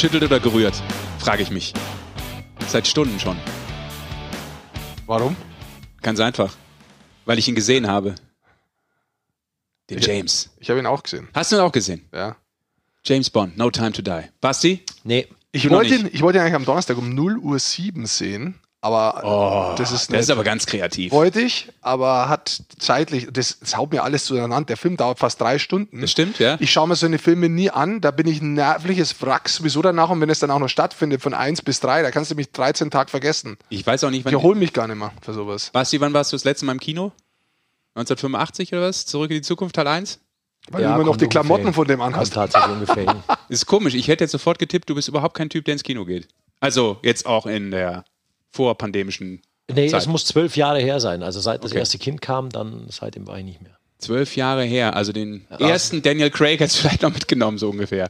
geschüttelt 0.00 0.22
oder 0.30 0.40
gerührt? 0.40 0.82
Frage 1.18 1.42
ich 1.42 1.50
mich. 1.50 1.74
Seit 2.68 2.86
Stunden 2.86 3.20
schon. 3.20 3.36
Warum? 5.04 5.36
Ganz 6.00 6.20
einfach. 6.20 6.56
Weil 7.26 7.38
ich 7.38 7.46
ihn 7.48 7.54
gesehen 7.54 7.86
habe. 7.86 8.14
Den 9.90 9.98
Ich- 9.98 10.06
James. 10.06 10.48
Ich 10.58 10.70
habe 10.70 10.80
ihn 10.80 10.86
auch 10.86 11.02
gesehen. 11.02 11.28
Hast 11.34 11.52
du 11.52 11.56
ihn 11.56 11.60
auch 11.60 11.70
gesehen? 11.72 12.08
Ja. 12.14 12.36
James 13.04 13.28
Bond, 13.28 13.58
No 13.58 13.70
Time 13.70 13.92
to 13.92 14.00
Die. 14.00 14.22
Basti? 14.40 14.82
Nee. 15.04 15.28
Ich 15.52 15.68
wollte, 15.68 15.94
ihn, 15.96 16.08
ich 16.10 16.22
wollte 16.22 16.38
ihn 16.38 16.42
eigentlich 16.42 16.54
am 16.54 16.64
Donnerstag 16.64 16.96
um 16.96 17.14
0 17.14 17.36
Uhr 17.36 17.58
7 17.58 18.06
sehen, 18.06 18.58
aber 18.82 19.74
das 19.76 19.92
ist 19.92 20.08
Der 20.10 20.16
nicht. 20.16 20.22
ist 20.24 20.30
aber 20.30 20.42
ganz 20.44 20.64
kreativ. 20.66 21.12
wollte 21.12 21.40
ich, 21.40 21.68
aber 21.82 22.28
hat 22.28 22.62
zeitlich, 22.78 23.28
das, 23.30 23.58
das 23.60 23.76
haut 23.76 23.92
mir 23.92 24.02
alles 24.02 24.24
zueinander. 24.24 24.64
Der 24.66 24.76
Film 24.76 24.96
dauert 24.96 25.18
fast 25.18 25.40
drei 25.40 25.58
Stunden. 25.58 26.00
Das 26.00 26.10
stimmt, 26.10 26.38
ja? 26.38 26.56
Ich 26.60 26.72
schaue 26.72 26.88
mir 26.88 26.96
so 26.96 27.04
eine 27.06 27.18
Filme 27.18 27.48
nie 27.48 27.70
an, 27.70 28.00
da 28.00 28.10
bin 28.10 28.26
ich 28.26 28.40
ein 28.40 28.54
nervliches 28.54 29.20
Wrack 29.22 29.48
sowieso 29.48 29.82
danach 29.82 30.08
und 30.10 30.20
wenn 30.20 30.30
es 30.30 30.38
dann 30.38 30.50
auch 30.50 30.58
noch 30.58 30.68
stattfindet 30.68 31.20
von 31.20 31.34
1 31.34 31.62
bis 31.62 31.80
3, 31.80 32.02
da 32.02 32.10
kannst 32.10 32.30
du 32.30 32.34
mich 32.34 32.50
13 32.52 32.90
Tage 32.90 33.10
vergessen. 33.10 33.58
Ich 33.68 33.86
weiß 33.86 34.04
auch 34.04 34.10
nicht, 34.10 34.26
Ich 34.26 34.32
wann. 34.32 34.42
hole 34.42 34.58
mich 34.58 34.72
gar 34.72 34.86
nicht 34.88 34.96
mehr 34.98 35.12
für 35.20 35.34
sowas. 35.34 35.70
Basti, 35.72 36.00
wann 36.00 36.14
warst 36.14 36.32
du 36.32 36.36
das 36.36 36.44
letzte 36.44 36.64
Mal 36.64 36.72
im 36.72 36.80
Kino? 36.80 37.12
1985 37.94 38.72
oder 38.72 38.82
was? 38.82 39.04
Zurück 39.06 39.30
in 39.30 39.36
die 39.38 39.42
Zukunft 39.42 39.74
Teil 39.76 39.86
1? 39.88 40.20
Weil 40.70 40.82
Ja, 40.82 40.88
du 40.90 40.94
immer 40.96 41.04
noch 41.04 41.16
die 41.16 41.26
Klamotten 41.26 41.62
ungefähr 41.66 41.74
von 41.74 41.88
dem 41.88 42.00
anhast. 42.00 42.34
tatsächlich 42.34 42.72
ungefähr 42.72 43.02
hin. 43.10 43.22
Ist 43.48 43.66
komisch. 43.66 43.94
Ich 43.94 44.08
hätte 44.08 44.24
jetzt 44.24 44.30
sofort 44.32 44.58
getippt, 44.58 44.88
du 44.88 44.94
bist 44.94 45.08
überhaupt 45.08 45.34
kein 45.36 45.50
Typ, 45.50 45.64
der 45.64 45.72
ins 45.72 45.82
Kino 45.82 46.04
geht. 46.04 46.28
Also 46.60 46.98
jetzt 47.02 47.26
auch 47.26 47.46
in 47.46 47.70
der 47.70 48.04
vorpandemischen 48.52 49.42
Nee, 49.72 49.88
Zeit. 49.88 50.00
es 50.00 50.06
muss 50.08 50.24
zwölf 50.24 50.56
Jahre 50.56 50.80
her 50.80 50.98
sein. 51.00 51.22
Also 51.22 51.38
seit 51.40 51.62
das 51.62 51.70
Okay. 51.70 51.78
erste 51.80 51.98
Kind 51.98 52.20
kam, 52.20 52.50
dann 52.50 52.86
seitdem 52.90 53.26
war 53.28 53.38
ich 53.38 53.44
nicht 53.44 53.62
mehr. 53.62 53.76
zwölf 53.98 54.34
Jahre 54.34 54.64
her. 54.64 54.96
Also 54.96 55.12
den 55.12 55.46
ersten 55.58 56.02
Daniel 56.02 56.30
Craig 56.30 56.58
hättest 56.58 56.78
du 56.78 56.80
vielleicht 56.88 57.02
noch 57.02 57.12
mitgenommen, 57.12 57.58
so 57.58 57.68
ungefähr. 57.70 58.08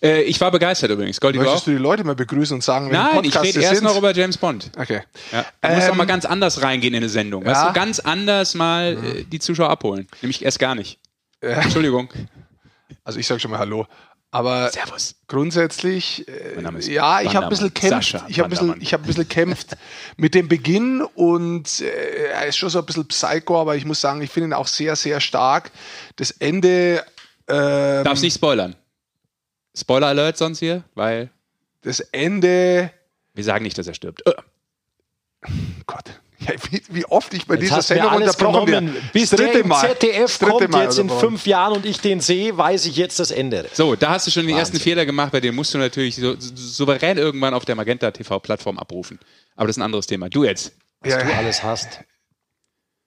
Äh, 0.00 0.22
ich 0.22 0.40
war 0.40 0.50
begeistert 0.52 0.90
übrigens. 0.90 1.20
Goldi, 1.20 1.38
du 1.38 1.44
auch? 1.44 1.48
Möchtest 1.48 1.66
du 1.66 1.70
die 1.72 1.76
Leute 1.78 2.04
mal 2.04 2.14
begrüßen 2.14 2.54
und 2.54 2.62
sagen, 2.62 2.88
Nein, 2.90 3.24
ich 3.24 3.36
rede 3.42 3.60
erst 3.60 3.76
sind? 3.76 3.84
noch 3.84 3.96
über 3.98 4.12
James 4.14 4.38
Bond. 4.38 4.70
Okay. 4.78 5.02
Ja. 5.32 5.44
Du 5.60 5.68
musst 5.74 5.86
Ähm, 5.86 5.92
auch 5.92 5.96
mal 5.96 6.06
ganz 6.06 6.24
anders 6.24 6.62
reingehen 6.62 6.94
in 6.94 6.98
eine 6.98 7.08
Sendung. 7.08 7.44
Weißt 7.44 7.60
ja. 7.62 7.68
du, 7.68 7.72
ganz 7.74 7.98
anders 7.98 8.54
mal 8.54 8.96
äh, 9.04 9.24
die 9.24 9.38
Zuschauer 9.40 9.70
abholen. 9.70 10.06
Nämlich 10.22 10.44
erst 10.44 10.58
gar 10.60 10.74
nicht. 10.76 10.98
Entschuldigung. 11.40 12.08
Also 13.04 13.18
ich 13.18 13.26
sage 13.26 13.40
schon 13.40 13.50
mal 13.50 13.58
Hallo. 13.58 13.86
Aber 14.34 14.70
Servus. 14.70 15.14
grundsätzlich, 15.28 16.26
äh, 16.26 16.90
ja, 16.90 17.20
ich 17.20 17.36
habe 17.36 17.46
ein 17.46 17.50
bisschen 17.50 17.74
kämpft. 17.74 18.14
Ich 18.28 18.38
habe 18.38 18.46
ein 18.46 18.50
bisschen, 18.50 18.68
Bandermann. 18.68 18.80
ich 18.80 18.92
habe 18.94 19.04
ein 19.04 19.06
bisschen 19.06 19.28
kämpft 19.28 19.76
mit 20.16 20.34
dem 20.34 20.48
Beginn 20.48 21.02
und 21.02 21.82
äh, 21.82 22.30
er 22.30 22.46
ist 22.46 22.56
schon 22.56 22.70
so 22.70 22.78
ein 22.78 22.86
bisschen 22.86 23.06
Psycho, 23.06 23.60
aber 23.60 23.76
ich 23.76 23.84
muss 23.84 24.00
sagen, 24.00 24.22
ich 24.22 24.30
finde 24.30 24.48
ihn 24.48 24.52
auch 24.54 24.68
sehr, 24.68 24.96
sehr 24.96 25.20
stark. 25.20 25.70
Das 26.16 26.30
Ende, 26.30 27.04
ähm, 27.46 28.04
Darfst 28.04 28.22
nicht 28.22 28.34
spoilern. 28.34 28.74
Spoiler 29.76 30.06
Alert 30.06 30.38
sonst 30.38 30.60
hier, 30.60 30.82
weil 30.94 31.30
das 31.82 32.00
Ende, 32.00 32.90
wir 33.34 33.44
sagen 33.44 33.64
nicht, 33.64 33.76
dass 33.76 33.86
er 33.86 33.94
stirbt. 33.94 34.26
Äh, 34.26 34.32
Gott, 35.86 36.04
ja, 36.46 36.54
wie, 36.70 36.82
wie 36.90 37.04
oft 37.06 37.32
ich 37.34 37.46
bei 37.46 37.54
Jetzt 37.54 37.62
dieser 37.64 37.82
Sendung 37.82 38.12
unterbrochen 38.14 38.66
werde. 38.70 38.92
Bis 39.12 39.30
Das 39.30 39.40
der 39.40 39.52
im 39.60 39.70
ZDF 39.72 40.38
dritte 40.38 40.50
kommt 40.52 40.70
Mal 40.70 40.84
jetzt 40.84 40.98
in 40.98 41.08
fünf 41.10 41.46
Jahren 41.46 41.72
und 41.74 41.86
ich 41.86 42.00
den 42.00 42.20
sehe, 42.20 42.56
weiß 42.56 42.86
ich 42.86 42.96
jetzt 42.96 43.18
das 43.18 43.30
Ende. 43.30 43.68
So, 43.72 43.96
da 43.96 44.10
hast 44.10 44.26
du 44.26 44.30
schon 44.30 44.46
den 44.46 44.56
ersten. 44.56 44.78
Fehler 44.78 45.06
gemacht, 45.06 45.32
bei 45.32 45.40
dem 45.40 45.54
musst 45.54 45.72
du 45.74 45.78
natürlich 45.78 46.16
so, 46.16 46.34
so, 46.38 46.52
souverän 46.54 47.18
irgendwann 47.18 47.54
auf 47.54 47.64
der 47.64 47.74
Magenta 47.76 48.10
TV-Plattform 48.10 48.78
abrufen. 48.78 49.18
Aber 49.56 49.66
das 49.66 49.76
ist 49.76 49.80
ein 49.80 49.84
anderes 49.84 50.06
Thema. 50.06 50.28
Du 50.28 50.44
jetzt. 50.44 50.72
Was 51.00 51.12
Ja. 51.12 51.22
du 51.22 51.34
alles 51.34 51.62
hast. 51.62 52.00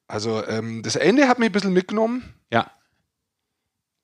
Also 0.08 0.46
ähm, 0.48 0.84
das 0.84 0.96
Ende 0.96 1.28
hat 1.28 1.40
mich 1.40 1.50
ein 1.50 1.52
bisschen 1.52 1.74
mitgenommen. 1.74 2.34
Ja. 2.52 2.70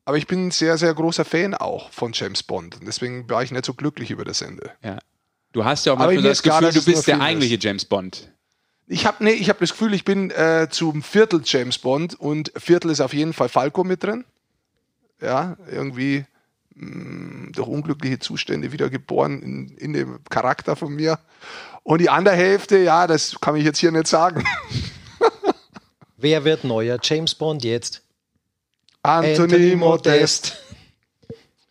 Aber 0.05 0.17
ich 0.17 0.25
bin 0.27 0.47
ein 0.47 0.51
sehr, 0.51 0.77
sehr 0.77 0.93
großer 0.93 1.25
Fan 1.25 1.53
auch 1.53 1.91
von 1.91 2.11
James 2.13 2.41
Bond. 2.43 2.75
Und 2.79 2.87
deswegen 2.87 3.29
war 3.29 3.43
ich 3.43 3.51
nicht 3.51 3.65
so 3.65 3.73
glücklich 3.73 4.09
über 4.11 4.25
das 4.25 4.41
Ende. 4.41 4.71
ja. 4.83 4.97
Du 5.53 5.65
hast 5.65 5.85
ja 5.85 5.91
auch 5.91 5.97
manchmal 5.97 6.23
das 6.23 6.41
klar, 6.41 6.61
Gefühl, 6.61 6.73
dass 6.75 6.85
du 6.85 6.91
bist 6.91 7.07
der 7.07 7.15
Film 7.15 7.19
ist. 7.21 7.27
eigentliche 7.27 7.57
James 7.59 7.83
Bond. 7.83 8.31
Ich 8.87 9.05
habe 9.05 9.23
nee, 9.23 9.31
ich 9.31 9.49
hab 9.49 9.59
das 9.59 9.71
Gefühl, 9.71 9.93
ich 9.93 10.03
bin 10.03 10.31
äh, 10.31 10.67
zum 10.69 11.01
Viertel 11.01 11.41
James 11.45 11.77
Bond 11.77 12.19
und 12.19 12.51
Viertel 12.55 12.91
ist 12.91 13.01
auf 13.01 13.13
jeden 13.13 13.33
Fall 13.33 13.49
Falco 13.49 13.83
mit 13.83 14.03
drin. 14.03 14.25
Ja, 15.21 15.55
irgendwie 15.71 16.25
mh, 16.75 17.51
durch 17.53 17.67
unglückliche 17.67 18.19
Zustände 18.19 18.71
wieder 18.71 18.89
geboren 18.89 19.41
in, 19.41 19.77
in 19.77 19.93
dem 19.93 20.19
Charakter 20.29 20.75
von 20.75 20.93
mir. 20.93 21.19
Und 21.83 22.01
die 22.01 22.09
andere 22.09 22.35
Hälfte, 22.35 22.77
ja, 22.77 23.07
das 23.07 23.39
kann 23.39 23.55
ich 23.55 23.63
jetzt 23.63 23.79
hier 23.79 23.91
nicht 23.91 24.07
sagen. 24.07 24.43
Wer 26.17 26.43
wird 26.43 26.63
neuer 26.63 26.99
James 27.01 27.33
Bond 27.33 27.63
jetzt? 27.63 28.03
Anthony 29.03 29.75
Modest. 29.75 30.61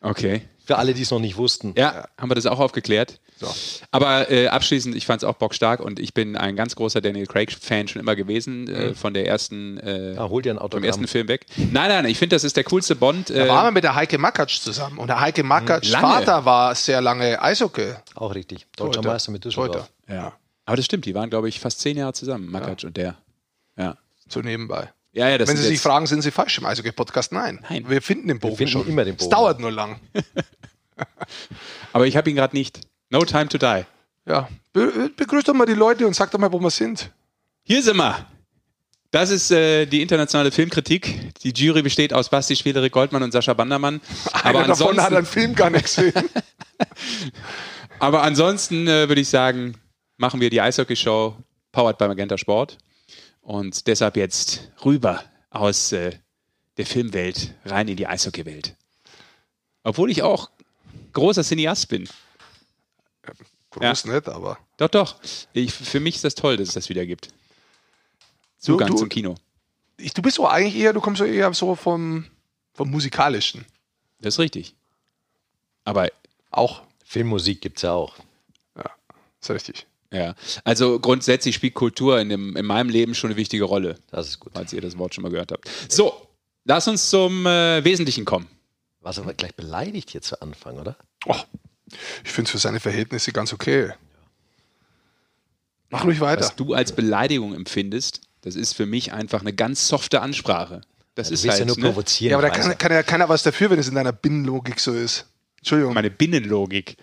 Okay. 0.00 0.42
Für 0.65 0.78
alle, 0.78 0.94
die 0.94 1.03
es 1.03 1.10
noch 1.10 1.21
nicht 1.21 1.37
wussten. 1.37 1.75
Ja, 1.77 2.09
haben 2.19 2.31
wir 2.31 2.34
das 2.34 2.47
auch 2.47 2.59
aufgeklärt. 2.59 3.21
So. 3.40 3.48
Aber 3.90 4.30
äh, 4.30 4.48
abschließend, 4.48 4.94
ich 4.94 5.06
fand 5.06 5.22
es 5.22 5.28
auch 5.28 5.34
bockstark 5.36 5.80
und 5.80 5.98
ich 5.98 6.12
bin 6.12 6.36
ein 6.36 6.56
ganz 6.56 6.76
großer 6.76 7.00
Daniel 7.00 7.26
Craig-Fan 7.26 7.88
schon 7.88 8.00
immer 8.00 8.14
gewesen, 8.14 8.68
äh, 8.68 8.94
von 8.94 9.14
der 9.14 9.26
ersten, 9.26 9.78
äh, 9.78 10.14
Ja, 10.14 10.28
hol 10.28 10.42
dir 10.42 10.52
ein 10.60 10.70
vom 10.70 10.84
ersten 10.84 11.06
Film 11.08 11.28
weg. 11.28 11.46
Nein, 11.56 11.88
nein, 11.88 12.04
ich 12.04 12.18
finde, 12.18 12.36
das 12.36 12.44
ist 12.44 12.56
der 12.56 12.64
coolste 12.64 12.96
Bond. 12.96 13.30
Da 13.30 13.34
Äh, 13.34 13.48
waren 13.48 13.66
wir 13.68 13.70
mit 13.70 13.84
der 13.84 13.94
Heike 13.94 14.18
Makatsch 14.18 14.60
zusammen. 14.60 14.98
Und 14.98 15.08
der 15.08 15.20
Heike 15.20 15.42
Makatsch 15.42 15.88
Lange. 15.90 16.06
Vater 16.06 16.44
war 16.44 16.74
sehr 16.74 17.00
lange 17.00 17.40
Eishockey. 17.40 17.94
Auch 18.14 18.34
richtig. 18.34 18.66
Deutscher 18.76 18.92
Torhüter. 18.92 19.12
Meister 19.12 19.32
mit 19.32 19.44
Düsseldorf. 19.44 19.88
Torhüter. 20.06 20.14
ja. 20.14 20.32
Aber 20.66 20.76
das 20.76 20.84
stimmt, 20.84 21.04
die 21.06 21.14
waren, 21.14 21.30
glaube 21.30 21.48
ich, 21.48 21.58
fast 21.58 21.80
zehn 21.80 21.96
Jahre 21.96 22.12
zusammen, 22.12 22.48
Makac 22.50 22.84
und 22.84 22.96
der. 22.96 23.16
Ja. 23.76 23.96
So 24.28 24.40
nebenbei. 24.40 24.92
Ja, 25.12 25.28
ja, 25.28 25.38
das 25.38 25.48
Wenn 25.48 25.56
Sie 25.56 25.64
sich 25.64 25.80
fragen, 25.80 26.06
sind 26.06 26.22
Sie 26.22 26.30
falsch 26.30 26.58
im 26.58 26.66
Eishockey-Podcast? 26.66 27.32
Nein. 27.32 27.58
Nein. 27.68 27.86
Wir 27.88 28.00
finden 28.02 28.28
den 28.28 28.38
Bogen 28.38 28.56
finden 28.56 28.70
schon. 28.72 28.86
immer 28.86 29.04
den 29.04 29.14
Es 29.16 29.20
Bogen. 29.24 29.30
dauert 29.30 29.58
nur 29.58 29.72
lang. 29.72 29.98
Aber 31.92 32.06
ich 32.06 32.16
habe 32.16 32.30
ihn 32.30 32.36
gerade 32.36 32.54
nicht. 32.56 32.80
No 33.10 33.25
time 33.25 33.48
to 33.48 33.59
die. 33.59 33.84
Ja. 34.26 34.48
Be 34.72 35.10
begrüßt 35.16 35.48
doch 35.48 35.54
mal 35.54 35.66
die 35.66 35.75
Leute 35.75 36.06
und 36.06 36.15
sagt 36.15 36.32
doch 36.32 36.38
mal, 36.38 36.53
wo 36.53 36.60
wir 36.60 36.71
sind. 36.71 37.10
Hier 37.65 37.82
sind 37.82 37.97
wir. 37.97 38.26
Das 39.10 39.31
ist 39.31 39.50
äh, 39.50 39.87
die 39.87 40.03
internationale 40.03 40.53
Filmkritik. 40.53 41.34
Die 41.43 41.50
Jury 41.50 41.82
besteht 41.82 42.12
aus 42.12 42.28
Basti 42.28 42.54
Schwederik 42.54 42.93
Goldmann 42.93 43.25
und 43.25 43.32
Sascha 43.32 43.54
Bandermann. 43.54 44.00
Aber 44.32 44.60
Einer 44.60 44.69
davon 44.69 45.00
hat 45.00 45.12
ansonsten, 45.12 45.16
einen 45.16 45.26
Film 45.26 45.54
gar 45.56 45.71
nicht 45.71 45.84
gesehen. 45.84 46.12
aber 47.98 48.22
ansonsten 48.22 48.87
äh, 48.87 49.09
würde 49.09 49.21
ich 49.21 49.28
sagen, 49.28 49.75
machen 50.16 50.41
wir 50.41 50.48
die 50.48 50.60
Eishockey-Show 50.60 51.37
powered 51.72 51.98
by 51.98 52.06
Magenta 52.06 52.38
Sport. 52.38 52.78
Und 53.42 53.87
deshalb 53.88 54.16
jetzt 54.16 54.71
rüber 54.84 55.25
aus 55.50 55.92
äh, 55.92 56.12
der 56.77 56.87
Filmwelt 56.87 57.54
rein 57.65 57.88
in 57.88 57.97
die 57.97 58.06
Eishockey-Welt. 58.06 58.77
Obwohl 59.82 60.10
ich 60.10 60.22
auch 60.22 60.50
großer 61.12 61.42
Cineast 61.42 61.88
bin. 61.88 62.09
Groß 63.70 64.04
nicht, 64.06 64.28
aber. 64.28 64.58
Doch, 64.78 64.88
doch. 64.88 65.16
Ich, 65.53 65.72
für 65.72 66.00
mich 66.00 66.16
ist 66.16 66.25
das 66.25 66.34
toll, 66.34 66.56
dass 66.56 66.69
es 66.69 66.75
das 66.75 66.88
wieder 66.88 67.06
gibt. 67.06 67.28
Zugang 68.58 68.88
du- 68.91 68.97
zum 68.97 69.08
Kino. 69.08 69.34
Ich, 69.97 70.14
du 70.14 70.22
bist 70.22 70.36
so 70.36 70.47
eigentlich 70.48 70.76
eher, 70.76 70.92
du 70.92 71.00
kommst 71.00 71.19
so 71.19 71.25
eher 71.25 71.53
so 71.54 71.75
vom, 71.75 72.25
vom 72.72 72.91
Musikalischen. 72.91 73.64
Das 74.20 74.34
ist 74.34 74.38
richtig. 74.38 74.75
Aber 75.84 76.09
Auch. 76.50 76.82
Filmmusik 77.04 77.60
gibt 77.60 77.78
es 77.78 77.82
ja 77.82 77.92
auch. 77.92 78.16
Ja, 78.76 78.91
ist 79.41 79.50
richtig. 79.50 79.86
ja, 80.12 80.34
also 80.64 80.98
grundsätzlich 81.00 81.54
spielt 81.56 81.75
Kultur 81.75 82.20
in, 82.20 82.28
dem, 82.28 82.56
in 82.56 82.64
meinem 82.66 82.88
Leben 82.88 83.14
schon 83.14 83.30
eine 83.30 83.36
wichtige 83.36 83.64
Rolle, 83.64 83.98
Das 84.10 84.28
ist 84.28 84.41
gut. 84.41 84.53
falls 84.54 84.72
ihr 84.72 84.80
das 84.80 84.97
Wort 84.97 85.14
schon 85.14 85.22
mal 85.22 85.30
gehört 85.30 85.53
habt. 85.53 85.69
So, 85.88 86.28
lass 86.64 86.86
uns 86.88 87.10
zum 87.10 87.47
äh, 87.47 87.82
Wesentlichen 87.84 88.25
kommen. 88.25 88.48
Was 89.00 89.19
aber 89.19 89.34
gleich 89.34 89.54
beleidigt 89.54 90.10
hier 90.10 90.22
zu 90.22 90.41
Anfang, 90.41 90.78
oder? 90.78 90.97
Och, 91.26 91.47
ich 92.24 92.30
finde 92.30 92.48
es 92.48 92.52
für 92.52 92.58
seine 92.58 92.80
Verhältnisse 92.80 93.32
ganz 93.32 93.52
okay. 93.52 93.92
Mach 95.90 96.04
ruhig 96.04 96.20
weiter. 96.20 96.42
Was 96.42 96.56
du 96.56 96.74
als 96.74 96.92
Beleidigung 96.92 97.54
empfindest, 97.54 98.20
das 98.42 98.54
ist 98.54 98.74
für 98.74 98.86
mich 98.86 99.12
einfach 99.12 99.41
eine 99.41 99.53
ganz 99.53 99.88
softe 99.88 100.22
Ansprache. 100.22 100.82
Das 101.16 101.28
Du 101.28 101.34
ist 101.34 101.48
halt 101.48 101.59
ja 101.59 101.65
nur 101.66 101.76
ne, 101.76 101.82
provozieren. 101.82 102.30
Ja, 102.30 102.38
aber 102.38 102.48
da 102.48 102.54
kann, 102.54 102.78
kann 102.78 102.92
ja 102.92 103.03
keiner 103.03 103.28
was 103.28 103.42
dafür, 103.42 103.70
wenn 103.70 103.78
es 103.78 103.88
in 103.88 103.97
deiner 103.97 104.12
Binnenlogik 104.12 104.78
so 104.80 104.92
ist. 104.92 105.26
Entschuldigung. 105.59 105.92
meine 105.92 106.10
Binnenlogik. 106.10 106.97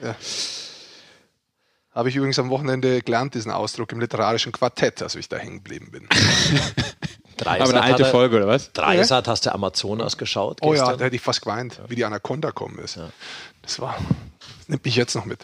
Habe 1.91 2.09
ich 2.09 2.15
übrigens 2.15 2.39
am 2.39 2.50
Wochenende 2.50 3.01
gelernt, 3.01 3.33
diesen 3.35 3.51
Ausdruck 3.51 3.91
im 3.91 4.00
literarischen 4.00 4.51
Quartett, 4.51 5.01
als 5.01 5.15
ich 5.15 5.27
da 5.29 5.38
hängen 5.38 5.57
geblieben 5.57 5.91
bin. 5.91 6.07
Dreisat 7.38 7.62
Aber 7.62 7.69
eine 7.69 7.81
alte 7.81 8.03
er- 8.03 8.09
Folge, 8.12 8.38
oder 8.38 8.47
was? 8.47 8.71
Dreisat 8.73 9.27
hast 9.27 9.45
du 9.45 9.53
Amazonas 9.53 10.17
geschaut 10.17 10.59
Oh 10.62 10.73
ja, 10.73 10.95
da 10.95 11.06
hätte 11.06 11.15
ich 11.15 11.21
fast 11.21 11.41
geweint, 11.41 11.79
wie 11.88 11.95
die 11.95 12.06
Anaconda 12.06 12.51
kommen 12.51 12.79
ist. 12.79 13.00
Das 13.62 13.79
war. 13.79 13.97
Das 14.67 14.71
nimmt 14.71 14.83
mich 14.85 14.97
jetzt 14.97 15.15
noch 15.15 15.23
mit. 15.23 15.39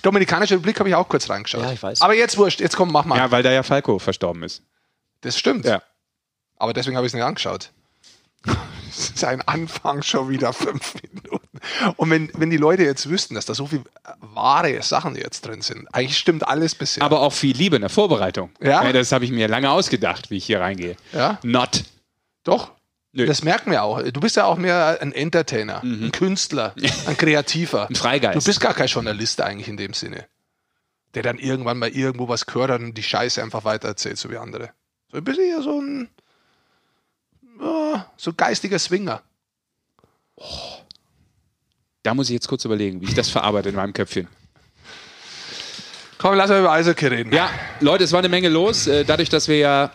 Dominikanische 0.00 0.54
Republik 0.54 0.78
habe 0.80 0.88
ich 0.88 0.94
auch 0.94 1.06
kurz 1.06 1.28
reingeschaut. 1.28 1.62
Ja, 1.62 1.72
ich 1.72 1.82
weiß. 1.82 2.00
Aber 2.00 2.14
jetzt 2.14 2.38
wurscht, 2.38 2.60
jetzt 2.60 2.76
komm, 2.76 2.90
mach 2.90 3.04
mal. 3.04 3.18
Ja, 3.18 3.30
weil 3.30 3.42
da 3.42 3.52
ja 3.52 3.62
Falco 3.62 3.98
verstorben 3.98 4.42
ist. 4.42 4.62
Das 5.20 5.38
stimmt. 5.38 5.66
Ja. 5.66 5.82
Aber 6.56 6.72
deswegen 6.72 6.96
habe 6.96 7.06
ich 7.06 7.10
es 7.10 7.14
nicht 7.14 7.24
angeschaut. 7.24 7.72
Sein 8.90 9.42
Anfang 9.42 10.02
schon 10.02 10.30
wieder 10.30 10.54
fünf 10.54 10.94
Minuten. 11.02 11.60
Und 11.96 12.10
wenn, 12.10 12.30
wenn 12.34 12.48
die 12.48 12.56
Leute 12.56 12.84
jetzt 12.84 13.10
wüssten, 13.10 13.34
dass 13.34 13.44
da 13.44 13.54
so 13.54 13.66
viele 13.66 13.84
wahre 14.20 14.82
Sachen 14.82 15.14
jetzt 15.14 15.42
drin 15.42 15.60
sind, 15.60 15.86
eigentlich 15.92 16.16
stimmt 16.16 16.48
alles 16.48 16.74
bisher. 16.74 17.02
Aber 17.02 17.20
auch 17.20 17.34
viel 17.34 17.54
Liebe 17.54 17.76
in 17.76 17.82
der 17.82 17.90
Vorbereitung. 17.90 18.50
Ja? 18.62 18.90
das 18.94 19.12
habe 19.12 19.26
ich 19.26 19.30
mir 19.30 19.46
lange 19.46 19.70
ausgedacht, 19.70 20.30
wie 20.30 20.38
ich 20.38 20.46
hier 20.46 20.60
reingehe. 20.60 20.96
Ja? 21.12 21.38
Not. 21.42 21.84
Doch. 22.44 22.70
Nö. 23.16 23.26
Das 23.26 23.44
merken 23.44 23.70
wir 23.70 23.84
auch. 23.84 24.02
Du 24.02 24.20
bist 24.20 24.34
ja 24.36 24.44
auch 24.44 24.56
mehr 24.56 24.98
ein 25.00 25.12
Entertainer, 25.12 25.84
ein 25.84 26.10
Künstler, 26.10 26.74
ein 27.06 27.16
Kreativer. 27.16 27.86
Ein 27.88 27.94
Freigeist. 27.94 28.36
Du 28.36 28.44
bist 28.44 28.60
gar 28.60 28.74
kein 28.74 28.88
Journalist 28.88 29.40
eigentlich 29.40 29.68
in 29.68 29.76
dem 29.76 29.94
Sinne. 29.94 30.26
Der 31.14 31.22
dann 31.22 31.38
irgendwann 31.38 31.78
mal 31.78 31.90
irgendwo 31.90 32.28
was 32.28 32.44
gehört 32.44 32.72
hat 32.72 32.80
und 32.80 32.94
die 32.94 33.04
Scheiße 33.04 33.40
einfach 33.40 33.64
weitererzählt, 33.64 34.18
so 34.18 34.30
wie 34.30 34.36
andere. 34.36 34.70
So 35.12 35.18
ein 35.18 35.24
bisschen 35.24 35.44
eher 35.44 35.62
so 35.62 35.80
ein 35.80 36.08
ja, 37.60 38.10
so 38.16 38.32
geistiger 38.32 38.80
Swinger. 38.80 39.22
Da 42.02 42.14
muss 42.14 42.28
ich 42.30 42.34
jetzt 42.34 42.48
kurz 42.48 42.64
überlegen, 42.64 43.00
wie 43.00 43.06
ich 43.06 43.14
das 43.14 43.30
verarbeite 43.30 43.68
in 43.68 43.76
meinem 43.76 43.92
Köpfchen. 43.92 44.26
Komm, 46.18 46.34
lass 46.34 46.50
mal 46.50 46.58
über 46.58 46.72
Eishockey 46.72 47.06
reden. 47.06 47.32
Ja, 47.32 47.48
Leute, 47.78 48.02
es 48.02 48.10
war 48.10 48.18
eine 48.18 48.28
Menge 48.28 48.48
los. 48.48 48.88
Äh, 48.88 49.04
Dadurch, 49.04 49.28
dass 49.28 49.46
wir 49.46 49.58
ja 49.58 49.92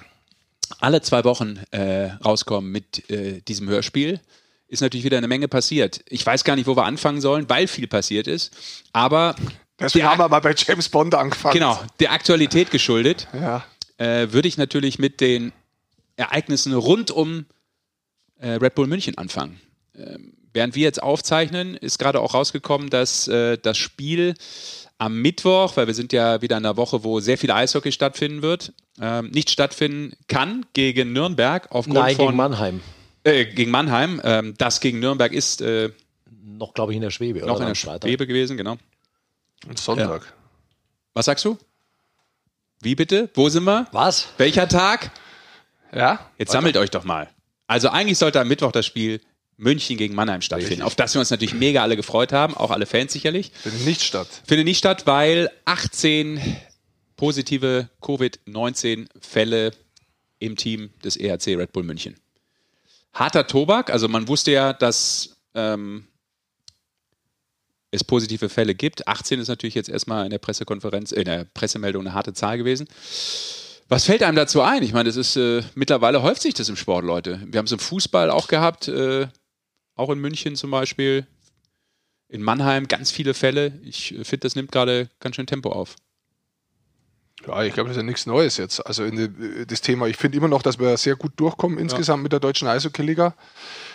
alle 0.79 1.01
zwei 1.01 1.23
Wochen 1.23 1.59
äh, 1.71 2.11
rauskommen 2.25 2.71
mit 2.71 3.09
äh, 3.09 3.41
diesem 3.41 3.67
Hörspiel, 3.69 4.19
ist 4.67 4.81
natürlich 4.81 5.03
wieder 5.03 5.17
eine 5.17 5.27
Menge 5.27 5.47
passiert. 5.47 6.01
Ich 6.09 6.25
weiß 6.25 6.43
gar 6.43 6.55
nicht, 6.55 6.67
wo 6.67 6.75
wir 6.75 6.85
anfangen 6.85 7.21
sollen, 7.21 7.49
weil 7.49 7.67
viel 7.67 7.87
passiert 7.87 8.27
ist. 8.27 8.55
Aber 8.93 9.35
Deswegen 9.79 10.05
haben 10.05 10.19
wir 10.19 10.27
mal 10.29 10.39
bei 10.41 10.53
James 10.55 10.89
Bond 10.89 11.15
angefangen. 11.15 11.53
genau, 11.53 11.81
der 11.99 12.11
Aktualität 12.11 12.69
geschuldet, 12.69 13.27
Ja. 13.33 13.63
äh, 13.97 14.31
würde 14.31 14.47
ich 14.47 14.57
natürlich 14.57 14.99
mit 14.99 15.21
den 15.21 15.53
Ereignissen 16.17 16.73
rund 16.73 17.11
um 17.11 17.45
äh, 18.39 18.49
Red 18.51 18.75
Bull 18.75 18.87
München 18.87 19.17
anfangen. 19.17 19.59
Ähm, 19.95 20.33
während 20.53 20.75
wir 20.75 20.83
jetzt 20.83 21.01
aufzeichnen, 21.01 21.75
ist 21.75 21.99
gerade 21.99 22.19
auch 22.19 22.33
rausgekommen, 22.33 22.89
dass 22.89 23.27
äh, 23.27 23.57
das 23.57 23.77
Spiel 23.77 24.35
am 24.97 25.21
Mittwoch, 25.21 25.77
weil 25.77 25.87
wir 25.87 25.93
sind 25.93 26.11
ja 26.13 26.41
wieder 26.41 26.57
in 26.57 26.65
einer 26.65 26.77
Woche, 26.77 27.03
wo 27.03 27.19
sehr 27.19 27.37
viel 27.37 27.51
Eishockey 27.51 27.91
stattfinden 27.91 28.41
wird, 28.41 28.73
ähm, 29.01 29.29
nicht 29.31 29.49
stattfinden 29.49 30.15
kann 30.27 30.65
gegen 30.73 31.13
Nürnberg 31.13 31.67
aufgrund 31.71 31.99
Nein, 31.99 32.15
von 32.15 32.25
gegen 32.27 32.37
Mannheim. 32.37 32.81
Äh, 33.23 33.45
gegen 33.45 33.71
Mannheim. 33.71 34.21
Ähm, 34.23 34.55
das 34.57 34.79
gegen 34.81 34.99
Nürnberg 34.99 35.31
ist 35.31 35.61
äh, 35.61 35.91
Noch, 36.43 36.73
glaube 36.73 36.91
ich, 36.91 36.97
in 36.97 37.01
der 37.01 37.11
Schwebe. 37.11 37.39
noch 37.39 37.55
oder? 37.55 37.61
in 37.61 37.67
der. 37.67 37.75
Schwebe 37.75 38.27
gewesen, 38.27 38.57
genau. 38.57 38.77
Und 39.67 39.79
Sonntag. 39.79 40.33
Was 41.13 41.25
sagst 41.25 41.45
du? 41.45 41.57
Wie 42.81 42.95
bitte? 42.95 43.29
Wo 43.33 43.49
sind 43.49 43.63
wir? 43.63 43.87
Was? 43.91 44.27
Welcher 44.37 44.67
Tag? 44.67 45.11
Ja? 45.93 46.19
Jetzt 46.37 46.51
sammelt 46.51 46.77
euch 46.77 46.91
doch 46.91 47.03
mal. 47.03 47.29
Also 47.67 47.89
eigentlich 47.89 48.17
sollte 48.17 48.39
am 48.39 48.47
Mittwoch 48.47 48.71
das 48.71 48.85
Spiel 48.85 49.21
München 49.59 49.97
gegen 49.97 50.15
Mannheim 50.15 50.41
stattfinden, 50.41 50.69
Richtig. 50.69 50.85
auf 50.85 50.95
das 50.95 51.13
wir 51.13 51.19
uns 51.19 51.29
natürlich 51.29 51.53
mega 51.53 51.83
alle 51.83 51.97
gefreut 51.97 52.31
haben, 52.31 52.55
auch 52.55 52.71
alle 52.71 52.85
Fans 52.85 53.11
sicherlich. 53.11 53.51
Findet 53.61 53.85
nicht 53.85 54.01
statt. 54.01 54.27
Findet 54.47 54.65
nicht 54.65 54.77
statt, 54.77 55.05
weil 55.05 55.51
18 55.65 56.39
positive 57.17 57.89
Covid-19-Fälle 58.01 59.71
im 60.39 60.55
Team 60.55 60.91
des 61.03 61.17
ERC 61.17 61.47
Red 61.47 61.73
Bull 61.73 61.83
München. 61.83 62.15
Harter 63.13 63.47
Tobak, 63.47 63.89
also 63.89 64.07
man 64.07 64.29
wusste 64.29 64.51
ja, 64.51 64.71
dass 64.71 65.35
ähm, 65.53 66.07
es 67.91 68.05
positive 68.05 68.47
Fälle 68.47 68.75
gibt. 68.75 69.09
18 69.09 69.41
ist 69.41 69.49
natürlich 69.49 69.75
jetzt 69.75 69.89
erstmal 69.89 70.23
in 70.23 70.31
der 70.31 70.37
Pressekonferenz, 70.37 71.11
in 71.11 71.25
der 71.25 71.43
Pressemeldung 71.53 72.03
eine 72.03 72.13
harte 72.13 72.33
Zahl 72.33 72.57
gewesen. 72.57 72.87
Was 73.89 74.05
fällt 74.05 74.23
einem 74.23 74.37
dazu 74.37 74.61
ein? 74.61 74.83
Ich 74.83 74.93
meine, 74.93 75.09
das 75.09 75.17
ist 75.17 75.35
äh, 75.35 75.63
mittlerweile 75.75 76.21
häuft 76.21 76.43
sich 76.43 76.53
das 76.53 76.69
im 76.69 76.77
Sport, 76.77 77.03
Leute. 77.03 77.41
Wir 77.47 77.57
haben 77.57 77.65
es 77.65 77.71
im 77.71 77.79
Fußball 77.79 78.29
auch 78.29 78.47
gehabt, 78.47 78.87
äh, 78.87 79.27
auch 79.99 80.09
in 80.09 80.19
München 80.19 80.55
zum 80.55 80.71
Beispiel, 80.71 81.27
in 82.27 82.41
Mannheim 82.41 82.87
ganz 82.87 83.11
viele 83.11 83.33
Fälle. 83.33 83.73
Ich 83.83 84.13
äh, 84.17 84.23
finde, 84.23 84.41
das 84.47 84.55
nimmt 84.55 84.71
gerade 84.71 85.09
ganz 85.19 85.35
schön 85.35 85.47
Tempo 85.47 85.71
auf. 85.71 85.95
Ja, 87.47 87.63
ich 87.63 87.73
glaube, 87.73 87.87
das 87.87 87.95
ist 87.95 88.01
ja 88.01 88.05
nichts 88.05 88.25
Neues 88.25 88.57
jetzt. 88.57 88.85
Also 88.85 89.05
in 89.05 89.15
die, 89.15 89.65
das 89.65 89.79
Thema, 89.79 90.07
ich 90.07 90.17
finde 90.17 90.37
immer 90.37 90.49
noch, 90.49 90.61
dass 90.61 90.77
wir 90.77 90.97
sehr 90.97 91.15
gut 91.15 91.31
durchkommen 91.37 91.77
insgesamt 91.79 92.21
mit 92.21 92.33
der 92.33 92.41
deutschen 92.41 92.67
Eishockey-Liga. 92.67 93.33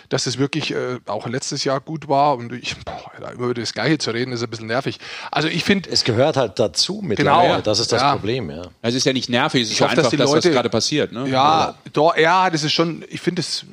Dass 0.09 0.25
es 0.25 0.37
wirklich 0.39 0.71
äh, 0.71 0.99
auch 1.05 1.27
letztes 1.27 1.63
Jahr 1.63 1.79
gut 1.79 2.07
war 2.07 2.37
und 2.37 2.51
ich, 2.53 2.75
boah, 2.83 3.11
da 3.19 3.29
immer 3.29 3.45
über 3.45 3.53
das 3.53 3.73
Gleiche 3.73 3.99
zu 3.99 4.11
reden, 4.11 4.31
ist 4.31 4.43
ein 4.43 4.49
bisschen 4.49 4.65
nervig. 4.67 4.97
Also 5.31 5.47
ich 5.47 5.63
finde, 5.63 5.89
Es 5.91 6.03
gehört 6.03 6.37
halt 6.37 6.57
dazu 6.59 7.01
mittlerweile. 7.03 7.49
Genau, 7.49 7.61
Das 7.61 7.79
ist 7.79 7.91
das 7.91 8.01
ja. 8.01 8.13
Problem, 8.13 8.49
ja. 8.49 8.67
Es 8.81 8.95
ist 8.95 9.05
ja 9.05 9.13
nicht 9.13 9.29
nervig, 9.29 9.61
es 9.61 9.67
ist 9.69 9.73
Ich 9.73 9.79
ja 9.79 9.85
hoffe, 9.87 9.95
dass 9.95 10.05
einfach 10.05 10.11
die 10.11 10.17
das, 10.17 10.27
was 10.29 10.35
Leute- 10.35 10.51
gerade 10.51 10.69
passiert. 10.69 11.11
Ne? 11.11 11.29
ja, 11.29 11.75
da, 11.93 12.17
ja, 12.17 12.49
das 12.49 12.63
ist 12.63 12.73
schon, 12.73 13.05
ich 13.09 13.21
finde 13.21 13.41
es, 13.41 13.63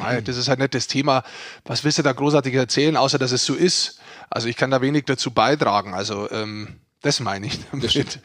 Mei, 0.00 0.20
das 0.20 0.36
ist 0.36 0.48
halt 0.48 0.58
nicht 0.58 0.74
das 0.74 0.86
Thema, 0.86 1.22
was 1.64 1.84
willst 1.84 1.98
du 1.98 2.02
da 2.02 2.12
großartig 2.12 2.54
erzählen, 2.54 2.96
außer 2.96 3.18
dass 3.18 3.32
es 3.32 3.44
so 3.44 3.54
ist. 3.54 4.00
Also 4.28 4.48
ich 4.48 4.56
kann 4.56 4.70
da 4.70 4.80
wenig 4.80 5.04
dazu 5.04 5.30
beitragen. 5.30 5.94
Also 5.94 6.30
ähm, 6.30 6.80
das 7.02 7.20
meine 7.20 7.46
ich 7.46 7.58
damit. 7.70 8.20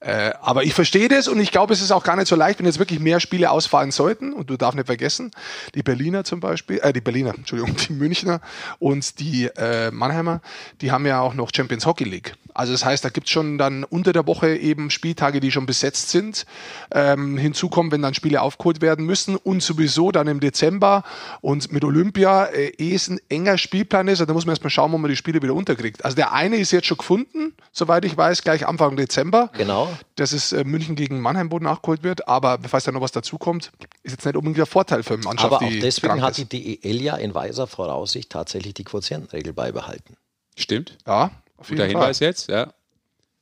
Äh, 0.00 0.32
aber 0.40 0.64
ich 0.64 0.74
verstehe 0.74 1.08
das 1.08 1.26
und 1.26 1.40
ich 1.40 1.50
glaube, 1.50 1.72
es 1.72 1.80
ist 1.80 1.90
auch 1.90 2.04
gar 2.04 2.16
nicht 2.16 2.28
so 2.28 2.36
leicht, 2.36 2.58
wenn 2.58 2.66
jetzt 2.66 2.78
wirklich 2.78 3.00
mehr 3.00 3.18
Spiele 3.20 3.50
ausfallen 3.50 3.90
sollten. 3.90 4.32
Und 4.32 4.50
du 4.50 4.56
darfst 4.56 4.76
nicht 4.76 4.86
vergessen, 4.86 5.30
die 5.74 5.82
Berliner 5.82 6.24
zum 6.24 6.40
Beispiel, 6.40 6.78
äh, 6.82 6.92
die 6.92 7.00
Berliner, 7.00 7.34
Entschuldigung, 7.36 7.76
die 7.76 7.92
Münchner 7.92 8.40
und 8.78 9.20
die 9.20 9.46
äh, 9.56 9.90
Mannheimer, 9.90 10.42
die 10.80 10.92
haben 10.92 11.06
ja 11.06 11.20
auch 11.20 11.34
noch 11.34 11.50
Champions 11.54 11.86
Hockey 11.86 12.04
League. 12.04 12.34
Also 12.56 12.72
das 12.72 12.84
heißt, 12.84 13.04
da 13.04 13.10
gibt's 13.10 13.30
schon 13.30 13.58
dann 13.58 13.84
unter 13.84 14.12
der 14.14 14.26
Woche 14.26 14.56
eben 14.56 14.90
Spieltage, 14.90 15.40
die 15.40 15.52
schon 15.52 15.66
besetzt 15.66 16.08
sind. 16.08 16.46
Ähm, 16.90 17.36
hinzu 17.36 17.68
kommen, 17.68 17.92
wenn 17.92 18.00
dann 18.00 18.14
Spiele 18.14 18.40
aufgeholt 18.40 18.80
werden 18.80 19.04
müssen 19.04 19.36
und 19.36 19.62
sowieso 19.62 20.10
dann 20.10 20.26
im 20.26 20.40
Dezember 20.40 21.04
und 21.42 21.70
mit 21.70 21.84
Olympia 21.84 22.46
äh, 22.46 22.68
eh 22.78 22.94
es 22.94 23.08
ein 23.08 23.20
enger 23.28 23.58
Spielplan 23.58 24.08
ist. 24.08 24.20
Also 24.20 24.26
da 24.26 24.32
muss 24.32 24.46
man 24.46 24.52
erstmal 24.54 24.70
schauen, 24.70 24.90
wo 24.92 24.98
man 24.98 25.10
die 25.10 25.16
Spiele 25.16 25.42
wieder 25.42 25.52
unterkriegt. 25.52 26.02
Also 26.04 26.14
der 26.16 26.32
eine 26.32 26.56
ist 26.56 26.70
jetzt 26.72 26.86
schon 26.86 26.96
gefunden, 26.96 27.52
soweit 27.72 28.04
ich 28.06 28.16
weiß, 28.16 28.42
gleich 28.42 28.66
Anfang 28.66 28.96
Dezember. 28.96 29.50
Genau. 29.52 29.88
Dass 30.14 30.32
es 30.32 30.52
äh, 30.52 30.64
München 30.64 30.96
gegen 30.96 31.20
Mannheim, 31.20 31.52
wo 31.52 31.58
nachgeholt 31.58 32.02
wird. 32.02 32.26
Aber 32.26 32.58
falls 32.66 32.84
da 32.84 32.92
noch 32.92 33.02
was 33.02 33.12
dazukommt, 33.12 33.70
ist 34.02 34.12
jetzt 34.12 34.24
nicht 34.24 34.34
unbedingt 34.34 34.56
der 34.58 34.66
Vorteil 34.66 35.02
für 35.02 35.14
eine 35.14 35.24
Mannschaft, 35.24 35.52
Aber 35.52 35.56
auch 35.64 35.68
die 35.68 35.80
deswegen 35.80 36.14
krank 36.14 36.22
hat 36.22 36.38
ist. 36.38 36.52
die 36.52 36.80
DEL 36.80 37.02
ja 37.02 37.16
in 37.16 37.34
weiser 37.34 37.66
Voraussicht 37.66 38.30
tatsächlich 38.30 38.72
die 38.72 38.84
Quotientenregel 38.84 39.52
beibehalten. 39.52 40.16
Stimmt. 40.56 40.96
Ja, 41.06 41.30
auf 41.56 41.68
Guter 41.68 41.82
Fall. 41.82 41.88
Hinweis 41.88 42.20
jetzt, 42.20 42.48
ja. 42.48 42.72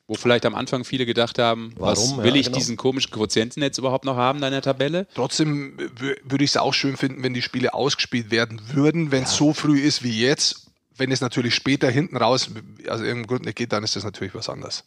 Wo 0.06 0.14
vielleicht 0.14 0.44
am 0.44 0.54
Anfang 0.54 0.84
viele 0.84 1.06
gedacht 1.06 1.38
haben, 1.38 1.72
was 1.78 1.98
Warum? 1.98 2.18
will 2.24 2.34
Ja, 2.34 2.40
ich 2.40 2.46
genau. 2.46 2.58
diesen 2.58 2.76
komischen 2.76 3.10
Quotienten 3.10 3.62
jetzt 3.62 3.78
überhaupt 3.78 4.04
noch 4.04 4.16
haben 4.16 4.42
in 4.42 4.50
der 4.50 4.60
Tabelle? 4.60 5.06
Trotzdem 5.14 5.78
wü- 5.78 6.18
würde 6.24 6.44
ich 6.44 6.50
es 6.50 6.56
auch 6.58 6.74
schön 6.74 6.98
finden, 6.98 7.22
wenn 7.22 7.32
die 7.32 7.40
Spiele 7.40 7.72
ausgespielt 7.72 8.30
werden 8.30 8.60
würden, 8.74 9.10
wenn 9.12 9.22
es 9.22 9.34
so 9.34 9.54
früh 9.54 9.80
ist 9.80 10.02
wie 10.02 10.20
jetzt. 10.20 10.66
Wenn 10.96 11.10
es 11.10 11.22
natürlich 11.22 11.54
später 11.54 11.90
hinten 11.90 12.18
raus, 12.18 12.50
also 12.86 13.02
irgendeinem 13.02 13.26
Grund 13.28 13.46
nicht 13.46 13.56
geht, 13.56 13.72
dann 13.72 13.82
ist 13.82 13.96
das 13.96 14.04
natürlich 14.04 14.34
was 14.34 14.48
anderes. 14.50 14.84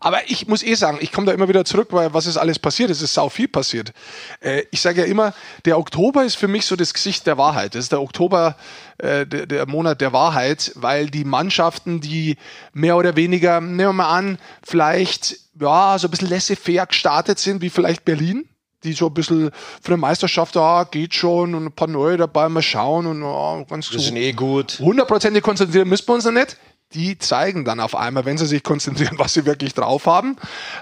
Aber 0.00 0.18
ich 0.28 0.46
muss 0.48 0.62
eh 0.62 0.74
sagen, 0.74 0.98
ich 1.00 1.12
komme 1.12 1.26
da 1.26 1.32
immer 1.32 1.48
wieder 1.48 1.64
zurück, 1.64 1.88
weil 1.90 2.12
was 2.14 2.26
ist 2.26 2.36
alles 2.36 2.58
passiert? 2.58 2.90
Es 2.90 3.02
ist 3.02 3.14
sau 3.14 3.28
viel 3.28 3.48
passiert. 3.48 3.92
Äh, 4.40 4.64
ich 4.70 4.80
sage 4.80 5.02
ja 5.02 5.06
immer, 5.06 5.34
der 5.64 5.78
Oktober 5.78 6.24
ist 6.24 6.36
für 6.36 6.48
mich 6.48 6.66
so 6.66 6.76
das 6.76 6.94
Gesicht 6.94 7.26
der 7.26 7.38
Wahrheit. 7.38 7.74
Das 7.74 7.84
ist 7.84 7.92
der 7.92 8.00
Oktober, 8.00 8.56
äh, 8.98 9.26
der, 9.26 9.46
der 9.46 9.66
Monat 9.66 10.00
der 10.00 10.12
Wahrheit, 10.12 10.72
weil 10.74 11.08
die 11.08 11.24
Mannschaften, 11.24 12.00
die 12.00 12.36
mehr 12.72 12.96
oder 12.96 13.16
weniger, 13.16 13.60
nehmen 13.60 13.78
wir 13.78 13.92
mal 13.92 14.16
an, 14.16 14.38
vielleicht 14.62 15.38
ja 15.60 15.98
so 15.98 16.08
ein 16.08 16.10
bisschen 16.10 16.28
laissez-faire 16.28 16.86
gestartet 16.86 17.38
sind, 17.38 17.62
wie 17.62 17.70
vielleicht 17.70 18.04
Berlin, 18.04 18.48
die 18.84 18.92
so 18.92 19.06
ein 19.06 19.14
bisschen 19.14 19.50
für 19.82 19.88
eine 19.92 19.96
Meisterschaft, 19.96 20.56
ah, 20.56 20.84
geht 20.84 21.14
schon 21.14 21.54
und 21.54 21.66
ein 21.66 21.72
paar 21.72 21.88
neue 21.88 22.16
dabei, 22.16 22.48
mal 22.48 22.62
schauen 22.62 23.06
und 23.06 23.22
ah, 23.22 23.64
ganz 23.68 23.86
so 23.86 24.14
eh 24.14 24.32
gut. 24.32 24.78
hundertprozentig 24.80 25.42
konzentrieren 25.42 25.88
müssen 25.88 26.06
wir 26.06 26.14
uns 26.14 26.24
noch 26.24 26.32
nicht. 26.32 26.56
Die 26.94 27.18
zeigen 27.18 27.64
dann 27.64 27.80
auf 27.80 27.96
einmal, 27.96 28.24
wenn 28.24 28.38
sie 28.38 28.46
sich 28.46 28.62
konzentrieren, 28.62 29.18
was 29.18 29.34
sie 29.34 29.46
wirklich 29.46 29.74
drauf 29.74 30.06
haben. 30.06 30.36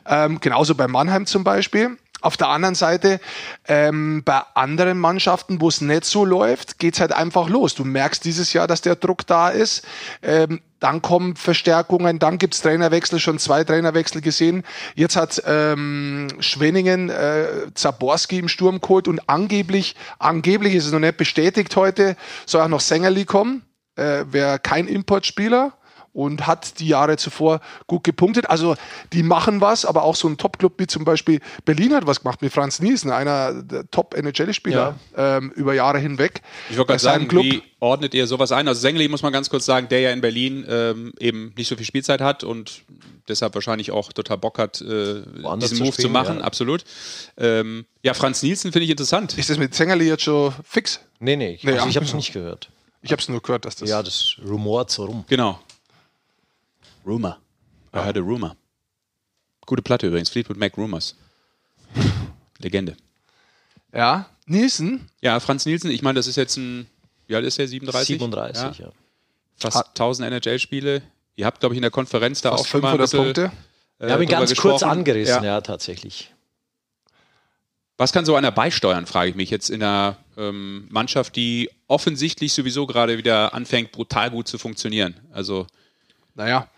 Ähm, 0.07 0.41
genauso 0.41 0.75
bei 0.75 0.89
Mannheim 0.89 1.27
zum 1.27 1.45
Beispiel. 1.45 1.97
Auf 2.21 2.39
der 2.39 2.49
anderen 2.49 2.75
Seite, 2.75 3.21
ähm, 3.69 4.23
bei 4.25 4.41
anderen 4.55 4.99
Mannschaften, 4.99 5.61
wo 5.61 5.69
es 5.69 5.83
nicht 5.83 6.07
so 6.07 6.25
läuft, 6.25 6.79
geht's 6.79 6.99
halt 6.99 7.13
einfach 7.13 7.51
los. 7.51 7.75
Du 7.75 7.85
merkst 7.85 8.25
dieses 8.25 8.55
Jahr, 8.55 8.67
dass 8.67 8.81
der 8.81 8.97
Druck 8.97 9.27
da 9.27 9.51
ist. 9.51 9.87
Ähm, 10.23 10.63
dann 10.81 11.03
kommen 11.03 11.37
Verstärkungen, 11.37 12.19
dann 12.19 12.39
gibt's 12.39 12.63
Trainerwechsel, 12.63 13.21
schon 13.21 13.39
zwei 13.39 13.63
Trainerwechsel 13.63 14.23
gesehen. 14.23 14.65
Jetzt 14.95 15.17
hat 15.17 15.43
ähm, 15.47 16.29
Schwenningen 16.41 17.11
äh, 17.11 17.47
Zaborski 17.75 18.39
im 18.39 18.49
Sturm 18.49 18.81
geholt 18.81 19.07
und 19.07 19.29
angeblich, 19.29 19.95
angeblich 20.19 20.75
ist 20.75 20.87
es 20.87 20.93
noch 20.93 21.01
nicht 21.01 21.19
bestätigt 21.19 21.77
heute, 21.77 22.17
soll 22.47 22.63
auch 22.63 22.69
noch 22.69 22.81
Sängerli 22.81 23.27
kommen 23.27 23.63
äh, 23.97 24.25
wäre 24.31 24.59
kein 24.59 24.89
Importspieler 24.89 25.73
und 26.15 26.47
hat 26.47 26.79
die 26.79 26.89
Jahre 26.89 27.17
zuvor 27.19 27.61
gut 27.87 28.05
gepunktet. 28.05 28.49
Also 28.49 28.77
die 29.13 29.23
machen 29.23 29.61
was, 29.61 29.85
aber 29.85 30.05
auch 30.05 30.17
so 30.17 30.29
ein 30.29 30.39
Top-Club 30.39 30.75
wie 30.79 30.87
zum 30.87 31.05
Beispiel 31.05 31.41
Berlin 31.67 31.93
hat 31.93 32.07
was 32.07 32.23
gemacht 32.23 32.41
mit 32.41 32.53
Franz 32.53 32.81
Nielsen, 32.81 33.11
einer 33.11 33.63
der 33.63 33.91
Top-NHL-Spieler 33.91 34.95
ähm, 35.17 35.51
über 35.57 35.75
Jahre 35.75 35.99
hinweg. 35.99 36.41
Ich 36.71 36.79
wollte 36.79 36.87
Bei 36.87 36.93
gerade 36.95 37.03
sagen, 37.03 37.21
seinem 37.23 37.29
Club. 37.29 37.45
wie 37.45 37.63
ordnet 37.81 38.15
ihr 38.15 38.27
sowas 38.27 38.53
ein? 38.53 38.69
Also 38.69 38.81
Sengeli 38.81 39.09
muss 39.09 39.23
man 39.23 39.33
ganz 39.33 39.51
kurz 39.51 39.67
sagen, 39.67 39.89
der 39.89 40.01
ja 40.01 40.13
in 40.13 40.21
Berlin 40.21 40.65
ähm, 40.69 41.13
eben 41.19 41.53
nicht 41.57 41.69
so 41.69 41.77
viel 41.77 41.85
Spielzeit 41.85 42.21
hat 42.21 42.45
und 42.45 42.83
deshalb 43.29 43.55
wahrscheinlich 43.55 43.91
auch 43.91 44.13
total 44.13 44.39
Bock 44.39 44.59
hat, 44.59 44.81
äh, 44.81 44.85
diesen 44.87 45.77
zu 45.77 45.83
Move 45.83 45.91
zu 45.91 45.93
spielen, 45.93 46.13
machen, 46.13 46.39
ja. 46.39 46.45
absolut. 46.45 46.85
Ähm, 47.37 47.87
ja, 48.03 48.15
Franz 48.15 48.43
Nielsen 48.43 48.71
finde 48.71 48.85
ich 48.85 48.91
interessant. 48.91 49.37
Ist 49.37 49.51
das 49.51 49.59
mit 49.59 49.75
Zengerli 49.75 50.07
jetzt 50.07 50.23
schon 50.23 50.53
fix? 50.65 51.01
Nee, 51.19 51.37
nee, 51.37 51.55
ich, 51.55 51.65
Nee, 51.65 51.73
also 51.73 51.85
ja. 51.85 51.91
ich 51.91 51.97
habe 51.97 52.07
es 52.07 52.15
nicht 52.15 52.33
gehört. 52.33 52.71
Ich 53.03 53.13
habe 53.13 53.21
es 53.21 53.29
nur 53.29 53.43
gehört, 53.43 53.65
dass 53.65 53.77
das. 53.77 53.89
Ja, 53.89 54.03
das 54.03 54.37
rumort 54.47 54.91
so 54.91 55.05
rum. 55.05 55.25
Genau. 55.29 55.61
Rumor. 57.07 57.39
I 57.95 57.99
heard 57.99 58.17
a 58.17 58.21
rumor. 58.21 58.57
Gute 59.67 59.83
Platte 59.83 60.07
übrigens, 60.09 60.29
Fleetwood 60.31 60.57
Mac 60.57 60.77
Rumors. 60.77 61.15
Legende. 62.59 62.97
Ja. 63.93 64.27
Nielsen? 64.47 65.09
Ja, 65.21 65.41
Franz 65.41 65.65
Nielsen, 65.65 65.91
ich 65.91 66.03
meine, 66.03 66.17
das 66.17 66.27
ist 66.27 66.37
jetzt 66.37 66.57
ein, 66.57 66.87
wie 67.27 67.35
alt 67.37 67.45
ist 67.47 67.59
der, 67.59 67.67
37? 67.69 68.19
37, 68.19 68.79
ja. 68.85 68.91
Fast 69.57 69.77
Hat- 69.77 69.89
1000 69.91 70.29
NHL-Spiele. 70.33 71.03
Ihr 71.37 71.47
habt, 71.47 71.61
glaube 71.61 71.75
ich, 71.75 71.79
in 71.79 71.83
der 71.83 71.91
Konferenz 71.91 72.41
da 72.43 72.51
Fast 72.51 72.65
auch 72.65 72.67
schon 72.67 72.81
mal 72.83 72.89
ein 72.93 72.99
500 72.99 73.11
bisschen, 73.11 73.49
Punkte. 73.49 73.57
äh, 73.99 74.07
Wir 74.07 74.13
haben 74.15 74.23
ihn 74.23 74.29
ganz 74.29 74.51
kurz 74.55 74.81
gesprochen. 74.81 74.85
angerissen, 74.99 75.43
Ja. 75.45 75.55
ja, 75.55 75.61
tatsächlich. 75.61 76.31
Was 77.97 78.13
kann 78.13 78.25
so 78.25 78.35
einer 78.35 78.51
beisteuern, 78.51 79.07
frage 79.07 79.31
ich 79.31 79.37
mich 79.37 79.51
jetzt 79.51 79.71
in 79.71 79.83
einer 79.83 80.17
ähm, 80.37 80.89
Mannschaft, 80.91 81.37
die 81.37 81.71
offensichtlich 81.87 82.53
sowieso 82.53 82.87
gerade 82.87 83.19
wieder 83.19 83.55
anfängt, 83.55 83.93
brutal 83.93 84.31
gut 84.31 84.49
zu 84.49 84.59
funktionieren. 84.59 85.15
Also 85.33 85.67
Naja, 86.35 86.69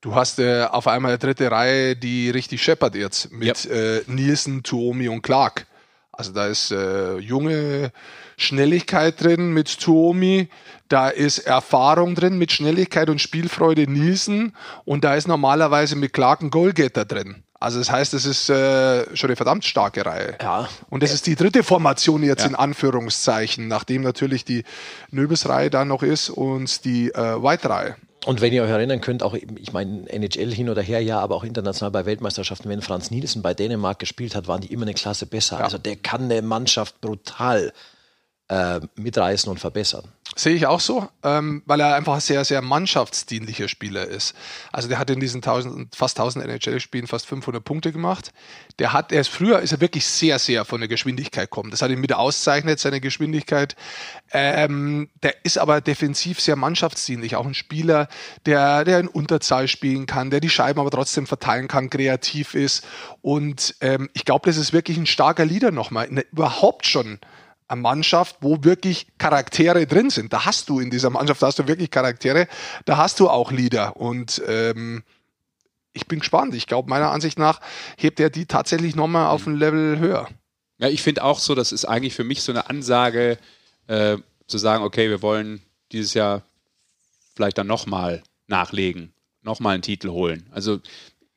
du 0.00 0.14
hast 0.14 0.38
äh, 0.38 0.64
auf 0.64 0.86
einmal 0.86 1.12
eine 1.12 1.18
dritte 1.18 1.50
Reihe, 1.50 1.96
die 1.96 2.30
richtig 2.30 2.62
scheppert 2.62 2.94
jetzt 2.94 3.32
mit 3.32 3.66
äh, 3.66 4.02
Nielsen, 4.06 4.62
Tuomi 4.62 5.08
und 5.08 5.22
Clark. 5.22 5.66
Also 6.12 6.32
da 6.32 6.46
ist 6.46 6.72
äh, 6.72 7.16
junge 7.18 7.92
Schnelligkeit 8.36 9.22
drin 9.22 9.52
mit 9.52 9.78
Tuomi, 9.80 10.48
da 10.88 11.08
ist 11.08 11.38
Erfahrung 11.38 12.14
drin 12.14 12.38
mit 12.38 12.50
Schnelligkeit 12.50 13.08
und 13.10 13.20
Spielfreude 13.20 13.82
Nielsen 13.90 14.54
und 14.84 15.04
da 15.04 15.14
ist 15.14 15.28
normalerweise 15.28 15.94
mit 15.96 16.12
Clark 16.12 16.42
ein 16.42 16.50
Goalgetter 16.50 17.04
drin. 17.04 17.44
Also 17.60 17.78
das 17.80 17.90
heißt, 17.90 18.14
es 18.14 18.24
ist 18.24 18.48
äh, 18.50 19.16
schon 19.16 19.30
eine 19.30 19.36
verdammt 19.36 19.64
starke 19.64 20.06
Reihe. 20.06 20.36
Ja. 20.40 20.68
Und 20.90 21.02
das 21.02 21.12
ist 21.12 21.26
die 21.26 21.34
dritte 21.34 21.64
Formation 21.64 22.22
jetzt 22.22 22.42
Ja. 22.42 22.48
in 22.48 22.54
Anführungszeichen, 22.54 23.66
nachdem 23.66 24.02
natürlich 24.02 24.44
die 24.44 24.62
Nöbelsreihe 25.10 25.68
da 25.68 25.84
noch 25.84 26.04
ist 26.04 26.30
und 26.30 26.84
die 26.84 27.10
äh, 27.10 27.42
White-Reihe. 27.42 27.96
Und 28.26 28.40
wenn 28.40 28.52
ihr 28.52 28.62
euch 28.62 28.70
erinnern 28.70 29.00
könnt, 29.00 29.22
auch, 29.22 29.34
ich 29.34 29.72
meine, 29.72 30.08
NHL 30.10 30.52
hin 30.52 30.68
oder 30.68 30.82
her, 30.82 31.00
ja, 31.02 31.20
aber 31.20 31.36
auch 31.36 31.44
international 31.44 31.92
bei 31.92 32.04
Weltmeisterschaften, 32.04 32.68
wenn 32.68 32.82
Franz 32.82 33.10
Nielsen 33.10 33.42
bei 33.42 33.54
Dänemark 33.54 33.98
gespielt 33.98 34.34
hat, 34.34 34.48
waren 34.48 34.60
die 34.60 34.72
immer 34.72 34.82
eine 34.82 34.94
Klasse 34.94 35.26
besser. 35.26 35.62
Also 35.62 35.78
der 35.78 35.96
kann 35.96 36.24
eine 36.24 36.42
Mannschaft 36.42 37.00
brutal 37.00 37.72
äh, 38.48 38.80
mitreißen 38.96 39.50
und 39.50 39.58
verbessern. 39.60 40.04
Sehe 40.36 40.54
ich 40.54 40.66
auch 40.66 40.80
so, 40.80 41.08
ähm, 41.24 41.62
weil 41.66 41.80
er 41.80 41.94
einfach 41.96 42.14
ein 42.14 42.20
sehr, 42.20 42.44
sehr 42.44 42.62
mannschaftsdienlicher 42.62 43.66
Spieler 43.66 44.06
ist. 44.06 44.34
Also 44.72 44.88
der 44.88 44.98
hat 44.98 45.10
in 45.10 45.20
diesen 45.20 45.38
1000, 45.38 45.96
fast 45.96 46.18
1000 46.18 46.44
NHL-Spielen 46.44 47.06
fast 47.06 47.26
500 47.26 47.64
Punkte 47.64 47.92
gemacht. 47.92 48.32
Der 48.78 48.92
hat, 48.92 49.10
er 49.10 49.22
ist 49.22 49.28
früher, 49.28 49.58
ist 49.60 49.72
er 49.72 49.80
wirklich 49.80 50.06
sehr, 50.06 50.38
sehr 50.38 50.64
von 50.64 50.80
der 50.80 50.88
Geschwindigkeit 50.88 51.50
kommen. 51.50 51.70
Das 51.70 51.82
hat 51.82 51.90
ihn 51.90 52.02
wieder 52.02 52.18
auszeichnet, 52.18 52.78
seine 52.78 53.00
Geschwindigkeit. 53.00 53.74
Ähm, 54.32 55.08
der 55.22 55.34
ist 55.44 55.58
aber 55.58 55.80
defensiv 55.80 56.40
sehr 56.40 56.56
mannschaftsdienlich. 56.56 57.34
Auch 57.36 57.46
ein 57.46 57.54
Spieler, 57.54 58.08
der, 58.46 58.84
der 58.84 59.00
in 59.00 59.08
Unterzahl 59.08 59.66
spielen 59.66 60.06
kann, 60.06 60.30
der 60.30 60.40
die 60.40 60.50
Scheiben 60.50 60.78
aber 60.78 60.90
trotzdem 60.90 61.26
verteilen 61.26 61.68
kann, 61.68 61.90
kreativ 61.90 62.54
ist. 62.54 62.86
Und 63.22 63.74
ähm, 63.80 64.08
ich 64.12 64.24
glaube, 64.24 64.48
das 64.48 64.56
ist 64.56 64.72
wirklich 64.72 64.98
ein 64.98 65.06
starker 65.06 65.44
Leader 65.44 65.70
nochmal. 65.70 66.08
Der- 66.08 66.24
Überhaupt 66.30 66.86
schon 66.86 67.18
eine 67.68 67.80
Mannschaft, 67.80 68.36
wo 68.40 68.64
wirklich 68.64 69.06
Charaktere 69.18 69.86
drin 69.86 70.10
sind. 70.10 70.32
Da 70.32 70.46
hast 70.46 70.68
du 70.68 70.80
in 70.80 70.90
dieser 70.90 71.10
Mannschaft, 71.10 71.42
da 71.42 71.46
hast 71.46 71.58
du 71.58 71.68
wirklich 71.68 71.90
Charaktere, 71.90 72.48
da 72.86 72.96
hast 72.96 73.20
du 73.20 73.28
auch 73.28 73.52
Leader. 73.52 73.96
Und 73.96 74.42
ähm, 74.46 75.02
ich 75.92 76.06
bin 76.06 76.20
gespannt. 76.20 76.54
Ich 76.54 76.66
glaube, 76.66 76.88
meiner 76.88 77.10
Ansicht 77.10 77.38
nach 77.38 77.60
hebt 77.96 78.20
er 78.20 78.30
die 78.30 78.46
tatsächlich 78.46 78.96
nochmal 78.96 79.26
auf 79.26 79.46
ein 79.46 79.56
Level 79.56 79.98
höher. 79.98 80.28
Ja, 80.78 80.88
ich 80.88 81.02
finde 81.02 81.24
auch 81.24 81.38
so, 81.38 81.54
das 81.54 81.72
ist 81.72 81.84
eigentlich 81.84 82.14
für 82.14 82.24
mich 82.24 82.42
so 82.42 82.52
eine 82.52 82.70
Ansage, 82.70 83.38
äh, 83.88 84.16
zu 84.46 84.58
sagen, 84.58 84.84
okay, 84.84 85.10
wir 85.10 85.22
wollen 85.22 85.60
dieses 85.92 86.14
Jahr 86.14 86.42
vielleicht 87.34 87.58
dann 87.58 87.66
nochmal 87.66 88.22
nachlegen, 88.46 89.12
nochmal 89.42 89.74
einen 89.74 89.82
Titel 89.82 90.10
holen. 90.10 90.46
Also 90.52 90.80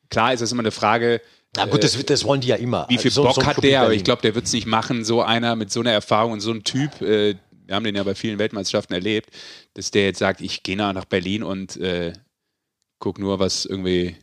klar 0.10 0.34
ist 0.34 0.42
das 0.42 0.52
immer 0.52 0.62
eine 0.62 0.72
Frage, 0.72 1.22
Na 1.56 1.66
gut, 1.66 1.84
das, 1.84 2.02
das 2.06 2.24
wollen 2.24 2.42
die 2.42 2.48
ja 2.48 2.56
immer. 2.56 2.86
wie 2.90 2.98
viel 2.98 3.10
Also 3.12 3.24
so- 3.24 3.28
Bock 3.28 3.36
so 3.36 3.46
hat 3.46 3.62
der, 3.64 3.82
aber 3.82 3.94
ich 3.94 4.04
glaube, 4.04 4.22
der 4.22 4.36
wird 4.36 4.46
es 4.46 4.54
nicht 4.54 4.68
machen, 4.68 5.04
so 5.04 5.22
einer 5.22 5.56
mit 5.56 5.72
so 5.72 5.82
einer 5.82 5.92
Erfahrung 5.92 6.32
und 6.34 6.40
so 6.40 6.52
ein 6.52 6.64
Typ, 6.64 7.02
äh, 7.02 7.36
wir 7.66 7.76
haben 7.76 7.84
den 7.84 7.96
ja 7.96 8.04
bei 8.04 8.16
vielen 8.16 8.40
Weltmeisterschaften 8.40 8.94
erlebt, 8.94 9.30
dass 9.74 9.92
der 9.92 10.04
jetzt 10.06 10.20
sagt, 10.20 10.42
ich 10.42 10.64
gehe 10.64 10.76
nach 10.78 11.06
Berlin 11.06 11.44
und 11.44 11.78
äh, 11.78 12.14
guck 13.00 13.20
nur, 13.20 13.40
was 13.40 13.66
irgendwie 13.66 14.16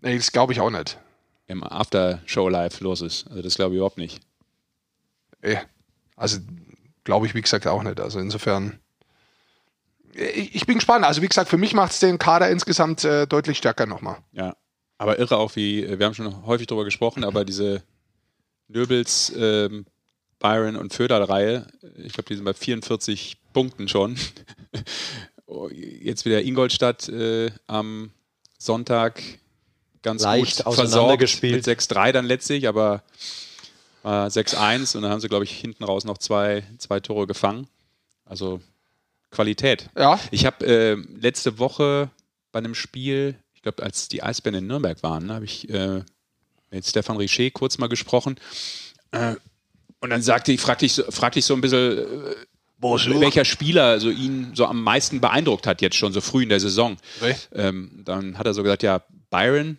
Nee, 0.00 0.16
das 0.16 0.30
glaube 0.32 0.52
ich 0.52 0.60
auch 0.60 0.70
nicht. 0.70 0.98
im 1.46 1.62
After-Show-Live 1.64 2.80
los 2.80 3.00
ist. 3.00 3.26
Also 3.28 3.42
das 3.42 3.54
glaube 3.56 3.74
ich 3.74 3.76
überhaupt 3.78 3.98
nicht. 3.98 4.20
Eh. 5.42 5.56
Also 6.16 6.38
glaube 7.04 7.26
ich, 7.26 7.34
wie 7.34 7.40
gesagt, 7.42 7.66
auch 7.66 7.82
nicht. 7.82 8.00
Also 8.00 8.18
insofern. 8.20 8.78
Ich, 10.12 10.54
ich 10.54 10.66
bin 10.66 10.76
gespannt. 10.76 11.04
Also 11.04 11.22
wie 11.22 11.28
gesagt, 11.28 11.48
für 11.50 11.56
mich 11.58 11.72
macht 11.74 11.92
es 11.92 12.00
den 12.00 12.18
Kader 12.18 12.50
insgesamt 12.50 13.04
äh, 13.04 13.26
deutlich 13.26 13.58
stärker 13.58 13.86
nochmal. 13.86 14.18
Ja, 14.32 14.54
aber 14.98 15.18
irre 15.18 15.36
auch 15.36 15.56
wie, 15.56 15.98
wir 15.98 16.06
haben 16.06 16.14
schon 16.14 16.46
häufig 16.46 16.66
darüber 16.66 16.84
gesprochen, 16.84 17.24
aber 17.24 17.44
diese 17.46 17.82
Nöbels, 18.68 19.32
ähm, 19.36 19.86
Byron 20.38 20.76
und 20.76 20.92
Föderl-Reihe, 20.92 21.66
ich 21.96 22.12
glaube, 22.12 22.28
die 22.28 22.36
sind 22.36 22.44
bei 22.44 22.54
44 22.54 23.38
Punkten 23.52 23.88
schon. 23.88 24.16
Oh, 25.48 25.68
Jetzt 25.70 26.24
wieder 26.24 26.42
Ingolstadt 26.42 27.08
äh, 27.08 27.52
am 27.68 28.10
Sonntag 28.58 29.22
ganz 30.02 30.22
Leicht 30.22 30.64
gut 30.64 30.74
versorgt 30.74 30.88
auseinandergespielt. 30.88 31.66
mit 31.66 31.78
6-3 31.78 32.10
dann 32.10 32.24
letztlich, 32.26 32.66
aber 32.66 33.04
äh, 34.02 34.08
6-1 34.08 34.96
und 34.96 35.02
dann 35.02 35.12
haben 35.12 35.20
sie, 35.20 35.28
glaube 35.28 35.44
ich, 35.44 35.52
hinten 35.52 35.84
raus 35.84 36.04
noch 36.04 36.18
zwei, 36.18 36.64
zwei 36.78 36.98
Tore 36.98 37.28
gefangen. 37.28 37.68
Also 38.24 38.60
Qualität. 39.30 39.88
Ja, 39.96 40.18
Ich 40.32 40.46
habe 40.46 40.66
äh, 40.66 40.94
letzte 41.20 41.58
Woche 41.60 42.10
bei 42.50 42.58
einem 42.58 42.74
Spiel, 42.74 43.36
glaube, 43.66 43.82
als 43.82 44.08
die 44.08 44.22
Eisbären 44.22 44.58
in 44.58 44.66
Nürnberg 44.66 45.02
waren, 45.02 45.30
habe 45.32 45.44
ich 45.44 45.68
äh, 45.70 46.02
mit 46.70 46.86
Stefan 46.86 47.16
Richer 47.16 47.50
kurz 47.50 47.78
mal 47.78 47.88
gesprochen. 47.88 48.36
Äh, 49.10 49.34
und 50.00 50.10
dann 50.10 50.22
sagte 50.22 50.52
ich, 50.52 50.60
fragte 50.60 50.86
ich, 50.86 50.92
so- 50.94 51.10
fragte 51.10 51.38
ich 51.40 51.44
so 51.44 51.54
ein 51.54 51.60
bisschen, 51.60 51.98
äh, 51.98 52.34
welcher 53.20 53.44
Spieler 53.44 53.98
so 53.98 54.10
ihn 54.10 54.52
so 54.54 54.66
am 54.66 54.82
meisten 54.82 55.20
beeindruckt 55.20 55.66
hat, 55.66 55.80
jetzt 55.82 55.96
schon 55.96 56.12
so 56.12 56.20
früh 56.20 56.42
in 56.44 56.48
der 56.50 56.60
Saison. 56.60 56.96
Wer? 57.20 57.36
Ähm, 57.54 58.02
dann 58.04 58.38
hat 58.38 58.46
er 58.46 58.54
so 58.54 58.62
gesagt, 58.62 58.82
ja, 58.82 59.02
Byron, 59.30 59.78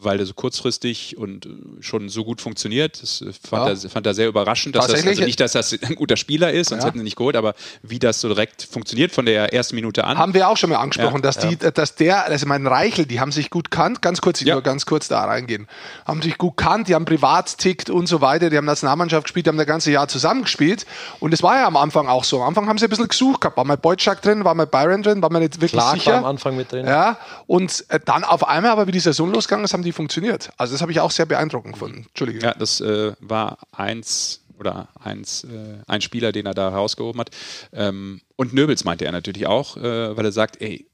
weil 0.00 0.16
der 0.18 0.26
so 0.26 0.34
kurzfristig 0.34 1.16
und 1.18 1.46
äh, 1.46 1.48
schon 1.80 2.08
so 2.08 2.24
gut 2.24 2.40
funktioniert. 2.40 3.02
Das 3.02 3.20
äh, 3.20 3.32
fand, 3.32 3.66
Ja. 3.66 3.70
er, 3.84 3.90
fand 3.90 4.06
er 4.06 4.14
sehr 4.14 4.28
überraschend. 4.28 4.76
Dass 4.76 4.86
das, 4.86 5.04
also 5.04 5.24
nicht, 5.24 5.40
dass 5.40 5.52
das 5.52 5.72
ein 5.82 5.94
guter 5.96 6.16
Spieler 6.16 6.52
ist, 6.52 6.68
sonst 6.68 6.82
Ja. 6.82 6.88
hätten 6.88 6.98
wir 6.98 7.04
nicht 7.04 7.16
geholt, 7.16 7.34
aber 7.36 7.54
wie 7.82 7.98
das 7.98 8.20
so 8.20 8.28
direkt 8.28 8.62
funktioniert 8.62 9.10
von 9.12 9.26
der 9.26 9.52
ersten 9.52 9.74
Minute 9.74 10.04
an. 10.04 10.16
Haben 10.18 10.34
wir 10.34 10.48
auch 10.48 10.56
schon 10.56 10.70
mal 10.70 10.76
angesprochen, 10.76 11.16
Ja, 11.16 11.20
dass 11.22 11.38
die, 11.38 11.56
dass 11.56 11.96
der, 11.96 12.24
also 12.26 12.46
mein 12.46 12.66
Reichel, 12.66 13.06
die 13.06 13.18
haben 13.20 13.32
sich 13.32 13.50
gut 13.50 13.70
kannt, 13.70 14.00
ganz 14.02 14.20
kurz, 14.20 14.40
ich 14.40 14.46
Ja. 14.46 14.54
nur 14.54 14.62
ganz 14.62 14.86
kurz 14.86 15.08
da 15.08 15.24
reingehen, 15.24 15.66
haben 16.06 16.22
sich 16.22 16.38
gut 16.38 16.56
kannt, 16.56 16.88
die 16.88 16.94
haben 16.94 17.04
privat 17.04 17.58
tickt 17.58 17.90
und 17.90 18.06
so 18.06 18.20
weiter, 18.20 18.50
die 18.50 18.56
haben 18.56 18.66
Nationalmannschaft 18.66 19.24
gespielt, 19.24 19.46
die 19.46 19.50
haben 19.50 19.58
das 19.58 19.66
ganze 19.66 19.90
Jahr 19.90 20.06
zusammengespielt 20.08 20.86
und 21.20 21.34
es 21.34 21.42
war 21.42 21.56
ja 21.56 21.66
am 21.66 21.76
Anfang 21.76 22.06
auch 22.08 22.24
so. 22.24 22.40
Am 22.42 22.48
Anfang 22.48 22.68
haben 22.68 22.78
sie 22.78 22.84
ein 22.86 22.90
bisschen 22.90 23.08
gesucht 23.08 23.40
gehabt, 23.40 23.56
war 23.56 23.64
mal 23.64 23.76
Beutschak 23.76 24.22
drin, 24.22 24.44
war 24.44 24.54
mal 24.54 24.66
Byron 24.66 25.02
drin, 25.02 25.22
war 25.22 25.32
mal 25.32 25.40
nicht 25.40 25.56
wirklich 25.56 25.72
Clark 25.72 25.94
sicher. 25.96 26.12
war 26.12 26.18
am 26.18 26.24
Anfang 26.26 26.56
mit 26.56 26.70
drin. 26.70 26.86
Ja, 26.86 27.18
und 27.48 27.84
äh, 27.88 27.98
dann 28.04 28.22
auf 28.24 28.46
einmal, 28.46 28.70
aber 28.70 28.86
wie 28.86 28.92
die 28.92 29.00
Saison 29.00 29.32
losgegangen 29.32 29.64
ist, 29.64 29.72
haben 29.72 29.82
die 29.82 29.87
funktioniert. 29.92 30.50
Also 30.56 30.74
das 30.74 30.80
habe 30.82 30.92
ich 30.92 31.00
auch 31.00 31.10
sehr 31.10 31.26
beeindruckend 31.26 31.74
gefunden. 31.74 32.06
Entschuldige. 32.08 32.40
Ja, 32.40 32.54
das 32.54 32.80
äh, 32.80 33.12
war 33.20 33.58
eins 33.72 34.42
oder 34.58 34.88
eins, 34.98 35.44
äh, 35.44 35.78
ein 35.86 36.00
Spieler, 36.00 36.32
den 36.32 36.46
er 36.46 36.54
da 36.54 36.70
herausgehoben 36.70 37.20
hat. 37.20 37.30
Ähm, 37.72 38.20
und 38.36 38.52
Nöbels 38.52 38.84
meinte 38.84 39.04
er 39.04 39.12
natürlich 39.12 39.46
auch, 39.46 39.76
äh, 39.76 40.16
weil 40.16 40.24
er 40.24 40.32
sagt, 40.32 40.60
ey, 40.60 40.86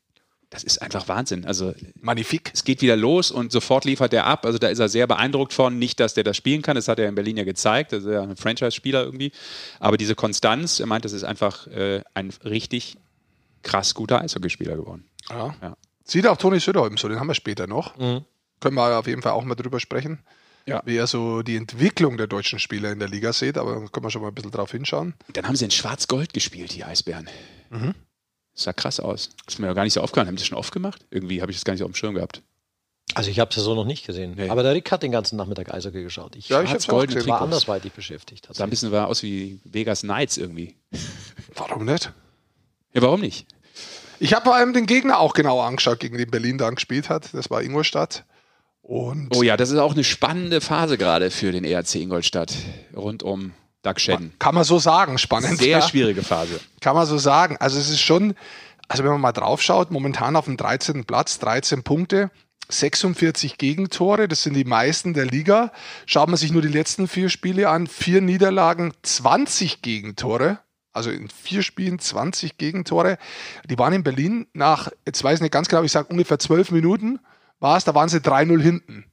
das 0.50 0.62
ist 0.62 0.80
einfach 0.82 1.08
Wahnsinn. 1.08 1.44
Also 1.44 1.74
Magnifik. 2.00 2.50
es 2.54 2.62
geht 2.62 2.80
wieder 2.80 2.96
los 2.96 3.32
und 3.32 3.50
sofort 3.50 3.84
liefert 3.84 4.12
er 4.14 4.26
ab. 4.26 4.46
Also 4.46 4.58
da 4.58 4.68
ist 4.68 4.78
er 4.78 4.88
sehr 4.88 5.08
beeindruckt 5.08 5.52
von. 5.52 5.78
Nicht, 5.78 5.98
dass 5.98 6.14
der 6.14 6.22
das 6.22 6.36
spielen 6.36 6.62
kann, 6.62 6.76
das 6.76 6.86
hat 6.86 7.00
er 7.00 7.08
in 7.08 7.16
Berlin 7.16 7.36
ja 7.36 7.44
gezeigt. 7.44 7.92
Das 7.92 8.04
ist 8.04 8.10
ja 8.10 8.22
ein 8.22 8.36
Franchise-Spieler 8.36 9.02
irgendwie. 9.02 9.32
Aber 9.80 9.96
diese 9.96 10.14
Konstanz, 10.14 10.78
er 10.78 10.86
meint, 10.86 11.04
das 11.04 11.12
ist 11.12 11.24
einfach 11.24 11.66
äh, 11.66 12.02
ein 12.14 12.32
richtig 12.44 12.96
krass 13.62 13.94
guter 13.94 14.20
Eishockeyspieler 14.20 14.76
geworden. 14.76 15.08
Ja. 15.28 15.56
Ja. 15.60 15.76
Sieht 16.04 16.26
auch 16.26 16.36
Toni 16.36 16.60
Söderholm 16.60 16.98
so, 16.98 17.08
den 17.08 17.18
haben 17.18 17.26
wir 17.26 17.34
später 17.34 17.66
noch. 17.66 17.98
Können 18.64 18.76
wir 18.76 18.99
auf 18.99 19.06
jeden 19.06 19.21
Fall 19.21 19.33
auch 19.33 19.44
mal 19.44 19.56
drüber 19.56 19.78
sprechen. 19.78 20.21
Ja. 20.64 20.80
Wie 20.87 20.97
er 20.97 21.06
so 21.06 21.42
die 21.42 21.56
Entwicklung 21.56 22.16
der 22.16 22.26
deutschen 22.26 22.59
Spieler 22.59 22.90
in 22.90 22.99
der 22.99 23.09
Liga 23.09 23.35
sieht, 23.35 23.59
aber 23.59 23.75
da 23.75 23.87
können 23.88 24.06
wir 24.06 24.11
schon 24.11 24.23
mal 24.23 24.28
ein 24.28 24.35
bisschen 24.35 24.52
drauf 24.52 24.71
hinschauen. 24.71 25.12
Dann 25.35 25.47
haben 25.47 25.54
sie 25.54 25.66
in 25.66 25.71
Schwarz-Gold 25.71 26.33
gespielt, 26.33 26.75
die 26.75 26.83
Eisbären. 26.83 27.28
Das 27.71 27.92
sah 28.54 28.73
krass 28.73 29.00
aus. 29.00 29.28
Das 29.44 29.56
ist 29.56 29.59
mir 29.59 29.66
ja 29.66 29.75
gar 29.75 29.85
nicht 29.85 29.92
so 29.92 30.00
aufgefallen. 30.00 30.28
Haben 30.28 30.37
die 30.37 30.40
das 30.40 30.49
schon 30.49 30.56
oft 30.56 30.73
gemacht? 30.73 31.04
Irgendwie 31.11 31.42
habe 31.42 31.52
ich 31.52 31.59
das 31.59 31.66
gar 31.66 31.75
nicht 31.75 31.80
so 31.80 31.85
auf 31.85 31.90
dem 31.90 31.97
Schirm 31.97 32.14
gehabt. 32.14 32.40
Also 33.12 33.30
ich 33.30 33.38
habe 33.38 33.50
es 33.50 33.56
ja 33.56 33.62
so 33.62 33.75
noch 33.75 33.85
nicht 33.85 34.06
gesehen. 34.06 34.33
Nee. 34.35 34.49
Aber 34.49 34.62
der 34.62 34.73
Rick 34.73 34.90
hat 34.90 35.02
den 35.02 35.12
ganzen 35.12 35.37
Nachmittag 35.37 35.75
Eishockey 35.75 36.02
geschaut. 36.02 36.35
Ich 36.37 36.49
Ja, 36.49 36.62
ich 36.62 36.71
hab's 36.71 36.88
war 36.88 37.42
andersweitig 37.42 37.92
beschäftigt. 37.92 38.49
Sah 38.50 38.64
ein 38.64 38.71
bisschen 38.71 38.90
war 38.90 39.09
aus 39.09 39.23
wie 39.23 39.61
Vegas 39.64 40.00
Knights 40.00 40.38
irgendwie. 40.38 40.76
Warum 41.54 41.85
nicht? 41.85 42.11
Ja, 42.94 43.02
warum 43.02 43.21
nicht? 43.21 43.47
Ich 44.18 44.33
habe 44.33 44.47
vor 44.47 44.54
allem 44.54 44.73
den 44.73 44.87
Gegner 44.87 45.18
auch 45.18 45.35
genau 45.35 45.61
angeschaut, 45.61 46.00
gegen 46.00 46.16
den 46.16 46.30
Berlin 46.30 46.56
dann 46.56 46.76
gespielt 46.76 47.11
hat. 47.11 47.35
Das 47.35 47.50
war 47.50 47.62
Ingolstadt. 47.62 48.25
Und 48.84 49.34
Oh 49.34 49.42
ja, 49.42 49.56
das 49.56 49.70
ist 49.70 49.78
auch 49.78 49.94
eine 49.94 50.04
spannende 50.04 50.60
Phase 50.60 50.98
gerade 50.98 51.30
für 51.30 51.52
den 51.52 51.64
ERC 51.64 51.94
Ingolstadt 51.94 52.54
rund 52.94 53.22
um 53.22 53.52
Doug 53.82 53.98
Shedden. 53.98 54.34
kann 54.38 54.54
man 54.54 54.64
so 54.64 54.78
sagen, 54.78 55.16
spannend. 55.16 55.58
Sehr 55.58 55.78
ja. 55.78 55.88
schwierige 55.88 56.22
Phase. 56.22 56.60
Kann 56.82 56.94
man 56.94 57.06
so 57.06 57.16
sagen. 57.16 57.56
Also 57.60 57.78
es 57.78 57.88
ist 57.88 58.00
schon, 58.00 58.34
also 58.86 59.02
wenn 59.02 59.10
man 59.10 59.22
mal 59.22 59.32
drauf 59.32 59.62
schaut, 59.62 59.90
momentan 59.90 60.36
auf 60.36 60.44
dem 60.44 60.58
13. 60.58 61.04
Platz, 61.04 61.38
13 61.38 61.82
Punkte. 61.82 62.30
46 62.68 63.58
Gegentore, 63.58 64.26
das 64.26 64.42
sind 64.42 64.54
die 64.54 64.64
meisten 64.64 65.12
der 65.12 65.26
Liga. 65.26 65.72
Schaut 66.06 66.28
man 66.28 66.36
sich 66.36 66.52
nur 66.52 66.62
die 66.62 66.68
letzten 66.68 67.08
vier 67.08 67.28
Spiele 67.28 67.68
an, 67.68 67.86
vier 67.86 68.20
Niederlagen, 68.20 68.92
20 69.02 69.80
Gegentore. 69.80 70.58
Also 70.92 71.10
in 71.10 71.28
vier 71.28 71.62
Spielen 71.62 71.98
20 71.98 72.58
Gegentore. 72.58 73.18
Die 73.68 73.78
waren 73.78 73.94
in 73.94 74.04
Berlin 74.04 74.46
nach, 74.52 74.90
jetzt 75.06 75.24
weiß 75.24 75.36
ich 75.36 75.42
nicht 75.42 75.52
ganz 75.52 75.68
genau, 75.68 75.82
ich 75.82 75.92
sage 75.92 76.08
ungefähr 76.08 76.38
zwölf 76.38 76.70
Minuten 76.70 77.18
war 77.64 77.78
es, 77.78 77.85
da 77.85 77.94
waren 77.94 78.11
sie 78.11 78.18
3-0 78.18 78.61
hinten. 78.61 79.04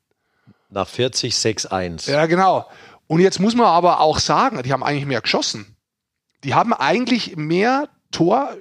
Nach 0.70 0.88
40, 0.88 1.34
6-1. 1.34 2.12
Ja, 2.12 2.26
genau. 2.26 2.70
Und 3.08 3.22
jetzt 3.22 3.40
muss 3.40 3.56
man 3.56 3.66
aber 3.66 4.02
auch 4.02 4.20
sagen, 4.20 4.62
die 4.62 4.74
haben 4.74 4.84
eigentlich 4.84 5.06
mehr 5.06 5.22
geschossen. 5.22 5.78
Die 6.44 6.54
haben 6.54 6.74
eigentlich 6.74 7.38
mehr 7.38 7.88
Tor, 8.12 8.58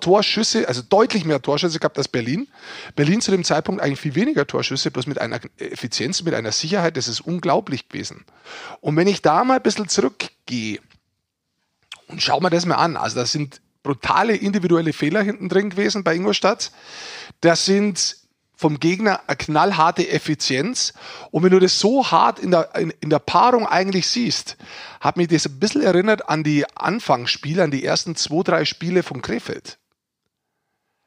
Torschüsse, 0.00 0.66
also 0.66 0.82
deutlich 0.82 1.24
mehr 1.24 1.40
Torschüsse 1.40 1.78
gehabt 1.78 1.98
als 1.98 2.08
Berlin. 2.08 2.48
Berlin 2.96 3.20
zu 3.20 3.30
dem 3.30 3.44
Zeitpunkt 3.44 3.80
eigentlich 3.80 4.00
viel 4.00 4.16
weniger 4.16 4.44
Torschüsse, 4.44 4.90
bloß 4.90 5.06
mit 5.06 5.20
einer 5.20 5.38
Effizienz, 5.58 6.22
mit 6.22 6.34
einer 6.34 6.50
Sicherheit, 6.50 6.96
das 6.96 7.06
ist 7.06 7.20
unglaublich 7.20 7.88
gewesen. 7.88 8.24
Und 8.80 8.96
wenn 8.96 9.06
ich 9.06 9.22
da 9.22 9.44
mal 9.44 9.56
ein 9.56 9.62
bisschen 9.62 9.88
zurückgehe 9.88 10.80
und 12.08 12.20
schau 12.20 12.40
mir 12.40 12.50
das 12.50 12.66
mal 12.66 12.74
an, 12.74 12.96
also 12.96 13.14
das 13.14 13.30
sind 13.30 13.60
brutale 13.84 14.34
individuelle 14.34 14.92
Fehler 14.92 15.22
hinten 15.22 15.48
drin 15.48 15.70
gewesen 15.70 16.02
bei 16.02 16.16
Ingolstadt. 16.16 16.72
Das 17.40 17.64
sind 17.64 18.16
vom 18.58 18.80
Gegner 18.80 19.20
eine 19.28 19.36
knallharte 19.36 20.08
Effizienz. 20.08 20.92
Und 21.30 21.44
wenn 21.44 21.52
du 21.52 21.60
das 21.60 21.78
so 21.78 22.10
hart 22.10 22.40
in 22.40 22.50
der, 22.50 22.74
in, 22.74 22.92
in 23.00 23.08
der 23.08 23.20
Paarung 23.20 23.68
eigentlich 23.68 24.08
siehst, 24.08 24.56
hat 25.00 25.16
mich 25.16 25.28
das 25.28 25.46
ein 25.46 25.60
bisschen 25.60 25.82
erinnert 25.82 26.28
an 26.28 26.42
die 26.42 26.66
Anfangsspiele, 26.74 27.62
an 27.62 27.70
die 27.70 27.84
ersten 27.84 28.16
zwei, 28.16 28.42
drei 28.42 28.64
Spiele 28.64 29.04
von 29.04 29.22
Krefeld. 29.22 29.78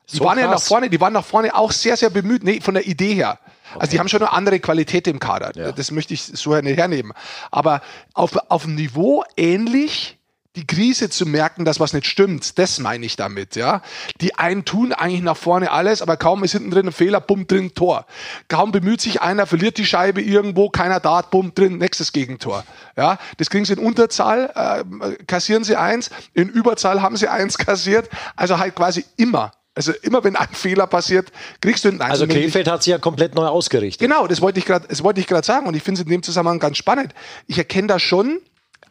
Die 0.10 0.18
so 0.18 0.24
waren 0.24 0.38
krass. 0.38 0.46
ja 0.46 0.52
nach 0.52 0.62
vorne, 0.62 0.90
die 0.90 1.02
waren 1.02 1.12
nach 1.12 1.26
vorne 1.26 1.54
auch 1.54 1.74
sehr, 1.74 1.98
sehr 1.98 2.10
bemüht, 2.10 2.46
nee, 2.46 2.62
von 2.62 2.74
der 2.74 2.88
Idee 2.88 3.16
her. 3.16 3.38
Okay. 3.72 3.80
Also 3.80 3.92
die 3.92 4.00
haben 4.00 4.08
schon 4.08 4.22
eine 4.22 4.32
andere 4.32 4.62
Qualität 4.62 5.06
im 5.08 5.20
Kader. 5.20 5.52
Ja. 5.54 5.74
Das 5.74 5.92
möchte 5.92 6.14
ich 6.14 6.24
so 6.24 6.56
nicht 6.56 6.78
hernehmen. 6.78 7.12
Aber 7.52 7.82
auf, 8.14 8.38
auf 8.50 8.64
dem 8.64 8.76
Niveau 8.76 9.26
ähnlich 9.36 10.21
die 10.58 10.68
Krise 10.68 11.10
zu 11.10 11.26
merken, 11.26 11.64
dass 11.64 11.80
was 11.80 11.94
nicht 11.94 12.06
stimmt. 12.06 12.60
Das 12.60 12.80
meine 12.80 13.06
ich 13.06 13.16
damit, 13.16 13.56
ja. 13.56 13.82
Die 14.20 14.36
einen 14.36 14.66
tun 14.66 14.92
eigentlich 14.92 15.22
nach 15.22 15.38
vorne 15.38 15.72
alles, 15.72 16.02
aber 16.02 16.18
kaum 16.18 16.44
ist 16.44 16.52
hinten 16.52 16.72
drin 16.72 16.88
ein 16.88 16.92
Fehler, 16.92 17.22
bumm 17.22 17.48
drin, 17.48 17.74
Tor. 17.74 18.06
Kaum 18.50 18.74
bemüht 18.74 19.00
sich 19.00 19.22
einer, 19.22 19.46
verliert 19.46 19.78
die 19.78 19.86
Scheibe 19.86 20.22
irgendwo, 20.22 20.70
keiner 20.70 21.00
da, 21.00 21.22
bumm 21.22 21.54
drin, 21.56 21.78
nächstes 21.78 22.12
Gegentor. 22.12 22.66
Ja, 22.98 23.18
das 23.38 23.50
kriegen 23.50 23.64
sie 23.64 23.74
in 23.74 23.80
Unterzahl, 23.80 24.52
äh, 24.54 25.24
kassieren 25.24 25.64
sie 25.64 25.78
eins, 25.78 26.10
in 26.34 26.50
Überzahl 26.50 27.02
haben 27.02 27.16
sie 27.16 27.30
eins 27.30 27.58
kassiert, 27.58 28.10
also 28.36 28.60
halt 28.60 28.76
quasi 28.76 29.06
immer 29.16 29.54
also 29.74 29.94
immer 30.02 30.22
wenn 30.26 30.36
ein 30.36 30.50
Fehler 30.52 30.86
passiert, 30.86 31.32
kriegst 31.62 31.86
du 31.86 31.90
einen 31.90 32.02
Also 32.02 32.28
Krefeld 32.28 32.68
hat 32.70 32.84
sich 32.84 32.92
ja 32.92 32.98
komplett 32.98 33.36
neu 33.36 33.48
ausgerichtet. 33.48 34.02
Genau, 34.06 34.28
das 34.28 34.42
wollte 34.42 34.60
ich 34.60 34.66
gerade, 34.66 34.86
das 34.90 35.02
wollte 35.02 35.22
ich 35.22 35.28
gerade 35.28 35.48
sagen 35.48 35.66
und 35.66 35.76
ich 35.76 35.82
finde 35.82 36.02
es 36.02 36.06
in 36.06 36.12
dem 36.12 36.24
Zusammenhang 36.24 36.60
ganz 36.60 36.76
spannend. 36.76 37.14
Ich 37.48 37.58
erkenne 37.58 37.88
da 37.88 37.98
schon 37.98 38.42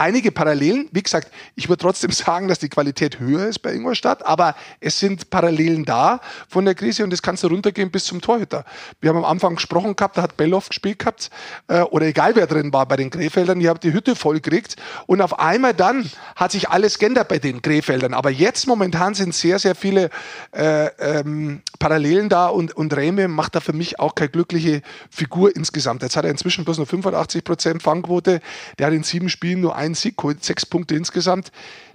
einige 0.00 0.32
Parallelen. 0.32 0.88
Wie 0.92 1.02
gesagt, 1.02 1.30
ich 1.54 1.68
würde 1.68 1.82
trotzdem 1.82 2.10
sagen, 2.10 2.48
dass 2.48 2.58
die 2.58 2.70
Qualität 2.70 3.20
höher 3.20 3.46
ist 3.46 3.58
bei 3.58 3.74
Ingolstadt, 3.74 4.24
aber 4.24 4.56
es 4.80 4.98
sind 4.98 5.28
Parallelen 5.28 5.84
da 5.84 6.20
von 6.48 6.64
der 6.64 6.74
Krise 6.74 7.04
und 7.04 7.10
das 7.10 7.20
kannst 7.20 7.42
du 7.44 7.48
runtergehen 7.48 7.90
bis 7.90 8.06
zum 8.06 8.22
Torhüter. 8.22 8.64
Wir 9.00 9.10
haben 9.10 9.18
am 9.18 9.26
Anfang 9.26 9.56
gesprochen 9.56 9.94
gehabt, 9.94 10.16
da 10.16 10.22
hat 10.22 10.38
Belloff 10.38 10.70
gespielt 10.70 10.98
gehabt, 10.98 11.30
äh, 11.68 11.82
oder 11.82 12.06
egal 12.06 12.34
wer 12.34 12.46
drin 12.46 12.72
war 12.72 12.86
bei 12.86 12.96
den 12.96 13.10
Krefeldern, 13.10 13.60
die 13.60 13.68
haben 13.68 13.80
die 13.80 13.92
Hütte 13.92 14.16
voll 14.16 14.40
gekriegt 14.40 14.76
und 15.06 15.20
auf 15.20 15.38
einmal 15.38 15.74
dann 15.74 16.10
hat 16.34 16.52
sich 16.52 16.70
alles 16.70 16.98
geändert 16.98 17.28
bei 17.28 17.38
den 17.38 17.60
Krefeldern. 17.60 18.14
Aber 18.14 18.30
jetzt 18.30 18.66
momentan 18.66 19.14
sind 19.14 19.34
sehr, 19.34 19.58
sehr 19.58 19.74
viele 19.74 20.08
äh, 20.52 20.86
ähm, 20.98 21.60
Parallelen 21.78 22.30
da 22.30 22.48
und, 22.48 22.74
und 22.74 22.96
Reme 22.96 23.28
macht 23.28 23.54
da 23.54 23.60
für 23.60 23.74
mich 23.74 24.00
auch 24.00 24.14
keine 24.14 24.30
glückliche 24.30 24.80
Figur 25.10 25.54
insgesamt. 25.54 26.02
Jetzt 26.02 26.16
hat 26.16 26.24
er 26.24 26.30
inzwischen 26.30 26.64
bloß 26.64 26.78
nur 26.78 26.86
85 26.86 27.44
Prozent 27.44 27.82
Fangquote, 27.82 28.40
der 28.78 28.86
hat 28.86 28.94
in 28.94 29.02
sieben 29.02 29.28
Spielen 29.28 29.60
nur 29.60 29.76
ein 29.76 29.89
einen 29.90 29.94
Sieg 29.94 30.16
geholt, 30.16 30.44
sechs 30.44 30.66
Punkte 30.66 30.94
insgesamt. 30.94 31.52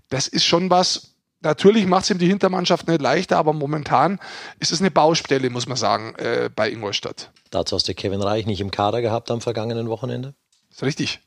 Das 0.09 0.27
ist 0.27 0.45
schon 0.45 0.69
was. 0.69 1.11
Natürlich 1.41 1.85
macht 1.85 2.05
es 2.05 2.09
ihm 2.09 2.17
die 2.17 2.27
Hintermannschaft 2.27 2.87
nicht 2.87 3.01
leichter, 3.01 3.37
aber 3.37 3.53
momentan 3.53 4.19
ist 4.59 4.71
es 4.71 4.79
eine 4.79 4.89
Baustelle, 4.89 5.49
muss 5.49 5.67
man 5.67 5.77
sagen, 5.77 6.15
äh, 6.15 6.49
bei 6.53 6.71
Ingolstadt. 6.71 7.31
Dazu 7.51 7.75
hast 7.75 7.87
du 7.87 7.93
Kevin 7.93 8.21
Reich 8.21 8.45
nicht 8.45 8.61
im 8.61 8.71
Kader 8.71 9.01
gehabt 9.01 9.29
am 9.29 9.41
vergangenen 9.41 9.87
Wochenende? 9.87 10.33
Das 10.69 10.77
ist 10.79 10.83
richtig. 10.83 11.19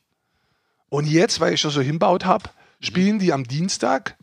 Und 0.89 1.07
jetzt, 1.07 1.41
weil 1.41 1.55
ich 1.55 1.61
schon 1.61 1.71
so 1.71 1.81
hinbaut 1.81 2.25
habe, 2.25 2.51
spielen 2.81 3.19
die 3.19 3.33
am 3.33 3.45
Dienstag, 3.45 4.17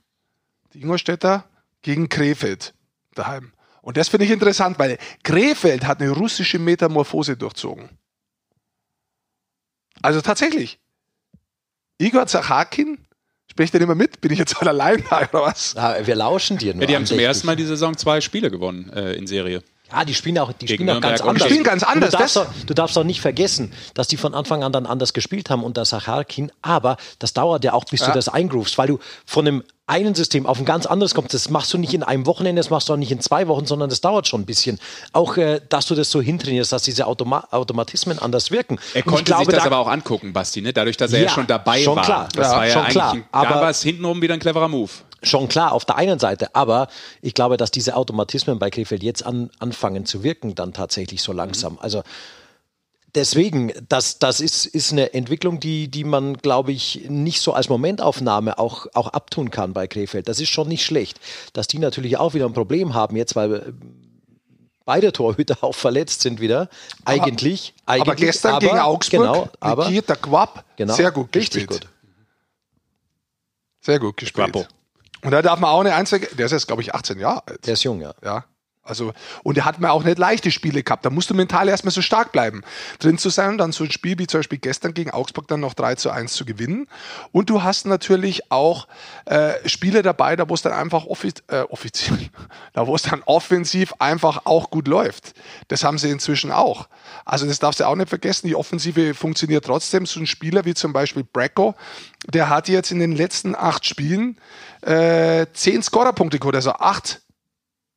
die 0.73 0.81
Ingolstädter, 0.81 1.45
gegen 1.81 2.09
Krefeld 2.09 2.73
daheim. 3.13 3.53
Und 3.81 3.97
das 3.97 4.09
finde 4.09 4.25
ich 4.25 4.31
interessant, 4.31 4.79
weil 4.79 4.97
Krefeld 5.23 5.85
hat 5.85 6.01
eine 6.01 6.09
russische 6.09 6.57
Metamorphose 6.57 7.37
durchzogen. 7.37 7.89
Also 10.01 10.21
tatsächlich. 10.21 10.79
Igor 11.97 12.27
Zachakin 12.27 12.99
Spricht 13.55 13.73
der 13.73 13.81
immer 13.81 13.95
mit? 13.95 14.21
Bin 14.21 14.31
ich 14.31 14.39
jetzt 14.39 14.59
mal 14.59 14.67
allein 14.69 15.03
da 15.09 15.19
oder 15.29 15.43
was? 15.43 15.75
Ja, 15.75 16.05
wir 16.05 16.15
lauschen 16.15 16.57
dir 16.57 16.73
nur. 16.73 16.83
Ja, 16.83 16.87
die 16.87 16.95
haben 16.95 17.05
zum 17.05 17.19
ersten 17.19 17.47
Mal 17.47 17.55
die 17.55 17.63
Saison 17.63 17.95
zwei 17.95 18.19
Spiele 18.19 18.51
gewonnen 18.51 18.91
äh, 18.91 19.13
in 19.13 19.27
Serie. 19.27 19.63
Ja, 19.91 20.03
die 20.03 20.13
spielen 20.13 20.37
auch, 20.39 20.51
die 20.51 20.67
spielen 20.67 20.89
auch 20.89 21.01
ganz 21.01 21.21
anders. 21.21 21.43
Die 21.43 21.49
spielen 21.49 21.63
ganz 21.63 21.83
anders. 21.83 22.11
Du 22.11 22.17
darfst, 22.17 22.35
doch, 22.35 22.47
du 22.65 22.73
darfst, 22.73 22.97
doch, 22.97 23.03
nicht 23.03 23.21
vergessen, 23.21 23.71
dass 23.93 24.07
die 24.07 24.17
von 24.17 24.33
Anfang 24.33 24.63
an 24.63 24.71
dann 24.71 24.85
anders 24.85 25.13
gespielt 25.13 25.49
haben 25.49 25.63
unter 25.63 25.85
Sacharkin. 25.85 26.51
Aber 26.61 26.97
das 27.19 27.33
dauert 27.33 27.63
ja 27.63 27.73
auch, 27.73 27.85
bis 27.85 28.01
ja. 28.01 28.07
du 28.07 28.13
das 28.13 28.27
eingroovst, 28.27 28.77
weil 28.77 28.87
du 28.87 28.99
von 29.25 29.47
einem 29.47 29.63
einen 29.87 30.15
System 30.15 30.47
auf 30.47 30.57
ein 30.57 30.65
ganz 30.65 30.85
anderes 30.85 31.13
kommst. 31.13 31.33
Das 31.33 31.49
machst 31.49 31.71
du 31.73 31.77
nicht 31.77 31.93
in 31.93 32.01
einem 32.01 32.25
Wochenende, 32.25 32.59
das 32.59 32.69
machst 32.69 32.89
du 32.89 32.93
auch 32.93 32.97
nicht 32.97 33.11
in 33.11 33.19
zwei 33.19 33.47
Wochen, 33.47 33.65
sondern 33.65 33.89
das 33.89 34.01
dauert 34.01 34.27
schon 34.27 34.41
ein 34.41 34.45
bisschen. 34.45 34.79
Auch, 35.13 35.37
äh, 35.37 35.61
dass 35.69 35.85
du 35.85 35.93
das 35.93 36.09
so 36.09 36.21
hintrainierst, 36.21 36.71
dass 36.71 36.83
diese 36.83 37.05
Automa 37.05 37.47
Automatismen 37.51 38.17
anders 38.17 38.49
wirken. 38.49 38.79
Er 38.93 39.03
konnte 39.03 39.25
glaube, 39.25 39.45
sich 39.45 39.53
das 39.53 39.63
da 39.63 39.67
aber 39.67 39.77
auch 39.77 39.87
angucken, 39.87 40.33
Basti, 40.33 40.61
ne? 40.61 40.73
dadurch, 40.73 40.97
dass 40.97 41.13
er 41.13 41.19
ja, 41.19 41.25
ja 41.25 41.31
schon 41.31 41.45
dabei 41.45 41.83
schon 41.83 41.97
war. 41.97 42.03
Klar. 42.03 42.29
Das 42.33 42.47
ja, 42.47 42.55
war 42.55 42.65
ja 42.65 42.73
schon 42.73 42.81
eigentlich, 42.81 42.93
klar. 42.93 43.13
Ein, 43.13 43.25
da 43.31 43.61
war 43.61 43.69
es 43.69 43.83
hintenrum 43.83 44.21
wieder 44.21 44.33
ein 44.33 44.39
cleverer 44.39 44.67
Move. 44.67 44.91
Schon 45.23 45.47
klar, 45.47 45.71
auf 45.71 45.85
der 45.85 45.95
einen 45.95 46.19
Seite, 46.19 46.53
aber 46.55 46.87
ich 47.21 47.33
glaube, 47.33 47.57
dass 47.57 47.71
diese 47.71 47.95
Automatismen 47.95 48.59
bei 48.59 48.69
Krefeld 48.69 49.01
jetzt 49.01 49.25
an, 49.25 49.49
anfangen 49.59 50.05
zu 50.05 50.23
wirken, 50.23 50.55
dann 50.55 50.73
tatsächlich 50.73 51.21
so 51.21 51.31
langsam. 51.31 51.73
Mhm. 51.73 51.79
Also 51.79 52.03
deswegen, 53.15 53.71
das, 53.89 54.19
das 54.19 54.39
ist, 54.39 54.65
ist 54.65 54.91
eine 54.91 55.13
Entwicklung, 55.13 55.59
die, 55.59 55.87
die 55.87 56.03
man, 56.03 56.37
glaube 56.37 56.71
ich, 56.71 57.05
nicht 57.09 57.41
so 57.41 57.53
als 57.53 57.69
Momentaufnahme 57.69 58.59
auch, 58.59 58.87
auch 58.93 59.07
abtun 59.07 59.49
kann 59.49 59.73
bei 59.73 59.87
Krefeld. 59.87 60.27
Das 60.27 60.39
ist 60.39 60.49
schon 60.49 60.67
nicht 60.67 60.85
schlecht. 60.85 61.19
Dass 61.53 61.67
die 61.67 61.79
natürlich 61.79 62.17
auch 62.17 62.33
wieder 62.33 62.45
ein 62.45 62.53
Problem 62.53 62.93
haben 62.93 63.15
jetzt, 63.15 63.35
weil 63.35 63.53
äh, 63.53 63.73
beide 64.83 65.11
Torhüter 65.11 65.57
auch 65.61 65.75
verletzt 65.75 66.21
sind 66.21 66.39
wieder. 66.39 66.69
Eigentlich. 67.05 67.73
Aber, 67.85 67.93
eigentlich, 67.93 68.01
aber 68.01 68.15
gestern 68.15 68.51
aber, 68.55 68.67
gegen 68.67 68.79
Augsburg, 68.79 69.21
genau, 69.21 69.49
aber, 69.59 69.89
Nikita 69.89 70.15
Quapp, 70.15 70.65
genau, 70.75 70.93
sehr 70.93 71.11
gut 71.11 71.31
gespielt. 71.31 71.71
Richtig 71.71 71.81
gut. 71.81 71.89
Sehr 73.81 73.99
gut 73.99 74.17
gespielt. 74.17 74.51
Quappo. 74.51 74.67
Und 75.25 75.31
da 75.31 75.41
darf 75.41 75.59
man 75.59 75.71
auch 75.71 75.79
eine 75.79 75.95
einzige, 75.95 76.27
der 76.35 76.45
ist 76.45 76.51
jetzt, 76.51 76.67
glaube 76.67 76.81
ich, 76.83 76.93
18 76.93 77.19
Jahre 77.19 77.41
alt. 77.47 77.65
Der 77.65 77.73
ist 77.73 77.83
jung, 77.83 78.01
ja. 78.01 78.13
Ja. 78.23 78.45
Also, 78.85 79.13
und 79.41 79.57
er 79.57 79.65
hat 79.65 79.79
mir 79.79 79.91
auch 79.91 80.03
nicht 80.03 80.19
leichte 80.19 80.51
Spiele 80.51 80.83
gehabt. 80.83 81.03
Da 81.05 81.09
musst 81.09 81.31
du 81.31 81.33
mental 81.33 81.67
erstmal 81.67 81.91
so 81.91 82.03
stark 82.03 82.31
bleiben, 82.31 82.61
drin 82.99 83.17
zu 83.17 83.29
sein 83.29 83.49
und 83.49 83.57
dann 83.57 83.71
so 83.71 83.83
ein 83.83 83.91
Spiel 83.91 84.19
wie 84.19 84.27
zum 84.27 84.39
Beispiel 84.39 84.59
gestern 84.59 84.93
gegen 84.93 85.09
Augsburg 85.09 85.47
dann 85.47 85.59
noch 85.59 85.73
3 85.73 85.95
zu 85.95 86.11
1 86.11 86.33
zu 86.33 86.45
gewinnen. 86.45 86.87
Und 87.31 87.49
du 87.49 87.63
hast 87.63 87.87
natürlich 87.87 88.51
auch 88.51 88.87
äh, 89.25 89.53
Spiele 89.67 90.03
dabei, 90.03 90.35
da 90.35 90.47
wo 90.47 90.53
es 90.53 90.61
dann 90.61 90.73
einfach 90.73 91.05
offiz 91.07 91.41
äh, 91.47 91.61
offiziell, 91.61 92.29
da 92.73 92.85
wo 92.85 92.95
es 92.95 93.01
dann 93.01 93.23
offensiv 93.25 93.93
einfach 93.97 94.45
auch 94.45 94.69
gut 94.69 94.87
läuft. 94.87 95.33
Das 95.67 95.83
haben 95.83 95.97
sie 95.97 96.11
inzwischen 96.11 96.51
auch. 96.51 96.87
Also 97.25 97.47
das 97.47 97.57
darfst 97.57 97.79
du 97.79 97.87
auch 97.87 97.95
nicht 97.95 98.09
vergessen. 98.09 98.47
Die 98.47 98.55
Offensive 98.55 99.15
funktioniert 99.15 99.65
trotzdem. 99.65 100.05
So 100.05 100.19
ein 100.19 100.27
Spieler 100.27 100.63
wie 100.65 100.75
zum 100.75 100.93
Beispiel 100.93 101.23
Bracco, 101.23 101.73
der 102.27 102.49
hat 102.49 102.67
jetzt 102.67 102.91
in 102.91 102.99
den 102.99 103.15
letzten 103.15 103.55
acht 103.55 103.85
Spielen 103.85 104.37
äh, 104.81 105.47
zehn 105.53 105.81
Scorerpunkte 105.81 106.37
geholt, 106.37 106.55
also 106.55 106.73
acht 106.73 107.21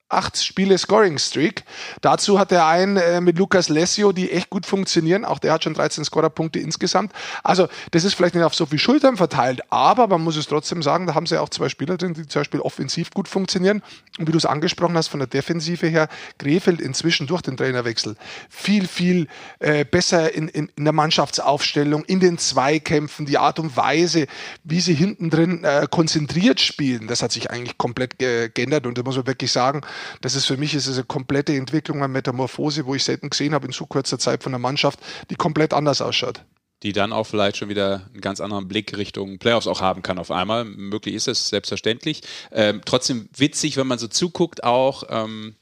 acht 0.08 0.42
Spiele 0.42 0.78
Scoring 0.78 1.18
Streak. 1.18 1.64
Dazu 2.00 2.38
hat 2.38 2.50
er 2.50 2.66
einen 2.66 2.96
äh, 2.96 3.20
mit 3.20 3.38
Lukas 3.38 3.68
Lessio, 3.68 4.12
die 4.12 4.30
echt 4.30 4.48
gut 4.48 4.64
funktionieren. 4.64 5.24
Auch 5.24 5.38
der 5.38 5.52
hat 5.52 5.64
schon 5.64 5.74
13 5.74 6.04
Scorerpunkte 6.04 6.58
insgesamt. 6.58 7.12
Also 7.44 7.68
das 7.90 8.04
ist 8.04 8.14
vielleicht 8.14 8.34
nicht 8.34 8.44
auf 8.44 8.54
so 8.54 8.66
viel 8.66 8.78
Schultern 8.78 9.16
verteilt, 9.16 9.60
aber 9.70 10.08
man 10.08 10.22
muss 10.22 10.36
es 10.36 10.46
trotzdem 10.46 10.82
sagen, 10.82 11.06
da 11.06 11.14
haben 11.14 11.26
sie 11.26 11.40
auch 11.40 11.50
zwei 11.50 11.68
Spieler 11.68 11.96
drin, 11.96 12.14
die 12.14 12.26
zum 12.26 12.40
Beispiel 12.40 12.60
offensiv 12.60 13.10
gut 13.10 13.28
funktionieren. 13.28 13.82
Und 14.18 14.26
wie 14.26 14.32
du 14.32 14.38
es 14.38 14.46
angesprochen 14.46 14.96
hast, 14.96 15.08
von 15.08 15.20
der 15.20 15.26
Defensive 15.26 15.86
her, 15.86 16.08
Grefeld 16.38 16.80
inzwischen 16.80 17.26
durch 17.26 17.42
den 17.42 17.56
Trainerwechsel 17.56 18.16
viel, 18.48 18.88
viel 18.88 19.28
äh, 19.58 19.84
besser 19.84 20.34
in, 20.34 20.48
in, 20.48 20.70
in 20.74 20.84
der 20.84 20.94
Mannschaftsaufstellung, 20.94 22.04
in 22.04 22.20
den 22.20 22.38
Zweikämpfen, 22.38 23.26
die 23.26 23.36
Art 23.36 23.58
und 23.58 23.76
Weise, 23.76 24.26
wie 24.64 24.80
sie 24.80 24.94
hinten 24.94 25.28
drin 25.28 25.64
äh, 25.64 25.86
konzentriert 25.90 26.60
spielen, 26.60 27.08
das 27.08 27.22
hat 27.22 27.32
sich 27.32 27.50
eigentlich 27.50 27.76
komplett 27.76 28.18
ge 28.18 28.48
geändert 28.52 28.86
und 28.86 28.96
da 28.96 29.02
muss 29.02 29.16
man 29.16 29.26
wirklich 29.26 29.52
sagen, 29.52 29.82
das 30.20 30.34
ist 30.34 30.46
für 30.46 30.56
mich 30.56 30.74
ist 30.74 30.88
eine 30.88 31.04
komplette 31.04 31.54
Entwicklung, 31.54 31.98
eine 31.98 32.08
Metamorphose, 32.08 32.86
wo 32.86 32.94
ich 32.94 33.04
selten 33.04 33.30
gesehen 33.30 33.54
habe 33.54 33.66
in 33.66 33.72
so 33.72 33.86
kurzer 33.86 34.18
Zeit 34.18 34.42
von 34.42 34.52
der 34.52 34.58
Mannschaft, 34.58 35.00
die 35.30 35.36
komplett 35.36 35.72
anders 35.72 36.00
ausschaut 36.00 36.42
die 36.82 36.92
dann 36.92 37.12
auch 37.12 37.24
vielleicht 37.24 37.56
schon 37.56 37.68
wieder 37.68 38.08
einen 38.12 38.20
ganz 38.20 38.40
anderen 38.40 38.68
Blick 38.68 38.96
Richtung 38.96 39.38
Playoffs 39.38 39.66
auch 39.66 39.80
haben 39.80 40.02
kann 40.02 40.18
auf 40.18 40.30
einmal. 40.30 40.64
Möglich 40.64 41.14
ist 41.14 41.26
es, 41.26 41.48
selbstverständlich. 41.48 42.22
Ähm, 42.52 42.82
trotzdem 42.84 43.28
witzig, 43.36 43.76
wenn 43.76 43.86
man 43.86 43.98
so 43.98 44.06
zuguckt, 44.06 44.62
auch 44.62 45.02
ähm, 45.08 45.56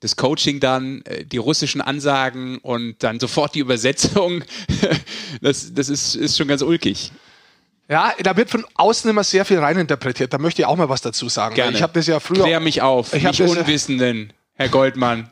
das 0.00 0.16
Coaching 0.16 0.60
dann, 0.60 1.02
äh, 1.02 1.26
die 1.26 1.36
russischen 1.36 1.82
Ansagen 1.82 2.58
und 2.58 3.02
dann 3.02 3.20
sofort 3.20 3.54
die 3.54 3.60
Übersetzung, 3.60 4.42
das, 5.42 5.74
das 5.74 5.90
ist, 5.90 6.14
ist 6.14 6.38
schon 6.38 6.48
ganz 6.48 6.62
ulkig. 6.62 7.12
Ja, 7.90 8.12
da 8.22 8.36
wird 8.36 8.50
von 8.50 8.64
außen 8.74 9.10
immer 9.10 9.24
sehr 9.24 9.44
viel 9.44 9.58
reininterpretiert. 9.58 10.32
Da 10.32 10.38
möchte 10.38 10.62
ich 10.62 10.66
auch 10.66 10.76
mal 10.76 10.88
was 10.88 11.02
dazu 11.02 11.28
sagen. 11.28 11.56
Gerne. 11.56 11.76
Ich 11.76 11.82
habe 11.82 11.92
das 11.92 12.06
ja 12.06 12.20
früher. 12.20 12.44
Klär 12.44 12.60
mich 12.60 12.82
auf, 12.82 13.12
Ich 13.12 13.24
nicht 13.24 13.40
Unwissenden, 13.40 14.32
Herr 14.54 14.68
Goldmann. 14.68 15.28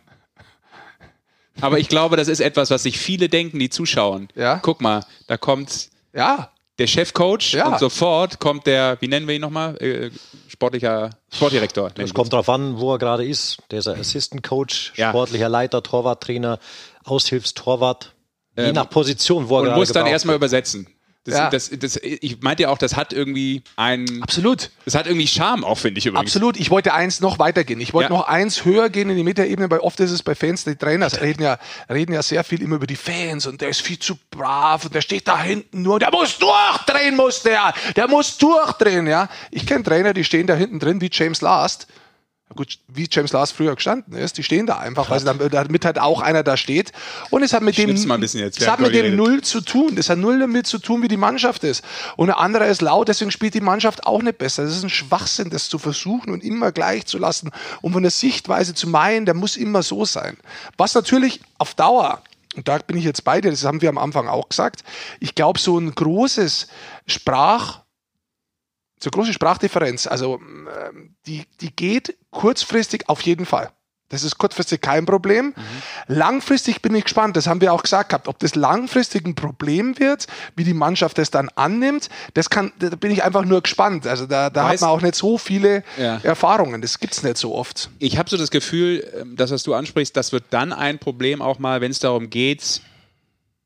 Aber 1.60 1.78
ich 1.78 1.88
glaube, 1.88 2.16
das 2.16 2.28
ist 2.28 2.40
etwas, 2.40 2.70
was 2.70 2.82
sich 2.82 2.98
viele 2.98 3.28
denken, 3.28 3.58
die 3.58 3.70
zuschauen. 3.70 4.28
Ja. 4.34 4.56
Guck 4.62 4.80
mal, 4.80 5.04
da 5.26 5.36
kommt 5.36 5.88
Ja, 6.12 6.50
der 6.78 6.86
Chefcoach 6.86 7.52
Ja. 7.52 7.68
und 7.68 7.78
sofort 7.78 8.38
kommt 8.38 8.66
der, 8.66 8.96
wie 9.00 9.08
nennen 9.08 9.26
wir 9.28 9.34
ihn 9.34 9.40
nochmal? 9.40 9.76
Äh, 9.82 10.10
sportlicher 10.48 11.10
Sportdirektor. 11.32 11.90
Es 11.96 12.14
kommt 12.14 12.32
darauf 12.32 12.48
an, 12.48 12.78
wo 12.78 12.92
er 12.94 12.98
gerade 12.98 13.24
ist. 13.24 13.58
Der 13.70 13.80
ist 13.80 13.88
ein 13.88 13.98
Assistant 14.00 14.42
Coach, 14.42 14.92
Ja. 14.96 15.10
sportlicher 15.10 15.48
Leiter, 15.48 15.82
Torwarttrainer, 15.82 16.58
Aushilfstorwart. 17.04 18.14
Je 18.56 18.64
Ähm, 18.64 18.74
nach 18.74 18.90
Position, 18.90 19.48
wo 19.48 19.56
er 19.56 19.60
und 19.60 19.64
gerade 19.66 19.78
muss 19.80 19.92
dann 19.92 20.06
erstmal 20.06 20.34
übersetzen. 20.36 20.88
Das, 21.28 21.36
Ja. 21.38 21.50
das, 21.50 21.70
das, 21.78 21.96
ich 22.02 22.40
meinte 22.40 22.62
ja 22.64 22.70
auch, 22.70 22.78
das 22.78 22.96
hat 22.96 23.12
irgendwie 23.12 23.62
ein, 23.76 24.22
absolut. 24.22 24.70
das 24.84 24.94
hat 24.94 25.06
irgendwie 25.06 25.26
Charme 25.26 25.62
auch, 25.64 25.76
finde 25.78 25.98
ich 25.98 26.06
übrigens. 26.06 26.30
Absolut. 26.30 26.56
Ich 26.58 26.70
wollte 26.70 26.94
eins 26.94 27.20
noch 27.20 27.38
weitergehen. 27.38 27.80
Ich 27.80 27.92
wollte 27.92 28.12
Ja. 28.12 28.18
noch 28.18 28.26
eins 28.28 28.64
höher 28.64 28.88
gehen 28.88 29.10
in 29.10 29.16
die 29.16 29.22
Metaebene, 29.24 29.70
weil 29.70 29.80
oft 29.80 30.00
ist 30.00 30.10
es 30.10 30.22
bei 30.22 30.34
Fans, 30.34 30.64
die 30.64 30.76
Trainer 30.76 31.08
reden 31.20 31.42
ja, 31.42 31.58
reden 31.90 32.12
ja 32.12 32.22
sehr 32.22 32.44
viel 32.44 32.62
immer 32.62 32.76
über 32.76 32.86
die 32.86 32.96
Fans 32.96 33.46
und 33.46 33.60
der 33.60 33.68
ist 33.68 33.82
viel 33.82 33.98
zu 33.98 34.16
brav 34.30 34.84
und 34.86 34.94
der 34.94 35.00
steht 35.02 35.28
da 35.28 35.40
hinten 35.42 35.82
nur, 35.82 35.98
der 35.98 36.10
muss 36.10 36.38
durchdrehen, 36.38 37.16
muss 37.16 37.42
der, 37.42 37.74
der 37.94 38.08
muss 38.08 38.38
durchdrehen, 38.38 39.06
ja. 39.06 39.28
Ich 39.50 39.66
kenne 39.66 39.84
Trainer, 39.84 40.14
die 40.14 40.24
stehen 40.24 40.46
da 40.46 40.54
hinten 40.54 40.78
drin 40.80 41.00
wie 41.00 41.10
James 41.12 41.40
Last. 41.40 41.86
Gut, 42.56 42.78
wie 42.88 43.06
James 43.10 43.32
Last 43.32 43.52
früher 43.52 43.74
gestanden 43.74 44.14
ist, 44.16 44.38
die 44.38 44.42
stehen 44.42 44.66
da 44.66 44.78
einfach, 44.78 45.10
weil 45.10 45.20
sie 45.20 45.26
damit 45.50 45.84
halt 45.84 45.98
auch 45.98 46.22
einer 46.22 46.42
da 46.42 46.56
steht. 46.56 46.92
Und 47.28 47.42
es 47.42 47.52
hat 47.52 47.62
mit 47.62 47.76
dem, 47.76 47.90
ein 47.90 48.20
bisschen 48.20 48.40
jetzt, 48.40 48.60
es 48.60 48.66
hat 48.66 48.80
mit 48.80 48.94
dem 48.94 49.16
null 49.16 49.42
zu 49.42 49.60
tun. 49.60 49.96
Das 49.96 50.08
hat 50.08 50.18
null 50.18 50.38
damit 50.38 50.66
zu 50.66 50.78
tun, 50.78 51.02
wie 51.02 51.08
die 51.08 51.18
Mannschaft 51.18 51.62
ist. 51.64 51.84
Und 52.16 52.30
ein 52.30 52.36
anderer 52.36 52.66
ist 52.66 52.80
laut, 52.80 53.08
deswegen 53.08 53.30
spielt 53.30 53.52
die 53.52 53.60
Mannschaft 53.60 54.06
auch 54.06 54.22
nicht 54.22 54.38
besser. 54.38 54.64
Das 54.64 54.74
ist 54.74 54.82
ein 54.82 54.88
Schwachsinn, 54.90 55.50
das 55.50 55.68
zu 55.68 55.78
versuchen 55.78 56.32
und 56.32 56.42
immer 56.42 56.72
gleich 56.72 57.04
zu 57.04 57.18
lassen, 57.18 57.50
um 57.82 57.92
von 57.92 58.02
der 58.02 58.10
Sichtweise 58.10 58.74
zu 58.74 58.88
meinen, 58.88 59.26
der 59.26 59.34
muss 59.34 59.56
immer 59.56 59.82
so 59.82 60.06
sein. 60.06 60.38
Was 60.78 60.94
natürlich 60.94 61.40
auf 61.58 61.74
Dauer, 61.74 62.22
und 62.56 62.66
da 62.66 62.78
bin 62.78 62.96
ich 62.96 63.04
jetzt 63.04 63.24
bei 63.24 63.40
dir, 63.42 63.50
das 63.50 63.64
haben 63.64 63.82
wir 63.82 63.90
am 63.90 63.98
Anfang 63.98 64.26
auch 64.26 64.48
gesagt, 64.48 64.84
ich 65.20 65.34
glaube, 65.34 65.60
so 65.60 65.78
ein 65.78 65.94
großes 65.94 66.68
Sprach, 67.06 67.80
so 68.98 69.10
große 69.10 69.32
Sprachdifferenz, 69.32 70.06
also 70.06 70.40
ähm, 70.40 71.14
die, 71.26 71.44
die 71.60 71.74
geht 71.74 72.16
kurzfristig 72.30 73.08
auf 73.08 73.20
jeden 73.22 73.46
Fall. 73.46 73.70
Das 74.10 74.22
ist 74.22 74.38
kurzfristig 74.38 74.80
kein 74.80 75.04
Problem. 75.04 75.52
Langfristig 76.06 76.80
bin 76.80 76.94
ich 76.94 77.04
gespannt, 77.04 77.36
das 77.36 77.46
haben 77.46 77.60
wir 77.60 77.74
auch 77.74 77.82
gesagt 77.82 78.08
gehabt, 78.08 78.26
ob 78.26 78.38
das 78.38 78.54
langfristig 78.54 79.26
ein 79.26 79.34
Problem 79.34 79.98
wird, 79.98 80.26
wie 80.56 80.64
die 80.64 80.72
Mannschaft 80.72 81.18
das 81.18 81.30
dann 81.30 81.50
annimmt, 81.56 82.08
das 82.32 82.48
kann, 82.48 82.72
da 82.78 82.88
bin 82.88 83.10
ich 83.10 83.22
einfach 83.22 83.44
nur 83.44 83.60
gespannt. 83.60 84.06
Also 84.06 84.24
da, 84.26 84.48
da 84.48 84.68
hat 84.70 84.80
man 84.80 84.90
auch 84.90 85.02
nicht 85.02 85.14
so 85.14 85.36
viele 85.36 85.84
Ja. 85.98 86.20
Erfahrungen, 86.22 86.80
das 86.80 86.98
gibt's 86.98 87.22
nicht 87.22 87.36
so 87.36 87.54
oft. 87.54 87.90
Ich 87.98 88.16
habe 88.16 88.30
so 88.30 88.38
das 88.38 88.50
Gefühl, 88.50 89.06
ähm, 89.20 89.36
das, 89.36 89.50
was 89.50 89.62
du 89.62 89.74
ansprichst, 89.74 90.16
das 90.16 90.32
wird 90.32 90.44
dann 90.50 90.72
ein 90.72 90.98
Problem 90.98 91.42
auch 91.42 91.58
mal, 91.58 91.82
wenn 91.82 91.90
es 91.90 91.98
darum 91.98 92.30
geht, 92.30 92.80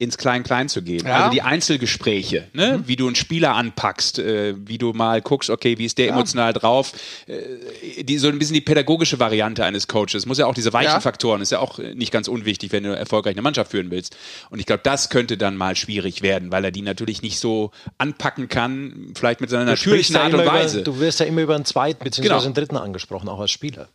ins 0.03 0.19
Klein-Klein 0.19 0.69
zu 0.69 0.83
gehen. 0.83 1.07
Ja. 1.07 1.19
Also 1.19 1.31
die 1.31 1.43
Einzelgespräche, 1.43 2.49
ne? 2.53 2.83
wie 2.87 2.97
du 2.97 3.07
einen 3.07 3.15
Spieler 3.15 3.55
anpackst, 3.55 4.19
äh, 4.19 4.55
wie 4.59 4.77
du 4.77 4.93
mal 4.93 5.23
guckst, 5.23 5.49
okay, 5.49 5.79
wie 5.79 5.85
ist 5.85 5.97
der 5.97 6.09
emotional 6.09 6.53
drauf, 6.53 6.93
äh, 7.27 8.03
die, 8.03 8.19
so 8.19 8.27
ein 8.27 8.39
bisschen 8.39 8.55
die 8.55 8.61
pädagogische 8.61 9.21
Variante 9.21 9.65
eines 9.65 9.87
Coaches. 9.87 10.27
Muss 10.27 10.39
ja 10.39 10.47
auch 10.47 10.55
diese 10.55 10.73
weichen 10.73 10.93
Ja. 10.93 11.01
Faktoren, 11.01 11.41
ist 11.41 11.53
ja 11.53 11.61
auch 11.61 11.79
äh, 11.79 11.95
nicht 11.95 12.11
ganz 12.11 12.27
unwichtig, 12.27 12.73
wenn 12.73 12.83
du 12.83 12.97
erfolgreich 12.97 13.35
eine 13.35 13.43
Mannschaft 13.43 13.71
führen 13.71 13.93
willst. 13.93 14.17
Und 14.51 14.59
ich 14.59 14.67
glaube, 14.67 14.83
das 14.83 15.09
könnte 15.09 15.37
dann 15.37 15.57
mal 15.57 15.77
schwierig 15.77 16.23
werden, 16.23 16.51
weil 16.51 16.65
er 16.65 16.73
die 16.73 16.83
natürlich 16.83 17.23
nicht 17.23 17.39
so 17.39 17.71
anpacken 17.99 18.49
kann, 18.49 19.13
vielleicht 19.15 19.41
mit 19.41 19.51
seiner 19.51 19.67
Du 19.67 19.71
natürlichen 19.71 20.17
ja 20.17 20.23
Art 20.23 20.35
und 20.35 20.45
Weise. 20.45 20.79
Über, 20.79 20.85
du 20.85 20.99
wirst 20.99 21.21
ja 21.21 21.27
immer 21.27 21.43
über 21.43 21.55
einen 21.55 21.65
zweiten 21.65 22.03
bzw. 22.03 22.23
Genau. 22.23 22.43
einen 22.43 22.55
dritten 22.55 22.77
angesprochen, 22.77 23.29
auch 23.29 23.39
als 23.39 23.53
Spieler. 23.53 23.89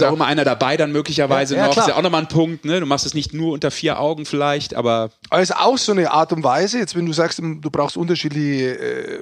Ja. 0.00 0.06
Ist 0.06 0.10
auch 0.10 0.14
immer 0.14 0.26
einer 0.26 0.44
dabei 0.44 0.76
dann 0.76 0.92
möglicherweise 0.92 1.54
Ja, 1.54 1.60
ja, 1.62 1.66
noch. 1.66 1.72
klar. 1.74 1.86
Ist 1.86 1.90
ja 1.92 1.96
auch 1.98 2.02
nochmal 2.02 2.22
ein 2.22 2.28
Punkt, 2.28 2.64
ne? 2.64 2.80
Du 2.80 2.86
machst 2.86 3.06
es 3.06 3.14
nicht 3.14 3.32
nur 3.32 3.52
unter 3.52 3.70
vier 3.70 4.00
Augen 4.00 4.26
vielleicht, 4.26 4.74
aber 4.74 5.10
Aber 5.30 5.40
es 5.42 5.50
ist 5.50 5.56
auch 5.56 5.78
so 5.78 5.92
eine 5.92 6.10
Art 6.10 6.32
und 6.32 6.42
Weise, 6.44 6.78
jetzt 6.78 6.94
wenn 6.96 7.06
du 7.06 7.12
sagst, 7.12 7.38
du 7.38 7.70
brauchst 7.70 7.96
unterschiedliche 7.96 8.74
äh, 8.78 9.18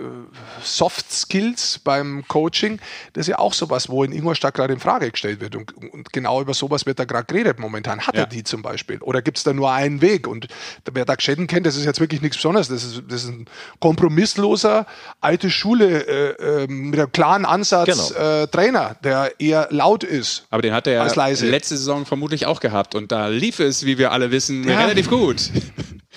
Soft 0.63 1.13
Skills 1.13 1.81
beim 1.85 2.25
Coaching, 2.29 2.79
das 3.13 3.23
ist 3.23 3.29
ja 3.29 3.39
auch 3.39 3.53
sowas, 3.55 3.89
wo 3.89 4.03
in 4.05 4.13
Ingolstadt 4.13 4.55
gerade 4.55 4.73
in 4.73 4.81
Frage 4.81 5.11
gestellt 5.11 5.41
wird. 5.41 5.57
Und, 5.57 5.73
und 5.93 6.13
genau 6.13 6.41
über 6.41 6.55
sowas 6.55 6.87
wird 6.87 6.99
da 6.99 7.05
gerade 7.05 7.25
geredet 7.27 7.59
momentan. 7.59 8.01
Hat 8.07 8.15
Ja. 8.15 8.23
er 8.23 8.27
die 8.27 8.45
zum 8.45 8.63
Beispiel? 8.63 8.99
Oder 9.03 9.23
gibt 9.23 9.39
es 9.39 9.45
da 9.45 9.53
nur 9.53 9.71
einen 9.71 10.01
Weg? 10.01 10.27
Und 10.27 10.49
wer 10.93 11.05
Doug 11.05 11.17
Shedden 11.21 11.47
kennt, 11.47 11.67
das 11.67 11.77
ist 11.77 11.85
jetzt 11.85 12.01
wirklich 12.01 12.23
nichts 12.23 12.37
Besonderes. 12.37 12.69
Das 12.69 12.83
ist, 12.85 13.03
das 13.09 13.25
ist 13.25 13.29
ein 13.31 13.47
kompromissloser, 13.81 14.87
alte 15.21 15.51
Schule 15.51 16.07
äh, 16.07 16.63
äh, 16.63 16.67
mit 16.67 16.99
einem 16.99 17.13
klaren 17.13 17.45
Ansatz 17.45 18.13
Genau. 18.15 18.43
äh, 18.43 18.47
Trainer, 18.49 18.97
der 19.05 19.33
eher 19.41 19.69
laut 19.71 20.05
ist. 20.05 20.47
Aber 20.51 20.62
den 20.63 20.73
hat 20.73 20.87
er 20.87 21.05
letzte 21.05 21.77
Saison 21.77 22.07
vermutlich 22.07 22.47
auch 22.47 22.61
gehabt. 22.61 22.95
Und 22.95 23.13
da 23.13 23.29
lief 23.29 23.59
es, 23.61 23.85
wie 23.85 23.99
wir 23.99 24.13
alle 24.13 24.31
wissen, 24.31 24.67
Ja. 24.67 24.81
relativ 24.81 25.09
gut. 25.11 25.51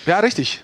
Ja, 0.06 0.20
richtig. 0.20 0.62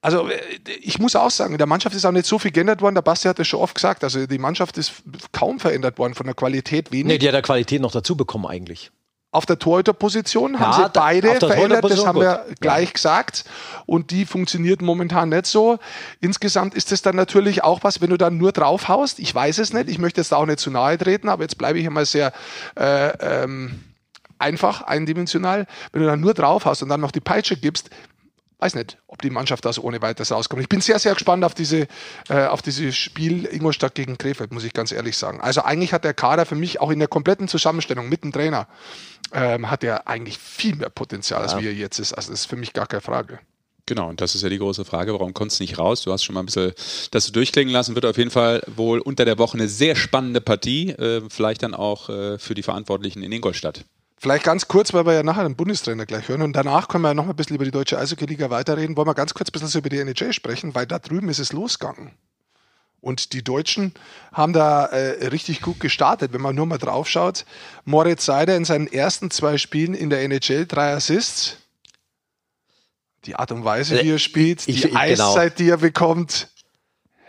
Also 0.00 0.28
äh, 0.28 0.38
ich 0.82 0.98
muss 0.98 1.16
auch 1.16 1.30
sagen, 1.30 1.52
in 1.52 1.58
der 1.58 1.66
Mannschaft 1.66 1.96
ist 1.96 2.04
auch 2.04 2.12
nicht 2.12 2.26
so 2.26 2.38
viel 2.38 2.50
geändert 2.50 2.82
worden. 2.82 2.94
Der 2.94 3.02
Basti 3.02 3.26
hat 3.26 3.38
das 3.38 3.48
schon 3.48 3.60
oft 3.60 3.74
gesagt. 3.74 4.04
Also 4.04 4.26
die 4.26 4.38
Mannschaft 4.38 4.76
ist 4.76 4.92
kaum 5.32 5.58
verändert 5.58 5.98
worden 5.98 6.14
von 6.14 6.26
der 6.26 6.34
Qualität 6.34 6.92
wenig. 6.92 7.06
Nee, 7.06 7.18
die 7.18 7.26
hat 7.26 7.34
ja 7.34 7.40
Qualität 7.42 7.80
noch 7.80 7.92
dazu 7.92 8.14
bekommen 8.16 8.46
eigentlich. 8.46 8.90
Auf 9.34 9.46
der 9.46 9.58
Torhüterposition 9.58 10.60
haben 10.60 10.78
Ja, 10.78 10.84
sie 10.84 10.90
beide 10.92 11.34
verändert, 11.40 11.82
das 11.82 12.06
haben 12.06 12.20
wir 12.20 12.44
gut. 12.46 12.60
gleich 12.60 12.92
gesagt. 12.92 13.44
Und 13.84 14.12
die 14.12 14.26
funktioniert 14.26 14.80
momentan 14.80 15.30
nicht 15.30 15.46
so. 15.46 15.80
Insgesamt 16.20 16.74
ist 16.74 16.92
es 16.92 17.02
dann 17.02 17.16
natürlich 17.16 17.64
auch 17.64 17.82
was, 17.82 18.00
wenn 18.00 18.10
du 18.10 18.16
dann 18.16 18.38
nur 18.38 18.52
draufhaust. 18.52 19.18
Ich 19.18 19.34
weiß 19.34 19.58
es 19.58 19.72
nicht, 19.72 19.88
ich 19.90 19.98
möchte 19.98 20.20
jetzt 20.20 20.30
da 20.30 20.36
auch 20.36 20.46
nicht 20.46 20.60
zu 20.60 20.70
nahe 20.70 20.96
treten, 20.98 21.28
aber 21.28 21.42
jetzt 21.42 21.58
bleibe 21.58 21.80
ich 21.80 21.84
immer 21.84 22.04
sehr 22.04 22.32
äh, 22.78 23.08
ähm, 23.42 23.80
einfach, 24.38 24.82
eindimensional. 24.82 25.66
Wenn 25.90 26.02
du 26.02 26.06
dann 26.06 26.20
nur 26.20 26.34
draufhaust 26.34 26.84
und 26.84 26.88
dann 26.88 27.00
noch 27.00 27.10
die 27.10 27.20
Peitsche 27.20 27.56
gibst, 27.56 27.90
weiß 28.64 28.76
nicht, 28.76 28.98
ob 29.08 29.20
die 29.20 29.30
Mannschaft 29.30 29.64
da 29.64 29.72
so 29.72 29.82
ohne 29.82 30.00
weiteres 30.00 30.32
rauskommt. 30.32 30.62
Ich 30.62 30.68
bin 30.68 30.80
sehr, 30.80 30.98
sehr 30.98 31.12
gespannt 31.12 31.44
auf 31.44 31.54
diese, 31.54 31.86
äh, 32.28 32.46
auf 32.46 32.62
dieses 32.62 32.96
Spiel 32.96 33.46
Ingolstadt 33.46 33.94
gegen 33.94 34.16
Krefeld, 34.16 34.52
muss 34.52 34.64
ich 34.64 34.72
ganz 34.72 34.90
ehrlich 34.90 35.18
sagen. 35.18 35.40
Also 35.40 35.62
eigentlich 35.62 35.92
hat 35.92 36.04
der 36.04 36.14
Kader 36.14 36.46
für 36.46 36.54
mich 36.54 36.80
auch 36.80 36.90
in 36.90 36.98
der 36.98 37.08
kompletten 37.08 37.46
Zusammenstellung 37.48 38.08
mit 38.08 38.24
dem 38.24 38.32
Trainer, 38.32 38.66
ähm, 39.34 39.70
hat 39.70 39.84
er 39.84 40.08
eigentlich 40.08 40.38
viel 40.38 40.76
mehr 40.76 40.90
Potenzial, 40.90 41.42
als 41.42 41.58
wie 41.58 41.66
er 41.66 41.74
jetzt 41.74 41.98
ist. 41.98 42.12
Also 42.12 42.30
das 42.30 42.40
ist 42.40 42.46
für 42.46 42.56
mich 42.56 42.72
gar 42.72 42.86
keine 42.86 43.00
Frage. 43.00 43.40
Genau, 43.86 44.08
und 44.08 44.20
das 44.22 44.34
ist 44.34 44.40
ja 44.40 44.48
die 44.48 44.58
große 44.58 44.86
Frage, 44.86 45.12
warum 45.12 45.34
kommst 45.34 45.60
du 45.60 45.64
nicht 45.64 45.78
raus? 45.78 46.02
Du 46.02 46.12
hast 46.12 46.24
schon 46.24 46.34
mal 46.34 46.40
ein 46.40 46.46
bisschen 46.46 46.72
das 47.10 47.26
so 47.26 47.32
durchklingen 47.32 47.72
lassen, 47.72 47.94
wird 47.94 48.06
auf 48.06 48.16
jeden 48.16 48.30
Fall 48.30 48.62
wohl 48.74 48.98
unter 49.00 49.26
der 49.26 49.36
Woche 49.36 49.58
eine 49.58 49.68
sehr 49.68 49.94
spannende 49.94 50.40
Partie, 50.40 50.90
äh, 50.90 51.22
vielleicht 51.28 51.62
dann 51.62 51.74
auch 51.74 52.08
äh, 52.08 52.38
für 52.38 52.54
die 52.54 52.62
Verantwortlichen 52.62 53.22
in 53.22 53.30
Ingolstadt. 53.30 53.84
Vielleicht 54.16 54.44
ganz 54.44 54.68
kurz, 54.68 54.94
weil 54.94 55.04
wir 55.04 55.12
ja 55.12 55.22
nachher 55.22 55.42
den 55.42 55.54
Bundestrainer 55.54 56.06
gleich 56.06 56.28
hören 56.28 56.40
und 56.40 56.54
danach 56.54 56.88
können 56.88 57.02
wir 57.02 57.08
ja 57.08 57.14
noch 57.14 57.26
mal 57.26 57.32
ein 57.32 57.36
bisschen 57.36 57.56
über 57.56 57.66
die 57.66 57.70
deutsche 57.70 57.98
Eishockey-Liga 57.98 58.48
weiterreden. 58.48 58.96
Wollen 58.96 59.08
wir 59.08 59.14
ganz 59.14 59.34
kurz 59.34 59.50
ein 59.50 59.52
bisschen 59.52 59.68
so 59.68 59.80
über 59.80 59.90
die 59.90 59.98
NHL 59.98 60.32
sprechen, 60.32 60.74
weil 60.74 60.86
da 60.86 60.98
drüben 60.98 61.28
ist 61.28 61.40
es 61.40 61.52
losgegangen. 61.52 62.12
Und 63.04 63.34
die 63.34 63.44
Deutschen 63.44 63.92
haben 64.32 64.54
da 64.54 64.86
äh, 64.86 65.26
richtig 65.28 65.60
gut 65.60 65.78
gestartet, 65.78 66.32
wenn 66.32 66.40
man 66.40 66.54
nur 66.54 66.64
mal 66.64 66.78
drauf 66.78 67.06
schaut. 67.06 67.44
Moritz 67.84 68.24
Seider 68.24 68.56
in 68.56 68.64
seinen 68.64 68.86
ersten 68.90 69.30
zwei 69.30 69.58
Spielen 69.58 69.92
in 69.92 70.08
der 70.08 70.22
NHL 70.22 70.64
drei 70.66 70.94
Assists. 70.94 71.58
Die 73.26 73.36
Art 73.36 73.52
und 73.52 73.64
Weise, 73.64 74.02
wie 74.02 74.10
er 74.10 74.18
spielt, 74.18 74.66
die 74.66 74.70
ich- 74.72 74.84
ich- 74.84 74.90
genau. 74.90 74.98
Eiszeit, 75.30 75.58
die 75.58 75.68
er 75.68 75.76
bekommt. 75.78 76.48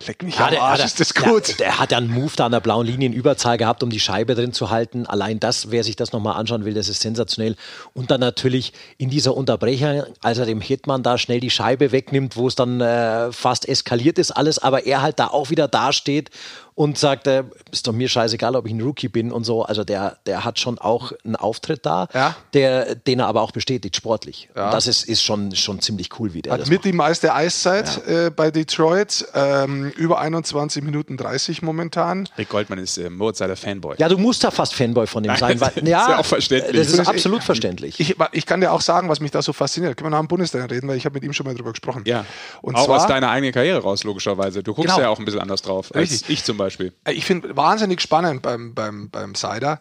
Leck 0.08 0.24
mich 0.24 0.38
am 0.40 0.52
der- 0.52 0.62
Arsch, 0.62 0.78
der- 0.80 0.86
ist 0.88 1.00
das 1.00 1.10
der- 1.10 1.24
gut. 1.24 1.60
Der, 1.60 1.80
hat 1.80 1.92
ja 1.92 1.98
einen 1.98 2.10
Move 2.12 2.32
da 2.36 2.46
an 2.46 2.52
der 2.52 2.60
blauen 2.60 2.86
Linie 2.86 3.08
in 3.08 3.14
Überzahl 3.14 3.58
gehabt, 3.58 3.82
um 3.82 3.90
die 3.90 4.00
Scheibe 4.00 4.36
drin 4.36 4.52
zu 4.52 4.70
halten. 4.70 5.06
Allein 5.06 5.40
das, 5.40 5.72
wer 5.72 5.84
sich 5.84 5.96
das 5.96 6.12
nochmal 6.12 6.36
anschauen 6.36 6.66
will, 6.66 6.74
das 6.74 6.90
ist 6.90 7.02
sensationell. 7.02 7.56
Und 7.94 8.12
dann 8.12 8.20
natürlich 8.20 8.74
in 8.98 9.10
dieser 9.10 9.36
Unterbrecher, 9.36 10.08
als 10.22 10.38
er 10.38 10.46
dem 10.46 10.60
Hitman 10.62 11.02
da 11.02 11.18
schnell 11.18 11.40
die 11.40 11.50
Scheibe 11.50 11.92
wegnimmt, 11.94 12.36
wo 12.36 12.48
es 12.48 12.56
dann 12.56 12.82
äh, 12.82 13.32
fast 13.32 13.68
eskaliert 13.68 14.20
ist 14.20 14.32
alles, 14.32 14.60
aber 14.60 14.86
er 14.86 15.02
halt 15.02 15.18
da 15.20 15.28
auch 15.28 15.50
wieder 15.50 15.68
dasteht 15.68 16.30
und 16.76 16.98
sagt, 16.98 17.26
äh, 17.28 17.44
ist 17.72 17.88
doch 17.88 17.94
mir 17.94 18.10
scheißegal, 18.10 18.54
ob 18.56 18.66
ich 18.68 18.74
ein 18.74 18.82
Rookie 18.82 19.08
bin 19.08 19.32
und 19.32 19.46
so. 19.46 19.64
Also 19.64 19.86
der, 19.86 20.18
der 20.26 20.44
hat 20.44 20.60
schon 20.60 20.78
auch 20.78 21.14
einen 21.24 21.38
Auftritt 21.38 21.86
da, 21.86 22.08
Ja. 22.14 22.36
der, 22.54 22.96
den 22.96 23.20
er 23.22 23.28
aber 23.28 23.42
auch 23.42 23.52
bestätigt, 23.52 23.96
sportlich. 23.96 24.50
Ja. 24.56 24.66
Und 24.66 24.74
das 24.74 24.86
ist, 24.88 25.04
ist 25.04 25.24
schon, 25.24 25.56
schon 25.56 25.80
ziemlich 25.80 26.10
cool, 26.20 26.34
wie 26.34 26.42
der 26.42 26.52
Hat 26.54 26.60
das 26.62 26.68
mit 26.70 26.80
macht. 26.80 26.86
die 26.86 26.92
meiste 26.92 27.34
Eiszeit 27.34 28.06
äh, 28.08 28.30
bei 28.30 28.52
Detroit, 28.52 29.26
ähm, 29.34 29.90
über 29.92 30.20
21 30.20 30.84
Minuten 30.84 31.16
30 31.16 31.62
momentan. 31.62 32.28
Rick 32.38 32.50
Goldmann 32.50 32.80
ist 32.80 32.98
äh, 32.98 33.10
Seider 33.34 33.56
Fanboy. 33.56 33.96
Ja, 33.98 34.10
du 34.10 34.18
musst 34.18 34.44
da 34.44 34.52
fast 34.52 34.74
Fanboy 34.76 35.08
von 35.08 35.24
ihm 35.24 35.36
sein. 35.38 35.60
Weil, 35.62 35.70
das 35.76 35.78
ist 35.78 35.88
ja, 35.88 36.10
ja 36.10 36.18
auch 36.20 36.26
verständlich. 36.26 36.76
Das 36.78 36.88
ist 36.90 37.00
Das 37.00 37.08
absolut 37.08 37.42
verständlich. 37.42 38.00
Ich, 38.02 38.18
ich 38.34 38.46
kann 38.46 38.60
dir 38.60 38.74
auch 38.74 38.82
sagen, 38.82 39.08
was 39.08 39.22
mich 39.22 39.32
da 39.32 39.42
so 39.42 39.54
fasziniert. 39.54 39.96
Können 39.96 40.08
wir 40.08 40.12
nach 40.18 40.20
dem 40.20 40.28
Bundestrainer 40.28 40.70
reden, 40.70 40.90
weil 40.90 40.98
ich 40.98 41.06
habe 41.06 41.14
mit 41.14 41.24
ihm 41.24 41.32
schon 41.32 41.46
mal 41.46 41.56
drüber 41.56 41.72
gesprochen. 41.72 42.04
Ja, 42.06 42.26
Und 42.62 42.76
auch 42.76 42.84
zwar, 42.86 42.98
aus 42.98 43.08
deiner 43.08 43.30
eigenen 43.30 43.54
Karriere 43.54 43.82
raus, 43.82 44.04
logischerweise. 44.04 44.62
Du 44.62 44.74
guckst 44.74 44.90
Genau. 44.94 45.00
ja 45.02 45.10
auch 45.10 45.20
ein 45.20 45.24
bisschen 45.26 45.40
anders 45.40 45.62
drauf 45.62 45.96
als 45.96 46.12
Richtig. 46.12 46.30
ich 46.30 46.44
zum 46.44 46.58
Beispiel. 46.58 46.65
Ich 47.12 47.26
finde 47.26 47.56
wahnsinnig 47.56 48.02
spannend 48.02 48.42
beim, 48.42 48.74
beim, 48.74 49.10
beim 49.10 49.36
Seider. 49.36 49.80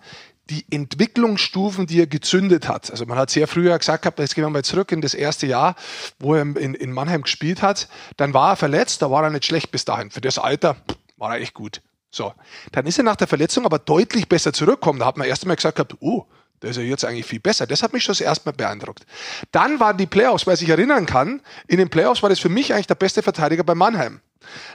die 0.51 0.65
Entwicklungsstufen, 0.71 1.87
die 1.87 2.01
er 2.01 2.07
gezündet 2.07 2.69
hat. 2.69 2.91
Also 2.91 3.07
man 3.07 3.17
hat 3.17 3.31
sehr 3.31 3.49
früher 3.49 3.79
gesagt 3.79 4.03
gehabt, 4.03 4.19
jetzt 4.19 4.35
gehen 4.35 4.45
wir 4.45 4.51
mal 4.51 4.65
zurück 4.65 4.93
in 4.93 5.01
das 5.01 5.15
erste 5.15 5.47
Jahr, 5.47 5.75
wo 6.19 6.35
er 6.35 6.43
in, 6.43 6.75
in 6.75 6.93
Mannheim 6.93 7.23
gespielt 7.23 7.63
hat. 7.63 7.89
Dann 8.17 8.35
war 8.35 8.51
er 8.51 8.57
verletzt, 8.57 9.01
da 9.01 9.11
war 9.11 9.23
er 9.25 9.31
nicht 9.31 9.47
schlecht 9.47 9.71
bis 9.71 9.85
dahin. 9.85 10.11
Für 10.11 10.21
das 10.21 10.39
Alter 10.39 10.77
war 11.17 11.35
er 11.35 11.41
echt 11.41 11.55
gut. 11.55 11.81
So, 12.11 12.33
dann 12.73 12.87
ist 12.87 12.99
er 12.99 13.05
nach 13.05 13.17
der 13.17 13.27
Verletzung 13.27 13.65
aber 13.65 13.79
deutlich 13.79 14.29
besser 14.29 14.53
zurückgekommen. 14.53 15.01
Da 15.01 15.07
hat 15.07 15.17
man 15.17 15.27
erst 15.27 15.45
einmal 15.45 15.57
gesagt 15.57 15.77
gehabt, 15.77 15.97
oh, 16.01 16.27
der 16.63 16.71
ist 16.71 16.77
ja 16.77 16.83
jetzt 16.83 17.05
eigentlich 17.05 17.27
viel 17.27 17.41
besser. 17.41 17.67
Das 17.67 17.83
hat 17.83 17.93
mich 17.93 18.05
schon 18.05 18.13
das 18.13 18.21
erste 18.21 18.49
Mal 18.49 18.53
beeindruckt. 18.53 19.05
Dann 19.51 19.81
waren 19.81 19.97
die 19.97 20.07
Playoffs, 20.07 20.47
weil 20.47 20.55
ich 20.55 20.69
erinnern 20.69 21.07
kann, 21.07 21.43
in 21.67 21.79
den 21.79 21.91
Playoffs 21.91 22.23
war 22.23 22.31
das 22.31 22.39
für 22.39 22.49
mich 22.49 22.73
eigentlich 22.73 22.87
der 22.87 22.95
beste 22.95 23.23
Verteidiger 23.23 23.65
bei 23.65 23.75
Mannheim. 23.75 24.21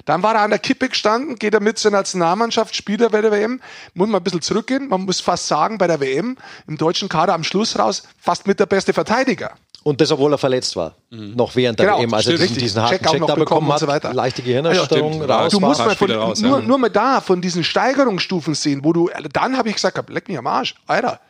Dann 0.05 0.23
war 0.23 0.35
er 0.35 0.41
an 0.41 0.49
der 0.49 0.59
Kippe 0.59 0.89
gestanden, 0.89 1.35
geht 1.35 1.53
er 1.53 1.59
mit 1.59 1.77
zur 1.77 1.91
Nationalmannschaft, 1.91 2.75
spielt 2.75 3.01
er 3.01 3.09
bei 3.09 3.21
der 3.21 3.31
WM. 3.31 3.61
Muss 3.93 4.07
man 4.07 4.21
ein 4.21 4.23
bisschen 4.23 4.41
zurückgehen. 4.41 4.89
Man 4.89 5.01
muss 5.01 5.19
fast 5.21 5.47
sagen, 5.47 5.77
bei 5.77 5.87
der 5.87 5.99
WM 5.99 6.37
im 6.67 6.77
deutschen 6.77 7.09
Kader 7.09 7.33
am 7.33 7.43
Schluss 7.43 7.77
raus 7.77 8.03
fast 8.19 8.47
mit 8.47 8.59
der 8.59 8.65
beste 8.65 8.93
Verteidiger. 8.93 9.51
Und 9.83 10.01
das, 10.01 10.11
obwohl 10.11 10.33
er 10.33 10.37
verletzt 10.37 10.75
war. 10.75 10.95
Mhm. 11.09 11.35
Noch 11.35 11.55
während 11.55 11.79
der 11.79 11.87
genau, 11.87 11.99
WM, 12.01 12.13
also 12.13 12.31
diesen, 12.31 12.57
diesen 12.57 12.81
harten 12.81 12.97
Check, 12.97 13.11
Check 13.11 13.25
da 13.25 13.35
bekommen 13.35 13.71
hat, 13.71 13.79
so 13.79 13.87
weiter. 13.87 14.13
leichte 14.13 14.41
Gehirnerschütterung 14.41 15.21
ja, 15.21 15.37
raus. 15.37 15.51
Du 15.51 15.59
musst 15.59 15.79
mal 15.79 15.95
von, 15.95 16.11
raus, 16.11 16.41
nur, 16.41 16.59
ja. 16.59 16.65
nur 16.65 16.77
mal 16.77 16.89
da 16.89 17.21
von 17.21 17.41
diesen 17.41 17.63
Steigerungsstufen 17.63 18.55
sehen, 18.55 18.83
wo 18.83 18.91
du, 18.91 19.09
dann 19.31 19.57
habe 19.57 19.69
ich 19.69 19.75
gesagt, 19.75 20.09
leck 20.09 20.27
mich 20.27 20.37
am 20.37 20.47
Arsch, 20.47 20.75
Alter, 20.85 21.21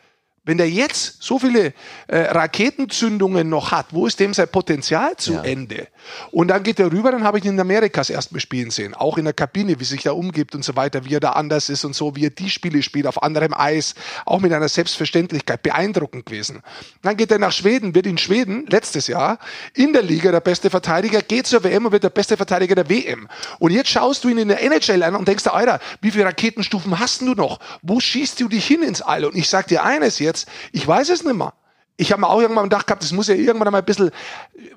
wenn 0.44 0.56
der 0.56 0.70
jetzt 0.70 1.22
so 1.22 1.38
viele 1.38 1.74
äh, 2.06 2.18
Raketenzündungen 2.18 3.48
noch 3.50 3.72
hat, 3.72 3.88
wo 3.90 4.06
ist 4.06 4.18
dem 4.20 4.32
sein 4.32 4.48
Potenzial 4.48 5.16
zu 5.16 5.34
ja. 5.34 5.42
Ende? 5.42 5.88
Und 6.30 6.48
dann 6.48 6.62
geht 6.62 6.80
er 6.80 6.90
rüber, 6.90 7.12
dann 7.12 7.24
habe 7.24 7.38
ich 7.38 7.44
ihn 7.44 7.52
in 7.52 7.60
Amerikas 7.60 8.08
erstmal 8.08 8.40
spielen 8.40 8.70
sehen, 8.70 8.94
auch 8.94 9.18
in 9.18 9.24
der 9.24 9.34
Kabine, 9.34 9.78
wie 9.78 9.84
sich 9.84 10.02
da 10.02 10.12
umgibt 10.12 10.54
und 10.54 10.64
so 10.64 10.76
weiter, 10.76 11.04
wie 11.04 11.14
er 11.14 11.20
da 11.20 11.32
anders 11.32 11.68
ist 11.68 11.84
und 11.84 11.94
so, 11.94 12.16
wie 12.16 12.24
er 12.24 12.30
die 12.30 12.48
Spiele 12.48 12.82
spielt, 12.82 13.06
auf 13.06 13.22
anderem 13.22 13.52
Eis, 13.52 13.94
auch 14.24 14.40
mit 14.40 14.50
einer 14.52 14.68
Selbstverständlichkeit, 14.68 15.62
beeindruckend 15.62 16.24
gewesen. 16.24 16.62
Dann 17.02 17.18
geht 17.18 17.30
er 17.30 17.38
nach 17.38 17.52
Schweden, 17.52 17.94
wird 17.94 18.06
in 18.06 18.16
Schweden 18.16 18.66
letztes 18.66 19.08
Jahr 19.08 19.38
in 19.74 19.92
der 19.92 20.02
Liga 20.02 20.32
der 20.32 20.40
beste 20.40 20.70
Verteidiger, 20.70 21.20
geht 21.20 21.48
zur 21.48 21.62
WM 21.64 21.84
und 21.84 21.92
wird 21.92 22.04
der 22.04 22.10
beste 22.10 22.38
Verteidiger 22.38 22.76
der 22.76 22.88
WM. 22.88 23.28
Und 23.58 23.72
jetzt 23.72 23.90
schaust 23.90 24.24
du 24.24 24.30
ihn 24.30 24.38
in 24.38 24.48
der 24.48 24.62
NHL 24.62 25.02
an 25.02 25.16
und 25.16 25.28
denkst 25.28 25.44
dir, 25.44 25.52
Alter, 25.52 25.80
wie 26.00 26.10
viele 26.10 26.24
Raketenstufen 26.24 26.98
hast 26.98 27.20
du 27.20 27.34
noch? 27.34 27.60
Wo 27.82 28.00
schießt 28.00 28.40
du 28.40 28.48
dich 28.48 28.66
hin 28.66 28.82
ins 28.82 29.02
All? 29.02 29.26
Und 29.26 29.36
ich 29.36 29.50
sag 29.50 29.66
dir 29.66 29.84
eines 29.84 30.18
jetzt, 30.18 30.29
jetzt? 30.30 30.48
Ich 30.72 30.86
weiß 30.86 31.08
es 31.10 31.24
nicht 31.24 31.36
mehr. 31.36 31.52
Ich 32.00 32.12
habe 32.12 32.22
mir 32.22 32.30
auch 32.30 32.40
irgendwann 32.40 32.64
gedacht 32.64 32.86
gehabt, 32.86 33.02
das 33.02 33.12
muss 33.12 33.28
ja 33.28 33.34
irgendwann 33.34 33.72
mal 33.72 33.80
ein 33.80 33.84
bisschen 33.84 34.10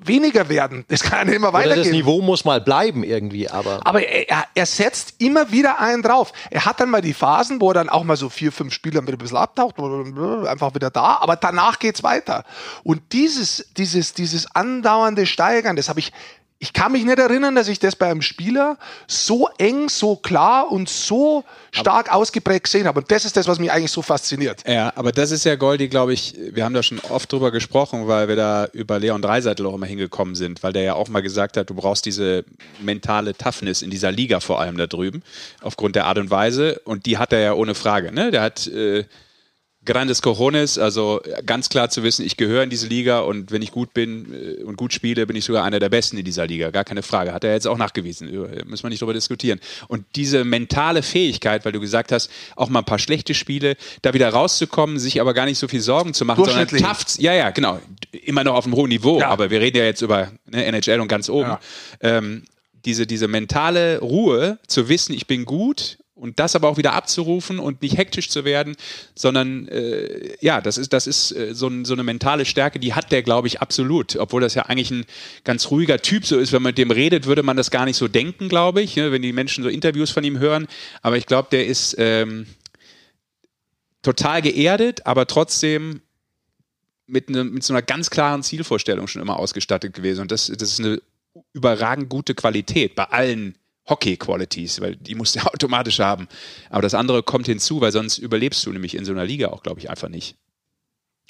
weniger 0.00 0.50
werden. 0.50 0.84
Das 0.88 1.02
kann 1.02 1.20
ja 1.20 1.24
nicht 1.24 1.36
immer 1.36 1.54
weitergehen. 1.54 1.78
Oder 1.78 1.84
das 1.84 1.92
Niveau 1.92 2.20
muss 2.20 2.44
mal 2.44 2.60
bleiben 2.60 3.02
irgendwie, 3.02 3.48
aber. 3.48 3.80
Aber 3.86 4.06
er, 4.06 4.44
er, 4.54 4.66
setzt 4.66 5.14
immer 5.22 5.50
wieder 5.50 5.80
einen 5.80 6.02
drauf. 6.02 6.34
Er 6.50 6.66
hat 6.66 6.80
dann 6.80 6.90
mal 6.90 7.00
die 7.00 7.14
Phasen, 7.14 7.62
wo 7.62 7.70
er 7.70 7.74
dann 7.74 7.88
auch 7.88 8.04
mal 8.04 8.18
so 8.18 8.28
vier, 8.28 8.52
fünf 8.52 8.74
Spieler 8.74 9.00
mit 9.00 9.14
ein 9.14 9.18
bisschen 9.18 9.38
abtaucht, 9.38 9.76
einfach 9.78 10.74
wieder 10.74 10.90
da, 10.90 11.16
aber 11.22 11.36
danach 11.36 11.78
geht's 11.78 12.02
weiter. 12.02 12.44
Und 12.82 13.00
dieses, 13.12 13.72
dieses, 13.74 14.12
dieses 14.12 14.54
andauernde 14.54 15.24
Steigern, 15.24 15.76
das 15.76 15.88
habe 15.88 16.00
ich 16.00 16.12
ich 16.64 16.72
kann 16.72 16.92
mich 16.92 17.04
nicht 17.04 17.18
erinnern, 17.18 17.54
dass 17.54 17.68
ich 17.68 17.78
das 17.78 17.94
bei 17.94 18.10
einem 18.10 18.22
Spieler 18.22 18.78
so 19.06 19.50
eng, 19.58 19.90
so 19.90 20.16
klar 20.16 20.72
und 20.72 20.88
so 20.88 21.44
stark 21.72 22.08
aber, 22.08 22.16
ausgeprägt 22.16 22.64
gesehen 22.64 22.86
habe. 22.86 23.00
Und 23.00 23.10
das 23.10 23.26
ist 23.26 23.36
das, 23.36 23.46
was 23.46 23.58
mich 23.58 23.70
eigentlich 23.70 23.90
so 23.90 24.00
fasziniert. 24.00 24.66
Ja, 24.66 24.90
aber 24.96 25.12
das 25.12 25.30
ist 25.30 25.44
ja 25.44 25.56
Goldi, 25.56 25.88
glaube 25.88 26.14
ich, 26.14 26.34
wir 26.38 26.64
haben 26.64 26.72
da 26.72 26.82
schon 26.82 27.00
oft 27.00 27.30
drüber 27.30 27.50
gesprochen, 27.50 28.08
weil 28.08 28.28
wir 28.28 28.36
da 28.36 28.66
über 28.72 28.98
Leon 28.98 29.20
Dreiseitel 29.20 29.66
auch 29.66 29.74
immer 29.74 29.84
hingekommen 29.84 30.34
sind, 30.34 30.62
weil 30.62 30.72
der 30.72 30.84
ja 30.84 30.94
auch 30.94 31.08
mal 31.08 31.20
gesagt 31.20 31.58
hat, 31.58 31.68
du 31.68 31.74
brauchst 31.74 32.06
diese 32.06 32.46
mentale 32.80 33.36
Toughness 33.36 33.82
in 33.82 33.90
dieser 33.90 34.10
Liga 34.10 34.40
vor 34.40 34.58
allem 34.58 34.78
da 34.78 34.86
drüben, 34.86 35.22
aufgrund 35.60 35.96
der 35.96 36.06
Art 36.06 36.16
und 36.16 36.30
Weise. 36.30 36.80
Und 36.84 37.04
die 37.04 37.18
hat 37.18 37.34
er 37.34 37.40
ja 37.40 37.52
ohne 37.52 37.74
Frage. 37.74 38.10
Ne? 38.10 38.30
Der 38.30 38.40
hat 38.40 38.66
äh, 38.68 39.04
Grandes 39.84 40.22
Cojones, 40.22 40.78
also 40.78 41.20
ganz 41.44 41.68
klar 41.68 41.90
zu 41.90 42.02
wissen, 42.02 42.24
ich 42.24 42.36
gehöre 42.36 42.62
in 42.62 42.70
diese 42.70 42.86
Liga 42.86 43.20
und 43.20 43.50
wenn 43.50 43.62
ich 43.62 43.70
gut 43.70 43.92
bin 43.92 44.32
äh, 44.32 44.62
und 44.62 44.76
gut 44.76 44.92
spiele, 44.92 45.26
bin 45.26 45.36
ich 45.36 45.44
sogar 45.44 45.64
einer 45.64 45.78
der 45.78 45.88
Besten 45.88 46.16
in 46.16 46.24
dieser 46.24 46.46
Liga. 46.46 46.70
Gar 46.70 46.84
keine 46.84 47.02
Frage. 47.02 47.32
Hat 47.32 47.44
er 47.44 47.52
jetzt 47.52 47.66
auch 47.66 47.76
nachgewiesen. 47.76 48.30
Müssen 48.66 48.82
wir 48.82 48.90
nicht 48.90 49.02
darüber 49.02 49.14
diskutieren. 49.14 49.60
Und 49.88 50.04
diese 50.16 50.44
mentale 50.44 51.02
Fähigkeit, 51.02 51.64
weil 51.64 51.72
du 51.72 51.80
gesagt 51.80 52.12
hast, 52.12 52.30
auch 52.56 52.68
mal 52.68 52.80
ein 52.80 52.84
paar 52.84 52.98
schlechte 52.98 53.34
Spiele, 53.34 53.76
da 54.02 54.14
wieder 54.14 54.28
rauszukommen, 54.30 54.98
sich 54.98 55.20
aber 55.20 55.34
gar 55.34 55.44
nicht 55.44 55.58
so 55.58 55.68
viel 55.68 55.80
Sorgen 55.80 56.14
zu 56.14 56.24
machen, 56.24 56.44
sondern 56.44 56.68
tough, 56.68 57.18
ja, 57.18 57.34
ja, 57.34 57.50
genau. 57.50 57.80
Immer 58.12 58.44
noch 58.44 58.54
auf 58.54 58.64
einem 58.64 58.74
hohen 58.76 58.88
Niveau, 58.88 59.20
ja. 59.20 59.28
aber 59.28 59.50
wir 59.50 59.60
reden 59.60 59.78
ja 59.78 59.84
jetzt 59.84 60.02
über 60.02 60.32
ne, 60.46 60.64
NHL 60.64 61.00
und 61.00 61.08
ganz 61.08 61.28
oben. 61.28 61.50
Ja. 61.50 61.60
Ähm, 62.00 62.44
diese, 62.84 63.06
diese 63.06 63.28
mentale 63.28 64.00
Ruhe, 64.00 64.58
zu 64.66 64.88
wissen, 64.88 65.14
ich 65.14 65.26
bin 65.26 65.44
gut 65.44 65.98
und 66.16 66.38
das 66.38 66.54
aber 66.54 66.68
auch 66.68 66.76
wieder 66.76 66.92
abzurufen 66.92 67.58
und 67.58 67.82
nicht 67.82 67.98
hektisch 67.98 68.28
zu 68.28 68.44
werden, 68.44 68.76
sondern 69.16 69.66
äh, 69.68 70.36
ja, 70.40 70.60
das 70.60 70.78
ist, 70.78 70.92
das 70.92 71.08
ist 71.08 71.32
äh, 71.32 71.54
so, 71.54 71.66
ein, 71.66 71.84
so, 71.84 71.92
eine 71.92 72.04
mentale 72.04 72.44
Stärke, 72.44 72.78
die 72.78 72.94
hat 72.94 73.10
der, 73.10 73.22
glaube 73.22 73.48
ich, 73.48 73.60
absolut. 73.60 74.14
Obwohl 74.16 74.40
das 74.40 74.54
ja 74.54 74.62
eigentlich 74.62 74.92
ein 74.92 75.06
ganz 75.42 75.70
ruhiger 75.70 75.98
Typ 75.98 76.24
so 76.24 76.38
ist. 76.38 76.52
Wenn 76.52 76.62
man 76.62 76.70
mit 76.70 76.78
dem 76.78 76.92
redet, 76.92 77.26
würde 77.26 77.42
man 77.42 77.56
das 77.56 77.70
gar 77.70 77.84
nicht 77.84 77.96
so 77.96 78.06
denken, 78.06 78.48
glaube 78.48 78.80
ich, 78.80 78.94
ne, 78.94 79.10
wenn 79.10 79.22
die 79.22 79.32
Menschen 79.32 79.64
so 79.64 79.70
Interviews 79.70 80.10
von 80.10 80.22
ihm 80.22 80.38
hören. 80.38 80.68
Aber 81.02 81.16
ich 81.16 81.26
glaube, 81.26 81.48
der 81.50 81.66
ist 81.66 81.96
ähm, 81.98 82.46
total 84.02 84.40
geerdet, 84.40 85.06
aber 85.06 85.26
trotzdem 85.26 86.00
mit, 87.06 87.28
ne, 87.28 87.42
mit 87.42 87.64
so 87.64 87.72
einer 87.72 87.82
ganz 87.82 88.08
klaren 88.10 88.44
Zielvorstellung 88.44 89.08
schon 89.08 89.20
immer 89.20 89.38
ausgestattet 89.38 89.94
gewesen. 89.94 90.20
Und 90.20 90.30
das, 90.30 90.46
das 90.46 90.70
ist 90.70 90.80
eine 90.80 91.02
überragend 91.52 92.08
gute 92.08 92.36
Qualität 92.36 92.94
bei 92.94 93.04
allen 93.04 93.58
Hockey-Qualities, 93.88 94.80
weil 94.80 94.96
die 94.96 95.14
musst 95.14 95.34
du 95.34 95.38
ja 95.40 95.46
automatisch 95.46 96.00
haben. 96.00 96.28
Aber 96.70 96.82
das 96.82 96.94
andere 96.94 97.22
kommt 97.22 97.46
hinzu, 97.46 97.80
weil 97.80 97.92
sonst 97.92 98.18
überlebst 98.18 98.64
du 98.66 98.72
nämlich 98.72 98.94
in 98.94 99.04
so 99.04 99.12
einer 99.12 99.24
Liga 99.24 99.48
auch, 99.48 99.62
glaube 99.62 99.80
ich, 99.80 99.90
einfach 99.90 100.08
nicht. 100.08 100.36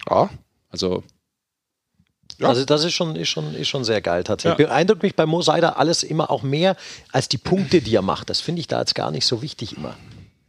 Ja. 0.08 0.30
Also. 0.70 1.02
Ja. 2.38 2.48
Also 2.48 2.64
das 2.64 2.82
ist 2.84 2.94
schon, 2.94 3.14
ist 3.16 3.28
schon, 3.28 3.54
ist 3.54 3.68
schon 3.68 3.84
sehr 3.84 4.00
geil 4.00 4.24
tatsächlich. 4.24 4.58
Ja. 4.58 4.66
Beeindruckt 4.66 5.02
mich 5.02 5.14
bei 5.14 5.26
Mo 5.26 5.42
Seider 5.42 5.78
alles 5.78 6.02
immer 6.02 6.30
auch 6.30 6.42
mehr 6.42 6.76
als 7.12 7.28
die 7.28 7.38
Punkte, 7.38 7.80
die 7.80 7.94
er 7.94 8.02
macht. 8.02 8.30
Das 8.30 8.40
finde 8.40 8.60
ich 8.60 8.66
da 8.66 8.80
jetzt 8.80 8.94
gar 8.94 9.10
nicht 9.10 9.26
so 9.26 9.42
wichtig 9.42 9.76
immer. 9.76 9.96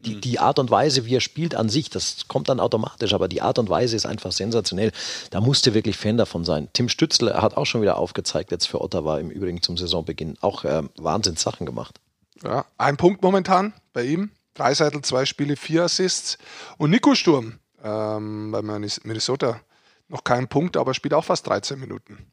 Die, 0.05 0.15
mhm. 0.15 0.21
die, 0.21 0.39
Art 0.39 0.59
und 0.59 0.71
Weise, 0.71 1.05
wie 1.05 1.15
er 1.15 1.21
spielt 1.21 1.55
an 1.55 1.69
sich, 1.69 1.89
das 1.89 2.27
kommt 2.27 2.49
dann 2.49 2.59
automatisch, 2.59 3.13
aber 3.13 3.27
die 3.27 3.41
Art 3.41 3.59
und 3.59 3.69
Weise 3.69 3.95
ist 3.95 4.05
einfach 4.05 4.31
sensationell. 4.31 4.91
Da 5.31 5.41
musste 5.41 5.73
wirklich 5.73 5.97
Fan 5.97 6.17
davon 6.17 6.45
sein. 6.45 6.69
Tim 6.73 6.89
Stützle 6.89 7.41
hat 7.41 7.57
auch 7.57 7.65
schon 7.65 7.81
wieder 7.81 7.97
aufgezeigt, 7.97 8.51
jetzt 8.51 8.67
für 8.67 8.81
Ottawa 8.81 9.19
im 9.19 9.29
Übrigen 9.29 9.61
zum 9.61 9.77
Saisonbeginn, 9.77 10.37
auch 10.41 10.63
äh, 10.63 10.83
Wahnsinnssachen 10.97 11.65
gemacht. 11.65 11.99
Ja, 12.43 12.65
ein 12.77 12.97
Punkt 12.97 13.21
momentan 13.21 13.73
bei 13.93 14.03
ihm. 14.03 14.31
Dreiseitel, 14.53 15.01
zwei 15.01 15.25
Spiele, 15.25 15.55
vier 15.55 15.83
Assists. 15.83 16.37
Und 16.77 16.89
Nico 16.89 17.15
Sturm 17.15 17.59
ähm, 17.83 18.51
bei 18.51 18.61
Minnesota 18.61 19.59
noch 20.07 20.23
keinen 20.23 20.47
Punkt, 20.47 20.77
aber 20.77 20.93
spielt 20.93 21.13
auch 21.13 21.25
fast 21.25 21.47
13 21.47 21.79
Minuten. 21.79 22.31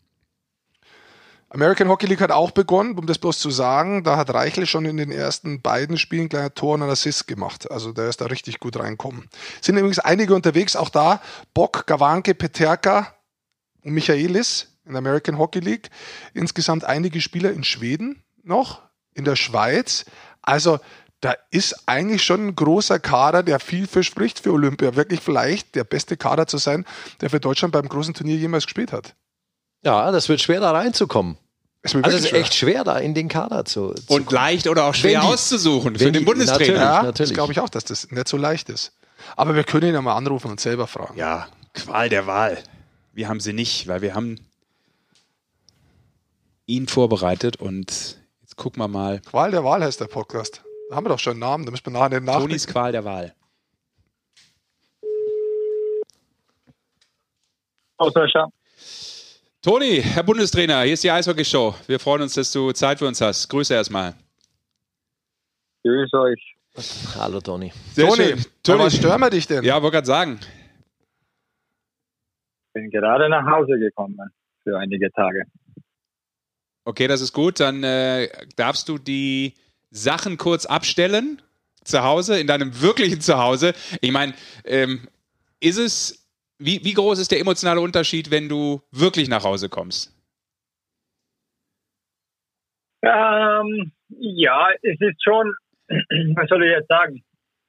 American 1.55 1.89
Hockey 1.91 2.07
League 2.07 2.23
hat 2.23 2.31
auch 2.31 2.51
begonnen, 2.51 2.97
um 2.97 3.07
das 3.07 3.19
bloß 3.19 3.39
zu 3.39 3.51
sagen. 3.51 4.05
Da 4.05 4.17
hat 4.17 4.33
Reichle 4.33 4.67
schon 4.67 4.87
in 4.87 4.97
den 4.97 5.13
ersten 5.13 5.61
beiden 5.61 5.99
Spielen 5.99 6.31
kleiner 6.31 6.55
Tor 6.55 6.75
und 6.75 6.83
einen 6.83 6.91
Assist 6.91 7.27
gemacht. 7.27 7.71
Also 7.71 7.93
der 7.93 8.09
ist 8.09 8.23
da 8.23 8.27
richtig 8.27 8.59
gut 8.59 8.79
reinkommen. 8.79 9.29
Sind 9.61 9.77
übrigens 9.77 9.99
einige 9.99 10.35
unterwegs, 10.35 10.77
auch 10.77 10.89
da. 10.89 11.21
Bock, 11.53 11.87
Gawanke, 11.87 12.35
Peterka 12.35 13.13
und 13.85 13.93
Michaelis 13.93 14.69
in 14.87 14.93
der 14.93 15.01
American 15.01 15.37
Hockey 15.37 15.61
League. 15.61 15.91
Insgesamt 16.33 16.85
einige 16.85 17.21
Spieler 17.21 17.53
in 17.53 17.65
Schweden 17.65 18.23
noch, 18.43 18.81
in 19.13 19.27
der 19.27 19.37
Schweiz. 19.37 20.07
Also 20.41 20.81
da 21.21 21.35
ist 21.51 21.87
eigentlich 21.87 22.25
schon 22.25 22.47
ein 22.47 22.57
großer 22.57 22.99
Kader, 22.99 23.43
der 23.43 23.61
viel 23.61 23.87
verspricht 23.87 24.41
für 24.41 24.53
Olympia. 24.53 24.97
Wirklich 24.97 25.21
vielleicht 25.21 25.75
der 25.75 25.85
beste 25.85 26.17
Kader 26.17 26.47
zu 26.47 26.57
sein, 26.57 26.87
der 27.21 27.29
für 27.29 27.41
Deutschland 27.41 27.73
beim 27.73 27.91
großen 27.91 28.15
Turnier 28.15 28.37
jemals 28.37 28.65
gespielt 28.65 28.91
hat. 28.91 29.15
Ja, 29.85 30.11
das 30.13 30.29
wird 30.29 30.41
schwer 30.41 30.61
da 30.61 30.71
reinzukommen. 30.71 31.37
Es 31.85 31.97
also 31.97 32.17
es 32.17 32.25
ist 32.27 32.33
echt 32.33 32.55
schwer, 32.55 32.85
da 32.85 32.99
in 32.99 33.13
den 33.13 33.29
Kader 33.29 33.65
zu, 33.65 33.93
zu 33.93 34.15
Und 34.15 34.31
leicht 34.31 34.69
oder 34.69 34.85
auch 34.85 34.95
schwer 34.95 35.21
die, 35.21 35.27
auszusuchen 35.27 35.99
für 35.99 36.13
den 36.13 36.25
Bundestrainer. 36.25 36.59
Natürlich, 36.59 36.81
ja, 36.81 37.03
natürlich. 37.03 37.31
Das 37.31 37.35
glaube 37.35 37.53
ich 37.53 37.61
auch, 37.61 37.69
dass 37.69 37.85
das 37.85 38.11
nicht 38.11 38.29
so 38.29 38.37
leicht 38.37 38.69
ist. 38.69 38.93
Aber 39.37 39.57
wir 39.57 39.65
können 39.65 39.89
ihn 39.89 39.95
ja 39.95 40.01
mal 40.01 40.17
anrufen 40.17 40.51
und 40.51 40.61
selber 40.61 40.87
fragen. 40.87 41.19
Ja, 41.19 41.49
Qual 41.75 42.09
der 42.09 42.27
Wahl. 42.27 42.63
Wir 43.13 43.29
haben 43.29 43.41
sie 43.41 43.53
nicht, 43.53 43.89
weil 43.89 44.03
wir 44.03 44.15
haben 44.15 44.39
ihn 46.67 46.87
vorbereitet 46.87 47.57
und 47.57 48.19
jetzt 48.43 48.57
gucken 48.57 48.83
wir 48.83 48.89
mal. 48.89 49.21
Qual 49.21 49.51
der 49.51 49.65
Wahl 49.65 49.83
heißt 49.83 50.01
der 50.01 50.07
Podcast. 50.07 50.63
Da 50.89 50.97
haben 50.97 51.05
wir 51.05 51.09
doch 51.09 51.19
schon 51.19 51.33
einen 51.33 51.41
Namen, 51.41 51.65
da 51.65 51.71
müssen 51.71 51.87
wir 51.87 51.93
nachher 51.93 52.11
den 52.11 52.25
Namen. 52.25 52.43
Tonis 52.43 52.67
Qual 52.67 52.93
der 52.93 53.05
Wahl. 53.05 53.35
Auswäscher. 57.97 58.49
Toni, 59.65 60.03
Herr 60.03 60.25
Bundestrainer, 60.25 60.83
hier 60.83 60.95
ist 60.95 61.05
die 61.05 61.11
Eishockey-Show. 61.13 61.77
Wir 61.87 62.01
freuen 62.01 62.23
uns, 62.23 62.35
dass 62.35 62.51
du 62.51 62.73
Zeit 62.73 62.99
für 62.99 63.07
uns 63.07 63.21
hast. 63.21 63.49
Grüße 63.49 63.73
erstmal. 63.73 64.13
Grüße 65.85 66.19
euch. 66.19 66.57
Hallo, 67.17 67.41
Toni. 67.41 67.73
Sehr 67.93 68.09
Toni, 68.09 68.25
schön. 68.25 68.45
Toni, 68.65 68.79
was 68.81 68.97
stören 68.97 69.21
wir 69.21 69.31
dich 69.31 69.47
denn? 69.47 69.63
Ja, 69.63 69.81
wollte 69.81 69.95
gerade 69.95 70.07
sagen. 70.09 70.41
Bin 72.73 72.91
gerade 72.91 73.29
nach 73.29 73.47
Hause 73.47 73.79
gekommen 73.79 74.19
für 74.65 74.77
einige 74.77 75.13
Tage. 75.13 75.45
Okay, 76.85 77.07
das 77.07 77.21
ist 77.21 77.33
gut. 77.33 77.61
Dann 77.61 77.85
äh, 77.85 78.31
darfst 78.57 78.89
du 78.89 78.99
die 78.99 79.55
Sachen 79.93 80.39
kurz 80.39 80.67
abstellen 80.67 81.41
zu 81.85 82.03
Hause, 82.03 82.41
in 82.41 82.49
deinem 82.49 82.81
wirklichen 82.81 83.21
Zuhause. 83.21 83.75
Ich 84.01 84.11
meine, 84.11 84.35
ähm, 84.65 85.07
ist 85.61 85.79
es, 85.79 86.22
wie, 86.65 86.85
wie 86.85 86.95
groß 86.95 87.19
ist 87.19 87.31
der 87.31 87.41
emotionale 87.41 87.81
Unterschied, 87.81 88.31
wenn 88.31 88.49
du 88.49 88.83
wirklich 88.91 89.29
nach 89.29 89.45
Hause 89.45 89.69
kommst? 89.69 90.15
Ähm, 93.03 93.93
ja, 94.09 94.69
es 94.83 95.01
ist 95.01 95.23
schon, 95.23 95.53
was 95.89 96.49
soll 96.49 96.65
ich 96.65 96.71
jetzt 96.71 96.89
sagen? 96.89 97.23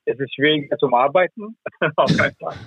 Es 0.05 0.19
ist 0.19 0.35
schwieriger 0.35 0.77
zum 0.77 0.93
Arbeiten, 0.93 1.57
auf 1.95 2.15
keinen 2.17 2.35
Fall. 2.35 2.57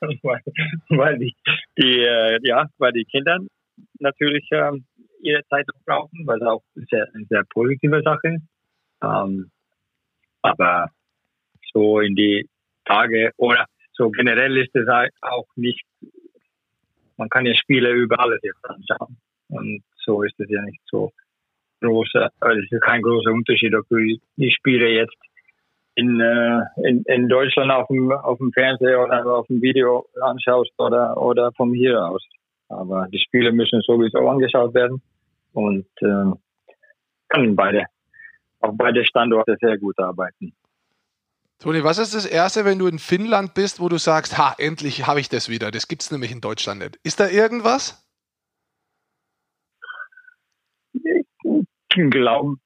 weil, 0.22 0.40
weil 0.88 1.18
die, 1.18 1.34
die 1.78 2.00
äh, 2.00 2.38
ja, 2.42 2.66
weil 2.78 2.92
die 2.92 3.04
Kinder 3.04 3.38
natürlich 3.98 4.46
ähm, 4.52 4.84
ihre 5.22 5.44
Zeit 5.48 5.66
brauchen, 5.86 6.26
was 6.26 6.40
auch 6.42 6.62
sehr, 6.74 7.06
eine 7.14 7.24
sehr 7.28 7.44
positive 7.50 8.02
Sache 8.02 8.28
ist. 8.28 8.42
Ähm, 9.02 9.50
aber 10.42 10.90
so 11.72 12.00
in 12.00 12.14
die 12.14 12.48
Tage 12.84 13.32
oder 13.36 13.66
so 14.00 14.08
generell 14.10 14.56
ist 14.56 14.74
es 14.74 14.88
auch 15.20 15.46
nicht, 15.56 15.84
man 17.18 17.28
kann 17.28 17.44
ja 17.44 17.54
Spiele 17.54 17.90
über 17.90 18.18
alles 18.18 18.40
jetzt 18.42 18.64
anschauen. 18.64 19.18
Und 19.50 19.82
so 19.96 20.22
ist 20.22 20.40
es 20.40 20.48
ja 20.48 20.62
nicht 20.62 20.80
so 20.86 21.12
großer, 21.82 22.30
also 22.40 22.60
es 22.60 22.72
ist 22.72 22.82
kein 22.82 23.02
großer 23.02 23.30
Unterschied, 23.30 23.74
ob 23.74 23.86
du 23.90 23.96
die 24.36 24.50
Spiele 24.50 24.88
jetzt 24.88 25.16
in, 25.96 26.18
äh, 26.18 26.60
in, 26.88 27.02
in 27.04 27.28
Deutschland 27.28 27.70
auf 27.70 27.88
dem, 27.88 28.10
auf 28.10 28.38
dem 28.38 28.52
Fernseher 28.52 29.04
oder 29.04 29.26
auf 29.26 29.46
dem 29.48 29.60
Video 29.60 30.06
anschaust 30.22 30.72
oder, 30.78 31.20
oder 31.20 31.52
von 31.52 31.74
hier 31.74 32.02
aus. 32.02 32.24
Aber 32.68 33.06
die 33.12 33.18
Spiele 33.18 33.52
müssen 33.52 33.82
sowieso 33.82 34.26
angeschaut 34.26 34.72
werden 34.72 35.02
und 35.52 35.86
äh, 36.00 36.32
können 37.28 37.54
beide 37.54 37.84
auf 38.60 38.74
beide 38.76 39.04
Standorte 39.04 39.56
sehr 39.60 39.78
gut 39.78 39.98
arbeiten. 39.98 40.52
Toni, 41.60 41.84
was 41.84 41.98
ist 41.98 42.14
das 42.14 42.24
Erste, 42.24 42.64
wenn 42.64 42.78
du 42.78 42.86
in 42.86 42.98
Finnland 42.98 43.52
bist, 43.52 43.80
wo 43.80 43.90
du 43.90 43.98
sagst, 43.98 44.38
ha, 44.38 44.54
endlich 44.56 45.06
habe 45.06 45.20
ich 45.20 45.28
das 45.28 45.50
wieder. 45.50 45.70
Das 45.70 45.88
gibt 45.88 46.00
es 46.00 46.10
nämlich 46.10 46.32
in 46.32 46.40
Deutschland 46.40 46.80
nicht. 46.80 46.98
Ist 47.04 47.20
da 47.20 47.28
irgendwas? 47.28 48.02
Ich 50.94 52.10
glaube, 52.10 52.56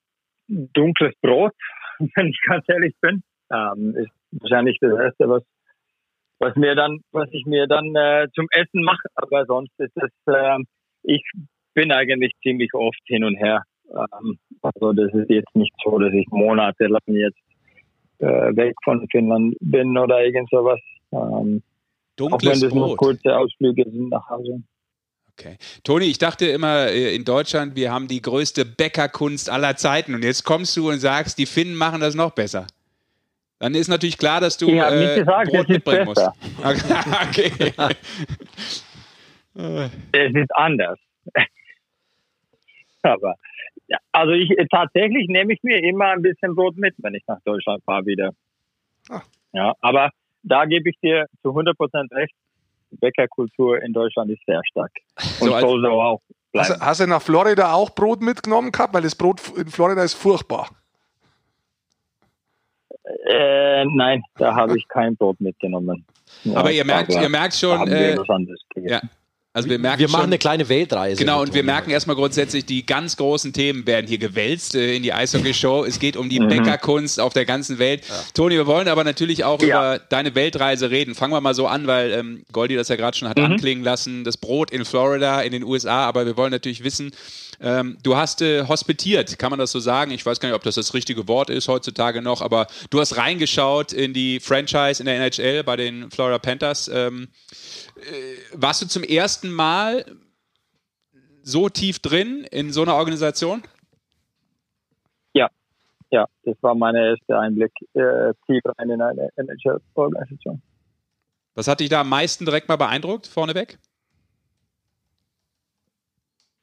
dunkles 0.46 1.12
Brot, 1.20 1.52
wenn 1.98 2.28
ich 2.28 2.40
ganz 2.46 2.64
ehrlich 2.68 2.94
bin, 3.00 3.24
ähm, 3.50 3.96
ist 3.96 4.12
wahrscheinlich 4.30 4.78
das 4.80 4.92
Erste, 4.96 5.28
was, 5.28 5.42
was 6.38 6.54
mir 6.54 6.76
dann, 6.76 7.00
was 7.10 7.28
ich 7.32 7.46
mir 7.46 7.66
dann 7.66 7.96
äh, 7.96 8.28
zum 8.32 8.46
Essen 8.52 8.84
mache. 8.84 9.08
Aber 9.16 9.44
sonst 9.46 9.72
ist 9.78 9.96
es, 9.96 10.12
äh, 10.26 10.58
ich 11.02 11.24
bin 11.74 11.90
eigentlich 11.90 12.32
ziemlich 12.44 12.72
oft 12.74 13.00
hin 13.06 13.24
und 13.24 13.34
her. 13.34 13.64
Ähm, 13.90 14.38
also 14.62 14.92
das 14.92 15.12
ist 15.14 15.30
jetzt 15.30 15.56
nicht 15.56 15.74
so, 15.82 15.98
dass 15.98 16.12
ich 16.12 16.28
monatelang 16.28 17.00
jetzt 17.08 17.43
äh, 18.18 18.26
weg 18.56 18.74
von 18.84 19.06
Finnland 19.10 19.56
bin 19.60 19.96
oder 19.98 20.24
irgend 20.24 20.48
sowas. 20.50 20.80
Ähm, 21.12 21.62
Dunkles 22.16 22.34
auch 22.34 22.54
wenn 22.54 22.60
das 22.60 22.70
Brot. 22.70 22.88
nur 22.88 22.96
kurze 22.96 23.36
Ausflüge 23.36 23.84
sind 23.84 24.10
nach 24.10 24.28
Hause. 24.28 24.62
Okay. 25.32 25.56
Toni, 25.82 26.04
ich 26.06 26.18
dachte 26.18 26.46
immer 26.46 26.86
äh, 26.88 27.14
in 27.14 27.24
Deutschland, 27.24 27.74
wir 27.74 27.92
haben 27.92 28.06
die 28.06 28.22
größte 28.22 28.64
Bäckerkunst 28.64 29.50
aller 29.50 29.76
Zeiten 29.76 30.14
und 30.14 30.22
jetzt 30.22 30.44
kommst 30.44 30.76
du 30.76 30.90
und 30.90 31.00
sagst, 31.00 31.38
die 31.38 31.46
Finnen 31.46 31.74
machen 31.74 32.00
das 32.00 32.14
noch 32.14 32.30
besser. 32.30 32.66
Dann 33.58 33.74
ist 33.74 33.88
natürlich 33.88 34.18
klar, 34.18 34.40
dass 34.40 34.56
du 34.58 34.68
Ich 34.68 34.74
äh, 34.74 35.18
gesagt, 35.20 35.50
Brot 35.50 35.68
mitbringen 35.68 36.04
musst. 36.04 36.22
okay. 36.62 37.72
Es 40.12 40.34
ist 40.34 40.50
anders. 40.56 40.98
Aber 43.02 43.36
ja, 43.88 43.98
also 44.12 44.32
ich 44.32 44.50
tatsächlich 44.70 45.28
nehme 45.28 45.52
ich 45.52 45.62
mir 45.62 45.82
immer 45.82 46.06
ein 46.10 46.22
bisschen 46.22 46.54
Brot 46.54 46.76
mit, 46.76 46.94
wenn 46.98 47.14
ich 47.14 47.22
nach 47.26 47.40
Deutschland 47.44 47.82
fahre 47.84 48.06
wieder. 48.06 48.30
Ah. 49.08 49.22
Ja, 49.52 49.74
aber 49.80 50.10
da 50.42 50.64
gebe 50.64 50.90
ich 50.90 50.98
dir 51.00 51.26
zu 51.42 51.50
100 51.50 51.76
Prozent 51.76 52.10
recht. 52.12 52.34
Die 52.90 52.96
Bäckerkultur 52.96 53.82
in 53.82 53.92
Deutschland 53.92 54.30
ist 54.30 54.42
sehr 54.46 54.60
stark. 54.70 54.92
Und 55.40 55.48
So 55.48 55.54
als- 55.54 55.62
soll 55.62 55.80
so 55.82 56.00
auch 56.00 56.20
Hast, 56.56 56.80
hast 56.80 57.00
du 57.00 57.06
nach 57.08 57.20
Florida 57.20 57.72
auch 57.72 57.90
Brot 57.90 58.22
mitgenommen 58.22 58.70
gehabt? 58.70 58.94
Weil 58.94 59.02
das 59.02 59.16
Brot 59.16 59.40
in 59.56 59.66
Florida 59.66 60.04
ist 60.04 60.14
furchtbar. 60.14 60.68
Äh, 63.26 63.84
nein, 63.86 64.22
da 64.36 64.54
habe 64.54 64.78
ich 64.78 64.86
kein 64.88 65.16
Brot 65.16 65.40
mitgenommen. 65.40 66.06
Ja, 66.44 66.58
Aber 66.58 66.70
ihr 66.70 66.84
merkt, 66.84 67.12
ihr 67.12 67.28
merkt 67.28 67.54
schon, 67.54 67.88
äh, 67.88 68.16
ja. 68.76 69.00
Also 69.56 69.68
wir 69.70 69.78
merken 69.78 70.00
Wir 70.00 70.08
machen 70.08 70.22
schon, 70.22 70.30
eine 70.30 70.38
kleine 70.38 70.68
Weltreise. 70.68 71.16
Genau, 71.16 71.40
und 71.40 71.54
wir 71.54 71.62
merken 71.62 71.88
erstmal 71.90 72.16
grundsätzlich, 72.16 72.66
die 72.66 72.84
ganz 72.84 73.16
großen 73.16 73.52
Themen 73.52 73.86
werden 73.86 74.08
hier 74.08 74.18
gewälzt 74.18 74.74
äh, 74.74 74.96
in 74.96 75.04
die 75.04 75.12
Eishockey-Show. 75.12 75.84
Es 75.84 76.00
geht 76.00 76.16
um 76.16 76.28
die 76.28 76.40
Mhm. 76.40 76.48
Bäckerkunst 76.48 77.20
auf 77.20 77.32
der 77.34 77.44
ganzen 77.44 77.78
Welt. 77.78 78.02
Toni, 78.34 78.56
wir 78.56 78.66
wollen 78.66 78.88
aber 78.88 79.04
natürlich 79.04 79.44
auch 79.44 79.62
Ja. 79.62 79.94
über 79.94 80.04
deine 80.08 80.34
Weltreise 80.34 80.90
reden. 80.90 81.14
Fangen 81.14 81.32
wir 81.32 81.40
mal 81.40 81.54
so 81.54 81.68
an, 81.68 81.86
weil 81.86 82.10
ähm, 82.10 82.42
Goldi 82.50 82.74
das 82.74 82.88
ja 82.88 82.96
gerade 82.96 83.16
schon 83.16 83.28
hat 83.28 83.38
Mhm. 83.38 83.44
anklingen 83.44 83.84
lassen. 83.84 84.24
Das 84.24 84.36
Brot 84.38 84.72
in 84.72 84.84
Florida, 84.84 85.40
in 85.42 85.52
den 85.52 85.62
USA, 85.62 86.04
aber 86.04 86.26
wir 86.26 86.36
wollen 86.36 86.50
natürlich 86.50 86.82
wissen, 86.82 87.12
ähm, 87.60 87.98
du 88.02 88.16
hast 88.16 88.42
äh, 88.42 88.66
hospitiert, 88.66 89.38
kann 89.38 89.50
man 89.50 89.58
das 89.58 89.72
so 89.72 89.78
sagen? 89.78 90.10
Ich 90.10 90.24
weiß 90.24 90.40
gar 90.40 90.48
nicht, 90.48 90.56
ob 90.56 90.62
das 90.62 90.74
das 90.74 90.94
richtige 90.94 91.28
Wort 91.28 91.50
ist 91.50 91.68
heutzutage 91.68 92.22
noch, 92.22 92.42
aber 92.42 92.66
du 92.90 93.00
hast 93.00 93.16
reingeschaut 93.16 93.92
in 93.92 94.12
die 94.12 94.40
Franchise 94.40 95.00
in 95.00 95.06
der 95.06 95.16
NHL 95.16 95.64
bei 95.64 95.76
den 95.76 96.10
Florida 96.10 96.38
Panthers. 96.38 96.88
Ähm, 96.88 97.28
äh, 97.96 98.36
warst 98.52 98.82
du 98.82 98.86
zum 98.86 99.02
ersten 99.02 99.50
Mal 99.50 100.04
so 101.42 101.68
tief 101.68 101.98
drin 101.98 102.46
in 102.50 102.72
so 102.72 102.82
einer 102.82 102.94
Organisation? 102.94 103.62
Ja, 105.34 105.48
ja, 106.10 106.26
das 106.44 106.56
war 106.62 106.74
mein 106.74 106.94
erster 106.94 107.40
Einblick 107.40 107.72
äh, 107.94 108.32
tief 108.46 108.62
rein 108.78 108.90
in 108.90 109.00
eine 109.00 109.28
NHL-Organisation. 109.36 110.62
Was 111.54 111.68
hat 111.68 111.80
dich 111.80 111.88
da 111.88 112.00
am 112.00 112.08
meisten 112.08 112.44
direkt 112.44 112.68
mal 112.68 112.76
beeindruckt, 112.76 113.26
vorneweg? 113.26 113.78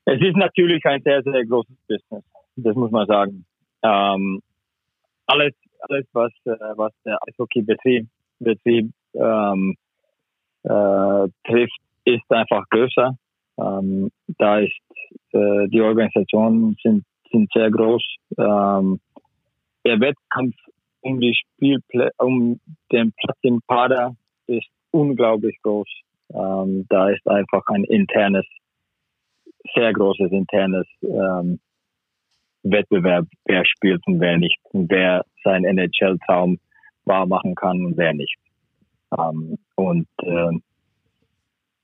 Es 0.06 0.20
ist 0.20 0.36
natürlich 0.36 0.84
ein 0.86 1.02
sehr, 1.04 1.22
sehr 1.24 1.46
großes 1.46 1.76
Business. 1.88 2.24
Das 2.56 2.76
muss 2.76 2.92
man 2.92 3.08
sagen. 3.08 3.46
Ähm, 3.84 4.42
alles, 5.28 5.54
alles, 5.82 6.06
was, 6.14 6.32
äh, 6.46 6.56
was 6.76 6.92
der 7.06 7.18
Eishockey-Betrieb 7.28 8.08
Betrieb, 8.40 8.92
ähm, 9.14 9.76
äh, 10.64 11.28
trifft, 11.44 11.80
ist 12.06 12.30
einfach 12.30 12.68
größer. 12.70 13.16
Ähm, 13.60 14.10
da 14.40 14.60
ist 14.60 14.74
äh, 15.32 15.68
die 15.68 15.82
Organisationen 15.82 16.76
sind, 16.82 17.04
sind 17.32 17.52
sehr 17.54 17.70
groß. 17.70 18.04
Ähm, 18.38 19.00
der 19.86 20.00
Wettkampf 20.00 20.56
um 21.02 21.20
die 21.20 21.36
Spielpla 21.36 22.10
um 22.18 22.60
den 22.92 23.12
Platz 23.14 23.38
im 23.42 23.62
Kader 23.68 24.16
ist 24.48 24.68
unglaublich 24.92 25.58
groß. 25.64 25.88
Ähm, 26.34 26.86
da 26.90 27.10
ist 27.10 27.28
einfach 27.28 27.64
ein 27.68 27.84
internes 27.86 28.46
sehr 29.76 29.94
großes 29.94 30.32
internes 30.32 30.88
ähm, 31.02 31.60
Wettbewerb, 32.64 33.28
wer 33.46 33.66
spielt 33.66 34.06
und 34.08 34.20
wer 34.20 34.38
nicht, 34.38 34.60
und 34.72 34.90
wer 34.90 35.26
seinen 35.44 35.66
NHL-Traum 35.78 36.60
wahr 37.06 37.26
machen 37.26 37.56
kann 37.56 37.86
und 37.86 37.98
wer 37.98 38.14
nicht. 38.14 38.38
Ähm, 39.18 39.58
und 39.76 40.08
ähm, 40.24 40.62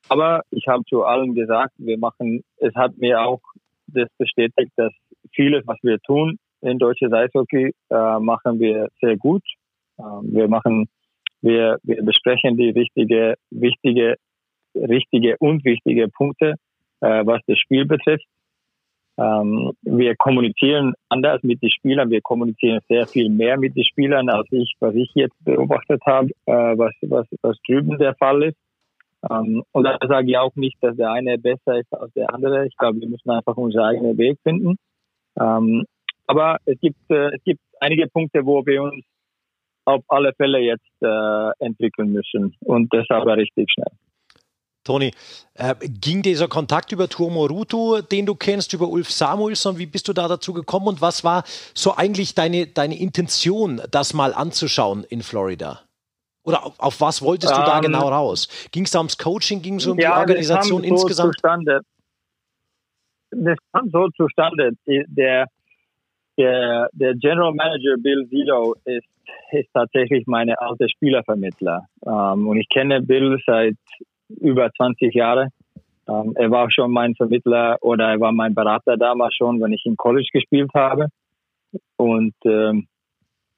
aber 0.10 0.44
ich 0.52 0.68
habe 0.68 0.84
zu 0.86 1.04
allen 1.04 1.36
gesagt, 1.36 1.74
wir 1.78 1.98
machen, 1.98 2.44
es 2.58 2.74
hat 2.76 2.98
mir 2.98 3.22
auch 3.22 3.42
das 3.88 4.08
bestätigt, 4.18 4.72
dass 4.76 4.94
vieles, 5.34 5.66
was 5.68 5.78
wir 5.82 6.00
tun 6.00 6.40
in 6.62 6.80
deutsches 6.80 7.12
Eishockey, 7.12 7.74
äh, 7.90 8.20
machen 8.20 8.60
wir 8.60 8.88
sehr 9.02 9.18
gut. 9.18 9.44
Ähm, 10.00 10.34
wir 10.34 10.48
machen, 10.48 10.88
wir, 11.42 11.78
wir 11.84 12.04
besprechen 12.04 12.58
die 12.58 12.70
richtige, 12.70 13.36
wichtige, 13.50 14.16
richtige 14.76 15.38
und 15.40 15.66
wichtige 15.66 16.08
Punkte 16.08 16.56
äh, 17.02 17.26
was 17.26 17.42
das 17.48 17.58
Spiel 17.60 17.86
betrifft. 17.86 18.26
Ähm, 19.20 19.72
wir 19.82 20.16
kommunizieren 20.16 20.94
anders 21.10 21.42
mit 21.42 21.62
den 21.62 21.72
Spielern. 21.72 22.12
Wir 22.12 22.22
kommunizieren 22.22 22.80
sehr 22.88 23.08
viel 23.08 23.30
mehr 23.30 23.58
mit 23.58 23.76
den 23.76 23.84
Spielern, 23.84 24.30
als 24.30 24.48
ich, 24.52 24.76
was 24.80 24.94
ich 24.94 25.10
jetzt 25.16 25.36
beobachtet 25.44 26.02
habe, 26.06 26.30
äh, 26.46 26.78
was, 26.78 26.94
was, 27.02 27.26
was 27.42 27.58
drüben 27.66 27.98
der 27.98 28.14
Fall 28.16 28.44
ist. 28.44 28.58
Ähm, 29.30 29.64
und 29.72 29.84
da 29.84 29.98
sage 30.08 30.30
ich 30.30 30.38
auch 30.38 30.56
nicht, 30.56 30.78
dass 30.82 30.96
der 30.96 31.12
eine 31.12 31.40
besser 31.40 31.80
ist 31.80 31.92
als 31.94 32.14
der 32.14 32.32
andere. 32.32 32.68
Ich 32.68 32.78
glaube, 32.78 33.02
wir 33.02 33.10
müssen 33.10 33.32
einfach 33.32 33.58
unseren 33.58 33.86
eigenen 33.86 34.18
Weg 34.18 34.38
finden. 34.44 34.78
Ähm, 35.40 35.86
aber 36.28 36.58
es 36.66 36.80
gibt, 36.80 37.00
äh, 37.10 37.36
es 37.36 37.44
gibt 37.44 37.62
einige 37.80 38.08
Punkte, 38.08 38.46
wo 38.46 38.66
wir 38.66 38.84
uns 38.84 39.04
auf 39.86 40.04
alle 40.10 40.34
Fälle 40.34 40.60
jetzt 40.60 40.86
äh, 41.02 41.66
entwickeln 41.66 42.12
müssen. 42.12 42.56
Und 42.60 42.94
das 42.94 43.10
aber 43.10 43.38
richtig 43.38 43.72
schnell. 43.72 43.92
Toni, 44.88 45.12
äh, 45.56 45.76
ging 45.82 46.22
dieser 46.22 46.48
Kontakt 46.48 46.92
über 46.94 47.10
Tuomo 47.10 47.46
Rutu, 47.46 48.02
den 48.02 48.26
du 48.26 48.36
kennst, 48.36 48.74
über 48.74 48.88
Ulf 48.88 49.12
Samuelsson? 49.12 49.78
Wie 49.78 49.86
bist 49.86 50.08
du 50.08 50.14
da 50.14 50.28
dazu 50.28 50.54
gekommen 50.54 50.88
und 50.88 51.02
was 51.02 51.24
war 51.24 51.44
so 51.74 51.96
eigentlich 51.96 52.36
deine, 52.36 52.68
deine 52.68 52.98
Intention, 52.98 53.82
das 53.92 54.14
mal 54.14 54.34
anzuschauen 54.34 55.04
in 55.04 55.22
Florida? 55.22 55.82
Oder 56.44 56.66
auf, 56.66 56.80
auf 56.80 57.02
was 57.02 57.22
wolltest 57.22 57.54
du 57.54 57.60
da 57.60 57.78
Ähm, 57.78 57.84
genau 57.84 58.08
raus? 58.08 58.48
Ging 58.72 58.86
es 58.86 58.92
da 58.92 59.00
ums 59.00 59.18
Coaching, 59.18 59.62
ging 59.62 59.76
es 59.76 59.86
um 59.86 60.00
ja, 60.00 60.14
die 60.14 60.20
Organisation 60.22 60.82
das 60.82 60.90
kam 60.90 60.98
so 60.98 61.04
insgesamt? 61.04 61.34
Zustande. 61.34 61.82
Das 63.32 63.58
kam 63.74 63.90
so 63.90 64.08
zustande. 64.16 64.72
Der, 64.86 65.48
der, 66.38 66.90
der 66.94 67.16
General 67.16 67.54
Manager 67.54 67.98
Bill 67.98 68.26
Zito 68.30 68.76
ist, 68.86 69.06
ist 69.52 69.68
tatsächlich 69.74 70.26
meine 70.28 70.58
alte 70.62 70.88
Spielervermittler. 70.88 71.86
Ähm, 72.06 72.48
und 72.48 72.56
ich 72.56 72.70
kenne 72.70 73.02
Bill 73.02 73.38
seit 73.46 73.76
über 74.30 74.72
20 74.72 75.14
Jahren. 75.14 75.50
Ähm, 76.08 76.34
er 76.36 76.52
war 76.52 76.72
schon 76.72 76.92
mein 76.92 77.16
Vermittler 77.16 77.78
oder 77.82 78.10
er 78.10 78.20
war 78.20 78.32
mein 78.32 78.56
Berater 78.56 78.98
damals 78.98 79.36
schon, 79.36 79.62
wenn 79.62 79.74
ich 79.74 79.86
im 79.86 79.98
College 79.98 80.30
gespielt 80.32 80.72
habe. 80.74 81.08
Und 81.98 82.34
ähm, 82.46 82.88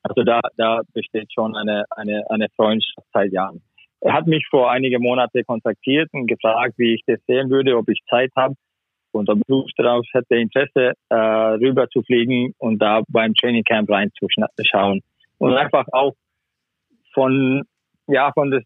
also 0.03 0.23
da, 0.23 0.39
da 0.57 0.81
besteht 0.93 1.31
schon 1.33 1.55
eine, 1.55 1.83
eine, 1.91 2.23
eine 2.29 2.47
Freundschaft 2.55 3.07
seit 3.13 3.31
Jahren. 3.31 3.61
Er 4.01 4.13
hat 4.13 4.27
mich 4.27 4.45
vor 4.49 4.71
einige 4.71 4.99
Monate 4.99 5.43
kontaktiert 5.43 6.09
und 6.13 6.27
gefragt, 6.27 6.75
wie 6.77 6.95
ich 6.95 7.03
das 7.05 7.19
sehen 7.27 7.49
würde, 7.49 7.77
ob 7.77 7.89
ich 7.89 7.99
Zeit 8.09 8.31
habe 8.35 8.55
und 9.11 9.29
ob 9.29 9.39
Lust 9.47 9.73
darauf 9.77 10.05
hätte, 10.13 10.35
Interesse 10.35 10.93
äh, 11.09 11.15
rüber 11.15 11.87
zu 11.89 12.01
fliegen 12.03 12.53
und 12.59 12.79
da 12.79 13.01
beim 13.09 13.33
Training 13.33 13.63
Camp 13.63 13.89
reinzuschauen. 13.89 15.01
Und 15.37 15.53
einfach 15.53 15.85
auch 15.91 16.13
von, 17.13 17.63
ja, 18.07 18.31
von 18.33 18.51
das, 18.51 18.63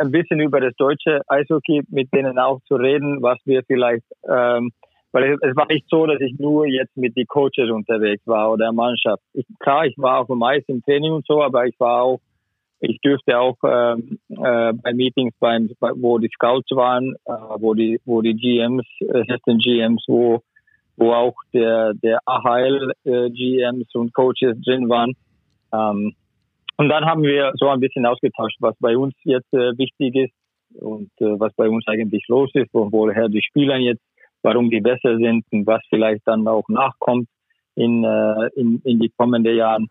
ein 0.00 0.10
bisschen 0.10 0.40
über 0.40 0.60
das 0.60 0.74
deutsche 0.76 1.20
Eishockey 1.28 1.82
mit 1.88 2.12
denen 2.14 2.38
auch 2.38 2.60
zu 2.66 2.76
reden, 2.76 3.22
was 3.22 3.38
wir 3.44 3.62
vielleicht, 3.64 4.04
ähm, 4.28 4.72
weil 5.12 5.32
es, 5.32 5.38
es 5.42 5.56
war 5.56 5.66
nicht 5.66 5.86
so, 5.88 6.06
dass 6.06 6.20
ich 6.20 6.38
nur 6.38 6.66
jetzt 6.66 6.96
mit 6.96 7.16
die 7.16 7.26
Coaches 7.26 7.70
unterwegs 7.70 8.26
war 8.26 8.52
oder 8.52 8.72
Mannschaft. 8.72 9.22
Ich, 9.34 9.44
klar, 9.58 9.86
ich 9.86 9.96
war 9.98 10.20
auf 10.20 10.28
dem 10.28 10.42
Eis 10.42 10.64
im 10.68 10.82
Training 10.82 11.12
und 11.12 11.26
so, 11.26 11.42
aber 11.42 11.66
ich 11.66 11.78
war 11.78 12.02
auch 12.02 12.20
ich 12.80 12.98
dürfte 13.02 13.38
auch 13.38 13.58
ähm, 13.62 14.18
äh, 14.30 14.72
bei 14.72 14.94
Meetings, 14.94 15.34
beim, 15.38 15.70
wo 15.96 16.18
die 16.18 16.30
Scouts 16.34 16.70
waren, 16.70 17.14
äh, 17.26 17.32
wo 17.58 17.74
die, 17.74 18.00
wo 18.06 18.22
die 18.22 18.34
GMs, 18.34 18.86
Assistant 19.12 19.62
GMs, 19.62 20.02
wo, 20.08 20.42
wo 20.96 21.12
auch 21.12 21.34
der, 21.52 21.92
der 21.94 22.20
AHL 22.24 22.92
äh, 23.04 23.28
GMs 23.30 23.94
und 23.94 24.14
Coaches 24.14 24.56
drin 24.64 24.88
waren. 24.88 25.14
Ähm, 25.72 26.14
und 26.80 26.88
dann 26.88 27.04
haben 27.04 27.22
wir 27.22 27.52
so 27.56 27.68
ein 27.68 27.78
bisschen 27.78 28.06
ausgetauscht, 28.06 28.56
was 28.60 28.74
bei 28.80 28.96
uns 28.96 29.14
jetzt 29.24 29.52
äh, 29.52 29.76
wichtig 29.76 30.14
ist 30.14 30.34
und 30.80 31.10
äh, 31.20 31.38
was 31.38 31.52
bei 31.54 31.68
uns 31.68 31.86
eigentlich 31.86 32.26
los 32.28 32.50
ist, 32.54 32.70
woher 32.72 33.28
die 33.28 33.42
Spieler 33.42 33.76
jetzt, 33.76 34.02
warum 34.42 34.70
die 34.70 34.80
besser 34.80 35.18
sind 35.18 35.44
und 35.52 35.66
was 35.66 35.82
vielleicht 35.90 36.26
dann 36.26 36.48
auch 36.48 36.66
nachkommt 36.68 37.28
in, 37.74 38.02
äh, 38.02 38.48
in, 38.56 38.80
in 38.84 38.98
die 38.98 39.10
kommenden 39.14 39.54
Jahren. 39.54 39.88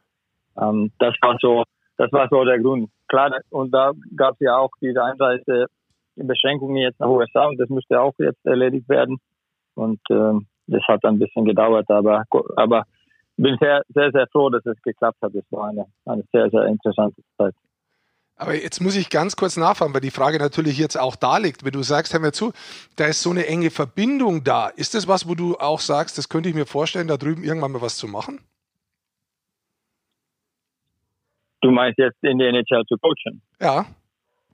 Ähm, 0.59 0.91
das 0.97 1.13
war 1.21 1.37
so 1.39 1.63
das 1.99 2.11
war 2.11 2.27
so 2.31 2.43
der 2.43 2.59
Grund. 2.59 2.89
Klar, 3.07 3.37
und 3.51 3.71
da 3.71 3.91
gab 4.15 4.33
es 4.33 4.39
ja 4.39 4.57
auch 4.57 4.71
diese 4.81 5.03
Einreisebeschränkungen 5.03 6.77
jetzt 6.77 6.99
nach 6.99 7.09
USA 7.09 7.45
und 7.45 7.59
das 7.59 7.69
musste 7.69 8.01
auch 8.01 8.13
jetzt 8.17 8.43
erledigt 8.45 8.89
werden. 8.89 9.17
Und 9.75 9.99
äh, 10.09 10.39
das 10.67 10.81
hat 10.87 11.03
ein 11.05 11.19
bisschen 11.19 11.45
gedauert, 11.45 11.89
aber, 11.89 12.23
aber 12.55 12.85
bin 13.41 13.57
sehr, 13.59 13.83
sehr, 13.89 14.11
sehr 14.11 14.27
froh, 14.27 14.49
dass 14.49 14.65
es 14.65 14.81
geklappt 14.81 15.21
hat. 15.21 15.33
Es 15.33 15.45
war 15.51 15.69
eine, 15.69 15.85
eine 16.05 16.23
sehr, 16.31 16.49
sehr 16.49 16.65
interessante 16.65 17.21
Zeit. 17.37 17.55
Aber 18.35 18.55
jetzt 18.55 18.81
muss 18.81 18.95
ich 18.95 19.09
ganz 19.09 19.35
kurz 19.35 19.57
nachfragen, 19.57 19.93
weil 19.93 20.01
die 20.01 20.11
Frage 20.11 20.37
natürlich 20.37 20.77
jetzt 20.77 20.97
auch 20.97 21.17
da 21.17 21.37
liegt. 21.37 21.65
Wenn 21.65 21.73
du 21.73 21.83
sagst, 21.83 22.13
hör 22.13 22.21
mir 22.21 22.31
zu, 22.31 22.53
da 22.95 23.05
ist 23.05 23.21
so 23.21 23.31
eine 23.31 23.45
enge 23.47 23.69
Verbindung 23.69 24.43
da. 24.45 24.67
Ist 24.67 24.95
das 24.95 25.07
was, 25.07 25.27
wo 25.27 25.35
du 25.35 25.57
auch 25.57 25.79
sagst, 25.79 26.17
das 26.17 26.29
könnte 26.29 26.47
ich 26.47 26.55
mir 26.55 26.65
vorstellen, 26.65 27.07
da 27.07 27.17
drüben 27.17 27.43
irgendwann 27.43 27.73
mal 27.73 27.81
was 27.81 27.97
zu 27.97 28.07
machen? 28.07 28.39
Du 31.61 31.71
meinst 31.71 31.99
jetzt 31.99 32.23
in 32.23 32.37
der 32.37 32.49
NHL 32.49 32.85
zu 32.87 32.97
coachen? 32.97 33.41
Ja. 33.59 33.85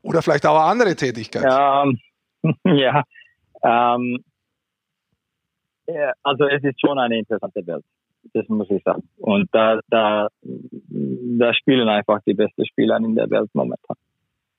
Oder 0.02 0.24
vielleicht 0.24 0.46
auch 0.48 0.56
eine 0.56 0.66
andere 0.66 0.96
Tätigkeit. 0.96 1.46
Ähm, 1.46 2.00
ja. 2.64 3.04
Ähm, 3.62 4.24
ja. 5.88 6.14
Also 6.24 6.46
es 6.46 6.64
ist 6.64 6.82
schon 6.82 6.98
eine 6.98 7.20
interessante 7.20 7.66
Welt. 7.68 7.86
Das 8.34 8.48
muss 8.50 8.70
ich 8.70 8.84
sagen. 8.84 9.08
Und 9.18 9.50
da, 9.52 9.80
da, 9.90 10.28
da 10.42 11.54
spielen 11.54 11.88
einfach 11.88 12.20
die 12.26 12.34
besten 12.34 12.66
Spieler 12.66 12.98
in 12.98 13.16
der 13.16 13.30
Welt 13.30 13.50
momentan. 13.54 13.98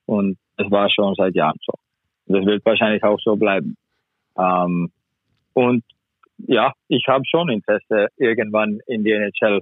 Und 0.06 0.38
es 0.56 0.70
war 0.70 0.88
schon 0.90 1.14
seit 1.14 1.34
Jahren 1.34 1.58
so. 1.64 1.72
Das 2.26 2.44
wird 2.44 2.64
wahrscheinlich 2.64 3.02
auch 3.02 3.18
so 3.20 3.36
bleiben. 3.36 3.76
Ähm, 4.38 4.90
und 5.54 5.84
ja, 6.38 6.72
ich 6.88 7.04
habe 7.08 7.24
schon 7.26 7.48
Interesse, 7.50 8.08
irgendwann 8.16 8.78
in 8.86 9.04
die 9.04 9.12
NHL 9.12 9.60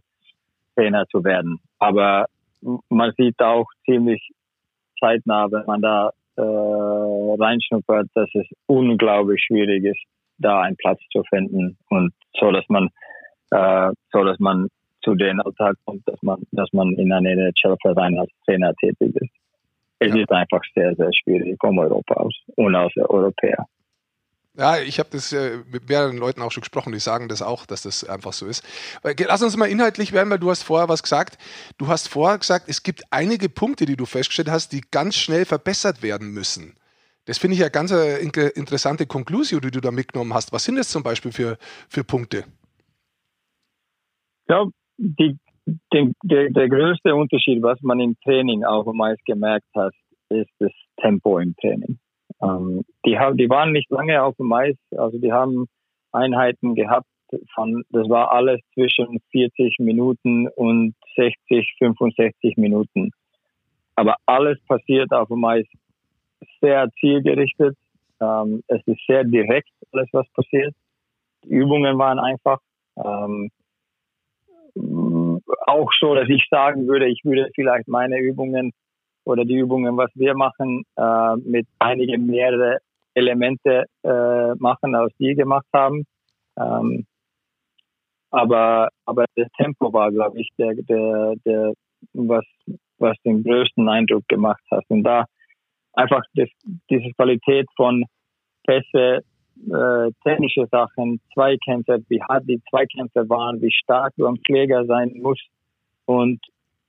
Trainer 0.74 1.06
zu 1.06 1.22
werden. 1.24 1.60
Aber 1.78 2.26
man 2.88 3.12
sieht 3.16 3.40
auch 3.40 3.66
ziemlich 3.84 4.30
zeitnah, 4.98 5.50
wenn 5.50 5.66
man 5.66 5.82
da 5.82 6.10
äh, 6.36 6.42
reinschnuppert, 6.42 8.08
dass 8.14 8.28
es 8.34 8.46
unglaublich 8.66 9.42
schwierig 9.44 9.84
ist, 9.84 10.02
da 10.38 10.62
einen 10.62 10.76
Platz 10.76 11.00
zu 11.12 11.22
finden 11.28 11.76
und 11.90 12.12
so, 12.40 12.50
dass 12.50 12.64
man 12.68 12.88
äh, 13.50 13.90
so, 14.12 14.24
dass 14.24 14.38
man 14.38 14.68
zu 15.02 15.14
den 15.14 15.40
Alltag 15.40 15.76
kommt, 15.84 16.06
dass 16.08 16.20
man, 16.22 16.42
dass 16.52 16.72
man 16.72 16.92
in 16.94 17.12
einer 17.12 17.30
NHL-Verein 17.30 18.18
als 18.18 18.30
Trainer 18.44 18.74
tätig 18.74 19.14
ist. 19.16 19.30
Es 19.98 20.14
ja. 20.14 20.22
ist 20.22 20.32
einfach 20.32 20.62
sehr, 20.74 20.94
sehr 20.96 21.10
schwierig 21.12 21.62
um 21.62 21.78
Europa 21.78 22.14
aus 22.14 22.34
und 22.56 22.74
als 22.74 22.92
Europäer. 22.96 23.66
Ja, 24.56 24.78
ich 24.78 25.00
habe 25.00 25.08
das 25.10 25.32
äh, 25.32 25.58
mit 25.70 25.88
mehreren 25.88 26.16
Leuten 26.16 26.40
auch 26.40 26.52
schon 26.52 26.60
gesprochen, 26.60 26.92
die 26.92 27.00
sagen 27.00 27.28
das 27.28 27.42
auch, 27.42 27.66
dass 27.66 27.82
das 27.82 28.04
einfach 28.04 28.32
so 28.32 28.46
ist. 28.46 28.64
Lass 29.02 29.42
uns 29.42 29.56
mal 29.56 29.66
inhaltlich 29.66 30.12
werden, 30.12 30.30
weil 30.30 30.38
du 30.38 30.48
hast 30.48 30.62
vorher 30.62 30.88
was 30.88 31.02
gesagt. 31.02 31.38
Du 31.76 31.88
hast 31.88 32.08
vorher 32.08 32.38
gesagt, 32.38 32.66
es 32.68 32.84
gibt 32.84 33.02
einige 33.10 33.48
Punkte, 33.48 33.84
die 33.84 33.96
du 33.96 34.06
festgestellt 34.06 34.50
hast, 34.50 34.70
die 34.70 34.82
ganz 34.92 35.16
schnell 35.16 35.44
verbessert 35.44 36.02
werden 36.02 36.30
müssen. 36.30 36.76
Das 37.24 37.38
finde 37.38 37.54
ich 37.54 37.60
ja 37.60 37.68
ganz 37.68 37.90
eine 37.90 38.18
äh, 38.18 38.50
interessante 38.54 39.06
Konklusion, 39.06 39.60
die 39.60 39.72
du 39.72 39.80
da 39.80 39.90
mitgenommen 39.90 40.34
hast. 40.34 40.52
Was 40.52 40.64
sind 40.64 40.76
das 40.76 40.88
zum 40.88 41.02
Beispiel 41.02 41.32
für, 41.32 41.58
für 41.88 42.04
Punkte? 42.04 42.44
Die, 44.96 45.36
der, 45.92 46.50
der 46.50 46.68
größte 46.68 47.14
Unterschied, 47.14 47.62
was 47.62 47.80
man 47.82 48.00
im 48.00 48.16
Training 48.22 48.64
auch 48.64 48.84
meist 48.92 49.24
gemerkt 49.24 49.66
hat, 49.74 49.94
ist 50.28 50.50
das 50.58 50.72
Tempo 51.00 51.38
im 51.38 51.54
Training. 51.56 51.98
Ähm, 52.42 52.84
die, 53.06 53.18
haben, 53.18 53.36
die 53.36 53.48
waren 53.48 53.72
nicht 53.72 53.90
lange 53.90 54.22
auf 54.22 54.36
dem 54.36 54.52
Eis, 54.52 54.76
also 54.96 55.18
die 55.18 55.32
haben 55.32 55.66
Einheiten 56.12 56.74
gehabt 56.74 57.06
von, 57.54 57.84
das 57.90 58.08
war 58.08 58.32
alles 58.32 58.60
zwischen 58.74 59.20
40 59.30 59.78
Minuten 59.80 60.48
und 60.48 60.94
60, 61.16 61.74
65 61.78 62.56
Minuten. 62.56 63.10
Aber 63.96 64.16
alles 64.26 64.58
passiert 64.66 65.12
auf 65.12 65.28
dem 65.28 65.44
Eis 65.44 65.66
sehr 66.60 66.88
zielgerichtet. 67.00 67.76
Ähm, 68.20 68.62
es 68.68 68.82
ist 68.86 69.00
sehr 69.06 69.24
direkt, 69.24 69.70
alles 69.92 70.08
was 70.12 70.28
passiert. 70.32 70.74
Die 71.44 71.50
Übungen 71.50 71.98
waren 71.98 72.18
einfach. 72.18 72.58
Ähm, 72.96 73.50
auch 75.66 75.90
so, 75.98 76.14
dass 76.14 76.28
ich 76.28 76.46
sagen 76.50 76.86
würde, 76.86 77.06
ich 77.06 77.20
würde 77.24 77.50
vielleicht 77.54 77.88
meine 77.88 78.18
Übungen 78.18 78.72
oder 79.24 79.44
die 79.44 79.56
Übungen, 79.56 79.96
was 79.96 80.10
wir 80.14 80.34
machen, 80.34 80.84
äh, 80.96 81.36
mit 81.36 81.66
einigen 81.78 82.26
mehrere 82.26 82.78
Elemente 83.14 83.84
äh, 84.02 84.54
machen, 84.56 84.94
als 84.94 85.12
die 85.18 85.34
gemacht 85.34 85.66
haben. 85.72 86.04
Ähm, 86.58 87.06
aber, 88.30 88.88
aber 89.04 89.26
das 89.36 89.48
Tempo 89.56 89.92
war, 89.92 90.10
glaube 90.10 90.40
ich, 90.40 90.50
der, 90.58 90.74
der, 90.74 91.34
der, 91.44 91.72
was, 92.12 92.44
was 92.98 93.16
den 93.24 93.44
größten 93.44 93.88
Eindruck 93.88 94.26
gemacht 94.28 94.62
hat. 94.70 94.84
Und 94.88 95.04
da 95.04 95.24
einfach 95.92 96.22
das, 96.34 96.48
diese 96.90 97.10
Qualität 97.12 97.66
von 97.76 98.04
Pässe, 98.66 99.20
äh, 99.56 100.10
technische 100.22 100.66
Sachen, 100.70 101.20
Zweikämpfe, 101.32 102.02
wie 102.08 102.22
hart 102.22 102.44
die 102.48 102.60
Zweikämpfe 102.70 103.28
waren, 103.28 103.60
wie 103.60 103.72
stark 103.72 104.12
du 104.16 104.26
am 104.26 104.38
Schläger 104.46 104.84
sein 104.86 105.12
musst 105.20 105.46
und 106.06 106.40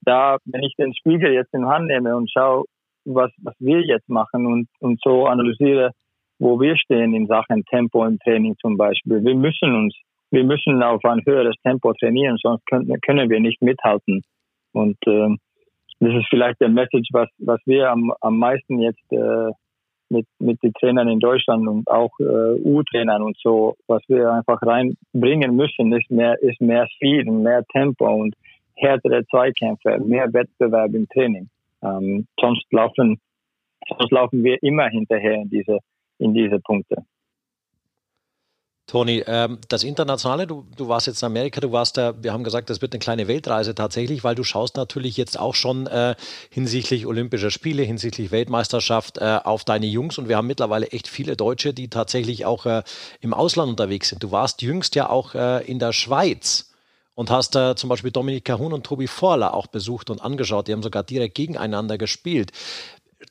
da, 0.02 0.38
wenn 0.46 0.64
ich 0.64 0.76
den 0.76 0.94
Spiegel 0.94 1.34
jetzt 1.34 1.54
in 1.54 1.66
Hand 1.66 1.88
nehme 1.88 2.16
und 2.16 2.32
schaue, 2.32 2.66
was, 3.06 3.32
was 3.42 3.56
wir 3.60 3.82
jetzt 3.82 4.10
machen 4.10 4.46
und, 4.46 4.68
und 4.80 5.00
so 5.04 5.26
analysiere, 5.26 5.92
wo 6.40 6.60
wir 6.60 6.78
stehen 6.78 7.14
in 7.14 7.28
Sachen 7.28 7.64
Tempo 7.66 8.06
im 8.06 8.20
Training 8.20 8.56
zum 8.62 8.78
Beispiel. 8.78 9.24
Wir 9.24 9.36
müssen 9.36 9.74
uns, 9.74 9.96
wir 10.32 10.44
müssen 10.44 10.82
auf 10.84 11.04
ein 11.06 11.24
höheres 11.26 11.56
Tempo 11.64 11.94
trainieren, 11.94 12.38
sonst 12.42 12.66
können, 12.68 13.00
können 13.02 13.30
wir 13.30 13.40
nicht 13.40 13.62
mithalten. 13.62 14.24
Und 14.74 14.98
äh, 15.08 15.30
das 16.00 16.14
ist 16.14 16.28
vielleicht 16.30 16.60
der 16.60 16.70
Message, 16.70 17.08
was, 17.12 17.30
was 17.38 17.60
wir 17.66 17.90
am, 17.90 18.12
am 18.22 18.38
meisten 18.38 18.80
jetzt 18.80 19.12
äh, 19.12 19.52
mit, 20.16 20.28
mit 20.40 20.64
den 20.64 20.74
Trainern 20.74 21.08
in 21.08 21.20
Deutschland 21.20 21.68
und 21.68 21.88
auch 21.90 22.12
äh, 22.20 22.24
U-Trainern 22.24 23.22
und 23.22 23.38
so, 23.42 23.76
was 23.88 24.02
wir 24.08 24.32
einfach 24.32 24.62
reinbringen 24.62 25.56
müssen, 25.56 25.94
ist 25.94 26.10
mehr, 26.10 26.42
ist 26.42 26.62
mehr 26.62 26.88
Speed 26.96 27.28
und 27.28 27.44
mehr 27.44 27.64
Tempo 27.72 28.08
und 28.08 28.36
härtere 28.76 29.26
Zweikämpfe, 29.28 30.00
mehr 30.00 30.32
Wettbewerb 30.34 30.94
im 30.94 31.08
Training. 31.10 31.50
Ähm, 31.84 32.28
sonst 32.40 32.66
laufen, 32.72 33.20
sonst 33.88 34.12
laufen 34.12 34.44
wir 34.44 34.62
immer 34.64 34.88
hinterher 34.88 35.36
in 35.36 35.50
diese, 35.50 35.80
in 36.20 36.34
diese 36.34 36.60
Punkte. 36.60 37.04
Toni, 38.88 39.24
ähm, 39.26 39.58
das 39.68 39.84
Internationale, 39.84 40.46
du, 40.46 40.64
du 40.78 40.88
warst 40.88 41.08
jetzt 41.08 41.24
in 41.24 41.26
Amerika, 41.26 41.60
du 41.60 41.72
warst 41.72 41.98
da, 41.98 42.14
wir 42.22 42.32
haben 42.32 42.44
gesagt, 42.44 42.70
das 42.70 42.82
wird 42.84 42.94
eine 42.94 43.00
kleine 43.00 43.28
Weltreise 43.28 43.74
tatsächlich, 43.74 44.24
weil 44.24 44.36
du 44.36 44.44
schaust 44.44 44.76
natürlich 44.76 45.18
jetzt 45.18 45.40
auch 45.40 45.56
schon 45.56 45.88
äh, 45.88 46.16
hinsichtlich 46.52 47.08
Olympischer 47.08 47.50
Spiele, 47.50 47.82
hinsichtlich 47.82 48.30
Weltmeisterschaft 48.30 49.18
äh, 49.18 49.40
auf 49.44 49.64
deine 49.64 49.88
Jungs 49.88 50.20
und 50.20 50.30
wir 50.30 50.38
haben 50.38 50.46
mittlerweile 50.46 50.88
echt 50.88 51.08
viele 51.08 51.36
Deutsche, 51.36 51.74
die 51.74 51.90
tatsächlich 51.90 52.46
auch 52.46 52.68
äh, 52.68 52.84
im 53.22 53.34
Ausland 53.34 53.72
unterwegs 53.72 54.10
sind. 54.10 54.22
Du 54.22 54.30
warst 54.32 54.62
jüngst 54.62 54.94
ja 54.94 55.10
auch 55.10 55.34
äh, 55.34 55.66
in 55.66 55.80
der 55.80 55.92
Schweiz. 55.92 56.72
und 57.16 57.32
hast 57.32 57.56
da 57.56 57.76
zum 57.76 57.90
Beispiel 57.90 58.12
Dominik 58.12 58.46
Cahun 58.46 58.74
und 58.74 58.86
Tobi 58.86 59.08
Vorler 59.08 59.54
auch 59.54 59.68
besucht 59.68 60.10
und 60.10 60.22
angeschaut. 60.22 60.68
Die 60.68 60.74
haben 60.74 60.84
sogar 60.84 61.04
direkt 61.04 61.36
gegeneinander 61.36 61.98
gespielt. 61.98 62.52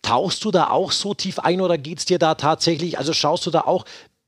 Tauchst 0.03 0.45
du 0.45 0.51
da 0.51 0.71
auch 0.71 0.91
so 0.91 1.15
tief 1.15 1.39
ein 1.39 1.61
oder 1.61 1.79
geht 1.79 1.99
es 1.99 2.05
dir 2.07 2.19
da 2.19 2.35
tatsächlich, 2.35 2.99
also 2.99 3.13
schaust 3.13 3.47
du 3.47 3.51
da 3.51 3.61
auch, 3.61 3.85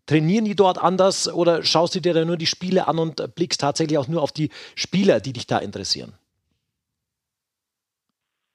trainieren 0.07 0.45
die 0.45 0.55
dort 0.55 0.83
anders 0.83 1.33
oder 1.33 1.63
schaust 1.63 1.95
du 1.95 2.01
dir 2.01 2.15
da 2.15 2.25
nur 2.25 2.37
die 2.37 2.47
Spiele 2.47 2.89
an 2.89 2.99
und 2.99 3.35
blickst 3.35 3.61
tatsächlich 3.61 3.99
auch 3.99 4.09
nur 4.09 4.23
auf 4.23 4.33
die 4.33 4.51
Spieler, 4.75 5.21
die 5.21 5.33
dich 5.33 5.47
da 5.47 5.59
interessieren? 5.59 6.15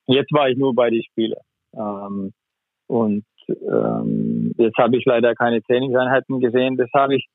Jetzt 0.08 0.32
war 0.34 0.50
ich 0.50 0.58
nur 0.58 0.74
bei 0.74 0.90
den 0.90 1.04
Spielen. 1.04 1.40
Ähm, 1.74 2.34
und 2.88 3.26
ähm, 3.48 4.54
jetzt 4.58 4.78
habe 4.78 4.98
ich 4.98 5.06
leider 5.06 5.36
keine 5.36 5.62
Trainingseinheiten 5.62 6.40
gesehen. 6.40 6.78
Das 6.78 6.90
habe 6.94 7.16
ich 7.16 7.28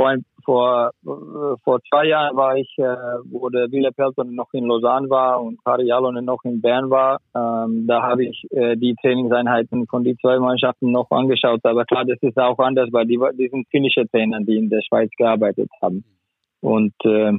vor, 0.00 0.90
vor, 1.02 1.58
vor 1.62 1.80
zwei 1.88 2.06
Jahren 2.06 2.36
war 2.36 2.56
ich, 2.56 2.72
äh, 2.78 2.96
wo 3.30 3.48
der 3.48 3.70
Wille 3.70 3.92
Pelton 3.92 4.34
noch 4.34 4.52
in 4.52 4.66
Lausanne 4.66 5.10
war 5.10 5.42
und 5.42 5.62
Kari 5.64 5.86
Jalonen 5.86 6.24
noch 6.24 6.42
in 6.44 6.60
Bern 6.60 6.90
war. 6.90 7.20
Ähm, 7.34 7.86
da 7.86 8.02
habe 8.02 8.24
ich 8.24 8.46
äh, 8.50 8.76
die 8.76 8.94
Trainingseinheiten 9.00 9.86
von 9.86 10.04
den 10.04 10.18
zwei 10.18 10.38
Mannschaften 10.38 10.90
noch 10.90 11.10
angeschaut. 11.10 11.60
Aber 11.64 11.84
klar, 11.84 12.04
das 12.04 12.18
ist 12.22 12.38
auch 12.38 12.58
anders, 12.58 12.88
weil 12.92 13.06
die, 13.06 13.18
die 13.38 13.48
sind 13.48 13.68
finnische 13.70 14.08
Trainer, 14.08 14.40
die 14.40 14.56
in 14.56 14.70
der 14.70 14.82
Schweiz 14.82 15.10
gearbeitet 15.16 15.70
haben. 15.82 16.04
Und 16.60 16.94
äh, 17.04 17.32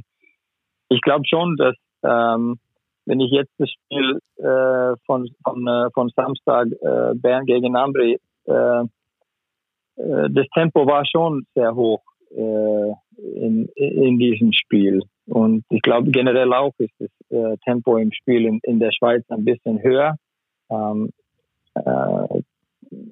ich 0.88 1.00
glaube 1.00 1.24
schon, 1.26 1.56
dass 1.56 1.74
ähm, 2.04 2.58
wenn 3.06 3.20
ich 3.20 3.32
jetzt 3.32 3.52
das 3.58 3.70
Spiel 3.70 4.20
äh, 4.36 4.96
von, 5.06 5.28
von, 5.42 5.66
äh, 5.66 5.90
von 5.92 6.08
Samstag 6.14 6.68
äh, 6.80 7.14
Bern 7.14 7.46
gegen 7.46 7.76
Ambri, 7.76 8.18
äh, 8.46 8.52
äh, 8.52 8.84
das 9.96 10.46
Tempo 10.54 10.86
war 10.86 11.04
schon 11.04 11.44
sehr 11.54 11.74
hoch 11.74 12.00
äh, 12.00 12.11
in, 12.36 13.68
in 13.74 14.18
diesem 14.18 14.52
Spiel. 14.52 15.02
Und 15.26 15.64
ich 15.70 15.82
glaube 15.82 16.10
generell 16.10 16.52
auch 16.52 16.72
ist 16.78 16.94
das 16.98 17.10
äh, 17.30 17.56
Tempo 17.64 17.96
im 17.96 18.12
Spiel 18.12 18.46
in, 18.46 18.60
in 18.64 18.80
der 18.80 18.90
Schweiz 18.92 19.24
ein 19.28 19.44
bisschen 19.44 19.82
höher. 19.82 20.16
Ähm, 20.70 21.10
äh, 21.74 22.42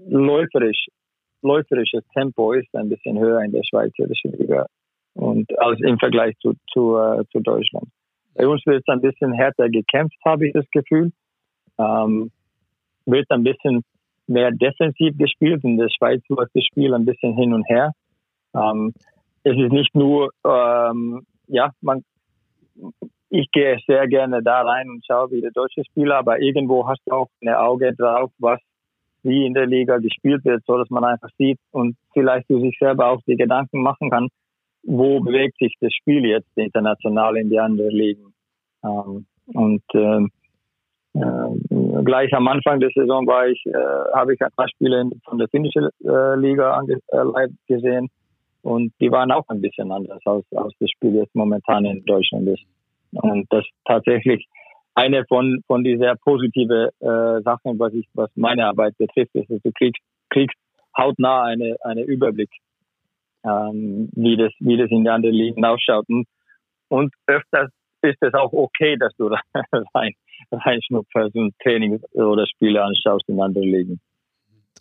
läuferisch, 0.08 0.86
läuferisches 1.42 2.04
Tempo 2.14 2.52
ist 2.52 2.74
ein 2.74 2.88
bisschen 2.88 3.18
höher 3.18 3.42
in 3.42 3.52
der 3.52 3.62
Schweizerischen 3.62 4.32
Liga 4.32 4.66
und 5.14 5.46
als 5.58 5.80
im 5.80 5.98
Vergleich 5.98 6.36
zu, 6.38 6.54
zu, 6.72 6.96
äh, 6.96 7.24
zu 7.30 7.40
Deutschland. 7.40 7.88
Bei 8.34 8.46
uns 8.46 8.64
wird 8.66 8.82
es 8.86 8.92
ein 8.92 9.00
bisschen 9.00 9.32
härter 9.32 9.68
gekämpft, 9.68 10.16
habe 10.24 10.46
ich 10.46 10.52
das 10.52 10.68
Gefühl. 10.70 11.12
Ähm, 11.78 12.30
wird 13.06 13.30
ein 13.30 13.42
bisschen 13.42 13.82
mehr 14.26 14.50
defensiv 14.50 15.16
gespielt. 15.18 15.64
In 15.64 15.78
der 15.78 15.88
Schweiz 15.88 16.22
läuft 16.28 16.54
das 16.54 16.64
Spiel 16.64 16.94
ein 16.94 17.04
bisschen 17.04 17.36
hin 17.36 17.52
und 17.52 17.64
her. 17.68 17.92
Ähm, 18.54 18.92
es 19.42 19.56
ist 19.56 19.72
nicht 19.72 19.94
nur, 19.94 20.30
ähm, 20.44 21.26
ja, 21.46 21.70
man, 21.80 22.04
ich 23.30 23.50
gehe 23.52 23.78
sehr 23.86 24.06
gerne 24.08 24.42
da 24.42 24.62
rein 24.62 24.88
und 24.90 25.04
schaue, 25.06 25.30
wie 25.30 25.40
der 25.40 25.52
deutsche 25.52 25.84
Spieler, 25.84 26.18
aber 26.18 26.40
irgendwo 26.40 26.86
hast 26.88 27.00
du 27.06 27.12
auch 27.12 27.28
ein 27.42 27.48
Auge 27.48 27.94
drauf, 27.94 28.30
was 28.38 28.60
wie 29.22 29.46
in 29.46 29.54
der 29.54 29.66
Liga 29.66 29.98
gespielt 29.98 30.44
wird, 30.44 30.62
so 30.66 30.78
dass 30.78 30.88
man 30.90 31.04
einfach 31.04 31.28
sieht 31.36 31.58
und 31.72 31.96
vielleicht 32.12 32.46
für 32.46 32.60
sich 32.60 32.76
selber 32.78 33.10
auch 33.10 33.20
die 33.26 33.36
Gedanken 33.36 33.82
machen 33.82 34.10
kann, 34.10 34.28
wo 34.82 35.20
bewegt 35.20 35.58
sich 35.58 35.74
das 35.80 35.92
Spiel 35.92 36.24
jetzt 36.24 36.48
international 36.56 37.36
in 37.36 37.50
die 37.50 37.60
anderen 37.60 37.94
Ligen. 37.94 38.32
Ähm, 38.82 39.26
und 39.52 39.82
ähm, 39.94 40.30
äh, 41.12 42.02
gleich 42.04 42.32
am 42.32 42.48
Anfang 42.48 42.80
der 42.80 42.90
Saison 42.94 43.26
war 43.26 43.46
ich, 43.48 43.62
äh, 43.66 44.14
habe 44.14 44.32
ich 44.32 44.40
ein 44.40 44.52
paar 44.56 44.68
Spiele 44.68 45.10
von 45.24 45.38
der 45.38 45.48
finnischen 45.48 45.88
äh, 46.04 46.36
Liga 46.36 46.72
ange 46.72 46.98
äh, 47.08 47.48
gesehen 47.66 48.08
und 48.62 48.92
die 49.00 49.10
waren 49.10 49.32
auch 49.32 49.44
ein 49.48 49.60
bisschen 49.60 49.90
anders 49.90 50.20
als, 50.24 50.44
als 50.54 50.74
das 50.78 50.90
Spiel 50.90 51.14
jetzt 51.14 51.34
momentan 51.34 51.84
in 51.84 52.04
Deutschland 52.04 52.48
ist. 52.48 52.62
Und 53.12 53.46
das 53.50 53.64
tatsächlich 53.86 54.46
eine 54.94 55.24
von, 55.26 55.62
von 55.66 55.84
die 55.84 55.96
sehr 55.96 56.16
positive 56.16 56.90
äh, 57.00 57.42
Sachen, 57.42 57.78
was 57.78 57.92
ich, 57.94 58.06
was 58.14 58.30
meine 58.34 58.66
Arbeit 58.66 58.96
betrifft, 58.98 59.34
ist, 59.34 59.50
dass 59.50 59.62
du 59.62 59.72
kriegst, 59.72 60.02
kriegst 60.28 60.56
hautnah 60.96 61.44
eine, 61.44 61.76
eine 61.82 62.02
Überblick, 62.02 62.50
ähm, 63.44 64.10
wie 64.12 64.36
das, 64.36 64.52
wie 64.58 64.76
das 64.76 64.90
in 64.90 65.04
den 65.04 65.08
anderen 65.08 65.34
Ligen 65.34 65.64
ausschaut. 65.64 66.06
Und, 66.88 67.12
öfters 67.26 67.70
ist 68.02 68.18
es 68.20 68.34
auch 68.34 68.52
okay, 68.52 68.96
dass 68.96 69.14
du 69.16 69.28
rein, 69.94 70.12
reinschnupferst 70.52 71.34
und 71.36 71.54
Training 71.62 72.00
oder 72.12 72.46
Spiele 72.46 72.82
anschaust 72.82 73.28
in 73.28 73.40
anderen 73.40 73.68
Ligen 73.68 74.00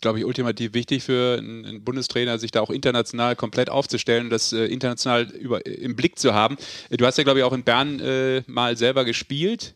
glaube 0.00 0.18
ich, 0.18 0.24
ultimativ 0.24 0.74
wichtig 0.74 1.02
für 1.02 1.38
einen 1.38 1.84
Bundestrainer, 1.84 2.38
sich 2.38 2.50
da 2.50 2.60
auch 2.60 2.70
international 2.70 3.36
komplett 3.36 3.70
aufzustellen 3.70 4.24
und 4.24 4.30
das 4.30 4.52
äh, 4.52 4.66
international 4.66 5.24
über, 5.30 5.64
im 5.66 5.96
Blick 5.96 6.18
zu 6.18 6.34
haben. 6.34 6.56
Du 6.90 7.04
hast 7.06 7.18
ja, 7.18 7.24
glaube 7.24 7.40
ich, 7.40 7.44
auch 7.44 7.52
in 7.52 7.64
Bern 7.64 8.00
äh, 8.00 8.42
mal 8.46 8.76
selber 8.76 9.04
gespielt. 9.04 9.74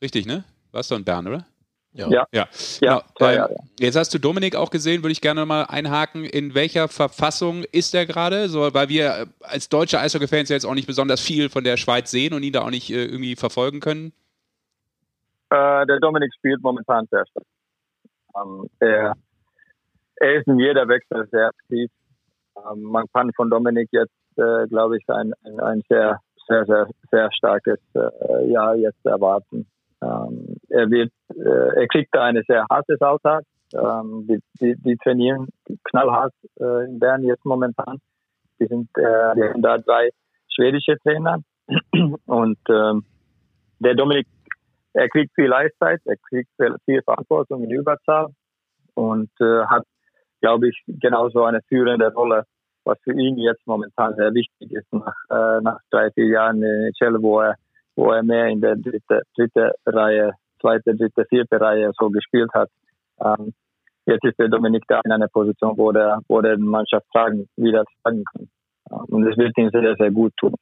Richtig, 0.00 0.26
ne? 0.26 0.44
Warst 0.72 0.90
du 0.90 0.94
in 0.94 1.04
Bern, 1.04 1.26
oder? 1.26 1.46
Ja. 1.94 2.08
Ja. 2.08 2.26
ja. 2.32 2.48
ja, 2.80 3.02
genau. 3.18 3.30
ähm, 3.30 3.36
ja 3.36 3.48
jetzt 3.78 3.96
hast 3.96 4.14
du 4.14 4.18
Dominik 4.18 4.56
auch 4.56 4.70
gesehen, 4.70 5.02
würde 5.02 5.12
ich 5.12 5.20
gerne 5.20 5.44
mal 5.44 5.64
einhaken. 5.64 6.24
In 6.24 6.54
welcher 6.54 6.88
Verfassung 6.88 7.64
ist 7.70 7.94
er 7.94 8.06
gerade? 8.06 8.48
So, 8.48 8.72
weil 8.72 8.88
wir 8.88 9.10
äh, 9.10 9.26
als 9.40 9.68
deutsche 9.68 10.00
Eishockey-Fans 10.00 10.48
jetzt 10.48 10.64
auch 10.64 10.74
nicht 10.74 10.86
besonders 10.86 11.20
viel 11.20 11.50
von 11.50 11.64
der 11.64 11.76
Schweiz 11.76 12.10
sehen 12.10 12.32
und 12.32 12.42
ihn 12.42 12.52
da 12.52 12.62
auch 12.62 12.70
nicht 12.70 12.90
äh, 12.90 13.04
irgendwie 13.04 13.36
verfolgen 13.36 13.80
können. 13.80 14.12
Äh, 15.50 15.86
der 15.86 16.00
Dominik 16.00 16.32
spielt 16.34 16.62
momentan 16.62 17.06
sehr 17.10 17.26
stark. 17.26 17.44
Ähm, 18.36 18.70
er 18.80 19.14
er 20.22 20.34
ist 20.36 20.46
in 20.46 20.58
jeder 20.58 20.86
Wechsel 20.88 21.26
sehr 21.30 21.48
aktiv. 21.48 21.90
Ähm, 22.56 22.82
man 22.82 23.06
kann 23.12 23.32
von 23.34 23.50
Dominik 23.50 23.88
jetzt, 23.92 24.14
äh, 24.36 24.66
glaube 24.68 24.96
ich, 24.98 25.04
ein, 25.08 25.32
ein, 25.44 25.60
ein, 25.60 25.82
sehr, 25.88 26.20
sehr, 26.46 26.64
sehr, 26.64 26.86
sehr 27.10 27.32
starkes 27.32 27.80
äh, 27.94 28.50
Jahr 28.50 28.76
jetzt 28.76 29.04
erwarten. 29.04 29.66
Ähm, 30.00 30.56
er 30.68 30.90
wird, 30.90 31.12
äh, 31.34 31.80
er 31.80 31.88
kriegt 31.88 32.14
da 32.14 32.24
eine 32.24 32.42
sehr 32.46 32.64
harte 32.70 32.96
Alltag. 33.00 33.44
Ähm, 33.74 34.26
die, 34.28 34.38
die, 34.60 34.74
die, 34.76 34.96
trainieren 34.96 35.48
knallhart 35.84 36.34
äh, 36.60 36.84
in 36.84 36.98
Bern 36.98 37.24
jetzt 37.24 37.44
momentan. 37.44 37.98
Die 38.60 38.66
sind, 38.66 38.90
äh, 38.98 39.34
die 39.34 39.42
haben 39.42 39.62
da 39.62 39.78
drei 39.78 40.10
schwedische 40.54 40.98
Trainer 40.98 41.38
und 42.26 42.58
ähm, 42.68 43.04
der 43.78 43.94
Dominik, 43.94 44.26
er 44.92 45.08
kriegt 45.08 45.34
viel 45.34 45.52
Eiszeit, 45.52 46.02
er 46.04 46.16
kriegt 46.28 46.50
viel 46.84 47.02
Verantwortung 47.02 47.64
in 47.64 47.70
Überzahl 47.70 48.28
und 48.94 49.30
äh, 49.40 49.64
hat 49.64 49.84
glaube 50.42 50.68
ich, 50.68 50.82
genauso 50.86 51.44
eine 51.44 51.60
führende 51.68 52.12
Rolle, 52.12 52.44
was 52.84 52.98
für 53.04 53.12
ihn 53.12 53.38
jetzt 53.38 53.66
momentan 53.66 54.14
sehr 54.16 54.34
wichtig 54.34 54.72
ist, 54.72 54.92
nach, 54.92 55.14
äh, 55.30 55.60
nach 55.62 55.78
drei, 55.90 56.10
vier 56.10 56.26
Jahren 56.26 56.62
in 56.62 56.92
NHL, 57.00 57.22
wo 57.22 57.40
er, 57.40 57.54
wo 57.96 58.10
er 58.12 58.22
mehr 58.22 58.48
in 58.48 58.60
der 58.60 58.76
dritte, 58.76 59.22
dritte 59.36 59.72
Reihe, 59.86 60.32
zweite, 60.60 60.94
dritte, 60.94 61.24
vierte 61.26 61.60
Reihe 61.60 61.92
so 61.98 62.10
gespielt 62.10 62.50
hat. 62.52 62.68
Ähm, 63.24 63.54
jetzt 64.06 64.24
ist 64.24 64.38
der 64.38 64.48
Dominik 64.48 64.82
da 64.88 65.00
in 65.04 65.12
einer 65.12 65.28
Position, 65.28 65.78
wo 65.78 65.92
der, 65.92 66.20
wo 66.28 66.40
der 66.40 66.58
Mannschaft 66.58 67.06
tragen, 67.12 67.48
wieder 67.56 67.84
tragen 68.02 68.24
kann. 68.32 68.48
Und 69.08 69.24
das 69.24 69.36
wird 69.36 69.56
ihm 69.56 69.70
sehr, 69.70 69.94
sehr 69.96 70.10
gut 70.10 70.32
tun. 70.36 70.54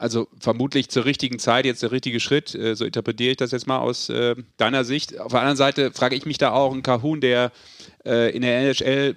Also 0.00 0.28
vermutlich 0.40 0.88
zur 0.88 1.04
richtigen 1.04 1.38
Zeit 1.38 1.66
jetzt 1.66 1.82
der 1.82 1.92
richtige 1.92 2.20
Schritt. 2.20 2.54
Äh, 2.54 2.74
so 2.74 2.86
interpretiere 2.86 3.32
ich 3.32 3.36
das 3.36 3.50
jetzt 3.50 3.66
mal 3.66 3.80
aus 3.80 4.08
äh, 4.08 4.34
deiner 4.56 4.82
Sicht. 4.82 5.20
Auf 5.20 5.32
der 5.32 5.40
anderen 5.40 5.58
Seite 5.58 5.92
frage 5.92 6.16
ich 6.16 6.24
mich 6.24 6.38
da 6.38 6.52
auch, 6.52 6.72
ein 6.72 6.82
Kahun, 6.82 7.20
der 7.20 7.52
äh, 8.06 8.34
in 8.34 8.40
der 8.40 8.60
NHL, 8.60 9.14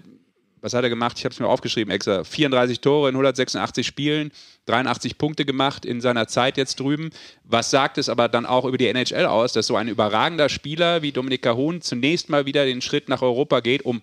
was 0.60 0.74
hat 0.74 0.84
er 0.84 0.90
gemacht? 0.90 1.18
Ich 1.18 1.24
habe 1.24 1.32
es 1.32 1.40
mir 1.40 1.48
aufgeschrieben 1.48 1.90
extra. 1.90 2.26
34 2.26 2.82
Tore 2.82 3.08
in 3.08 3.16
186 3.16 3.88
Spielen, 3.88 4.34
83 4.66 5.18
Punkte 5.18 5.46
gemacht 5.46 5.86
in 5.86 6.02
seiner 6.02 6.28
Zeit 6.28 6.58
jetzt 6.58 6.82
drüben. 6.82 7.12
Was 7.46 7.72
sagt 7.72 7.98
es 7.98 8.10
aber 8.10 8.28
dann 8.28 8.46
auch 8.46 8.66
über 8.66 8.78
die 8.78 8.88
NHL 8.88 9.26
aus, 9.26 9.54
dass 9.54 9.68
so 9.68 9.78
ein 9.78 9.88
überragender 9.88 10.50
Spieler 10.50 11.02
wie 11.02 11.14
Dominik 11.14 11.44
Kahun 11.44 11.80
zunächst 11.80 12.28
mal 12.28 12.46
wieder 12.46 12.66
den 12.66 12.82
Schritt 12.82 13.08
nach 13.08 13.22
Europa 13.22 13.62
geht, 13.62 13.86
um 13.86 14.02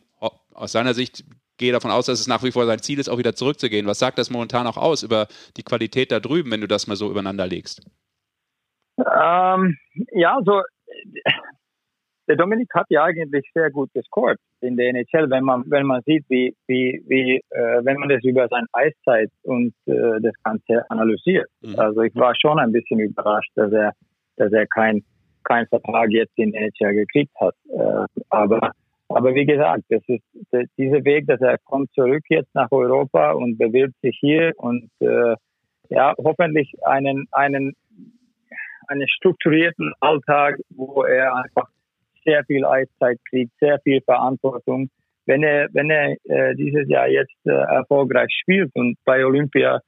aus 0.55 0.73
seiner 0.73 0.95
Sicht 0.95 1.25
gehe 1.61 1.73
davon 1.73 1.93
aus, 1.93 2.07
dass 2.07 2.19
es 2.19 2.27
nach 2.27 2.43
wie 2.43 2.51
vor 2.51 2.67
sein 2.67 2.81
Ziel 2.81 2.99
ist, 2.99 3.09
auch 3.09 3.19
wieder 3.19 3.35
zurückzugehen. 3.35 3.87
Was 3.87 4.01
sagt 4.01 4.19
das 4.19 4.31
momentan 4.31 4.67
auch 4.67 4.77
aus 4.77 5.05
über 5.05 5.29
die 5.57 5.63
Qualität 5.63 6.11
da 6.11 6.19
drüben, 6.19 6.51
wenn 6.51 6.63
du 6.63 6.67
das 6.67 6.89
mal 6.89 6.97
so 6.97 7.09
übereinander 7.09 7.47
legst? 7.47 7.87
Ähm, 8.99 9.77
ja, 10.13 10.39
so 10.45 10.63
der 12.29 12.37
Dominik 12.37 12.69
hat 12.75 12.87
ja 12.91 13.05
eigentlich 13.05 13.45
sehr 13.55 13.71
gut 13.71 13.91
gescored 13.93 14.39
in 14.61 14.77
der 14.77 14.91
NHL, 14.91 15.29
wenn 15.31 15.45
man 15.45 15.65
wenn 15.67 15.85
man 15.85 16.01
sieht, 16.07 16.25
wie 16.29 16.55
wie 16.67 17.03
wie 17.07 17.41
äh, 17.51 17.85
wenn 17.85 17.97
man 17.97 18.09
das 18.09 18.23
über 18.23 18.47
seine 18.49 18.67
Eiszeit 18.73 19.31
und 19.43 19.75
äh, 19.87 20.21
das 20.21 20.35
Ganze 20.45 20.89
analysiert. 20.91 21.49
Mhm. 21.63 21.79
Also 21.79 22.03
ich 22.03 22.15
war 22.15 22.35
schon 22.41 22.59
ein 22.59 22.73
bisschen 22.73 23.01
überrascht, 23.01 23.51
dass 23.57 23.73
er 23.73 23.93
dass 24.37 24.53
er 24.53 24.67
kein 24.67 25.03
kein 25.45 25.67
Vertrag 25.67 26.11
jetzt 26.11 26.37
in 26.37 26.53
der 26.53 26.63
NHL 26.63 26.95
gekriegt 26.95 27.33
hat. 27.41 27.55
Äh, 27.69 28.21
aber 28.29 28.73
aber 29.11 29.35
wie 29.35 29.45
gesagt, 29.45 29.85
das 29.89 30.03
ist 30.09 30.25
dieser 30.79 31.05
Weg, 31.05 31.27
dass 31.27 31.41
er 31.41 31.59
kommt 31.59 31.93
zurück 31.95 32.23
jetzt 32.29 32.55
nach 32.55 32.71
Europa 32.71 33.33
und 33.33 33.59
bewirbt 33.59 33.95
sich 34.03 34.17
hier 34.21 34.53
und 34.57 34.89
äh, 35.01 35.35
ja, 35.89 36.15
hoffentlich 36.19 36.73
einen, 36.85 37.27
einen, 37.33 37.75
einen 38.87 39.09
strukturierten 39.09 39.93
Alltag, 40.01 40.59
wo 40.71 41.03
er 41.03 41.35
einfach 41.35 41.69
sehr 42.25 42.45
viel 42.45 42.65
Eiszeit 42.65 43.19
kriegt, 43.29 43.53
sehr 43.59 43.81
viel 43.81 44.01
Verantwortung. 44.03 44.89
Wenn 45.27 45.43
er, 45.43 45.69
wenn 45.73 45.91
er 45.91 46.17
äh, 46.25 46.55
dieses 46.55 46.89
Jahr 46.89 47.09
jetzt 47.09 47.35
äh, 47.45 47.51
erfolgreich 47.51 48.31
spielt 48.43 48.71
und 48.75 48.97
bei 49.05 49.25
Olympia 49.25 49.81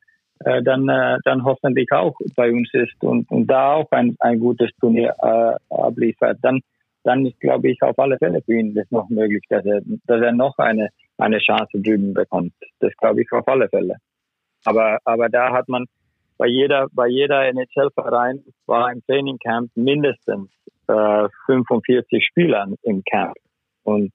äh, 0.44 0.62
dann, 0.62 0.88
äh, 0.88 1.18
dann 1.24 1.44
hoffentlich 1.44 1.90
auch 1.92 2.14
bei 2.34 2.50
uns 2.50 2.68
ist 2.72 3.02
und, 3.02 3.30
und 3.30 3.46
da 3.46 3.74
auch 3.74 3.90
ein, 3.92 4.16
ein 4.18 4.40
gutes 4.40 4.70
Turnier 4.80 5.14
äh, 5.22 5.74
abliefert, 5.74 6.38
dann, 6.42 6.60
dann 7.04 7.26
ist, 7.26 7.40
glaube 7.40 7.70
ich, 7.70 7.82
auf 7.82 7.98
alle 7.98 8.18
Fälle 8.18 8.42
für 8.42 8.54
ihn 8.54 8.74
das 8.74 8.90
noch 8.90 9.08
möglich, 9.08 9.44
dass 9.48 9.64
er, 9.64 9.80
dass 10.06 10.22
er 10.22 10.32
noch 10.32 10.56
eine, 10.58 10.88
eine 11.18 11.38
Chance 11.38 11.80
drüben 11.80 12.14
bekommt. 12.14 12.52
Das 12.80 12.92
glaube 12.96 13.22
ich 13.22 13.32
auf 13.32 13.46
alle 13.48 13.68
Fälle. 13.68 13.96
Aber, 14.64 14.98
aber 15.04 15.28
da 15.28 15.52
hat 15.52 15.68
man 15.68 15.86
bei 16.38 16.46
jeder, 16.46 16.86
bei 16.92 17.08
jeder 17.08 17.46
NHL-Verein 17.48 18.42
war 18.66 18.90
im 18.92 19.02
Trainingcamp 19.06 19.70
mindestens 19.74 20.50
äh, 20.88 21.28
45 21.46 22.24
Spielern 22.24 22.76
im 22.82 23.02
Camp. 23.04 23.36
Und 23.84 24.12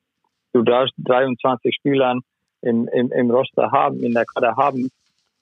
du 0.54 0.64
darfst 0.64 0.94
23 0.98 1.76
Spielern 1.76 2.22
im, 2.62 2.88
im, 2.90 3.12
im 3.12 3.32
Roster 3.32 3.72
haben, 3.72 4.02
in 4.04 4.14
der 4.14 4.26
Kader 4.26 4.56
haben, 4.56 4.90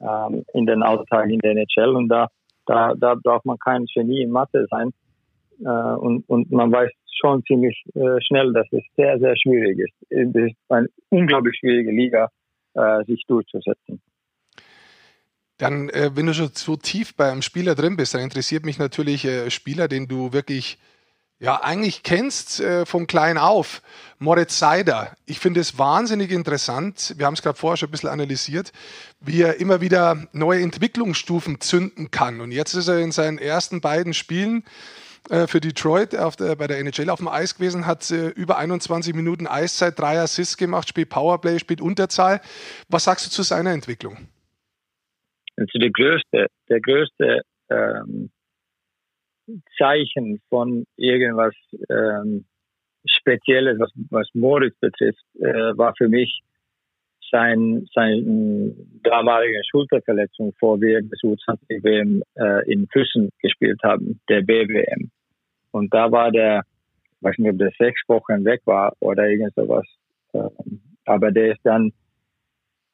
ähm, 0.02 0.43
in 0.54 0.66
den 0.66 0.84
Alltag 0.84 1.30
in 1.30 1.39
der 1.39 1.52
NHL. 1.52 1.96
Und 1.96 2.10
da, 2.10 2.28
da, 2.66 2.93
da 2.96 3.16
braucht 3.16 3.46
man 3.46 3.58
kein 3.58 3.86
Genie 3.86 4.24
in 4.24 4.32
Mathe 4.32 4.66
sein. 4.70 4.91
Äh, 5.64 5.70
und, 5.70 6.28
und 6.28 6.52
man 6.52 6.72
weiß 6.72 6.91
schon 7.20 7.43
ziemlich 7.45 7.82
äh, 7.93 8.22
schnell, 8.22 8.53
dass 8.53 8.68
es 8.72 8.84
sehr, 8.95 9.20
sehr 9.20 9.36
schwierig 9.38 9.80
ist. 9.80 9.93
Es 10.09 10.28
ist 10.34 10.55
eine 10.70 10.88
unglaublich 11.09 11.57
schwierige 11.59 11.91
Liga, 11.91 12.30
äh, 12.74 13.03
sich 13.05 13.24
durchzusetzen. 13.28 14.01
Dann, 15.57 15.89
äh, 15.89 16.11
wenn 16.13 16.26
du 16.26 16.34
schon 16.34 16.49
so 16.53 16.76
tief 16.76 17.16
beim 17.16 17.41
Spieler 17.41 17.76
drin 17.76 17.95
bist, 17.95 18.13
dann 18.13 18.22
interessiert 18.22 18.66
mich 18.66 18.78
natürlich 18.78 19.26
äh, 19.26 19.49
Spieler, 19.49 19.88
den 19.88 20.07
du 20.07 20.34
wirklich 20.34 20.78
ja 21.39 21.61
eigentlich 21.61 22.03
kennst 22.03 22.59
äh, 22.59 22.86
von 22.86 23.07
klein 23.07 23.38
auf. 23.38 23.82
Moritz 24.20 24.59
Seider. 24.59 25.16
Ich 25.26 25.39
finde 25.39 25.59
es 25.59 25.78
wahnsinnig 25.78 26.32
interessant. 26.32 27.13
Wir 27.18 27.26
haben 27.26 27.34
es 27.34 27.41
gerade 27.41 27.57
vorher 27.57 27.78
schon 27.78 27.89
ein 27.89 27.91
bisschen 27.91 28.09
analysiert, 28.09 28.72
wie 29.20 29.41
er 29.41 29.59
immer 29.59 29.82
wieder 29.82 30.28
neue 30.34 30.61
Entwicklungsstufen 30.61 31.61
zünden 31.61 32.11
kann. 32.11 32.41
Und 32.41 32.51
jetzt 32.51 32.74
ist 32.74 32.88
er 32.88 32.99
in 32.99 33.11
seinen 33.11 33.38
ersten 33.38 33.82
beiden 33.82 34.13
Spielen 34.13 34.63
äh, 35.30 35.47
für 35.47 35.59
Detroit 35.59 36.15
auf 36.15 36.36
der, 36.36 36.55
bei 36.55 36.67
der 36.67 36.80
NHL 36.80 37.09
auf 37.09 37.19
dem 37.19 37.28
Eis 37.28 37.55
gewesen, 37.55 37.86
hat 37.86 38.09
äh, 38.11 38.30
über 38.30 38.57
21 38.57 39.13
Minuten 39.13 39.47
Eiszeit, 39.47 39.97
drei 39.97 40.19
Assists 40.19 40.57
gemacht, 40.57 40.89
spielt 40.89 41.09
Powerplay, 41.09 41.59
spielt 41.59 41.82
Unterzahl. 41.82 42.41
Was 42.89 43.05
sagst 43.05 43.26
du 43.26 43.32
zu 43.32 43.43
seiner 43.43 43.71
Entwicklung? 43.71 44.17
Also 45.57 45.80
der 45.80 45.91
größte, 45.91 46.47
der 46.69 46.82
größte 46.82 47.41
ähm, 47.69 48.30
Zeichen 49.78 50.41
von 50.49 50.86
irgendwas 50.97 51.53
ähm, 51.89 52.45
Spezielles, 53.05 53.80
was, 53.80 53.91
was 54.09 54.28
Moritz 54.34 54.76
betrifft, 54.80 55.23
äh, 55.39 55.78
war 55.78 55.93
für 55.95 56.09
mich 56.09 56.41
sein, 57.32 57.86
sein 57.93 58.76
damalige 59.03 59.61
Schulterverletzung, 59.69 60.53
vor 60.59 60.80
wir 60.82 61.01
das 61.01 61.19
U20 61.21 61.84
WM 61.84 62.23
äh, 62.36 62.71
in 62.71 62.88
Füssen 62.88 63.30
gespielt 63.39 63.80
haben, 63.84 64.19
der 64.30 64.41
BWM. 64.41 65.11
Und 65.76 65.93
da 65.93 66.09
war 66.09 66.32
der, 66.32 66.63
weiß 67.19 67.38
nicht, 67.38 67.51
ob 67.51 67.57
der 67.57 67.71
sechs 67.78 68.01
Wochen 68.07 68.45
weg 68.45 68.61
war 68.63 68.93
oder 69.01 69.28
irgend 69.28 69.53
sowas. 69.55 69.86
Ähm, 70.34 70.80
aber 71.03 71.32
der 71.32 71.51
ist 71.51 71.59
dann, 71.63 71.91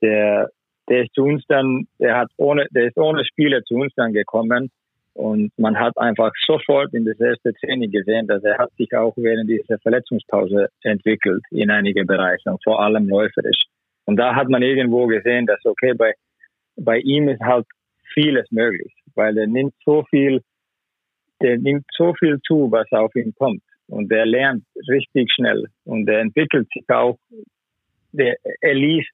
der, 0.01 0.49
der 0.89 1.03
ist 1.03 1.13
zu 1.13 1.25
uns 1.25 1.45
dann, 1.47 1.87
der 1.99 2.17
hat 2.17 2.31
ohne, 2.37 2.65
der 2.71 2.85
ist 2.87 2.97
ohne 2.97 3.23
Spiele 3.23 3.63
zu 3.65 3.75
uns 3.75 3.93
dann 3.95 4.13
gekommen 4.13 4.71
und 5.13 5.51
man 5.57 5.77
hat 5.77 5.95
einfach 5.99 6.31
sofort 6.43 6.91
in 6.95 7.05
das 7.05 7.19
erste 7.19 7.53
Training 7.53 7.91
gesehen, 7.91 8.25
dass 8.25 8.43
er 8.43 8.57
hat 8.57 8.71
sich 8.79 8.91
auch 8.95 9.13
während 9.15 9.47
dieser 9.47 9.77
Verletzungspause 9.77 10.69
entwickelt 10.81 11.43
in 11.51 11.69
einige 11.69 12.03
Bereiche 12.03 12.49
und 12.49 12.63
vor 12.63 12.81
allem 12.81 13.07
läuferisch. 13.07 13.61
Und 14.05 14.17
da 14.17 14.33
hat 14.33 14.49
man 14.49 14.63
irgendwo 14.63 15.05
gesehen, 15.05 15.45
dass 15.45 15.63
okay, 15.65 15.93
bei, 15.93 16.15
bei 16.77 16.97
ihm 16.97 17.29
ist 17.29 17.41
halt 17.41 17.67
vieles 18.11 18.49
möglich, 18.49 18.91
weil 19.13 19.37
er 19.37 19.45
nimmt 19.45 19.75
so 19.85 20.03
viel, 20.09 20.41
der 21.41 21.57
nimmt 21.57 21.85
so 21.95 22.13
viel 22.13 22.39
zu, 22.41 22.71
was 22.71 22.91
auf 22.91 23.15
ihn 23.15 23.33
kommt. 23.35 23.63
Und 23.87 24.11
er 24.11 24.25
lernt 24.25 24.63
richtig 24.87 25.31
schnell 25.33 25.65
und 25.83 26.07
er 26.07 26.19
entwickelt 26.19 26.67
sich 26.73 26.89
auch, 26.89 27.17
der, 28.13 28.37
er 28.61 28.73
liest, 28.73 29.11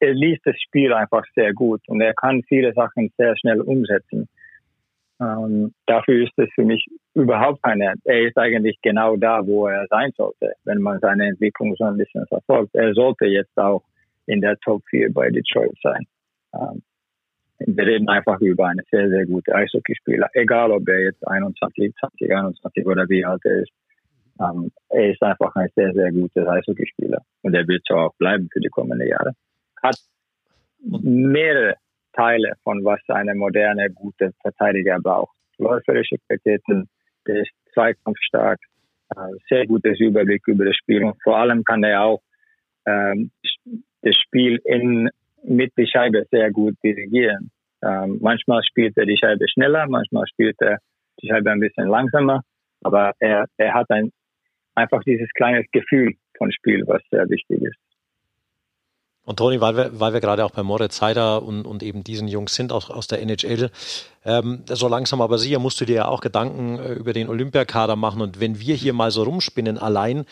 er 0.00 0.14
liest 0.14 0.42
das 0.44 0.56
Spiel 0.62 0.92
einfach 0.92 1.24
sehr 1.34 1.52
gut 1.52 1.80
und 1.86 2.00
er 2.00 2.14
kann 2.14 2.42
viele 2.48 2.72
Sachen 2.72 3.12
sehr 3.18 3.36
schnell 3.36 3.60
umsetzen. 3.60 4.28
Ähm, 5.20 5.72
dafür 5.86 6.24
ist 6.24 6.32
es 6.36 6.48
für 6.54 6.64
mich 6.64 6.86
überhaupt 7.14 7.62
keine. 7.62 7.94
Er 8.04 8.26
ist 8.26 8.36
eigentlich 8.36 8.78
genau 8.82 9.16
da, 9.16 9.46
wo 9.46 9.66
er 9.66 9.86
sein 9.88 10.10
sollte, 10.16 10.54
wenn 10.64 10.80
man 10.80 10.98
seine 11.00 11.28
Entwicklung 11.28 11.74
so 11.76 11.84
ein 11.84 11.96
bisschen 11.96 12.26
verfolgt. 12.26 12.74
Er 12.74 12.94
sollte 12.94 13.26
jetzt 13.26 13.56
auch 13.56 13.84
in 14.26 14.40
der 14.40 14.58
Top 14.60 14.82
4 14.90 15.12
bei 15.12 15.30
Detroit 15.30 15.76
sein. 15.82 16.06
Ähm, 16.54 16.82
wir 17.58 17.86
reden 17.86 18.08
einfach 18.08 18.40
über 18.40 18.66
eine 18.66 18.82
sehr, 18.90 19.08
sehr 19.08 19.26
gute 19.26 19.54
Eishockeyspieler. 19.54 20.28
Egal, 20.32 20.72
ob 20.72 20.88
er 20.88 21.04
jetzt 21.04 21.26
21, 21.26 21.94
20, 21.98 22.34
21 22.34 22.86
oder 22.86 23.08
wie 23.08 23.24
alt 23.24 23.44
er 23.44 23.62
ist. 23.62 23.72
Ähm, 24.40 24.70
er 24.88 25.12
ist 25.12 25.22
einfach 25.22 25.54
ein 25.54 25.68
sehr, 25.76 25.92
sehr 25.92 26.10
guter 26.10 26.48
Eishockeyspieler. 26.48 27.20
Und 27.42 27.54
er 27.54 27.66
wird 27.68 27.82
so 27.86 27.94
auch 27.94 28.14
bleiben 28.16 28.48
für 28.52 28.60
die 28.60 28.68
kommenden 28.68 29.06
Jahre. 29.06 29.32
Hat 29.82 29.96
mehrere 30.80 31.76
Teile 32.12 32.54
von 32.62 32.84
was 32.84 33.00
eine 33.08 33.34
moderne, 33.34 33.90
gute 33.90 34.32
Verteidiger 34.42 34.98
braucht. 35.00 35.36
Läuferische 35.58 36.16
Qualitäten, 36.26 36.88
der 37.26 37.42
ist 37.42 37.50
zweikampfstark, 37.72 38.58
äh, 39.16 39.32
sehr 39.48 39.66
gutes 39.66 40.00
Überblick 40.00 40.42
über 40.46 40.64
das 40.64 40.76
Spiel 40.76 41.04
und 41.04 41.16
vor 41.22 41.36
allem 41.38 41.64
kann 41.64 41.82
er 41.84 42.02
auch 42.02 42.22
ähm, 42.86 43.30
das 44.02 44.16
Spiel 44.16 44.60
in, 44.64 45.08
mit 45.44 45.72
der 45.76 45.86
Scheibe 45.86 46.26
sehr 46.30 46.50
gut 46.50 46.74
dirigieren. 46.82 47.50
Ähm, 47.82 48.18
manchmal 48.20 48.62
spielt 48.64 48.96
er 48.96 49.06
die 49.06 49.16
Scheibe 49.16 49.46
schneller, 49.48 49.86
manchmal 49.88 50.26
spielt 50.26 50.56
er 50.60 50.78
die 51.20 51.28
Scheibe 51.28 51.50
ein 51.50 51.60
bisschen 51.60 51.88
langsamer, 51.88 52.42
aber 52.82 53.12
er, 53.18 53.46
er 53.56 53.74
hat 53.74 53.90
ein, 53.90 54.10
einfach 54.74 55.02
dieses 55.04 55.28
kleine 55.34 55.64
Gefühl 55.72 56.14
von 56.36 56.50
Spiel, 56.50 56.82
was 56.86 57.02
sehr 57.10 57.28
wichtig 57.28 57.62
ist. 57.62 57.76
Und 59.26 59.38
Toni, 59.38 59.60
weil 59.60 59.74
wir, 59.74 59.98
weil 59.98 60.12
wir 60.12 60.20
gerade 60.20 60.44
auch 60.44 60.50
bei 60.50 60.62
Moritz 60.62 61.00
Heider 61.00 61.42
und, 61.42 61.64
und 61.64 61.82
eben 61.82 62.04
diesen 62.04 62.28
Jungs 62.28 62.54
sind 62.54 62.72
auch 62.72 62.90
aus 62.90 63.06
der 63.06 63.22
NHL, 63.22 63.70
ähm, 64.24 64.64
so 64.68 64.86
langsam 64.86 65.22
aber 65.22 65.38
sicher 65.38 65.58
musst 65.58 65.80
du 65.80 65.86
dir 65.86 65.96
ja 65.96 66.08
auch 66.08 66.20
Gedanken 66.20 66.78
äh, 66.78 66.92
über 66.92 67.14
den 67.14 67.28
Olympiakader 67.28 67.96
machen. 67.96 68.20
Und 68.20 68.38
wenn 68.40 68.60
wir 68.60 68.74
hier 68.74 68.92
mal 68.92 69.10
so 69.10 69.22
rumspinnen 69.22 69.78
allein, 69.78 70.26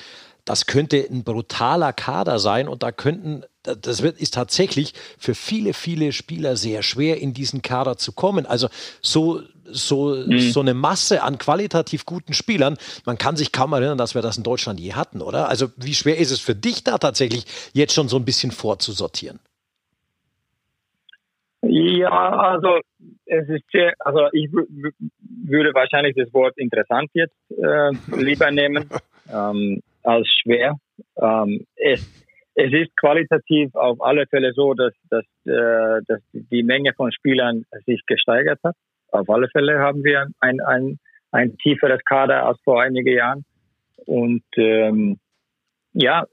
das 0.44 0.66
könnte 0.66 0.98
ein 0.98 1.24
brutaler 1.24 1.94
Kader 1.94 2.38
sein 2.38 2.68
und 2.68 2.82
da 2.82 2.92
könnten, 2.92 3.44
das 3.62 4.02
wird, 4.02 4.20
ist 4.20 4.34
tatsächlich 4.34 4.94
für 5.18 5.34
viele, 5.34 5.72
viele 5.72 6.12
Spieler 6.12 6.56
sehr 6.56 6.82
schwer, 6.82 7.20
in 7.20 7.32
diesen 7.32 7.62
Kader 7.62 7.96
zu 7.96 8.12
kommen. 8.12 8.46
Also 8.46 8.68
so, 9.00 9.40
so, 9.64 10.14
mhm. 10.14 10.38
so 10.38 10.60
eine 10.60 10.74
Masse 10.74 11.22
an 11.22 11.38
qualitativ 11.38 12.04
guten 12.04 12.32
Spielern, 12.32 12.76
man 13.06 13.18
kann 13.18 13.36
sich 13.36 13.52
kaum 13.52 13.72
erinnern, 13.72 13.98
dass 13.98 14.14
wir 14.14 14.22
das 14.22 14.36
in 14.36 14.42
Deutschland 14.42 14.80
je 14.80 14.94
hatten, 14.94 15.20
oder? 15.20 15.48
Also 15.48 15.68
wie 15.76 15.94
schwer 15.94 16.18
ist 16.18 16.30
es 16.30 16.40
für 16.40 16.54
dich 16.54 16.84
da 16.84 16.98
tatsächlich 16.98 17.44
jetzt 17.72 17.94
schon 17.94 18.08
so 18.08 18.16
ein 18.16 18.24
bisschen 18.24 18.50
vorzusortieren? 18.50 19.38
Ja, 21.64 22.10
also 22.10 22.80
es 23.24 23.48
ist 23.48 23.62
sehr, 23.70 23.94
also 24.00 24.26
ich 24.32 24.50
würde 24.52 25.72
wahrscheinlich 25.74 26.16
das 26.16 26.32
Wort 26.34 26.58
interessant 26.58 27.08
jetzt 27.14 27.36
äh, 27.50 27.92
lieber 28.16 28.50
nehmen. 28.50 28.88
Ähm, 29.32 29.80
als 30.02 30.28
schwer. 30.42 30.76
Ähm, 31.16 31.66
es, 31.76 32.06
es 32.54 32.72
ist 32.72 32.96
qualitativ 32.96 33.74
auf 33.74 34.00
alle 34.00 34.26
Fälle 34.26 34.52
so, 34.54 34.74
dass, 34.74 34.92
dass, 35.10 35.24
äh, 35.44 36.02
dass 36.06 36.20
die 36.32 36.62
Menge 36.62 36.92
von 36.94 37.12
Spielern 37.12 37.64
sich 37.86 38.02
gesteigert 38.06 38.60
hat. 38.64 38.74
Auf 39.08 39.28
alle 39.28 39.48
Fälle 39.48 39.78
haben 39.78 40.04
wir 40.04 40.26
ein, 40.40 40.60
ein, 40.60 40.98
ein 41.30 41.56
tieferes 41.58 42.00
Kader 42.04 42.46
als 42.46 42.58
vor 42.62 42.82
einigen 42.82 43.14
Jahren. 43.14 43.44
Und 44.06 44.44
ähm, 44.56 45.18
ja, 45.92 46.24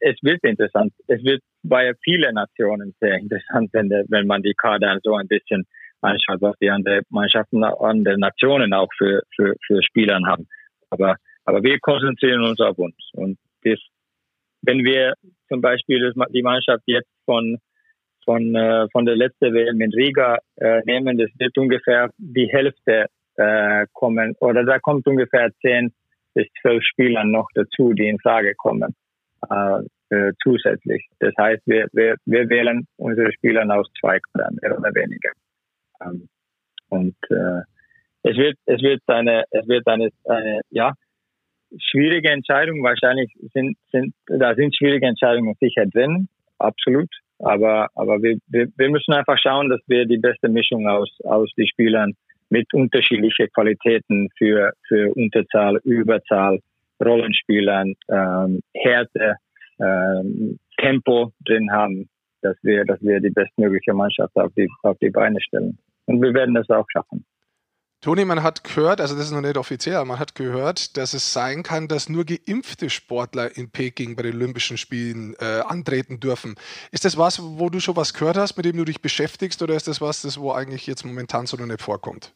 es 0.00 0.16
wird 0.22 0.42
interessant. 0.42 0.92
Es 1.06 1.22
wird 1.24 1.42
bei 1.62 1.92
vielen 2.02 2.34
Nationen 2.34 2.94
sehr 3.00 3.14
interessant, 3.14 3.70
wenn, 3.72 3.88
der, 3.88 4.04
wenn 4.08 4.26
man 4.26 4.42
die 4.42 4.54
Kader 4.54 4.98
so 5.02 5.14
ein 5.14 5.28
bisschen 5.28 5.66
anschaut, 6.00 6.40
was 6.40 6.56
die 6.60 6.70
anderen 6.70 7.04
Mannschaften, 7.10 7.62
andere 7.62 8.18
Nationen 8.18 8.72
auch 8.72 8.88
für, 8.96 9.22
für, 9.34 9.54
für 9.66 9.82
Spielern 9.82 10.26
haben. 10.26 10.48
Aber 10.90 11.16
aber 11.50 11.62
wir 11.62 11.78
konzentrieren 11.80 12.44
uns 12.44 12.60
auf 12.60 12.78
uns. 12.78 12.94
Und 13.12 13.38
das, 13.64 13.78
wenn 14.62 14.84
wir 14.84 15.14
zum 15.48 15.60
Beispiel 15.60 16.12
die 16.30 16.42
Mannschaft 16.42 16.82
jetzt 16.86 17.10
von 17.24 17.58
von 18.24 18.54
äh, 18.54 18.86
von 18.92 19.06
der 19.06 19.16
letzten 19.16 19.54
WM 19.54 19.80
in 19.80 19.92
Riga 19.92 20.38
äh, 20.56 20.82
nehmen, 20.84 21.18
das 21.18 21.30
wird 21.38 21.56
ungefähr 21.56 22.10
die 22.18 22.48
Hälfte 22.48 23.06
äh, 23.36 23.86
kommen 23.92 24.34
oder 24.40 24.64
da 24.64 24.78
kommt 24.78 25.06
ungefähr 25.06 25.50
zehn 25.62 25.92
bis 26.34 26.46
zwölf 26.60 26.82
Spieler 26.84 27.24
noch 27.24 27.48
dazu, 27.54 27.92
die 27.92 28.08
in 28.08 28.18
Frage 28.20 28.54
kommen 28.54 28.94
äh, 29.50 29.80
äh, 30.10 30.32
zusätzlich. 30.42 31.06
Das 31.18 31.32
heißt, 31.38 31.62
wir, 31.66 31.88
wir, 31.92 32.16
wir 32.24 32.48
wählen 32.48 32.86
unsere 32.96 33.32
Spieler 33.32 33.64
aus 33.74 33.88
zwei 34.00 34.18
Quadern, 34.20 34.58
mehr 34.60 34.78
oder 34.78 34.94
weniger. 34.94 35.30
Ähm, 36.04 36.28
und 36.88 37.16
äh, 37.30 37.62
es 38.22 38.36
wird 38.36 38.58
es 38.66 38.82
wird 38.82 39.00
eine 39.06 39.44
es 39.50 39.66
wird 39.66 39.86
eine, 39.86 40.10
eine 40.24 40.60
ja 40.70 40.92
schwierige 41.78 42.30
Entscheidungen. 42.30 42.82
Wahrscheinlich 42.82 43.32
sind, 43.52 43.76
sind, 43.92 44.14
da 44.26 44.54
sind 44.54 44.76
schwierige 44.76 45.06
Entscheidungen 45.06 45.54
sicher 45.60 45.86
drin, 45.86 46.28
absolut. 46.58 47.08
Aber, 47.38 47.88
aber 47.94 48.22
wir, 48.22 48.38
wir, 48.48 48.68
wir 48.76 48.90
müssen 48.90 49.14
einfach 49.14 49.38
schauen, 49.38 49.70
dass 49.70 49.80
wir 49.86 50.04
die 50.06 50.18
beste 50.18 50.48
Mischung 50.48 50.86
aus, 50.86 51.10
aus 51.24 51.50
den 51.56 51.66
Spielern 51.66 52.14
mit 52.50 52.72
unterschiedlichen 52.74 53.48
Qualitäten 53.54 54.28
für, 54.36 54.72
für 54.86 55.12
Unterzahl, 55.14 55.80
Überzahl, 55.84 56.60
Rollenspielern, 57.02 57.94
ähm, 58.10 58.60
Härte, 58.74 59.36
ähm, 59.80 60.58
Tempo 60.76 61.32
drin 61.46 61.70
haben, 61.72 62.08
dass 62.42 62.56
wir, 62.62 62.84
dass 62.84 63.00
wir 63.02 63.20
die 63.20 63.30
bestmögliche 63.30 63.94
Mannschaft 63.94 64.34
auf 64.36 64.52
die, 64.54 64.68
auf 64.82 64.98
die 64.98 65.10
Beine 65.10 65.40
stellen. 65.40 65.78
Und 66.06 66.20
wir 66.20 66.34
werden 66.34 66.54
das 66.54 66.68
auch 66.68 66.86
schaffen. 66.90 67.24
Toni, 68.02 68.24
man 68.24 68.42
hat 68.42 68.64
gehört, 68.64 68.98
also 68.98 69.14
das 69.14 69.26
ist 69.26 69.32
noch 69.32 69.42
nicht 69.42 69.58
offiziell, 69.58 69.96
aber 69.96 70.06
man 70.06 70.18
hat 70.18 70.34
gehört, 70.34 70.96
dass 70.96 71.12
es 71.12 71.34
sein 71.34 71.62
kann, 71.62 71.86
dass 71.86 72.08
nur 72.08 72.24
geimpfte 72.24 72.88
Sportler 72.88 73.54
in 73.58 73.70
Peking 73.70 74.16
bei 74.16 74.22
den 74.22 74.36
Olympischen 74.36 74.78
Spielen 74.78 75.34
äh, 75.38 75.60
antreten 75.66 76.18
dürfen. 76.18 76.54
Ist 76.92 77.04
das 77.04 77.18
was, 77.18 77.42
wo 77.42 77.68
du 77.68 77.78
schon 77.78 77.96
was 77.96 78.14
gehört 78.14 78.38
hast, 78.38 78.56
mit 78.56 78.64
dem 78.64 78.78
du 78.78 78.86
dich 78.86 79.02
beschäftigst, 79.02 79.60
oder 79.60 79.74
ist 79.74 79.86
das 79.86 80.00
was, 80.00 80.22
das 80.22 80.40
wo 80.40 80.50
eigentlich 80.50 80.86
jetzt 80.86 81.04
momentan 81.04 81.44
so 81.44 81.58
noch 81.58 81.66
nicht 81.66 81.82
vorkommt? 81.82 82.32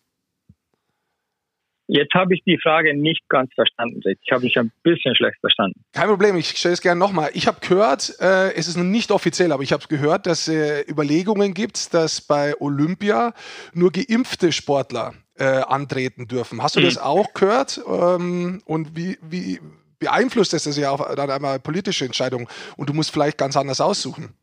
Jetzt 1.86 2.12
habe 2.12 2.34
ich 2.34 2.42
die 2.44 2.58
Frage 2.62 2.94
nicht 2.94 3.26
ganz 3.30 3.50
verstanden. 3.54 4.02
Ich 4.22 4.32
habe 4.32 4.44
mich 4.44 4.58
ein 4.58 4.70
bisschen 4.82 5.14
schlecht 5.16 5.38
verstanden. 5.40 5.82
Kein 5.92 6.08
Problem, 6.08 6.36
ich 6.36 6.48
stelle 6.48 6.74
es 6.74 6.82
gerne 6.82 6.98
nochmal. 6.98 7.30
Ich 7.32 7.46
habe 7.46 7.60
gehört, 7.66 8.14
äh, 8.20 8.52
es 8.52 8.68
ist 8.68 8.76
noch 8.76 8.84
nicht 8.84 9.10
offiziell, 9.10 9.50
aber 9.50 9.62
ich 9.62 9.72
habe 9.72 9.86
gehört, 9.88 10.26
dass 10.26 10.46
es 10.46 10.54
äh, 10.54 10.90
Überlegungen 10.90 11.54
gibt, 11.54 11.94
dass 11.94 12.20
bei 12.20 12.54
Olympia 12.60 13.32
nur 13.72 13.92
geimpfte 13.92 14.52
Sportler 14.52 15.14
äh, 15.38 15.44
antreten 15.44 16.26
dürfen. 16.26 16.62
Hast 16.62 16.76
du 16.76 16.80
mhm. 16.80 16.84
das 16.84 16.98
auch 16.98 17.34
gehört? 17.34 17.80
Ähm, 17.86 18.62
und 18.64 18.96
wie, 18.96 19.18
wie 19.22 19.60
beeinflusst 19.98 20.52
das 20.52 20.76
ja 20.76 20.90
auch 20.90 21.14
dann 21.14 21.30
einmal 21.30 21.58
politische 21.58 22.04
Entscheidungen? 22.04 22.46
Und 22.76 22.88
du 22.88 22.94
musst 22.94 23.12
vielleicht 23.12 23.38
ganz 23.38 23.56
anders 23.56 23.80
aussuchen. 23.80 24.34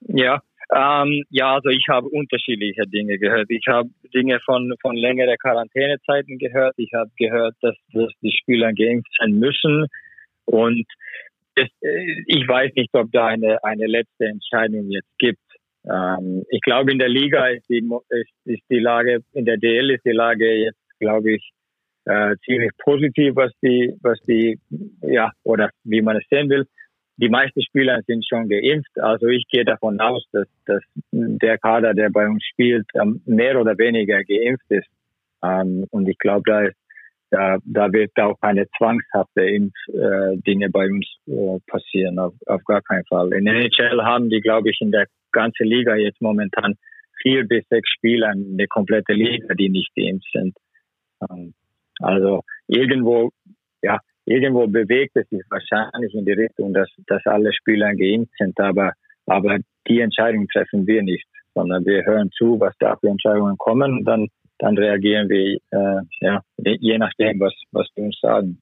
Ja, 0.00 0.42
ähm, 0.74 1.24
ja, 1.30 1.54
also 1.54 1.68
ich 1.68 1.86
habe 1.88 2.08
unterschiedliche 2.08 2.86
Dinge 2.86 3.18
gehört. 3.18 3.46
Ich 3.50 3.66
habe 3.68 3.88
Dinge 4.12 4.40
von, 4.44 4.74
von 4.80 4.96
längeren 4.96 5.36
Quarantänezeiten 5.38 6.38
gehört. 6.38 6.74
Ich 6.76 6.92
habe 6.92 7.10
gehört, 7.18 7.54
dass, 7.60 7.76
dass 7.92 8.10
die 8.20 8.32
Spieler 8.32 8.72
geimpft 8.72 9.10
sein 9.18 9.38
müssen. 9.38 9.86
Und 10.44 10.86
es, 11.54 11.68
äh, 11.82 12.24
ich 12.26 12.48
weiß 12.48 12.72
nicht, 12.74 12.92
ob 12.94 13.12
da 13.12 13.26
eine, 13.26 13.62
eine 13.62 13.86
letzte 13.86 14.26
Entscheidung 14.26 14.90
jetzt 14.90 15.18
gibt. 15.18 15.40
Ähm, 15.88 16.44
ich 16.50 16.60
glaube, 16.60 16.92
in 16.92 16.98
der 16.98 17.08
Liga 17.08 17.46
ist 17.48 17.68
die, 17.68 17.86
ist, 18.10 18.30
ist 18.44 18.62
die 18.70 18.80
Lage, 18.80 19.20
in 19.32 19.44
der 19.44 19.56
DL 19.56 19.90
ist 19.90 20.04
die 20.04 20.12
Lage 20.12 20.52
jetzt, 20.54 20.80
glaube 20.98 21.32
ich, 21.32 21.50
äh, 22.04 22.36
ziemlich 22.44 22.70
positiv, 22.78 23.36
was 23.36 23.52
die, 23.62 23.94
was 24.02 24.20
die, 24.22 24.58
ja, 25.02 25.32
oder 25.42 25.70
wie 25.84 26.02
man 26.02 26.16
es 26.16 26.24
sehen 26.30 26.48
will 26.48 26.66
die 27.16 27.28
meisten 27.28 27.62
Spieler 27.62 28.00
sind 28.06 28.26
schon 28.26 28.48
geimpft. 28.48 28.98
Also 29.00 29.26
ich 29.26 29.44
gehe 29.48 29.64
davon 29.64 30.00
aus, 30.00 30.24
dass, 30.32 30.46
dass 30.66 30.82
der 31.12 31.58
Kader, 31.58 31.94
der 31.94 32.10
bei 32.10 32.26
uns 32.26 32.44
spielt, 32.44 32.86
ähm, 32.94 33.22
mehr 33.24 33.58
oder 33.60 33.76
weniger 33.78 34.22
geimpft 34.24 34.70
ist. 34.70 34.88
Ähm, 35.42 35.86
und 35.90 36.08
ich 36.08 36.18
glaube, 36.18 36.42
da, 36.46 36.68
da, 37.30 37.58
da 37.64 37.92
wird 37.92 38.12
auch 38.18 38.38
keine 38.40 38.66
zwangshafte 38.76 39.42
Impfdinge 39.42 40.66
äh, 40.66 40.70
bei 40.70 40.86
uns 40.86 41.06
äh, 41.26 41.58
passieren, 41.66 42.18
auf, 42.18 42.34
auf 42.46 42.62
gar 42.64 42.82
keinen 42.82 43.04
Fall. 43.06 43.32
In 43.32 43.46
der 43.46 43.54
NHL 43.54 44.02
haben 44.02 44.28
die, 44.28 44.40
glaube 44.40 44.70
ich, 44.70 44.80
in 44.80 44.92
der 44.92 45.06
ganzen 45.36 45.66
Liga 45.66 45.94
jetzt 45.96 46.20
momentan 46.20 46.74
vier 47.22 47.44
bis 47.46 47.64
sechs 47.68 47.88
Spieler, 47.90 48.28
eine 48.28 48.66
komplette 48.66 49.12
Liga, 49.12 49.54
die 49.54 49.68
nicht 49.68 49.94
geimpft 49.94 50.28
sind. 50.32 50.56
Ähm, 51.30 51.54
also 52.00 52.42
irgendwo, 52.66 53.30
ja, 53.82 53.98
irgendwo 54.24 54.66
bewegt 54.66 55.16
es 55.16 55.28
sich 55.28 55.42
wahrscheinlich 55.50 56.14
in 56.14 56.24
die 56.24 56.32
Richtung, 56.32 56.74
dass, 56.74 56.88
dass 57.06 57.24
alle 57.26 57.52
Spieler 57.52 57.94
geimpft 57.94 58.34
sind, 58.38 58.58
aber, 58.60 58.92
aber 59.26 59.58
die 59.88 60.00
Entscheidung 60.00 60.46
treffen 60.48 60.86
wir 60.86 61.02
nicht, 61.02 61.26
sondern 61.54 61.84
wir 61.86 62.04
hören 62.04 62.30
zu, 62.32 62.60
was 62.60 62.74
da 62.78 62.96
für 62.96 63.08
Entscheidungen 63.08 63.56
kommen 63.58 63.98
und 63.98 64.04
dann, 64.04 64.28
dann 64.58 64.76
reagieren 64.76 65.28
wir 65.28 65.58
äh, 65.70 66.02
ja, 66.20 66.42
je 66.58 66.98
nachdem, 66.98 67.40
was, 67.40 67.54
was 67.72 67.88
die 67.96 68.02
uns 68.02 68.18
sagen. 68.20 68.58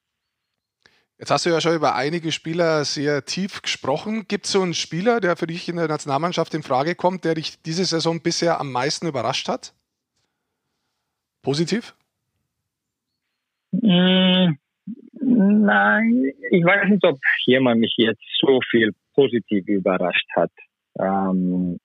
Jetzt 1.19 1.31
hast 1.31 1.47
du 1.47 1.51
ja 1.51 1.61
schon 1.61 1.77
über 1.77 1.95
einige 1.95 2.33
Spieler 2.33 2.85
sehr 2.85 3.25
tief 3.25 3.63
gesprochen. 3.63 4.27
Gibt 4.27 4.47
es 4.47 4.53
so 4.53 4.63
einen 4.63 4.75
Spieler, 4.75 5.21
der 5.21 5.37
für 5.37 5.47
dich 5.47 5.69
in 5.69 5.77
der 5.77 5.89
Nationalmannschaft 5.89 6.53
in 6.55 6.63
Frage 6.63 6.95
kommt, 6.95 7.25
der 7.25 7.35
dich 7.35 7.63
diese 7.63 7.85
Saison 7.85 8.21
bisher 8.21 8.61
am 8.61 8.73
meisten 8.73 9.07
überrascht 9.07 9.49
hat? 9.49 9.75
Positiv? 11.43 11.95
Mm, 13.71 14.55
Nein, 15.27 16.33
ich 16.51 16.65
weiß 16.65 16.91
nicht, 16.91 17.05
ob 17.05 17.19
jemand 17.47 17.81
mich 17.81 17.95
jetzt 17.97 18.23
so 18.41 18.61
viel 18.71 18.93
positiv 19.15 19.67
überrascht 19.67 20.29
hat. 20.37 20.51
Ähm, 20.99 21.79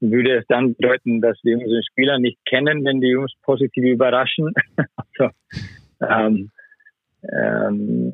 würde 0.00 0.38
es 0.38 0.46
dann 0.48 0.74
bedeuten, 0.74 1.20
dass 1.20 1.38
wir 1.42 1.58
unsere 1.58 1.82
Spieler 1.82 2.18
nicht 2.18 2.38
kennen, 2.46 2.84
wenn 2.84 3.00
die 3.00 3.14
uns 3.16 3.34
positiv 3.42 3.84
überraschen? 3.84 4.52
also, 4.96 5.30
ähm, 6.00 6.50
ähm, 7.22 8.12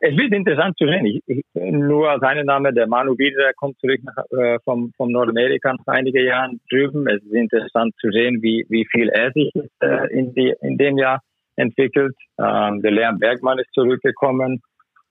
es 0.00 0.16
wird 0.16 0.32
interessant 0.32 0.76
zu 0.78 0.86
sehen. 0.86 1.04
Ich, 1.06 1.22
ich, 1.26 1.44
nur 1.54 2.18
seinen 2.20 2.46
Name, 2.46 2.72
der 2.72 2.86
Manu 2.86 3.18
Wieder, 3.18 3.42
der 3.42 3.54
kommt 3.54 3.78
zurück 3.80 4.00
nach, 4.04 4.24
äh, 4.38 4.58
vom, 4.64 4.92
vom 4.96 5.10
Nordamerika 5.10 5.72
nach 5.72 5.94
einigen 5.94 6.24
Jahren 6.24 6.60
drüben. 6.70 7.06
Es 7.08 7.22
ist 7.22 7.32
interessant 7.32 7.94
zu 8.00 8.10
sehen, 8.10 8.40
wie, 8.40 8.64
wie 8.68 8.86
viel 8.90 9.08
er 9.08 9.32
sich 9.32 9.52
äh, 9.80 10.12
in, 10.12 10.32
die, 10.34 10.54
in 10.62 10.78
dem 10.78 10.98
Jahr 10.98 11.20
entwickelt. 11.56 12.14
Ähm, 12.38 12.80
der 12.80 12.92
Leon 12.92 13.18
Bergmann 13.18 13.58
ist 13.58 13.72
zurückgekommen. 13.72 14.62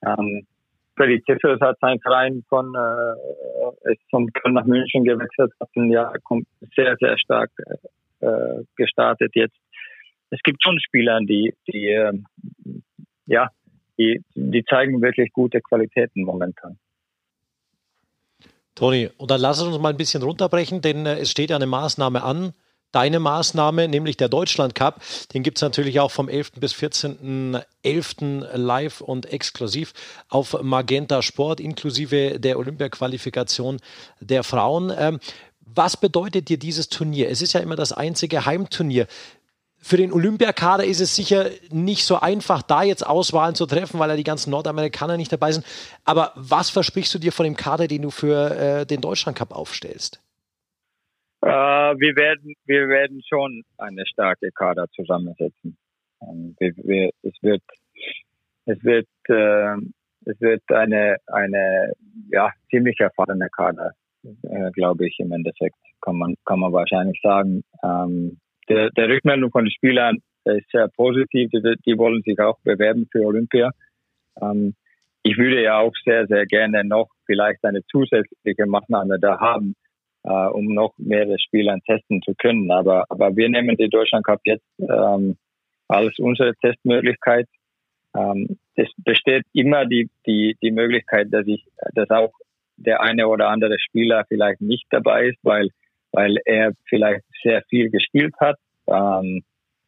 Ähm, 0.06 0.48
Freddy 0.96 1.22
Tiffels 1.22 1.62
hat 1.62 1.78
seinen 1.80 2.00
Verein 2.00 2.44
von 2.50 2.74
äh, 2.74 3.92
ist 3.92 4.02
von 4.10 4.32
Köln 4.34 4.56
nach 4.56 4.66
München 4.66 5.04
gewechselt, 5.04 5.54
hat 5.60 5.70
ein 5.76 5.92
Jahr 5.92 6.14
sehr, 6.76 6.96
sehr 7.00 7.18
stark 7.20 7.52
äh, 8.22 8.64
gestartet 8.76 9.36
jetzt. 9.36 9.58
Es 10.30 10.40
gibt 10.44 10.62
schon 10.64 10.80
Spieler, 10.80 11.20
die, 11.22 11.54
die 11.68 11.90
äh, 11.90 12.14
ja, 13.28 13.50
die, 13.98 14.24
die 14.36 14.64
zeigen 14.66 15.02
wirklich 15.02 15.32
gute 15.32 15.62
Qualitäten 15.62 16.24
momentan. 16.24 16.78
Toni, 18.76 19.10
und 19.18 19.32
dann 19.32 19.42
lass 19.42 19.62
uns 19.62 19.78
mal 19.80 19.90
ein 19.90 19.98
bisschen 19.98 20.22
runterbrechen, 20.22 20.82
denn 20.82 21.06
äh, 21.06 21.20
es 21.20 21.32
steht 21.32 21.50
ja 21.50 21.56
eine 21.56 21.66
Maßnahme 21.66 22.24
an, 22.24 22.54
deine 22.92 23.20
Maßnahme, 23.20 23.88
nämlich 23.88 24.18
der 24.18 24.30
Deutschland 24.30 24.76
Cup. 24.76 25.02
Den 25.34 25.44
gibt 25.44 25.58
es 25.58 25.62
natürlich 25.62 26.00
auch 26.00 26.12
vom 26.12 26.30
11. 26.30 26.54
bis 26.54 26.74
14.11. 26.74 28.56
live 28.56 29.02
und 29.02 29.26
exklusiv 29.32 29.94
auf 30.30 30.62
Magenta 30.62 31.22
Sport, 31.22 31.60
inklusive 31.60 32.40
der 32.40 32.58
Olympia-Qualifikation 32.58 33.80
der 34.20 34.44
Frauen. 34.44 34.94
Ähm, 34.98 35.20
was 35.60 35.98
bedeutet 35.98 36.50
dir 36.50 36.58
dieses 36.58 36.90
Turnier? 36.90 37.30
Es 37.30 37.42
ist 37.42 37.54
ja 37.54 37.60
immer 37.60 37.76
das 37.76 37.92
einzige 37.92 38.46
Heimturnier. 38.46 39.08
Für 39.88 39.96
den 39.96 40.12
Olympiakader 40.12 40.84
ist 40.84 41.00
es 41.00 41.16
sicher 41.16 41.46
nicht 41.72 42.04
so 42.04 42.20
einfach, 42.20 42.62
da 42.62 42.84
jetzt 42.84 43.08
Auswahlen 43.08 43.56
zu 43.56 43.66
treffen, 43.66 44.00
weil 44.02 44.10
ja 44.10 44.18
die 44.18 44.26
ganzen 44.26 44.52
Nordamerikaner 44.52 45.16
nicht 45.16 45.32
dabei 45.32 45.54
sind. 45.54 45.66
Aber 46.04 46.34
was 46.36 46.70
versprichst 46.70 47.14
du 47.16 47.20
dir 47.20 47.32
von 47.32 47.46
dem 47.46 47.56
Kader, 47.56 47.88
den 47.88 48.02
du 48.02 48.10
für 48.10 48.52
äh, 48.52 48.86
den 48.86 49.00
Deutschland 49.00 49.38
Cup 49.38 49.56
aufstellst? 49.56 50.22
Äh, 51.42 51.48
wir 51.50 52.18
werden, 52.18 52.54
wir 52.66 52.90
werden 52.90 53.22
schon 53.30 53.64
eine 53.78 54.06
starke 54.06 54.52
Kader 54.52 54.88
zusammensetzen. 54.94 55.78
Ähm, 56.22 56.58
wir, 56.60 56.74
wir, 56.84 57.10
es 57.24 57.42
wird, 57.42 57.64
es 58.66 58.84
wird, 58.84 59.08
äh, 59.30 59.78
es 60.26 60.42
wird 60.42 60.64
eine, 60.70 61.16
eine, 61.28 61.94
ja, 62.30 62.52
ziemlich 62.70 63.00
erfahrene 63.00 63.48
Kader, 63.56 63.94
äh, 64.26 64.70
glaube 64.72 65.08
ich, 65.08 65.16
im 65.20 65.32
Endeffekt, 65.32 65.78
kann 66.02 66.18
man, 66.18 66.36
kann 66.44 66.60
man 66.60 66.74
wahrscheinlich 66.74 67.22
sagen. 67.24 67.64
Ähm, 67.82 68.38
der, 68.70 68.90
der 68.92 69.10
Rückmeldung 69.10 69.52
von 69.52 69.66
den 69.66 69.72
Spielern 69.72 70.18
ist 70.46 70.70
sehr 70.72 70.88
positiv. 70.90 71.50
Die, 71.52 71.76
die 71.86 71.98
wollen 71.98 72.22
sich 72.24 72.40
auch 72.40 72.58
bewerben 72.64 73.08
für 73.12 73.26
Olympia. 73.26 73.72
Ähm, 74.42 74.76
ich 75.24 75.38
würde 75.38 75.62
ja 75.62 75.80
auch 75.80 75.94
sehr, 76.06 76.26
sehr 76.28 76.46
gerne 76.46 76.84
noch 76.84 77.10
vielleicht 77.26 77.64
eine 77.66 77.84
zusätzliche 77.88 78.66
Maßnahme 78.66 79.20
da 79.20 79.40
haben, 79.40 79.76
äh, 80.24 80.30
um 80.30 80.74
noch 80.74 80.94
mehrere 80.98 81.38
Spieler 81.40 81.78
testen 81.86 82.22
zu 82.22 82.34
können. 82.36 82.72
Aber, 82.72 83.06
aber 83.10 83.36
wir 83.36 83.50
nehmen 83.50 83.76
den 83.76 83.90
Deutschland 83.90 84.26
Cup 84.26 84.40
jetzt 84.46 84.66
ähm, 84.80 85.36
als 85.88 86.18
unsere 86.20 86.56
Testmöglichkeit. 86.56 87.48
Ähm, 88.16 88.58
es 88.76 88.88
besteht 88.98 89.44
immer 89.54 89.86
die, 89.86 90.10
die, 90.26 90.56
die 90.62 90.72
Möglichkeit, 90.72 91.28
dass 91.32 91.46
ich, 91.46 91.66
dass 91.94 92.10
auch 92.10 92.32
der 92.78 93.02
eine 93.02 93.28
oder 93.28 93.50
andere 93.50 93.78
Spieler 93.80 94.24
vielleicht 94.28 94.62
nicht 94.62 94.86
dabei 94.92 95.30
ist, 95.30 95.40
weil, 95.44 95.70
weil 96.12 96.38
er 96.46 96.72
vielleicht 96.88 97.24
sehr 97.44 97.62
viel 97.70 97.90
gespielt 97.90 98.34
hat. 98.40 98.58
Ähm, 98.88 99.44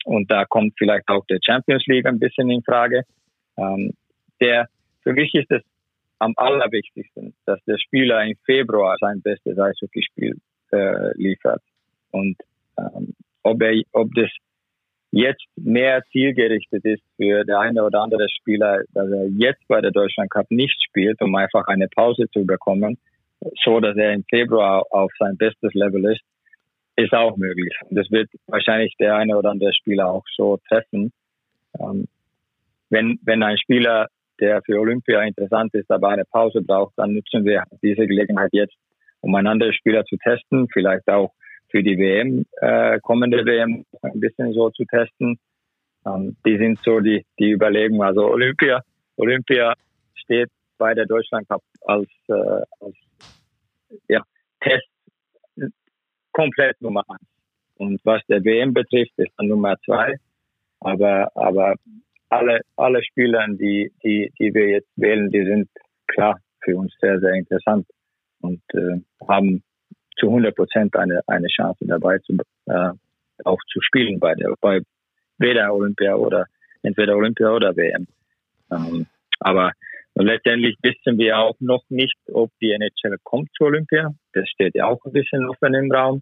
und 0.05 0.32
da 0.32 0.45
kommt 0.45 0.74
vielleicht 0.78 1.07
auch 1.09 1.26
der 1.26 1.39
Champions 1.43 1.86
League 1.88 2.05
ein 2.05 2.20
bisschen 2.20 2.49
in 2.49 2.63
Frage. 2.63 3.03
Ähm, 3.57 3.93
der, 4.41 4.67
für 5.03 5.13
mich 5.13 5.34
ist 5.34 5.51
es 5.51 5.61
am 6.20 6.34
allerwichtigsten, 6.36 7.34
dass 7.45 7.63
der 7.65 7.78
Spieler 7.78 8.24
im 8.24 8.36
Februar 8.45 8.95
sein 8.99 9.22
bestes 9.22 9.57
Eishockeyspiel 9.57 10.38
äh, 10.72 11.17
liefert. 11.17 11.61
Und 12.11 12.38
ähm, 12.78 13.13
ob, 13.43 13.61
er, 13.61 13.82
ob 13.93 14.13
das 14.15 14.30
jetzt 15.11 15.45
mehr 15.55 16.03
zielgerichtet 16.11 16.86
ist 16.86 17.03
für 17.15 17.43
der 17.43 17.59
eine 17.59 17.84
oder 17.84 18.01
andere 18.01 18.28
Spieler, 18.30 18.84
dass 18.93 19.09
er 19.09 19.28
jetzt 19.28 19.67
bei 19.67 19.82
der 19.82 19.91
Deutschland 19.91 20.30
Cup 20.30 20.45
nicht 20.49 20.82
spielt, 20.84 21.22
um 21.22 21.36
einfach 21.36 21.67
eine 21.67 21.88
Pause 21.88 22.30
zu 22.32 22.45
bekommen, 22.45 22.97
so 23.63 23.79
dass 23.79 23.95
er 23.97 24.13
im 24.13 24.23
Februar 24.23 24.85
auf 24.89 25.11
sein 25.17 25.37
bestes 25.37 25.73
Level 25.73 26.05
ist, 26.05 26.21
ist 26.95 27.13
auch 27.13 27.37
möglich. 27.37 27.73
Das 27.89 28.09
wird 28.11 28.29
wahrscheinlich 28.47 28.93
der 28.99 29.15
eine 29.15 29.37
oder 29.37 29.51
andere 29.51 29.73
Spieler 29.73 30.09
auch 30.09 30.23
so 30.35 30.59
treffen. 30.67 31.11
Ähm, 31.79 32.07
wenn, 32.89 33.19
wenn 33.23 33.43
ein 33.43 33.57
Spieler, 33.57 34.07
der 34.39 34.61
für 34.63 34.79
Olympia 34.79 35.21
interessant 35.23 35.73
ist, 35.73 35.91
aber 35.91 36.09
eine 36.09 36.25
Pause 36.25 36.61
braucht, 36.61 36.93
dann 36.97 37.13
nutzen 37.13 37.45
wir 37.45 37.63
diese 37.81 38.07
Gelegenheit 38.07 38.49
jetzt, 38.53 38.75
um 39.21 39.35
einen 39.35 39.47
anderen 39.47 39.73
Spieler 39.73 40.05
zu 40.05 40.17
testen, 40.17 40.67
vielleicht 40.71 41.07
auch 41.09 41.33
für 41.69 41.83
die 41.83 41.97
WM, 41.97 42.45
äh, 42.61 42.99
kommende 43.01 43.45
WM 43.45 43.85
ein 44.01 44.19
bisschen 44.19 44.53
so 44.53 44.69
zu 44.71 44.85
testen. 44.85 45.37
Ähm, 46.05 46.35
die 46.45 46.57
sind 46.57 46.79
so 46.79 46.99
die, 46.99 47.25
die 47.37 47.51
Überlegungen. 47.51 48.01
Also 48.01 48.25
Olympia, 48.27 48.81
Olympia 49.17 49.73
steht 50.15 50.49
bei 50.77 50.93
der 50.93 51.05
Deutschland 51.05 51.47
Cup 51.47 51.61
als, 51.85 52.09
äh, 52.27 52.33
als 52.33 52.95
ja, 54.07 54.23
Test 54.61 54.87
komplett 56.31 56.81
Nummer 56.81 57.03
eins. 57.09 57.27
Und 57.75 57.99
was 58.03 58.21
der 58.27 58.43
WM 58.43 58.73
betrifft, 58.73 59.13
ist 59.17 59.31
dann 59.37 59.47
Nummer 59.47 59.75
zwei. 59.85 60.15
Aber, 60.81 61.31
aber 61.35 61.75
alle, 62.29 62.61
alle 62.75 63.03
Spieler, 63.03 63.45
die, 63.49 63.91
die, 64.03 64.31
die 64.39 64.53
wir 64.53 64.69
jetzt 64.69 64.89
wählen, 64.95 65.29
die 65.29 65.43
sind 65.43 65.69
klar 66.07 66.39
für 66.61 66.77
uns 66.77 66.93
sehr, 67.01 67.19
sehr 67.19 67.33
interessant 67.33 67.87
und 68.41 68.61
äh, 68.73 68.99
haben 69.27 69.63
zu 70.17 70.27
100 70.27 70.55
Prozent 70.55 70.95
eine, 70.95 71.21
eine 71.27 71.47
Chance 71.47 71.85
dabei 71.87 72.19
zu, 72.19 72.37
äh, 72.67 72.91
auch 73.45 73.59
zu 73.71 73.81
spielen 73.81 74.19
bei 74.19 74.35
der, 74.35 74.53
bei 74.61 74.81
weder 75.37 75.73
Olympia 75.73 76.15
oder 76.15 76.45
entweder 76.83 77.15
Olympia 77.15 77.49
oder 77.49 77.75
WM. 77.75 78.07
Ähm, 78.71 79.07
aber 79.39 79.71
letztendlich 80.24 80.78
wissen 80.82 81.17
wir 81.17 81.39
auch 81.39 81.55
noch 81.59 81.84
nicht, 81.89 82.17
ob 82.32 82.51
die 82.61 82.72
NHL 82.72 83.17
kommt 83.24 83.49
zu 83.55 83.65
Olympia. 83.65 84.13
Das 84.34 84.47
steht 84.49 84.76
ja 84.76 84.88
auch 84.88 85.03
ein 85.05 85.13
bisschen 85.13 85.47
offen 85.49 85.74
im 85.74 85.91
Raum. 85.91 86.22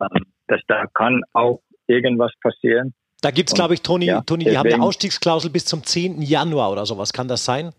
Ähm, 0.00 0.26
dass 0.50 0.60
da 0.66 0.86
kann 0.92 1.22
auch 1.32 1.60
irgendwas 1.86 2.32
passieren. 2.42 2.92
Da 3.22 3.30
gibt 3.30 3.50
es, 3.50 3.54
glaube 3.54 3.74
ich, 3.74 3.82
Toni, 3.82 4.06
ja, 4.06 4.22
Toni 4.22 4.44
die 4.44 4.56
haben 4.56 4.72
eine 4.72 4.82
Ausstiegsklausel 4.82 5.50
bis 5.50 5.64
zum 5.64 5.84
10. 5.84 6.22
Januar 6.22 6.72
oder 6.72 6.86
sowas. 6.86 7.12
Kann 7.12 7.28
das 7.28 7.44
sein? 7.44 7.72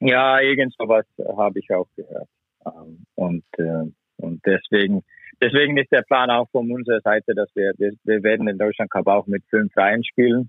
Ja, 0.00 0.40
irgend 0.40 0.74
sowas 0.78 1.04
habe 1.18 1.58
ich 1.58 1.70
auch 1.70 1.86
gehört. 1.96 2.28
Ähm, 2.66 3.04
und, 3.14 3.44
äh, 3.58 3.90
und 4.16 4.40
deswegen, 4.46 5.02
deswegen 5.42 5.76
ist 5.76 5.92
der 5.92 6.02
Plan 6.02 6.30
auch 6.30 6.48
von 6.50 6.72
unserer 6.72 7.00
Seite, 7.02 7.34
dass 7.34 7.50
wir, 7.54 7.72
wir, 7.76 8.22
werden 8.22 8.48
in 8.48 8.58
Deutschland 8.58 8.90
Cup 8.90 9.06
auch 9.06 9.26
mit 9.26 9.44
fünf 9.50 9.76
Reihen 9.76 10.02
spielen, 10.02 10.48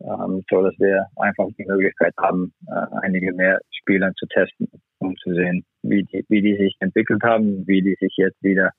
ähm, 0.00 0.44
so 0.50 0.62
dass 0.62 0.78
wir 0.78 1.06
einfach 1.16 1.46
die 1.58 1.64
Möglichkeit 1.64 2.14
haben, 2.18 2.52
äh, 2.68 2.86
einige 3.02 3.32
mehr 3.32 3.60
Spieler 3.70 4.12
zu 4.14 4.26
testen, 4.26 4.68
um 4.98 5.16
zu 5.16 5.34
sehen, 5.34 5.64
wie 5.82 6.04
die, 6.04 6.24
wie 6.28 6.42
die 6.42 6.56
sich 6.56 6.76
entwickelt 6.80 7.22
haben, 7.22 7.66
wie 7.66 7.82
die 7.82 7.96
sich 8.00 8.14
jetzt 8.16 8.42
wieder 8.42 8.70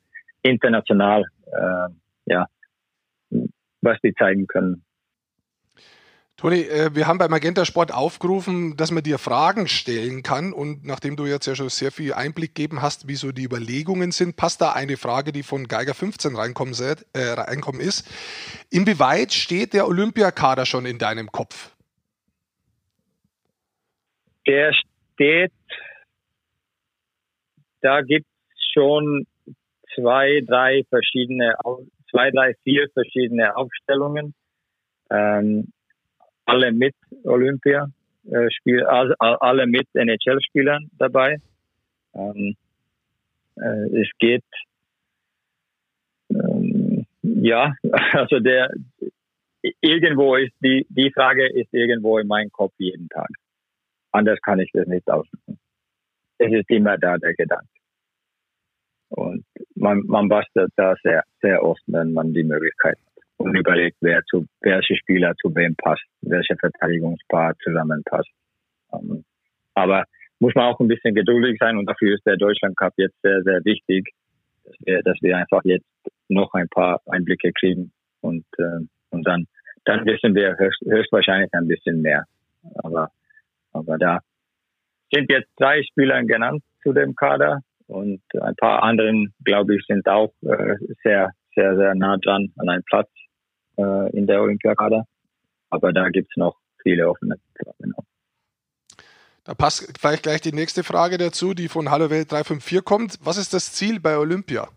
international, 0.43 1.23
äh, 1.51 1.89
ja, 2.25 2.47
was 3.81 3.97
die 4.03 4.13
zeigen 4.13 4.47
können. 4.47 4.83
Toni, 6.37 6.61
äh, 6.61 6.93
wir 6.93 7.07
haben 7.07 7.17
bei 7.17 7.27
Magenta 7.27 7.65
Sport 7.65 7.91
aufgerufen, 7.91 8.77
dass 8.77 8.91
man 8.91 9.01
dir 9.01 9.17
Fragen 9.17 9.67
stellen 9.67 10.21
kann. 10.21 10.53
Und 10.53 10.85
nachdem 10.85 11.15
du 11.15 11.25
jetzt 11.25 11.47
ja 11.47 11.55
schon 11.55 11.69
sehr 11.69 11.91
viel 11.91 12.13
Einblick 12.13 12.53
gegeben 12.53 12.83
hast, 12.83 13.07
wie 13.07 13.15
so 13.15 13.31
die 13.31 13.43
Überlegungen 13.43 14.11
sind, 14.11 14.35
passt 14.35 14.61
da 14.61 14.73
eine 14.73 14.97
Frage, 14.97 15.31
die 15.31 15.41
von 15.41 15.67
Geiger 15.67 15.95
15 15.95 16.35
reinkommen, 16.35 16.75
äh, 16.75 17.19
reinkommen 17.19 17.81
ist. 17.81 18.07
Inwieweit 18.69 19.33
steht 19.33 19.73
der 19.73 19.87
Olympiakader 19.87 20.67
schon 20.67 20.85
in 20.85 20.99
deinem 20.99 21.31
Kopf? 21.31 21.71
Der 24.45 24.73
steht, 24.73 25.51
da 27.81 28.01
gibt 28.01 28.27
es 28.27 28.71
schon 28.73 29.25
zwei, 29.95 30.41
drei 30.45 30.83
verschiedene, 30.87 31.55
zwei, 32.11 32.29
drei, 32.29 32.53
vier 32.63 32.87
verschiedene 32.93 33.57
Aufstellungen. 33.57 34.35
Ähm, 35.09 35.73
alle 36.47 36.71
mit 36.71 36.95
Olympia 37.23 37.87
äh, 38.31 38.49
Spiel, 38.51 38.83
also, 38.85 39.13
alle 39.19 39.67
mit 39.67 39.87
NHL-Spielern 39.93 40.89
dabei. 40.97 41.37
Ähm, 42.13 42.55
äh, 43.55 44.01
es 44.01 44.09
geht 44.17 44.43
ähm, 46.29 47.05
ja, 47.21 47.75
also 48.13 48.39
der 48.39 48.71
irgendwo 49.81 50.35
ist 50.35 50.53
die 50.63 50.85
die 50.89 51.11
Frage 51.11 51.47
ist 51.47 51.73
irgendwo 51.73 52.17
in 52.17 52.27
meinem 52.27 52.51
Kopf 52.51 52.73
jeden 52.77 53.09
Tag. 53.09 53.29
Anders 54.11 54.39
kann 54.41 54.59
ich 54.59 54.71
das 54.73 54.87
nicht 54.87 55.07
aussuchen. 55.09 55.59
Es 56.37 56.51
ist 56.51 56.69
immer 56.69 56.97
da 56.97 57.17
der 57.17 57.33
Gedanke. 57.33 57.67
Und 59.09 59.45
man, 59.75 60.03
man 60.05 60.27
bastelt 60.27 60.71
da 60.75 60.95
sehr, 61.01 61.23
sehr 61.41 61.63
oft, 61.63 61.81
wenn 61.87 62.13
man 62.13 62.33
die 62.33 62.43
Möglichkeit 62.43 62.97
und 63.37 63.55
überlegt, 63.55 63.97
wer 64.01 64.23
zu, 64.25 64.45
welche 64.61 64.95
Spieler 64.95 65.35
zu 65.35 65.55
wem 65.55 65.75
passt, 65.75 66.03
welche 66.21 66.55
Verteidigungspaar 66.57 67.55
zusammenpasst. 67.63 68.29
Um, 68.89 69.23
aber 69.75 70.05
muss 70.39 70.55
man 70.55 70.65
auch 70.65 70.79
ein 70.79 70.87
bisschen 70.87 71.15
geduldig 71.15 71.57
sein 71.59 71.77
und 71.77 71.85
dafür 71.85 72.15
ist 72.15 72.25
der 72.25 72.37
Deutschland 72.37 72.77
Cup 72.77 72.93
jetzt 72.97 73.19
sehr, 73.21 73.41
sehr 73.43 73.63
wichtig, 73.65 74.09
dass 74.63 74.75
wir, 74.85 75.01
dass 75.03 75.17
wir 75.21 75.37
einfach 75.37 75.61
jetzt 75.63 75.85
noch 76.29 76.53
ein 76.53 76.67
paar 76.69 77.01
Einblicke 77.07 77.51
kriegen 77.53 77.91
und, 78.21 78.45
äh, 78.57 78.85
und 79.09 79.27
dann, 79.27 79.45
dann 79.85 80.05
wissen 80.05 80.35
wir 80.35 80.57
höchst, 80.57 80.81
höchstwahrscheinlich 80.85 81.49
ein 81.53 81.67
bisschen 81.67 82.01
mehr. 82.01 82.25
Aber, 82.75 83.09
aber 83.71 83.97
da 83.97 84.19
sind 85.11 85.31
jetzt 85.31 85.49
drei 85.57 85.83
Spieler 85.83 86.23
genannt 86.23 86.63
zu 86.83 86.93
dem 86.93 87.15
Kader 87.15 87.61
und 87.87 88.21
ein 88.39 88.55
paar 88.55 88.83
anderen, 88.83 89.33
glaube 89.43 89.75
ich, 89.75 89.85
sind 89.87 90.07
auch 90.07 90.33
äh, 90.41 90.75
sehr, 91.03 91.31
sehr, 91.55 91.75
sehr 91.75 91.95
nah 91.95 92.17
dran 92.17 92.51
an 92.57 92.69
einem 92.69 92.83
Platz 92.83 93.09
äh, 93.77 94.17
in 94.17 94.27
der 94.27 94.41
Olympiakader. 94.41 95.05
Aber 95.69 95.93
da 95.93 96.09
gibt 96.09 96.29
es 96.29 96.37
noch 96.37 96.55
viele 96.81 97.09
offene 97.09 97.35
Fragen. 97.55 97.93
Da 99.43 99.53
passt 99.53 99.97
vielleicht 99.97 100.23
gleich 100.23 100.41
die 100.41 100.51
nächste 100.51 100.83
Frage 100.83 101.17
dazu, 101.17 101.53
die 101.53 101.69
von 101.69 101.89
Hallo 101.89 102.09
Welt 102.09 102.31
354 102.31 102.83
kommt. 102.83 103.17
Was 103.23 103.37
ist 103.37 103.53
das 103.53 103.71
Ziel 103.71 104.01
bei 104.01 104.17
Olympia? 104.17 104.67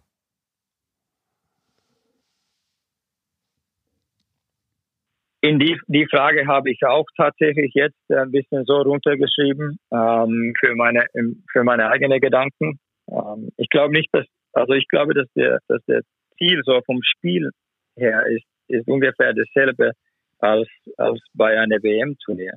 In 5.43 5.59
die, 5.59 5.77
die 5.89 6.07
Frage 6.07 6.47
habe 6.47 6.71
ich 6.71 6.85
auch 6.87 7.07
tatsächlich 7.17 7.73
jetzt 7.75 7.99
ein 8.11 8.31
bisschen 8.31 8.65
so 8.65 8.77
runtergeschrieben 8.77 9.79
ähm, 9.91 10.53
für 10.61 10.77
meine 10.77 11.07
für 11.51 11.65
meine 11.65 11.89
eigenen 11.89 12.21
Gedanken. 12.21 12.79
Ähm, 13.09 13.51
ich 13.57 13.71
glaube 13.71 13.93
nicht, 13.93 14.11
dass, 14.13 14.27
also 14.53 14.75
ich 14.75 14.87
glaube, 14.89 15.15
dass 15.15 15.27
der, 15.35 15.59
dass 15.67 15.83
der 15.87 16.03
Ziel 16.39 16.61
so 16.65 16.81
vom 16.87 17.01
Spiel 17.03 17.51
her 17.97 18.25
ist, 18.27 18.45
ist 18.71 18.89
ungefähr 18.89 19.33
dasselbe 19.35 19.93
als, 20.39 20.69
als 20.97 21.21
bei 21.35 21.59
einer 21.59 21.83
WM-Turnier. 21.83 22.55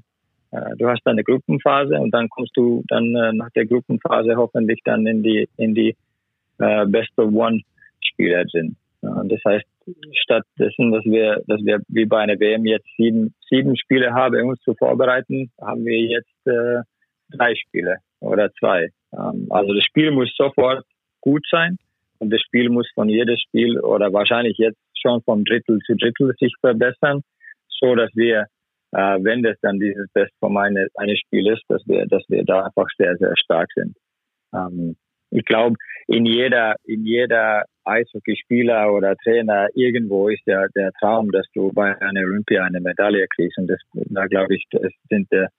Äh, 0.52 0.76
du 0.78 0.88
hast 0.88 1.06
eine 1.06 1.24
Gruppenphase 1.24 2.00
und 2.00 2.12
dann 2.12 2.30
kommst 2.30 2.56
du 2.56 2.84
dann 2.88 3.16
äh, 3.16 3.34
nach 3.34 3.50
der 3.52 3.66
Gruppenphase 3.66 4.36
hoffentlich 4.36 4.80
dann 4.86 5.06
in 5.06 5.24
die, 5.24 5.48
in 5.58 5.76
die 5.76 5.96
äh, 6.60 6.86
Best 6.86 7.12
of 7.18 7.34
One 7.34 7.62
Spieler 8.02 8.44
sind. 8.52 8.76
Das 9.02 9.42
heißt, 9.46 9.66
stattdessen, 10.14 10.94
dass 10.94 11.04
wir, 11.04 11.44
dass 11.48 11.60
wir 11.66 11.82
wie 11.90 12.06
bei 12.06 12.20
einer 12.20 12.40
WM 12.40 12.66
jetzt 12.66 12.88
sieben, 12.96 13.34
sieben 13.50 13.76
Spiele 13.76 14.14
haben, 14.14 14.48
uns 14.48 14.62
zu 14.62 14.74
vorbereiten, 14.76 15.52
haben 15.60 15.84
wir 15.84 16.00
jetzt 16.00 16.32
drei 16.46 17.56
Spiele 17.56 17.98
oder 18.22 18.52
zwei. 18.54 18.90
Ähm, 19.14 19.48
also 19.50 19.74
das 19.74 19.84
Spiel 19.84 20.12
muss 20.12 20.34
sofort 20.38 20.86
gut 21.22 21.46
sein 21.50 21.78
und 22.20 22.32
das 22.32 22.42
Spiel 22.42 22.70
muss 22.70 22.90
von 22.94 23.10
jedem 23.10 23.38
Spiel 23.38 23.80
oder 23.80 24.12
wahrscheinlich 24.14 24.58
jetzt 24.58 24.80
schon 25.04 25.22
vom 25.24 25.44
Drittel 25.44 25.80
zu 25.86 25.96
Drittel 25.96 26.34
sich 26.40 26.54
verbessern, 26.62 27.22
so 27.68 27.96
dass 27.96 28.10
wir, 28.16 28.46
äh, 28.92 29.18
wenn 29.22 29.44
das 29.44 29.58
dann 29.62 29.80
dieses 29.80 30.08
Best 30.14 30.32
von 30.40 30.58
eines, 30.58 30.90
eines 30.96 31.20
Spiel 31.20 31.48
ist, 31.52 31.64
dass 31.68 31.82
wir, 31.86 32.06
dass 32.08 32.24
wir 32.30 32.44
da 32.44 32.66
einfach 32.66 32.88
sehr, 32.98 33.16
sehr 33.18 33.36
stark 33.38 33.70
sind. 33.76 33.96
Ähm, 34.54 34.96
ich 35.32 35.46
glaube, 35.46 35.76
in 36.08 36.26
jeder, 36.26 36.76
in 36.84 37.06
jeder 37.06 37.64
Eishockeyspieler 37.86 38.94
oder 38.94 39.16
Trainer 39.24 39.68
irgendwo 39.74 40.30
ist 40.30 40.44
ja 40.46 40.68
der 40.76 40.92
Traum, 41.00 41.32
dass 41.32 41.46
du 41.54 41.72
bei 41.74 42.00
einer 42.00 42.22
Olympia 42.22 42.64
eine 42.64 42.80
Medaille 42.80 43.26
kriegst. 43.36 43.58
Und 43.58 43.68
das, 43.68 43.80
da 43.94 44.28
glaube 44.28 44.56
ich, 44.56 44.66
das 44.72 44.92
sind 45.10 45.32
der, 45.32 45.50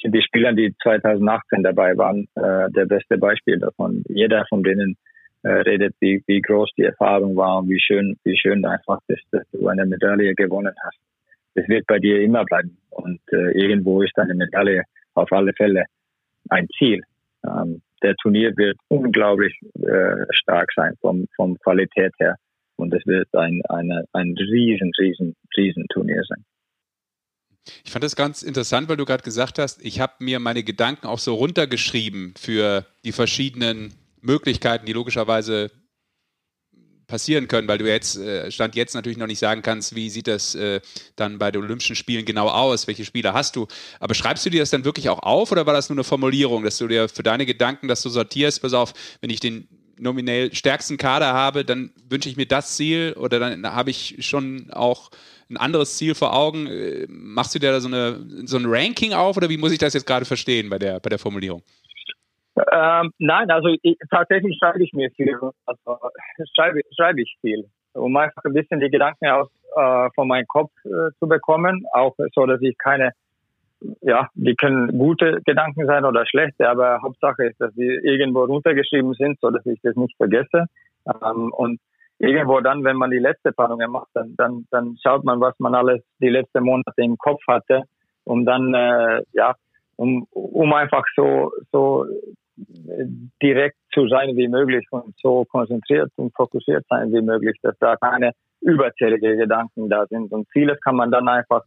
sind 0.00 0.14
die 0.14 0.22
Spieler, 0.22 0.52
die 0.52 0.74
2018 0.82 1.62
dabei 1.62 1.96
waren, 1.96 2.26
äh, 2.34 2.70
der 2.76 2.84
beste 2.84 3.16
Beispiel 3.16 3.58
davon. 3.58 4.04
Jeder 4.08 4.44
von 4.48 4.62
denen 4.62 4.96
äh, 5.44 5.48
redet, 5.48 5.94
wie, 6.00 6.22
wie 6.26 6.40
groß 6.40 6.70
die 6.76 6.84
Erfahrung 6.84 7.36
war 7.36 7.58
und 7.58 7.68
wie 7.68 7.80
schön, 7.80 8.16
wie 8.24 8.36
schön 8.36 8.64
einfach 8.64 8.98
ist, 9.08 9.24
dass 9.30 9.44
du 9.52 9.68
eine 9.68 9.84
Medaille 9.84 10.34
gewonnen 10.34 10.74
hast. 10.84 10.98
Das 11.54 11.68
wird 11.68 11.86
bei 11.86 11.98
dir 11.98 12.20
immer 12.22 12.44
bleiben. 12.44 12.76
Und 12.90 13.20
äh, 13.30 13.52
irgendwo 13.52 14.02
ist 14.02 14.18
eine 14.18 14.34
Medaille 14.34 14.84
auf 15.14 15.30
alle 15.32 15.52
Fälle 15.52 15.84
ein 16.48 16.66
Ziel. 16.78 17.02
Ähm, 17.46 17.82
der 18.02 18.16
Turnier 18.16 18.56
wird 18.56 18.78
unglaublich 18.88 19.54
äh, 19.82 20.26
stark 20.30 20.70
sein 20.74 20.94
vom, 21.00 21.26
vom 21.36 21.58
Qualität 21.58 22.12
her. 22.18 22.36
Und 22.76 22.92
es 22.92 23.06
wird 23.06 23.28
ein, 23.34 23.62
eine, 23.68 24.04
ein 24.12 24.34
riesen, 24.36 24.90
riesen 24.98 25.36
Riesenturnier 25.56 26.22
sein. 26.28 26.44
Ich 27.84 27.92
fand 27.92 28.04
das 28.04 28.16
ganz 28.16 28.42
interessant, 28.42 28.88
weil 28.88 28.96
du 28.96 29.04
gerade 29.04 29.22
gesagt 29.22 29.58
hast, 29.58 29.84
ich 29.84 30.00
habe 30.00 30.12
mir 30.20 30.38
meine 30.38 30.64
Gedanken 30.64 31.06
auch 31.06 31.18
so 31.18 31.34
runtergeschrieben 31.34 32.34
für 32.36 32.84
die 33.04 33.12
verschiedenen 33.12 33.94
Möglichkeiten, 34.24 34.86
die 34.86 34.92
logischerweise 34.92 35.70
passieren 37.06 37.48
können, 37.48 37.68
weil 37.68 37.78
du 37.78 37.86
jetzt, 37.86 38.16
äh, 38.16 38.50
Stand 38.50 38.74
jetzt 38.74 38.94
natürlich 38.94 39.18
noch 39.18 39.26
nicht 39.26 39.38
sagen 39.38 39.62
kannst, 39.62 39.94
wie 39.94 40.10
sieht 40.10 40.26
das 40.26 40.54
äh, 40.54 40.80
dann 41.16 41.38
bei 41.38 41.50
den 41.50 41.62
Olympischen 41.62 41.96
Spielen 41.96 42.24
genau 42.24 42.48
aus, 42.48 42.86
welche 42.86 43.04
Spieler 43.04 43.34
hast 43.34 43.56
du. 43.56 43.66
Aber 44.00 44.14
schreibst 44.14 44.44
du 44.46 44.50
dir 44.50 44.60
das 44.60 44.70
dann 44.70 44.84
wirklich 44.84 45.08
auch 45.08 45.20
auf 45.20 45.52
oder 45.52 45.66
war 45.66 45.74
das 45.74 45.88
nur 45.88 45.96
eine 45.96 46.04
Formulierung, 46.04 46.64
dass 46.64 46.78
du 46.78 46.88
dir 46.88 47.08
für 47.08 47.22
deine 47.22 47.46
Gedanken, 47.46 47.88
dass 47.88 48.02
du 48.02 48.08
sortierst, 48.08 48.62
pass 48.62 48.72
auf, 48.72 48.94
wenn 49.20 49.30
ich 49.30 49.40
den 49.40 49.68
nominell 49.98 50.52
stärksten 50.54 50.96
Kader 50.96 51.32
habe, 51.32 51.64
dann 51.64 51.92
wünsche 52.08 52.28
ich 52.28 52.36
mir 52.36 52.46
das 52.46 52.76
Ziel 52.76 53.14
oder 53.16 53.38
dann 53.38 53.66
habe 53.66 53.90
ich 53.90 54.16
schon 54.20 54.70
auch 54.70 55.10
ein 55.48 55.56
anderes 55.56 55.96
Ziel 55.96 56.14
vor 56.14 56.34
Augen. 56.34 56.66
Äh, 56.66 57.06
machst 57.08 57.54
du 57.54 57.58
dir 57.58 57.70
da 57.70 57.80
so, 57.80 57.88
eine, 57.88 58.26
so 58.44 58.56
ein 58.56 58.64
Ranking 58.66 59.12
auf 59.12 59.36
oder 59.36 59.48
wie 59.48 59.58
muss 59.58 59.72
ich 59.72 59.78
das 59.78 59.94
jetzt 59.94 60.06
gerade 60.06 60.24
verstehen 60.24 60.70
bei 60.70 60.78
der, 60.78 61.00
bei 61.00 61.10
der 61.10 61.18
Formulierung? 61.18 61.62
Ähm, 62.56 63.12
nein, 63.18 63.50
also 63.50 63.68
ich, 63.82 63.98
tatsächlich 64.10 64.56
schreibe 64.58 64.82
ich 64.82 64.92
mir 64.92 65.10
viel. 65.10 65.38
Also 65.66 65.98
schreibe, 66.54 66.80
schreibe 66.96 67.22
ich 67.22 67.36
viel, 67.40 67.64
um 67.94 68.16
einfach 68.16 68.44
ein 68.44 68.52
bisschen 68.52 68.80
die 68.80 68.90
Gedanken 68.90 69.26
aus 69.28 69.48
äh, 69.76 70.10
von 70.14 70.28
meinem 70.28 70.46
Kopf 70.46 70.70
äh, 70.84 71.10
zu 71.18 71.28
bekommen, 71.28 71.84
auch 71.92 72.14
so, 72.34 72.46
dass 72.46 72.60
ich 72.62 72.78
keine, 72.78 73.12
ja, 74.02 74.28
die 74.34 74.54
können 74.54 74.96
gute 74.96 75.40
Gedanken 75.44 75.86
sein 75.86 76.04
oder 76.04 76.24
schlechte, 76.26 76.68
aber 76.68 77.00
Hauptsache 77.02 77.46
ist, 77.46 77.60
dass 77.60 77.74
sie 77.74 77.88
irgendwo 78.02 78.44
runtergeschrieben 78.44 79.14
sind, 79.14 79.40
so 79.40 79.50
dass 79.50 79.66
ich 79.66 79.80
das 79.82 79.96
nicht 79.96 80.16
vergesse. 80.16 80.66
Ähm, 81.06 81.52
und 81.52 81.80
irgendwo 82.18 82.60
dann, 82.60 82.84
wenn 82.84 82.96
man 82.96 83.10
die 83.10 83.18
letzte 83.18 83.52
Planung 83.52 83.80
macht, 83.90 84.08
dann, 84.14 84.34
dann, 84.36 84.66
dann 84.70 84.96
schaut 85.02 85.24
man, 85.24 85.40
was 85.40 85.58
man 85.58 85.74
alles 85.74 86.02
die 86.20 86.30
letzten 86.30 86.62
Monate 86.62 87.02
im 87.02 87.18
Kopf 87.18 87.42
hatte, 87.48 87.82
um 88.22 88.46
dann, 88.46 88.72
äh, 88.74 89.22
ja, 89.32 89.56
um, 89.96 90.26
um 90.30 90.72
einfach 90.72 91.04
so, 91.16 91.52
so 91.72 92.06
direkt 92.56 93.76
zu 93.92 94.08
sein 94.08 94.36
wie 94.36 94.48
möglich 94.48 94.86
und 94.90 95.14
so 95.20 95.44
konzentriert 95.44 96.10
und 96.16 96.34
fokussiert 96.34 96.84
sein 96.88 97.12
wie 97.12 97.22
möglich, 97.22 97.56
dass 97.62 97.76
da 97.78 97.96
keine 97.96 98.32
überzählige 98.60 99.36
Gedanken 99.36 99.88
da 99.88 100.06
sind. 100.06 100.32
Und 100.32 100.48
vieles 100.52 100.80
kann 100.80 100.96
man 100.96 101.10
dann 101.10 101.28
einfach 101.28 101.62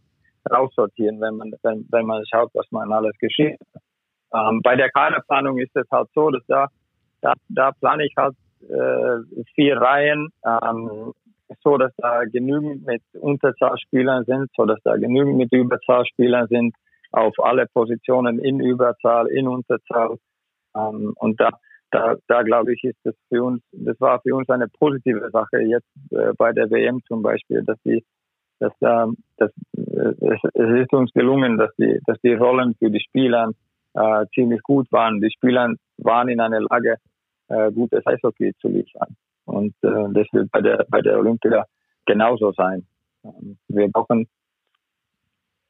raussortieren, 0.50 1.20
wenn 1.20 1.36
man, 1.36 1.52
wenn, 1.64 1.86
wenn 1.90 2.06
man 2.06 2.24
schaut, 2.26 2.52
was 2.54 2.66
man 2.72 2.92
alles 2.92 3.18
geschieht. 3.20 3.58
Ähm, 4.34 4.62
bei 4.64 4.76
der 4.76 4.90
Kaderplanung 4.90 5.58
ist 5.60 5.76
es 5.76 5.86
halt 5.92 6.10
so, 6.14 6.30
dass 6.32 6.44
da, 6.48 6.68
da, 7.22 7.34
da 7.50 7.72
plane 7.72 8.06
ich 8.06 8.14
halt 8.18 8.36
äh, 8.62 9.44
vier 9.56 9.78
Reihen, 9.78 10.30
ähm, 10.46 11.14
so 11.64 11.78
dass 11.78 11.94
da 11.98 12.24
genügend 12.26 12.86
mit 12.86 13.02
Unterzahlspielern 13.14 14.26
sind, 14.26 14.50
so 14.56 14.66
dass 14.66 14.82
da 14.84 14.96
genügend 14.96 15.38
mit 15.38 15.52
Überzahlspielern 15.52 16.48
sind, 16.48 16.76
auf 17.12 17.34
alle 17.40 17.68
Positionen 17.68 18.40
in 18.40 18.60
Überzahl, 18.60 19.28
in 19.28 19.48
Unterzahl. 19.48 20.18
Ähm, 20.78 21.14
und 21.16 21.40
da, 21.40 21.50
da, 21.92 22.16
da 22.28 22.44
glaube 22.44 22.74
ich, 22.74 22.84
ist 22.84 23.00
das 23.04 23.16
für 23.30 23.44
uns, 23.44 23.62
das 23.72 24.00
war 24.00 24.22
für 24.22 24.36
uns 24.36 24.50
eine 24.50 24.68
positive 24.68 25.30
Sache 25.32 25.60
jetzt 25.60 25.88
äh, 26.12 26.34
bei 26.38 26.52
der 26.52 26.70
WM 26.70 27.02
zum 27.08 27.22
Beispiel, 27.22 27.64
dass 27.64 27.78
die, 27.84 28.04
dass 28.60 28.74
da, 28.80 29.08
dass, 29.38 29.52
äh, 29.78 30.14
es, 30.26 30.40
es 30.54 30.82
ist 30.82 30.94
uns 30.94 31.12
gelungen, 31.14 31.58
dass 31.58 31.74
die, 31.78 32.00
dass 32.06 32.20
die 32.22 32.34
Rollen 32.34 32.76
für 32.76 32.90
die 32.90 33.00
Spieler 33.00 33.52
äh, 33.94 34.26
ziemlich 34.34 34.62
gut 34.64 34.92
waren. 34.92 35.22
Die 35.22 35.32
Spieler 35.32 35.74
waren 35.98 36.30
in 36.30 36.40
einer 36.40 36.62
Lage, 36.62 36.98
äh, 37.48 37.72
gutes 37.72 38.06
Eishockey 38.06 38.54
zu 38.60 38.68
liefern. 38.68 39.16
Und 39.46 39.74
äh, 39.82 40.14
das 40.14 40.28
wird 40.34 40.52
bei 40.52 40.62
der, 40.62 40.86
bei 40.90 41.02
der 41.02 41.18
Olympia 41.18 41.66
genauso 42.06 42.52
sein. 42.52 42.86
Ähm, 43.24 43.58
wir 43.70 43.90
brauchen 43.90 44.28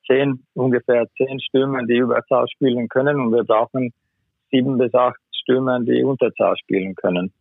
zehn, 0.07 0.43
ungefähr 0.53 1.05
zehn 1.17 1.39
Stürmer, 1.39 1.83
die 1.83 1.97
Überzahl 1.97 2.47
spielen 2.47 2.87
können 2.87 3.19
und 3.19 3.31
wir 3.33 3.43
brauchen 3.43 3.93
sieben 4.51 4.77
bis 4.77 4.93
acht 4.93 5.19
Stürmer, 5.31 5.79
die 5.79 6.03
Unterzahl 6.03 6.55
spielen 6.57 6.95
können. 6.95 7.31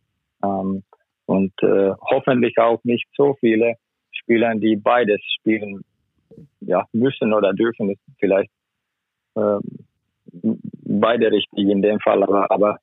Ähm, 0.43 0.83
und 1.25 1.51
äh, 1.61 1.91
hoffentlich 2.01 2.57
auch 2.57 2.81
nicht 2.83 3.07
so 3.15 3.35
viele 3.39 3.75
Spieler, 4.11 4.55
die 4.55 4.77
beides 4.77 5.21
spielen 5.37 5.83
ja, 6.61 6.85
müssen 6.93 7.33
oder 7.33 7.53
dürfen. 7.53 7.89
Ist 7.89 8.01
vielleicht 8.19 8.49
äh, 9.35 9.59
beide 10.31 11.31
richtig 11.31 11.67
in 11.67 11.81
dem 11.81 11.99
Fall, 11.99 12.23
aber, 12.23 12.49
aber 12.49 12.79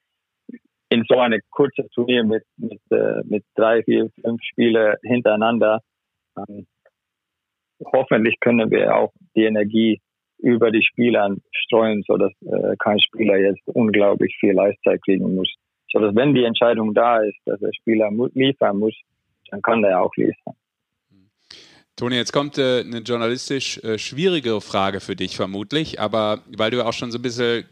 in 0.90 1.04
so 1.08 1.18
eine 1.18 1.40
kurze 1.50 1.88
Turnier 1.94 2.24
mit, 2.24 2.44
mit, 2.56 2.80
äh, 2.90 3.22
mit 3.24 3.44
drei, 3.54 3.82
vier, 3.82 4.10
fünf 4.22 4.40
Spiele 4.42 4.98
hintereinander, 5.02 5.80
ähm, 6.36 6.66
hoffentlich 7.84 8.38
können 8.40 8.70
wir 8.70 8.94
auch 8.94 9.12
die 9.34 9.44
Energie 9.44 10.00
über 10.44 10.70
die 10.70 10.82
Spieler 10.82 11.34
streuen, 11.52 12.04
so 12.06 12.16
dass 12.16 12.32
äh, 12.42 12.76
kein 12.78 13.00
Spieler 13.00 13.38
jetzt 13.38 13.62
unglaublich 13.66 14.36
viel 14.38 14.58
Eiszeit 14.58 15.02
kriegen 15.02 15.34
muss. 15.34 15.52
So 15.90 16.00
dass 16.00 16.14
wenn 16.14 16.34
die 16.34 16.44
Entscheidung 16.44 16.92
da 16.92 17.22
ist, 17.22 17.38
dass 17.46 17.58
der 17.60 17.72
Spieler 17.72 18.10
liefern 18.34 18.78
muss, 18.78 18.94
dann 19.50 19.62
kann 19.62 19.82
der 19.82 20.00
auch 20.00 20.14
liefern. 20.16 20.54
Toni, 21.96 22.16
jetzt 22.16 22.32
kommt 22.32 22.58
äh, 22.58 22.80
eine 22.80 22.98
journalistisch 22.98 23.78
äh, 23.84 23.98
schwierigere 23.98 24.60
Frage 24.60 25.00
für 25.00 25.16
dich 25.16 25.36
vermutlich, 25.36 26.00
aber 26.00 26.40
weil 26.56 26.70
du 26.70 26.84
auch 26.84 26.92
schon 26.92 27.12
so 27.12 27.18
ein 27.18 27.22
bisschen 27.22 27.64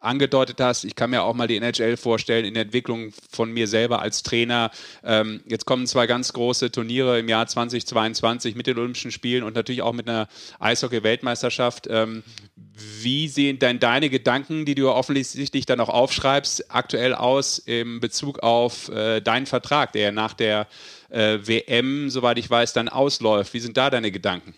angedeutet 0.00 0.60
hast, 0.60 0.84
ich 0.84 0.96
kann 0.96 1.10
mir 1.10 1.22
auch 1.22 1.34
mal 1.34 1.46
die 1.46 1.56
NHL 1.56 1.96
vorstellen 1.96 2.46
in 2.46 2.54
der 2.54 2.64
Entwicklung 2.64 3.12
von 3.30 3.52
mir 3.52 3.68
selber 3.68 4.00
als 4.00 4.22
Trainer. 4.22 4.70
Ähm, 5.04 5.42
jetzt 5.46 5.66
kommen 5.66 5.86
zwei 5.86 6.06
ganz 6.06 6.32
große 6.32 6.72
Turniere 6.72 7.18
im 7.18 7.28
Jahr 7.28 7.46
2022 7.46 8.56
mit 8.56 8.66
den 8.66 8.78
Olympischen 8.78 9.10
Spielen 9.10 9.44
und 9.44 9.54
natürlich 9.54 9.82
auch 9.82 9.92
mit 9.92 10.08
einer 10.08 10.28
Eishockey-Weltmeisterschaft. 10.58 11.86
Ähm, 11.90 12.22
wie 13.02 13.28
sehen 13.28 13.58
denn 13.58 13.78
deine 13.78 14.08
Gedanken, 14.08 14.64
die 14.64 14.74
du 14.74 14.90
offensichtlich 14.90 15.66
dann 15.66 15.80
auch 15.80 15.90
aufschreibst, 15.90 16.74
aktuell 16.74 17.14
aus 17.14 17.58
im 17.58 18.00
Bezug 18.00 18.42
auf 18.42 18.88
äh, 18.88 19.20
deinen 19.20 19.46
Vertrag, 19.46 19.92
der 19.92 20.12
nach 20.12 20.32
der 20.32 20.66
äh, 21.10 21.38
WM, 21.42 22.08
soweit 22.08 22.38
ich 22.38 22.48
weiß, 22.48 22.72
dann 22.72 22.88
ausläuft? 22.88 23.52
Wie 23.52 23.60
sind 23.60 23.76
da 23.76 23.90
deine 23.90 24.10
Gedanken? 24.10 24.54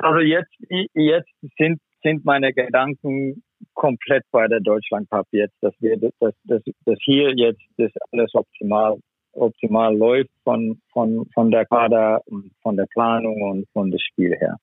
Also 0.00 0.18
jetzt, 0.18 0.52
jetzt 0.92 1.30
sind 1.56 1.80
sind 2.02 2.24
meine 2.24 2.52
Gedanken 2.52 3.42
komplett 3.74 4.24
bei 4.30 4.46
der 4.46 4.60
Deutschland 4.60 5.08
Cup 5.10 5.26
jetzt, 5.32 5.56
dass 5.60 5.74
wir, 5.80 5.96
dass, 5.98 6.34
dass, 6.44 6.62
dass 6.84 6.98
hier 7.02 7.32
jetzt 7.34 7.62
das 7.76 7.90
alles 8.12 8.34
optimal, 8.34 8.98
optimal 9.32 9.96
läuft 9.96 10.30
von, 10.44 10.80
von, 10.92 11.26
von 11.34 11.50
der 11.50 11.66
Kader 11.66 12.22
und 12.26 12.50
von 12.62 12.76
der 12.76 12.86
Planung 12.92 13.42
und 13.42 13.68
von 13.72 13.90
dem 13.90 13.98
Spiel 13.98 14.34
her. 14.36 14.56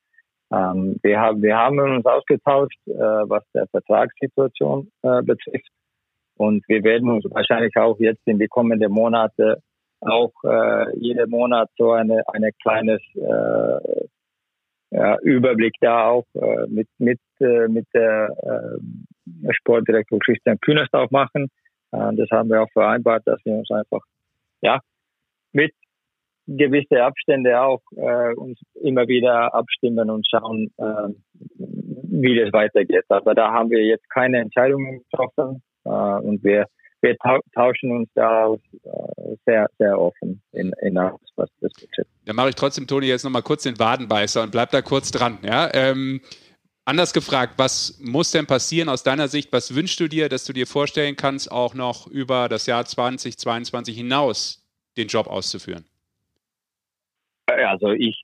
Ähm, 0.52 0.98
wir 1.02 1.20
haben, 1.20 1.42
wir 1.42 1.58
haben 1.58 1.80
uns 1.80 2.06
ausgetauscht, 2.06 2.80
äh, 2.88 2.94
was 2.94 3.44
der 3.54 3.68
Vertragssituation 3.68 4.92
äh, 5.02 5.22
betrifft. 5.24 5.70
Und 6.38 6.64
wir 6.68 6.84
werden 6.84 7.10
uns 7.10 7.26
wahrscheinlich 7.30 7.76
auch 7.78 7.98
jetzt 8.00 8.22
in 8.26 8.40
die 8.40 8.48
kommenden 8.48 8.92
Monate 8.92 9.62
auch 10.02 10.34
äh, 10.44 10.98
jeden 11.00 11.30
Monat 11.30 11.70
so 11.78 11.92
eine, 11.92 12.22
eine 12.28 12.52
kleines 12.62 13.02
äh, 13.16 14.06
ja, 14.96 15.18
Überblick 15.22 15.74
da 15.82 16.08
auch 16.08 16.26
äh, 16.36 16.68
mit, 16.68 16.88
mit, 17.00 17.20
äh, 17.40 17.68
mit 17.68 17.86
der 17.94 18.30
äh, 18.42 19.54
Sportdirektor 19.54 20.20
Christian 20.20 20.58
Kühners 20.62 20.88
auch 20.94 21.12
machen. 21.12 21.48
Äh, 21.92 22.16
das 22.16 22.30
haben 22.32 22.50
wir 22.50 22.62
auch 22.62 22.72
vereinbart, 22.72 23.24
dass 23.26 23.44
wir 23.44 23.54
uns 23.54 23.70
einfach 23.72 24.02
ja, 24.62 24.80
mit 25.52 25.74
gewisse 26.48 27.04
Abstände 27.04 27.60
auch 27.60 27.82
äh, 27.98 28.34
uns 28.36 28.60
immer 28.82 29.08
wieder 29.08 29.54
abstimmen 29.54 30.10
und 30.10 30.26
schauen, 30.30 30.72
äh, 30.78 31.10
wie 31.58 32.40
das 32.40 32.54
weitergeht. 32.54 33.06
Aber 33.10 33.34
da 33.34 33.52
haben 33.52 33.72
wir 33.72 33.84
jetzt 33.84 34.10
keine 34.10 34.40
Entscheidungen 34.40 35.02
getroffen 35.10 35.62
äh, 35.84 35.90
und 35.90 36.42
wir 36.44 36.68
wir 37.02 37.16
tauschen 37.54 37.92
uns 37.92 38.10
da 38.16 38.54
äh, 38.54 39.36
sehr, 39.46 39.68
sehr 39.78 40.00
offen 40.00 40.42
in, 40.52 40.74
in 40.82 40.98
aus, 40.98 41.20
was 41.36 41.50
das 41.62 41.72
betrifft. 41.74 42.10
Dann 42.26 42.36
mache 42.36 42.50
ich 42.50 42.56
trotzdem, 42.56 42.88
Toni, 42.88 43.08
jetzt 43.08 43.24
nochmal 43.24 43.44
kurz 43.44 43.64
den 43.64 43.78
Wadenbeißer 43.78 44.42
und 44.42 44.52
bleib 44.52 44.72
da 44.72 44.82
kurz 44.82 45.12
dran. 45.12 45.38
Ja? 45.44 45.70
Ähm, 45.74 46.22
anders 46.86 47.14
gefragt, 47.14 47.54
was 47.58 48.00
muss 48.04 48.32
denn 48.32 48.48
passieren 48.48 48.90
aus 48.90 49.04
deiner 49.04 49.28
Sicht? 49.28 49.52
Was 49.54 49.76
wünschst 49.76 50.00
du 50.00 50.08
dir, 50.08 50.30
dass 50.30 50.46
du 50.46 50.54
dir 50.54 50.68
vorstellen 50.68 51.16
kannst, 51.16 51.52
auch 51.52 51.74
noch 51.74 52.08
über 52.08 52.50
das 52.50 52.66
Jahr 52.66 52.86
2022 52.86 53.96
hinaus 53.96 54.66
den 54.98 55.08
Job 55.08 55.28
auszuführen? 55.28 55.86
Also 57.48 57.92
ich, 57.92 58.24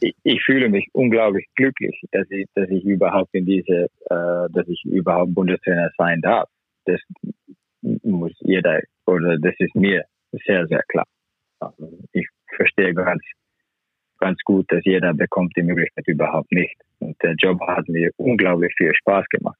ich, 0.00 0.16
ich, 0.24 0.44
fühle 0.44 0.68
mich 0.68 0.88
unglaublich 0.92 1.46
glücklich, 1.54 2.02
dass 2.10 2.28
ich, 2.30 2.46
dass 2.54 2.68
ich 2.70 2.84
überhaupt 2.84 3.32
in 3.34 3.46
diese, 3.46 3.84
äh, 4.10 4.50
dass 4.50 4.66
ich 4.66 4.84
überhaupt 4.84 5.32
Bundestrainer 5.32 5.90
sein 5.96 6.20
darf 6.20 6.48
das 6.86 7.00
muss 8.02 8.32
jeder, 8.40 8.80
oder 9.06 9.38
das 9.38 9.54
ist 9.58 9.74
mir 9.74 10.04
sehr, 10.46 10.66
sehr 10.66 10.82
klar. 10.88 11.06
Ich 12.12 12.26
verstehe 12.54 12.94
ganz, 12.94 13.22
ganz 14.18 14.38
gut, 14.44 14.66
dass 14.70 14.84
jeder 14.84 15.14
bekommt 15.14 15.52
die 15.56 15.62
Möglichkeit 15.62 16.06
überhaupt 16.06 16.50
nicht. 16.52 16.76
Und 16.98 17.16
der 17.22 17.34
Job 17.34 17.60
hat 17.60 17.88
mir 17.88 18.10
unglaublich 18.16 18.72
viel 18.76 18.94
Spaß 18.94 19.26
gemacht. 19.28 19.58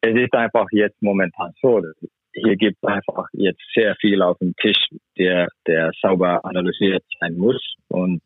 Es 0.00 0.14
ist 0.14 0.34
einfach 0.34 0.66
jetzt 0.70 1.00
momentan 1.02 1.52
so, 1.60 1.82
hier 2.32 2.56
gibt 2.56 2.78
es 2.82 2.88
einfach 2.88 3.28
jetzt 3.32 3.62
sehr 3.74 3.96
viel 3.96 4.22
auf 4.22 4.38
dem 4.38 4.54
Tisch, 4.56 4.78
der, 5.18 5.48
der 5.66 5.90
sauber 6.00 6.44
analysiert 6.44 7.02
sein 7.18 7.36
muss. 7.36 7.74
Und, 7.88 8.22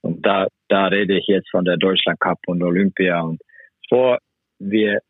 und 0.00 0.24
da, 0.24 0.46
da 0.68 0.86
rede 0.86 1.18
ich 1.18 1.26
jetzt 1.26 1.50
von 1.50 1.64
der 1.64 1.76
Deutschland 1.76 2.18
Cup 2.20 2.38
und 2.46 2.62
Olympia. 2.62 3.20
Und 3.20 3.40
vor 3.88 4.18
wir 4.58 5.00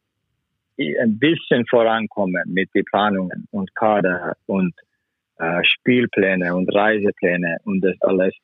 ein 0.80 1.18
bisschen 1.18 1.66
vorankommen 1.66 2.42
mit 2.46 2.70
den 2.74 2.84
Planungen 2.84 3.46
und 3.50 3.74
Kader 3.74 4.36
und 4.46 4.74
äh, 5.38 5.62
Spielpläne 5.64 6.54
und 6.54 6.74
Reisepläne 6.74 7.58
und 7.64 7.80
das 7.82 7.96
alles, 8.00 8.34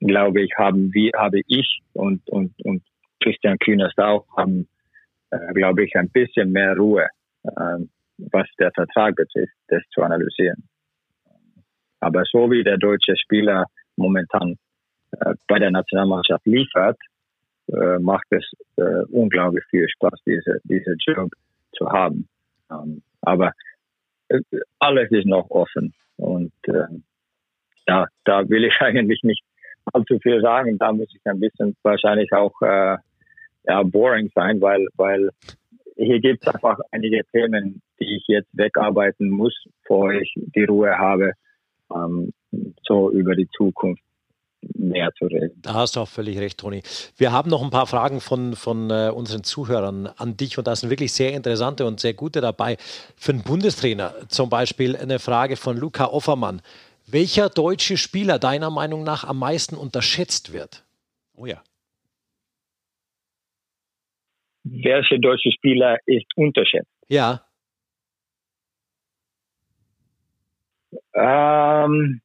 glaube 0.00 0.42
ich, 0.42 0.50
haben 0.56 0.92
wir, 0.92 1.12
habe 1.16 1.40
ich 1.46 1.80
und, 1.92 2.26
und, 2.28 2.52
und 2.64 2.82
Christian 3.22 3.58
Kühners 3.58 3.92
auch, 3.96 4.26
haben, 4.36 4.68
äh, 5.30 5.52
glaube 5.54 5.84
ich, 5.84 5.94
ein 5.96 6.10
bisschen 6.10 6.52
mehr 6.52 6.76
Ruhe, 6.76 7.08
äh, 7.44 7.78
was 8.18 8.48
der 8.58 8.70
Vertrag 8.72 9.16
betrifft, 9.16 9.54
das 9.68 9.82
zu 9.90 10.02
analysieren. 10.02 10.68
Aber 12.00 12.22
so 12.30 12.50
wie 12.50 12.62
der 12.62 12.78
deutsche 12.78 13.16
Spieler 13.16 13.66
momentan 13.96 14.56
äh, 15.12 15.34
bei 15.48 15.58
der 15.58 15.70
Nationalmannschaft 15.70 16.46
liefert, 16.46 16.98
äh, 17.72 17.98
macht 17.98 18.26
es 18.30 18.44
äh, 18.76 19.04
unglaublich 19.10 19.64
viel 19.70 19.88
Spaß, 19.88 20.20
diese, 20.24 20.60
diese 20.64 20.94
Job 21.04 21.30
zu 21.76 21.88
haben. 21.90 22.28
Ähm, 22.70 23.02
aber 23.22 23.52
äh, 24.28 24.40
alles 24.78 25.10
ist 25.10 25.26
noch 25.26 25.50
offen 25.50 25.94
und 26.16 26.52
äh, 26.68 26.86
ja, 27.88 28.06
da 28.24 28.48
will 28.48 28.64
ich 28.64 28.74
eigentlich 28.80 29.22
nicht 29.22 29.42
allzu 29.92 30.18
viel 30.18 30.40
sagen. 30.40 30.78
Da 30.78 30.92
muss 30.92 31.14
ich 31.14 31.20
ein 31.24 31.40
bisschen 31.40 31.76
wahrscheinlich 31.82 32.32
auch 32.32 32.60
äh, 32.62 32.96
ja, 33.64 33.82
boring 33.82 34.30
sein, 34.34 34.60
weil, 34.60 34.86
weil 34.96 35.30
hier 35.96 36.20
gibt 36.20 36.46
es 36.46 36.54
einfach 36.54 36.78
einige 36.90 37.22
Themen, 37.32 37.82
die 37.98 38.16
ich 38.16 38.24
jetzt 38.26 38.48
wegarbeiten 38.52 39.30
muss, 39.30 39.54
bevor 39.82 40.12
ich 40.12 40.32
die 40.36 40.64
Ruhe 40.64 40.96
habe, 40.96 41.32
ähm, 41.94 42.32
so 42.82 43.10
über 43.10 43.34
die 43.34 43.48
Zukunft 43.56 44.02
mehr 44.74 45.10
zu 45.18 45.26
reden. 45.26 45.60
Da 45.62 45.74
hast 45.74 45.96
du 45.96 46.00
auch 46.00 46.08
völlig 46.08 46.38
recht, 46.38 46.58
Toni. 46.58 46.82
Wir 47.16 47.32
haben 47.32 47.50
noch 47.50 47.62
ein 47.62 47.70
paar 47.70 47.86
Fragen 47.86 48.20
von, 48.20 48.56
von 48.56 48.90
äh, 48.90 49.10
unseren 49.14 49.44
Zuhörern 49.44 50.08
an 50.16 50.36
dich 50.36 50.58
und 50.58 50.66
da 50.66 50.76
sind 50.76 50.90
wirklich 50.90 51.12
sehr 51.12 51.32
interessante 51.32 51.86
und 51.86 52.00
sehr 52.00 52.14
gute 52.14 52.40
dabei. 52.40 52.76
Für 53.16 53.32
einen 53.32 53.42
Bundestrainer 53.42 54.14
zum 54.28 54.50
Beispiel 54.50 54.96
eine 54.96 55.18
Frage 55.18 55.56
von 55.56 55.76
Luca 55.76 56.06
Offermann. 56.06 56.62
Welcher 57.06 57.48
deutsche 57.48 57.96
Spieler 57.96 58.38
deiner 58.38 58.70
Meinung 58.70 59.04
nach 59.04 59.24
am 59.24 59.38
meisten 59.38 59.76
unterschätzt 59.76 60.52
wird? 60.52 60.84
Oh 61.34 61.46
ja. 61.46 61.62
Welcher 64.64 65.18
deutsche 65.18 65.52
Spieler 65.52 65.98
ist 66.06 66.26
unterschätzt? 66.34 66.90
Ja. 67.08 67.42
Ähm, 71.14 72.20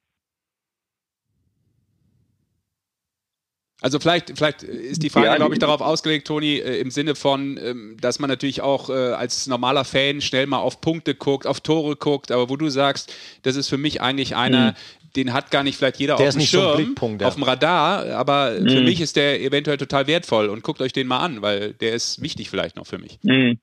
Also 3.82 3.98
vielleicht, 3.98 4.32
vielleicht 4.36 4.62
ist 4.62 5.02
die 5.02 5.10
Frage, 5.10 5.26
ja, 5.26 5.36
glaube 5.36 5.54
ich, 5.54 5.58
darauf 5.58 5.80
ausgelegt, 5.80 6.28
Toni, 6.28 6.58
äh, 6.58 6.78
im 6.78 6.92
Sinne 6.92 7.16
von, 7.16 7.58
ähm, 7.62 7.96
dass 8.00 8.20
man 8.20 8.30
natürlich 8.30 8.60
auch 8.62 8.88
äh, 8.88 8.92
als 8.92 9.48
normaler 9.48 9.84
Fan 9.84 10.20
schnell 10.20 10.46
mal 10.46 10.58
auf 10.58 10.80
Punkte 10.80 11.16
guckt, 11.16 11.48
auf 11.48 11.60
Tore 11.60 11.96
guckt, 11.96 12.30
aber 12.30 12.48
wo 12.48 12.56
du 12.56 12.68
sagst, 12.68 13.12
das 13.42 13.56
ist 13.56 13.68
für 13.68 13.78
mich 13.78 14.00
eigentlich 14.00 14.36
einer, 14.36 14.70
mhm. 14.70 15.12
den 15.16 15.32
hat 15.32 15.50
gar 15.50 15.64
nicht 15.64 15.76
vielleicht 15.76 15.98
jeder 15.98 16.14
der 16.14 16.28
auf 16.28 16.34
dem 16.34 16.42
Schirm, 16.42 16.94
so 16.96 17.16
ja. 17.18 17.26
auf 17.26 17.34
dem 17.34 17.42
Radar, 17.42 18.06
aber 18.10 18.52
mhm. 18.52 18.68
für 18.68 18.80
mich 18.82 19.00
ist 19.00 19.16
der 19.16 19.40
eventuell 19.40 19.78
total 19.78 20.06
wertvoll 20.06 20.48
und 20.48 20.62
guckt 20.62 20.80
euch 20.80 20.92
den 20.92 21.08
mal 21.08 21.18
an, 21.18 21.42
weil 21.42 21.72
der 21.72 21.92
ist 21.92 22.22
wichtig 22.22 22.50
vielleicht 22.50 22.76
noch 22.76 22.86
für 22.86 22.98
mich. 22.98 23.18
Mhm. 23.22 23.58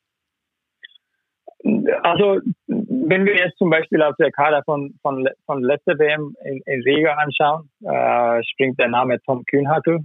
Also, 2.04 2.42
wenn 2.68 3.26
wir 3.26 3.36
jetzt 3.36 3.58
zum 3.58 3.70
Beispiel 3.70 4.02
auf 4.02 4.16
der 4.18 4.32
Kader 4.32 4.62
von, 4.64 4.94
von, 5.02 5.28
von 5.46 5.64
letzter 5.64 5.98
WM 5.98 6.36
in, 6.44 6.62
in 6.66 6.82
Riga 6.84 7.14
anschauen, 7.14 7.70
äh, 7.84 8.44
springt 8.44 8.80
der 8.80 8.90
Name 8.90 9.20
Tom 9.26 9.44
Kühnhackel 9.46 10.00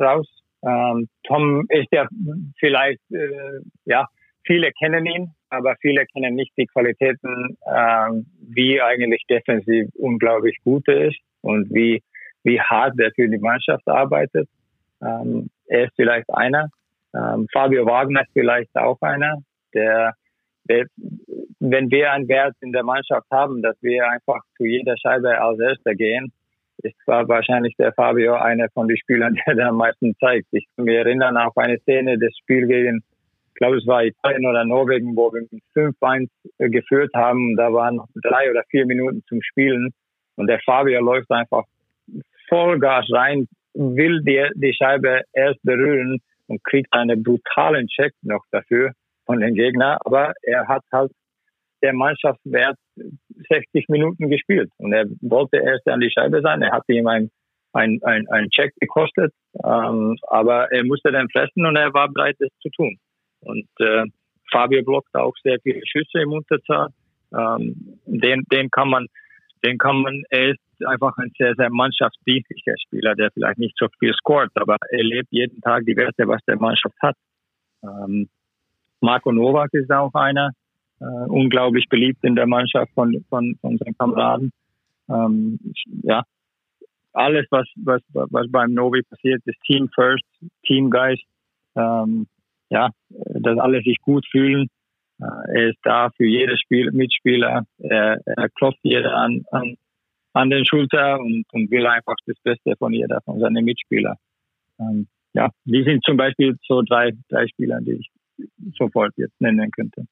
raus. 0.00 0.26
Ähm, 0.64 1.08
Tom 1.24 1.66
ist 1.68 1.88
ja 1.92 2.06
vielleicht, 2.58 3.00
äh, 3.10 3.60
ja, 3.84 4.06
viele 4.46 4.72
kennen 4.72 5.06
ihn, 5.06 5.30
aber 5.50 5.76
viele 5.80 6.06
kennen 6.06 6.34
nicht 6.34 6.52
die 6.56 6.66
Qualitäten, 6.66 7.56
äh, 7.66 8.10
wie 8.40 8.80
eigentlich 8.80 9.24
defensiv 9.28 9.88
unglaublich 9.94 10.58
gut 10.64 10.88
er 10.88 11.08
ist 11.08 11.18
und 11.42 11.72
wie, 11.74 12.02
wie 12.42 12.60
hart 12.60 12.98
er 12.98 13.12
für 13.14 13.28
die 13.28 13.38
Mannschaft 13.38 13.86
arbeitet. 13.86 14.48
Ähm, 15.02 15.50
er 15.66 15.84
ist 15.84 15.92
vielleicht 15.96 16.32
einer. 16.32 16.68
Ähm, 17.14 17.46
Fabio 17.52 17.86
Wagner 17.86 18.22
ist 18.22 18.32
vielleicht 18.32 18.74
auch 18.74 19.00
einer, 19.02 19.38
der 19.74 20.14
wenn 20.66 21.90
wir 21.90 22.12
einen 22.12 22.28
Wert 22.28 22.54
in 22.60 22.72
der 22.72 22.84
Mannschaft 22.84 23.26
haben, 23.30 23.62
dass 23.62 23.76
wir 23.82 24.08
einfach 24.08 24.40
zu 24.56 24.64
jeder 24.64 24.96
Scheibe 24.96 25.40
als 25.40 25.58
Erster 25.58 25.94
gehen, 25.94 26.32
ist 26.82 26.96
war 27.06 27.26
wahrscheinlich 27.28 27.74
der 27.76 27.92
Fabio 27.92 28.34
einer 28.34 28.68
von 28.70 28.88
den 28.88 28.96
Spielern, 28.96 29.38
der 29.46 29.54
da 29.54 29.68
am 29.68 29.76
meisten 29.76 30.14
zeigt. 30.18 30.48
Ich 30.52 30.66
kann 30.76 30.84
mich 30.84 30.96
erinnern 30.96 31.36
auf 31.36 31.56
eine 31.56 31.78
Szene 31.80 32.18
des 32.18 32.36
Spiels 32.38 32.68
gegen, 32.68 33.02
ich 33.48 33.54
glaube 33.54 33.76
es 33.76 33.86
war 33.86 34.04
Italien 34.04 34.46
oder 34.46 34.64
Norwegen, 34.64 35.16
wo 35.16 35.32
wir 35.32 35.42
mit 35.50 35.62
5-1 35.74 36.28
geführt 36.58 37.12
haben. 37.14 37.56
Da 37.56 37.72
waren 37.72 37.96
noch 37.96 38.08
drei 38.22 38.50
oder 38.50 38.64
vier 38.70 38.86
Minuten 38.86 39.22
zum 39.28 39.40
Spielen 39.42 39.90
und 40.36 40.48
der 40.48 40.60
Fabio 40.60 41.00
läuft 41.00 41.30
einfach 41.30 41.64
Vollgas 42.48 43.06
rein, 43.12 43.48
will 43.74 44.22
die, 44.22 44.44
die 44.54 44.74
Scheibe 44.74 45.22
erst 45.32 45.62
berühren 45.62 46.20
und 46.46 46.62
kriegt 46.64 46.92
einen 46.92 47.22
brutalen 47.22 47.86
Check 47.86 48.12
noch 48.22 48.44
dafür 48.50 48.92
von 49.26 49.40
den 49.40 49.54
Gegnern, 49.54 49.98
aber 50.04 50.32
er 50.42 50.68
hat 50.68 50.82
halt 50.92 51.12
der 51.82 51.92
Mannschaftswert 51.92 52.76
60 53.48 53.88
Minuten 53.88 54.28
gespielt 54.30 54.70
und 54.78 54.92
er 54.92 55.06
wollte 55.20 55.58
erst 55.58 55.86
an 55.88 56.00
die 56.00 56.10
Scheibe 56.10 56.40
sein. 56.40 56.62
Er 56.62 56.72
hatte 56.72 56.92
ihm 56.92 57.06
ein 57.06 57.30
ein, 57.74 58.00
ein, 58.04 58.26
ein 58.28 58.48
Check 58.50 58.72
gekostet, 58.80 59.32
ähm, 59.64 60.16
aber 60.28 60.70
er 60.72 60.84
musste 60.84 61.10
dann 61.10 61.28
fressen 61.28 61.66
und 61.66 61.76
er 61.76 61.92
war 61.92 62.08
bereit, 62.08 62.36
es 62.38 62.50
zu 62.62 62.70
tun. 62.70 62.96
Und 63.40 63.68
äh, 63.80 64.04
Fabio 64.50 64.82
blockt 64.84 65.14
auch 65.14 65.34
sehr 65.42 65.58
viele 65.62 65.80
Schüsse 65.84 66.22
im 66.22 66.32
Unterzahl. 66.32 66.88
Ähm, 67.36 67.98
den, 68.06 68.44
den 68.52 68.70
kann 68.70 68.88
man, 68.88 69.06
den 69.64 69.76
kann 69.78 70.02
man, 70.02 70.22
er 70.30 70.50
ist 70.50 70.60
einfach 70.86 71.16
ein 71.18 71.32
sehr, 71.36 71.54
sehr 71.56 71.70
mannschaftsdienstlicher 71.70 72.74
Spieler, 72.86 73.14
der 73.16 73.30
vielleicht 73.32 73.58
nicht 73.58 73.76
so 73.76 73.88
viel 73.98 74.14
scoret, 74.14 74.52
aber 74.54 74.76
er 74.90 75.02
lebt 75.02 75.28
jeden 75.30 75.60
Tag 75.60 75.84
die 75.84 75.96
Werte, 75.96 76.28
was 76.28 76.42
der 76.46 76.56
Mannschaft 76.56 76.96
hat. 77.02 77.16
Ähm, 77.82 78.28
Marco 79.04 79.32
Novak 79.32 79.72
ist 79.74 79.90
auch 79.90 80.14
einer, 80.14 80.50
äh, 81.00 81.04
unglaublich 81.28 81.88
beliebt 81.88 82.24
in 82.24 82.34
der 82.34 82.46
Mannschaft 82.46 82.90
von, 82.94 83.24
von, 83.28 83.56
von 83.60 83.76
seinen 83.76 83.96
Kameraden. 83.98 84.50
Ähm, 85.08 85.58
ja, 86.02 86.22
alles, 87.12 87.46
was, 87.50 87.66
was, 87.76 88.00
was 88.12 88.50
beim 88.50 88.72
Novi 88.72 89.02
passiert, 89.02 89.42
ist 89.44 89.60
Team 89.66 89.88
First, 89.94 90.24
Teamgeist. 90.66 91.22
Ähm, 91.76 92.26
ja, 92.70 92.90
dass 93.10 93.58
alle 93.58 93.82
sich 93.82 93.98
gut 94.00 94.26
fühlen. 94.30 94.68
Äh, 95.20 95.54
er 95.54 95.68
ist 95.68 95.78
da 95.82 96.08
für 96.16 96.26
jedes 96.26 96.60
Spiel, 96.60 96.90
Mitspieler. 96.90 97.64
Er, 97.78 98.18
er 98.24 98.48
klopft 98.48 98.80
jeder 98.82 99.14
an, 99.14 99.44
an, 99.50 99.76
an 100.32 100.50
den 100.50 100.64
Schulter 100.64 101.20
und, 101.20 101.44
und 101.52 101.70
will 101.70 101.86
einfach 101.86 102.16
das 102.26 102.38
Beste 102.42 102.74
von 102.78 102.92
jeder, 102.92 103.20
von 103.22 103.38
seinen 103.38 103.64
Mitspielern. 103.64 104.16
Ähm, 104.80 105.06
ja, 105.34 105.50
die 105.64 105.84
sind 105.84 106.02
zum 106.04 106.16
Beispiel 106.16 106.56
so 106.66 106.80
drei, 106.82 107.12
drei 107.28 107.46
Spieler, 107.48 107.80
die 107.82 107.92
ich 107.92 108.10
sofort 108.76 109.12
jetzt 109.16 109.40
nennen 109.40 109.70
könnte. 109.70 110.06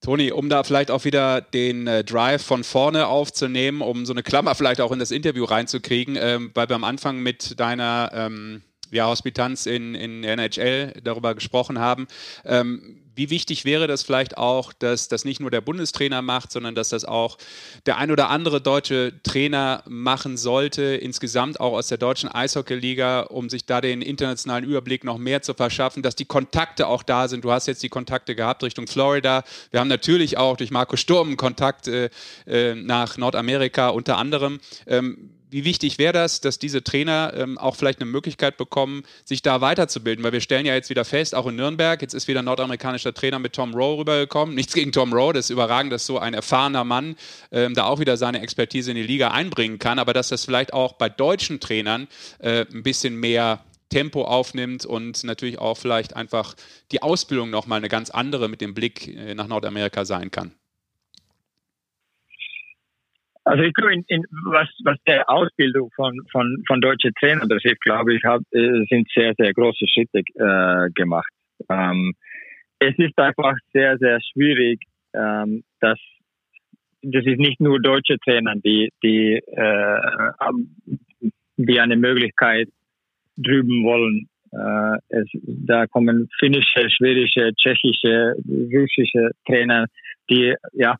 Toni, 0.00 0.30
um 0.30 0.48
da 0.48 0.62
vielleicht 0.62 0.90
auch 0.90 1.04
wieder 1.04 1.40
den 1.40 1.86
äh, 1.88 2.04
Drive 2.04 2.42
von 2.42 2.62
vorne 2.62 3.08
aufzunehmen, 3.08 3.80
um 3.80 4.06
so 4.06 4.12
eine 4.12 4.22
Klammer 4.22 4.54
vielleicht 4.54 4.80
auch 4.80 4.92
in 4.92 5.00
das 5.00 5.10
Interview 5.10 5.44
reinzukriegen, 5.44 6.16
ähm, 6.20 6.52
weil 6.54 6.68
wir 6.68 6.76
am 6.76 6.84
Anfang 6.84 7.20
mit 7.20 7.58
deiner 7.58 8.10
ähm, 8.14 8.62
ja, 8.90 9.06
Hospitanz 9.06 9.66
in, 9.66 9.94
in 9.94 10.24
NHL 10.24 10.94
darüber 11.02 11.34
gesprochen 11.34 11.78
haben. 11.78 12.06
Ähm, 12.44 13.02
wie 13.18 13.30
wichtig 13.30 13.64
wäre 13.64 13.88
das 13.88 14.04
vielleicht 14.04 14.38
auch, 14.38 14.72
dass 14.72 15.08
das 15.08 15.24
nicht 15.24 15.40
nur 15.40 15.50
der 15.50 15.60
Bundestrainer 15.60 16.22
macht, 16.22 16.52
sondern 16.52 16.76
dass 16.76 16.90
das 16.90 17.04
auch 17.04 17.36
der 17.84 17.98
ein 17.98 18.12
oder 18.12 18.30
andere 18.30 18.60
deutsche 18.60 19.12
Trainer 19.24 19.82
machen 19.88 20.36
sollte, 20.36 20.82
insgesamt 20.82 21.58
auch 21.58 21.72
aus 21.72 21.88
der 21.88 21.98
deutschen 21.98 22.30
Eishockeyliga, 22.30 23.22
um 23.22 23.50
sich 23.50 23.66
da 23.66 23.80
den 23.80 24.02
internationalen 24.02 24.64
Überblick 24.64 25.02
noch 25.02 25.18
mehr 25.18 25.42
zu 25.42 25.54
verschaffen, 25.54 26.04
dass 26.04 26.14
die 26.14 26.26
Kontakte 26.26 26.86
auch 26.86 27.02
da 27.02 27.26
sind. 27.26 27.44
Du 27.44 27.50
hast 27.50 27.66
jetzt 27.66 27.82
die 27.82 27.88
Kontakte 27.88 28.36
gehabt 28.36 28.62
Richtung 28.62 28.86
Florida. 28.86 29.42
Wir 29.72 29.80
haben 29.80 29.88
natürlich 29.88 30.38
auch 30.38 30.56
durch 30.56 30.70
Marco 30.70 30.96
Sturm 30.96 31.36
Kontakt 31.36 31.88
äh, 31.88 32.10
äh 32.46 32.76
nach 32.76 33.18
Nordamerika 33.18 33.88
unter 33.88 34.16
anderem. 34.16 34.60
Ähm, 34.86 35.30
wie 35.50 35.64
wichtig 35.64 35.98
wäre 35.98 36.12
das, 36.12 36.40
dass 36.40 36.58
diese 36.58 36.82
Trainer 36.82 37.32
ähm, 37.36 37.58
auch 37.58 37.76
vielleicht 37.76 38.00
eine 38.00 38.10
Möglichkeit 38.10 38.56
bekommen, 38.56 39.04
sich 39.24 39.42
da 39.42 39.60
weiterzubilden? 39.60 40.24
Weil 40.24 40.32
wir 40.32 40.40
stellen 40.40 40.66
ja 40.66 40.74
jetzt 40.74 40.90
wieder 40.90 41.04
fest, 41.04 41.34
auch 41.34 41.46
in 41.46 41.56
Nürnberg, 41.56 42.00
jetzt 42.02 42.14
ist 42.14 42.28
wieder 42.28 42.40
ein 42.40 42.44
nordamerikanischer 42.44 43.14
Trainer 43.14 43.38
mit 43.38 43.54
Tom 43.54 43.74
Rowe 43.74 43.98
rübergekommen. 43.98 44.54
Nichts 44.54 44.74
gegen 44.74 44.92
Tom 44.92 45.12
Rowe, 45.12 45.32
das 45.32 45.46
ist 45.46 45.50
überragend, 45.50 45.92
dass 45.92 46.06
so 46.06 46.18
ein 46.18 46.34
erfahrener 46.34 46.84
Mann 46.84 47.16
ähm, 47.52 47.74
da 47.74 47.84
auch 47.84 48.00
wieder 48.00 48.16
seine 48.16 48.40
Expertise 48.40 48.90
in 48.90 48.96
die 48.96 49.02
Liga 49.02 49.30
einbringen 49.30 49.78
kann, 49.78 49.98
aber 49.98 50.12
dass 50.12 50.28
das 50.28 50.44
vielleicht 50.44 50.72
auch 50.72 50.94
bei 50.94 51.08
deutschen 51.08 51.60
Trainern 51.60 52.08
äh, 52.38 52.66
ein 52.72 52.82
bisschen 52.82 53.16
mehr 53.16 53.64
Tempo 53.88 54.24
aufnimmt 54.24 54.84
und 54.84 55.24
natürlich 55.24 55.58
auch 55.58 55.76
vielleicht 55.76 56.14
einfach 56.14 56.54
die 56.92 57.02
Ausbildung 57.02 57.50
nochmal 57.50 57.78
eine 57.78 57.88
ganz 57.88 58.10
andere 58.10 58.48
mit 58.48 58.60
dem 58.60 58.74
Blick 58.74 59.08
äh, 59.08 59.34
nach 59.34 59.46
Nordamerika 59.46 60.04
sein 60.04 60.30
kann. 60.30 60.52
Also 63.48 63.62
ich 63.62 63.72
glaube, 63.72 63.94
in, 63.94 64.04
in, 64.08 64.24
was, 64.44 64.68
was 64.84 64.98
der 65.06 65.28
Ausbildung 65.30 65.90
von, 65.96 66.14
von, 66.30 66.62
von 66.66 66.80
deutschen 66.82 67.12
Trainern 67.18 67.48
betrifft, 67.48 67.80
glaube 67.80 68.14
ich, 68.14 68.22
hab, 68.24 68.42
äh, 68.52 68.84
sind 68.90 69.08
sehr, 69.14 69.32
sehr 69.38 69.54
große 69.54 69.86
Schritte 69.88 70.18
äh, 70.18 70.90
gemacht. 70.90 71.32
Ähm, 71.70 72.12
es 72.78 72.94
ist 72.98 73.18
einfach 73.18 73.54
sehr, 73.72 73.96
sehr 73.96 74.18
schwierig, 74.32 74.80
ähm, 75.14 75.64
dass 75.80 75.98
das 77.02 77.24
ist 77.24 77.38
nicht 77.38 77.60
nur 77.60 77.80
deutsche 77.80 78.18
Trainer, 78.18 78.54
die, 78.56 78.90
die, 79.02 79.36
äh, 79.36 80.00
die 81.56 81.80
eine 81.80 81.96
Möglichkeit 81.96 82.68
drüben 83.36 83.84
wollen. 83.84 84.28
Äh, 84.52 84.98
es, 85.08 85.26
da 85.42 85.86
kommen 85.86 86.28
finnische, 86.38 86.90
schwedische, 86.90 87.52
tschechische, 87.54 88.34
russische 88.46 89.30
Trainer, 89.46 89.86
die 90.28 90.54
ja 90.72 90.96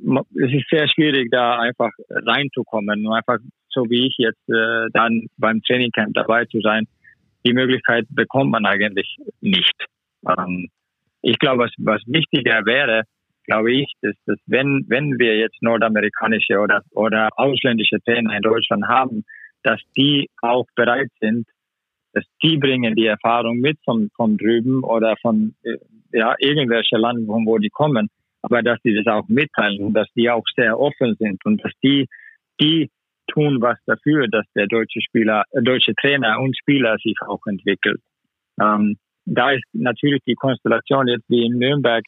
es 0.00 0.52
ist 0.52 0.68
sehr 0.70 0.88
schwierig, 0.88 1.30
da 1.30 1.58
einfach 1.58 1.90
reinzukommen 2.08 3.06
und 3.06 3.12
einfach 3.12 3.38
so 3.70 3.84
wie 3.90 4.06
ich 4.06 4.14
jetzt 4.18 4.48
äh, 4.48 4.88
dann 4.92 5.26
beim 5.36 5.62
Trainingcamp 5.62 6.14
dabei 6.14 6.44
zu 6.46 6.60
sein. 6.60 6.86
Die 7.44 7.52
Möglichkeit 7.52 8.06
bekommt 8.10 8.50
man 8.50 8.66
eigentlich 8.66 9.16
nicht. 9.40 9.74
Ähm, 10.26 10.68
ich 11.22 11.38
glaube, 11.38 11.64
was, 11.64 11.72
was 11.78 12.02
wichtiger 12.06 12.64
wäre, 12.64 13.02
glaube 13.44 13.72
ich, 13.72 13.92
dass, 14.02 14.14
dass 14.26 14.38
wenn, 14.46 14.84
wenn 14.88 15.18
wir 15.18 15.36
jetzt 15.36 15.62
nordamerikanische 15.62 16.58
oder, 16.58 16.82
oder 16.92 17.28
ausländische 17.36 18.00
Trainer 18.04 18.36
in 18.36 18.42
Deutschland 18.42 18.86
haben, 18.86 19.24
dass 19.62 19.80
die 19.96 20.28
auch 20.42 20.66
bereit 20.74 21.10
sind, 21.20 21.46
dass 22.12 22.24
die 22.42 22.56
bringen 22.56 22.94
die 22.94 23.06
Erfahrung 23.06 23.58
mit 23.58 23.78
von, 23.84 24.10
von 24.16 24.36
drüben 24.36 24.82
oder 24.82 25.16
von 25.20 25.54
äh, 25.62 25.76
ja, 26.12 26.34
irgendwelche 26.38 26.96
Land, 26.96 27.26
wo 27.26 27.58
die 27.58 27.70
kommen 27.70 28.08
aber 28.42 28.62
dass 28.62 28.80
die 28.82 28.94
das 28.94 29.06
auch 29.06 29.28
mitteilen 29.28 29.82
und 29.82 29.94
dass 29.94 30.08
die 30.14 30.30
auch 30.30 30.44
sehr 30.56 30.78
offen 30.78 31.16
sind 31.18 31.44
und 31.44 31.62
dass 31.64 31.72
die, 31.82 32.06
die 32.60 32.90
tun 33.28 33.60
was 33.60 33.78
dafür, 33.86 34.26
dass 34.28 34.46
der 34.54 34.66
deutsche 34.66 35.00
Spieler, 35.00 35.44
äh, 35.50 35.62
deutsche 35.62 35.94
Trainer 35.94 36.40
und 36.40 36.56
Spieler 36.56 36.96
sich 37.02 37.16
auch 37.26 37.40
entwickelt. 37.46 38.00
Ähm, 38.60 38.96
da 39.24 39.50
ist 39.50 39.64
natürlich 39.72 40.22
die 40.26 40.34
Konstellation 40.34 41.06
jetzt 41.08 41.28
wie 41.28 41.44
in 41.44 41.58
Nürnberg, 41.58 42.02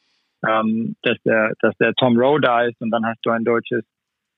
ähm, 0.46 0.96
dass 1.02 1.18
der, 1.24 1.52
dass 1.60 1.76
der 1.76 1.92
Tom 1.94 2.16
Rowe 2.18 2.40
da 2.40 2.64
ist 2.64 2.80
und 2.80 2.90
dann 2.90 3.04
hast 3.04 3.20
du 3.24 3.30
ein 3.30 3.44
deutsches, 3.44 3.84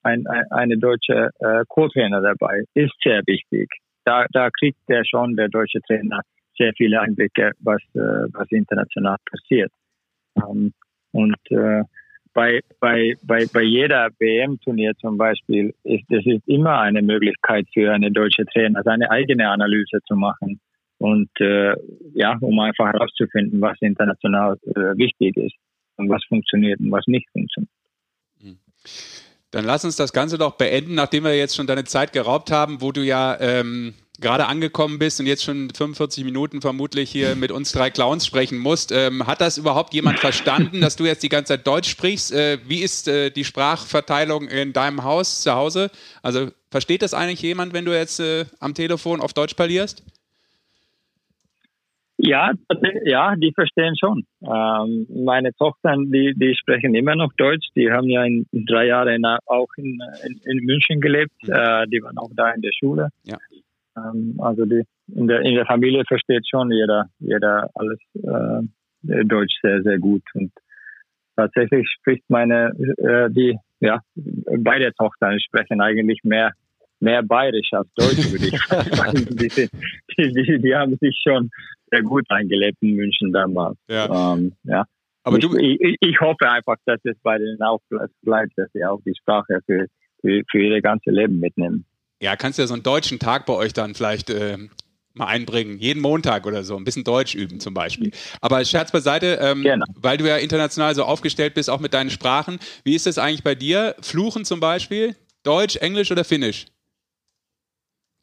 ein, 0.03 0.27
ein, 0.27 0.45
eine 0.51 0.79
deutsche 0.79 1.31
äh, 1.39 1.65
Co-Trainer 1.69 2.21
dabei, 2.21 2.65
ist 2.75 2.95
sehr 3.05 3.23
wichtig. 3.27 3.69
Da, 4.05 4.27
da 4.33 4.51
kriegt 4.51 4.79
der 4.89 5.05
schon, 5.05 5.37
der 5.37 5.49
deutsche 5.49 5.81
Trainer, 5.83 6.23
sehr 6.59 6.73
viele 6.77 7.01
Einblicke, 7.01 7.53
was, 7.61 7.81
äh, 7.95 8.27
was 8.33 8.51
international 8.51 9.17
passiert. 9.31 9.71
Ähm, 10.37 10.73
und 11.13 11.37
äh, 11.51 11.83
bei, 12.35 12.61
bei, 12.81 13.15
bei, 13.23 13.47
bei 13.53 13.63
jeder 13.63 14.09
WM-Turnier 14.19 14.93
zum 15.01 15.19
Beispiel 15.19 15.75
ist 15.85 16.11
es 16.11 16.25
ist 16.25 16.49
immer 16.49 16.81
eine 16.81 17.03
Möglichkeit 17.03 17.67
für 17.73 17.93
eine 17.93 18.11
deutsche 18.11 18.47
Trainer, 18.47 18.83
seine 18.83 19.11
eigene 19.11 19.49
Analyse 19.51 19.99
zu 20.07 20.17
machen 20.17 20.61
und 20.99 21.29
äh, 21.41 21.75
ja, 22.15 22.37
um 22.41 22.59
einfach 22.61 22.87
herauszufinden, 22.93 23.61
was 23.61 23.77
international 23.81 24.57
äh, 24.65 24.97
wichtig 24.97 25.37
ist 25.37 25.55
und 25.97 26.09
was 26.09 26.25
funktioniert 26.29 26.81
und 26.81 26.91
was 26.91 27.07
nicht 27.07 27.29
funktioniert. 27.33 27.71
Hm. 28.41 28.59
Dann 29.51 29.65
lass 29.65 29.85
uns 29.85 29.97
das 29.97 30.13
Ganze 30.13 30.39
doch 30.39 30.57
beenden, 30.57 30.95
nachdem 30.95 31.25
wir 31.25 31.37
jetzt 31.37 31.55
schon 31.55 31.67
deine 31.67 31.85
Zeit 31.85 32.13
geraubt 32.13 32.51
haben, 32.51 32.81
wo 32.81 32.93
du 32.93 33.03
ja 33.03 33.37
ähm, 33.41 33.95
gerade 34.23 34.47
angekommen 34.47 34.99
bist 34.99 35.21
und 35.21 35.27
jetzt 35.27 35.45
schon 35.45 35.69
45 35.71 36.25
Minuten 36.25 36.61
vermutlich 36.61 37.11
hier 37.11 37.37
mit 37.37 37.53
uns 37.53 37.73
drei 37.73 37.91
Clowns 37.91 38.27
sprechen 38.27 38.59
musst. 38.59 38.93
Ähm, 38.93 39.27
hat 39.27 39.41
das 39.41 39.59
überhaupt 39.59 39.93
jemand 39.93 40.19
verstanden, 40.19 40.81
dass 40.81 40.97
du 40.97 41.05
jetzt 41.05 41.23
die 41.23 41.29
ganze 41.29 41.55
Zeit 41.55 41.67
Deutsch 41.67 41.91
sprichst? 41.91 42.33
Äh, 42.33 42.59
wie 42.67 42.81
ist 42.81 43.09
äh, 43.09 43.31
die 43.31 43.45
Sprachverteilung 43.45 44.49
in 44.49 44.73
deinem 44.73 45.05
Haus 45.05 45.43
zu 45.43 45.53
Hause? 45.53 45.91
Also 46.23 46.49
versteht 46.71 47.03
das 47.03 47.13
eigentlich 47.13 47.43
jemand, 47.43 47.75
wenn 47.75 47.85
du 47.85 47.93
jetzt 47.93 48.21
äh, 48.21 48.47
am 48.61 48.75
Telefon 48.75 49.21
auf 49.21 49.35
Deutsch 49.35 49.55
parlierst? 49.55 50.03
Ja, 52.25 52.53
ja, 53.05 53.35
die 53.35 53.53
verstehen 53.53 53.97
schon. 53.99 54.25
Ähm, 54.43 55.07
meine 55.25 55.53
Tochter, 55.55 55.97
die, 55.97 56.33
die 56.37 56.55
sprechen 56.55 56.95
immer 56.95 57.17
noch 57.17 57.33
Deutsch. 57.37 57.67
Die 57.75 57.91
haben 57.91 58.09
ja 58.09 58.25
in, 58.25 58.47
drei 58.53 58.87
Jahren 58.87 59.25
auch 59.47 59.67
in, 59.77 59.99
in, 60.25 60.41
in 60.45 60.65
München 60.65 61.01
gelebt. 61.01 61.33
Mhm. 61.43 61.53
Äh, 61.53 61.87
die 61.89 62.01
waren 62.01 62.17
auch 62.19 62.31
da 62.37 62.53
in 62.53 62.63
der 62.63 62.71
Schule. 62.79 63.09
Ja. 63.25 63.39
Ähm, 64.03 64.37
also 64.39 64.65
die, 64.65 64.83
in, 65.15 65.29
der, 65.29 65.41
in 65.43 65.55
der 65.55 65.67
Familie 65.67 66.05
versteht 66.07 66.47
schon 66.49 66.71
jeder, 66.71 67.07
jeder 67.19 67.71
alles 67.75 67.99
äh, 68.15 69.25
Deutsch 69.25 69.55
sehr, 69.63 69.83
sehr 69.83 69.99
gut. 69.99 70.23
Und 70.35 70.53
tatsächlich 71.37 71.89
spricht 71.99 72.25
meine, 72.29 72.73
äh, 72.99 73.31
die, 73.31 73.59
ja, 73.81 74.01
beide 74.15 74.93
Tochter 74.95 75.39
sprechen 75.41 75.81
eigentlich 75.81 76.21
mehr, 76.23 76.53
mehr 77.01 77.23
bayerisch 77.23 77.73
als 77.73 77.89
Deutsch, 77.95 78.31
würde 78.31 78.47
ich 78.47 78.61
sagen. 78.67 79.27
die, 79.31 79.49
die, 79.49 80.33
die, 80.33 80.59
die, 80.59 80.75
haben 80.75 80.97
sich 81.01 81.21
schon 81.27 81.51
sehr 81.91 82.03
gut 82.03 82.25
eingelebt 82.29 82.79
in 82.81 82.95
München 82.95 83.33
damals. 83.33 83.77
Ja. 83.89 84.35
Ähm, 84.35 84.53
ja. 84.65 84.85
Aber 85.25 85.37
ich, 85.37 85.43
du, 85.45 85.57
ich, 85.57 85.97
ich, 86.01 86.21
hoffe 86.21 86.51
einfach, 86.51 86.77
dass 86.85 87.01
es 87.05 87.17
bei 87.23 87.39
denen 87.39 87.61
auch 87.63 87.81
bleibt, 88.23 88.53
dass 88.57 88.71
sie 88.73 88.85
auch 88.85 89.01
die 89.05 89.15
Sprache 89.15 89.61
für, 89.67 89.87
für, 90.21 90.43
für 90.51 90.59
ihr 90.59 90.81
ganzes 90.81 91.13
Leben 91.13 91.39
mitnehmen. 91.39 91.85
Ja, 92.23 92.37
kannst 92.37 92.57
du 92.57 92.63
ja 92.63 92.69
so 92.69 92.75
einen 92.75 92.85
deutschen 92.85 93.19
Tag 93.19 93.47
bei 93.47 93.53
euch 93.53 93.73
dann 93.73 93.97
vielleicht 93.97 94.31
äh, 94.31 94.57
mal 95.13 95.27
einbringen. 95.27 95.79
Jeden 95.79 96.01
Montag 96.01 96.47
oder 96.47 96.63
so. 96.63 96.77
Ein 96.77 96.85
bisschen 96.85 97.03
Deutsch 97.03 97.35
üben 97.35 97.59
zum 97.59 97.75
Beispiel. 97.75 98.13
Aber 98.41 98.65
Scherz 98.65 98.93
beiseite, 98.93 99.41
ähm, 99.43 99.67
weil 99.97 100.19
du 100.19 100.29
ja 100.29 100.37
international 100.37 100.95
so 100.95 101.03
aufgestellt 101.03 101.55
bist, 101.55 101.69
auch 101.69 101.81
mit 101.81 101.95
deinen 101.95 102.11
Sprachen. 102.11 102.61
Wie 102.85 102.95
ist 102.95 103.07
das 103.07 103.19
eigentlich 103.19 103.43
bei 103.43 103.57
dir? 103.57 103.97
Fluchen 104.01 104.45
zum 104.45 104.61
Beispiel? 104.61 105.17
Deutsch, 105.43 105.75
Englisch 105.79 106.13
oder 106.13 106.23
Finnisch? 106.23 106.67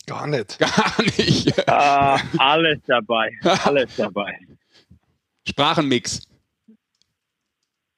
Gar 0.08 0.28
nicht. 0.28 0.58
Gar 0.60 1.04
nicht. 1.18 1.58
Uh, 1.58 2.40
alles 2.40 2.80
dabei. 2.88 3.32
Alles 3.66 3.94
dabei. 3.98 4.40
Sprachenmix. 5.46 6.22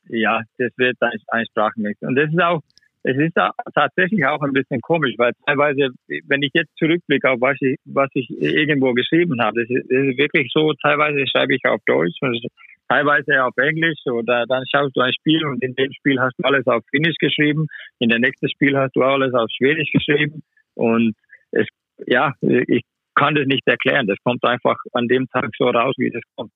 Ja, 0.10 0.42
das 0.58 0.72
wird 0.78 0.98
ein, 1.00 1.12
ein 1.28 1.46
Sprachenmix. 1.46 2.02
Und 2.02 2.16
das 2.16 2.32
ist 2.32 2.42
auch, 2.42 2.62
es 3.04 3.18
ist 3.18 3.36
tatsächlich 3.74 4.26
auch 4.26 4.42
ein 4.42 4.54
bisschen 4.54 4.80
komisch, 4.82 5.16
weil 5.18 5.32
teilweise, 5.46 5.90
wenn 6.28 6.44
ich 6.44 6.52
jetzt 6.54 6.76
zurückblicke 6.78 7.30
auf 7.30 7.42
was 7.42 7.58
ich, 7.62 7.78
was 7.86 8.10
ich 8.14 8.30
irgendwo 8.40 8.94
geschrieben 8.94 9.42
habe, 9.42 9.62
das 9.62 9.70
ist, 9.70 9.90
ist 9.90 10.18
wirklich 10.18 10.52
so, 10.54 10.74
teilweise 10.74 11.26
schreibe 11.28 11.56
ich 11.56 11.66
auf 11.66 11.82
Deutsch 11.88 12.18
und 12.22 12.46
teilweise 12.88 13.44
auf 13.44 13.58
Englisch 13.58 14.00
oder 14.06 14.46
dann 14.48 14.64
schaust 14.70 14.96
du 14.96 15.02
ein 15.02 15.14
Spiel 15.14 15.46
und 15.46 15.64
in 15.64 15.74
dem 15.76 15.92
Spiel 15.94 16.20
hast 16.20 16.36
du 16.38 16.44
alles 16.44 16.68
auf 16.68 16.84
Finnisch 16.92 17.18
geschrieben, 17.20 17.68
in 18.00 18.10
der 18.10 18.20
nächsten 18.20 18.50
Spiel 18.50 18.78
hast 18.78 18.96
du 18.96 19.02
alles 19.02 19.34
auf 19.34 19.50
Schwedisch 19.58 19.92
geschrieben 19.92 20.44
und 20.76 21.16
es, 21.52 21.68
ja, 22.06 22.34
ich 22.42 22.84
kann 23.16 23.36
das 23.36 23.46
nicht 23.46 23.68
erklären. 23.68 24.08
Das 24.08 24.18
kommt 24.24 24.44
einfach 24.44 24.78
an 24.94 25.08
dem 25.08 25.28
Tag 25.28 25.50
so 25.58 25.66
raus, 25.66 25.94
wie 25.98 26.10
das 26.10 26.24
kommt. 26.36 26.52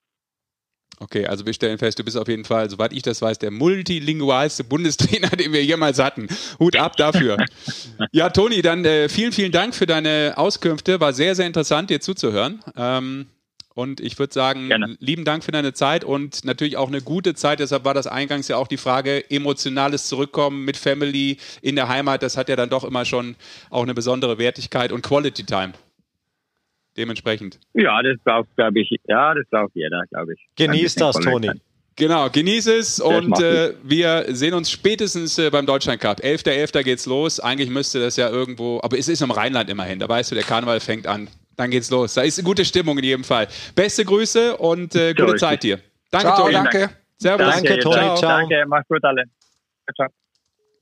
Okay, 0.99 1.25
also 1.25 1.45
wir 1.45 1.53
stellen 1.53 1.77
fest, 1.77 1.99
du 1.99 2.03
bist 2.03 2.17
auf 2.17 2.27
jeden 2.27 2.45
Fall, 2.45 2.69
soweit 2.69 2.93
ich 2.93 3.01
das 3.01 3.21
weiß, 3.21 3.39
der 3.39 3.51
multilingualste 3.51 4.63
Bundestrainer, 4.63 5.29
den 5.37 5.51
wir 5.51 5.63
jemals 5.63 5.99
hatten. 5.99 6.27
Hut 6.59 6.77
ab 6.77 6.95
dafür. 6.95 7.37
ja, 8.11 8.29
Toni, 8.29 8.61
dann 8.61 8.85
äh, 8.85 9.09
vielen, 9.09 9.31
vielen 9.31 9.51
Dank 9.51 9.75
für 9.75 9.85
deine 9.85 10.33
Auskünfte. 10.37 10.99
War 10.99 11.13
sehr, 11.13 11.35
sehr 11.35 11.47
interessant, 11.47 11.89
dir 11.89 11.99
zuzuhören. 11.99 12.63
Ähm, 12.77 13.27
und 13.73 13.99
ich 13.99 14.17
würde 14.17 14.33
sagen, 14.33 14.69
Gerne. 14.69 14.95
lieben 15.01 15.25
Dank 15.25 15.43
für 15.43 15.51
deine 15.51 15.73
Zeit 15.73 16.05
und 16.05 16.45
natürlich 16.45 16.77
auch 16.77 16.87
eine 16.87 17.01
gute 17.01 17.35
Zeit. 17.35 17.59
Deshalb 17.59 17.83
war 17.83 17.93
das 17.93 18.07
eingangs 18.07 18.47
ja 18.47 18.55
auch 18.55 18.69
die 18.69 18.77
Frage, 18.77 19.29
emotionales 19.29 20.07
Zurückkommen 20.07 20.63
mit 20.63 20.77
Family 20.77 21.37
in 21.61 21.75
der 21.75 21.89
Heimat. 21.89 22.23
Das 22.23 22.37
hat 22.37 22.47
ja 22.47 22.55
dann 22.55 22.69
doch 22.69 22.85
immer 22.85 23.03
schon 23.03 23.35
auch 23.69 23.83
eine 23.83 23.93
besondere 23.93 24.37
Wertigkeit 24.37 24.93
und 24.93 25.01
Quality 25.01 25.43
Time 25.43 25.73
dementsprechend. 26.97 27.59
Ja, 27.73 28.01
das 28.01 28.17
braucht, 28.23 28.55
glaube 28.55 28.79
ich, 28.79 28.89
ja, 29.07 29.33
das 29.33 29.45
braucht 29.49 29.71
jeder, 29.75 30.03
glaube 30.09 30.33
ich. 30.33 30.47
Genieß 30.55 30.95
das, 30.95 31.15
Toni. 31.17 31.51
Genau, 31.97 32.29
genieß 32.29 32.67
es 32.67 32.97
das 32.97 33.05
und 33.05 33.39
äh, 33.39 33.73
wir 33.83 34.25
sehen 34.27 34.53
uns 34.53 34.69
spätestens 34.69 35.37
äh, 35.39 35.49
beim 35.49 35.65
Deutschland 35.65 36.01
Cup. 36.01 36.19
11.11. 36.19 36.73
.11. 36.73 36.83
geht's 36.83 37.05
los. 37.05 37.39
Eigentlich 37.39 37.69
müsste 37.69 38.01
das 38.01 38.17
ja 38.17 38.29
irgendwo, 38.29 38.81
aber 38.83 38.97
es 38.97 39.07
ist 39.07 39.21
im 39.21 39.31
Rheinland 39.31 39.69
immerhin. 39.69 39.99
Da 39.99 40.09
weißt 40.09 40.31
du, 40.31 40.35
der 40.35 40.43
Karneval 40.43 40.81
fängt 40.81 41.07
an. 41.07 41.29
Dann 41.55 41.71
geht's 41.71 41.89
los. 41.89 42.15
Da 42.15 42.23
ist 42.23 42.37
eine 42.37 42.45
gute 42.45 42.65
Stimmung 42.65 42.97
in 42.97 43.05
jedem 43.05 43.23
Fall. 43.23 43.47
Beste 43.75 44.03
Grüße 44.03 44.57
und 44.57 44.93
äh, 44.95 45.13
gute 45.13 45.35
Zeit 45.35 45.63
dir. 45.63 45.79
Danke, 46.11 46.27
Ciao, 46.27 46.41
Toni. 46.41 46.53
Danke. 46.53 46.89
Servus. 47.17 47.55
Danke, 47.55 47.79
Toni. 47.79 47.95
Ciao. 47.95 48.19
Danke, 48.19 48.65
mach's 48.67 48.87
gut 48.89 49.03
alle. 49.05 49.23
Ciao. 49.95 50.09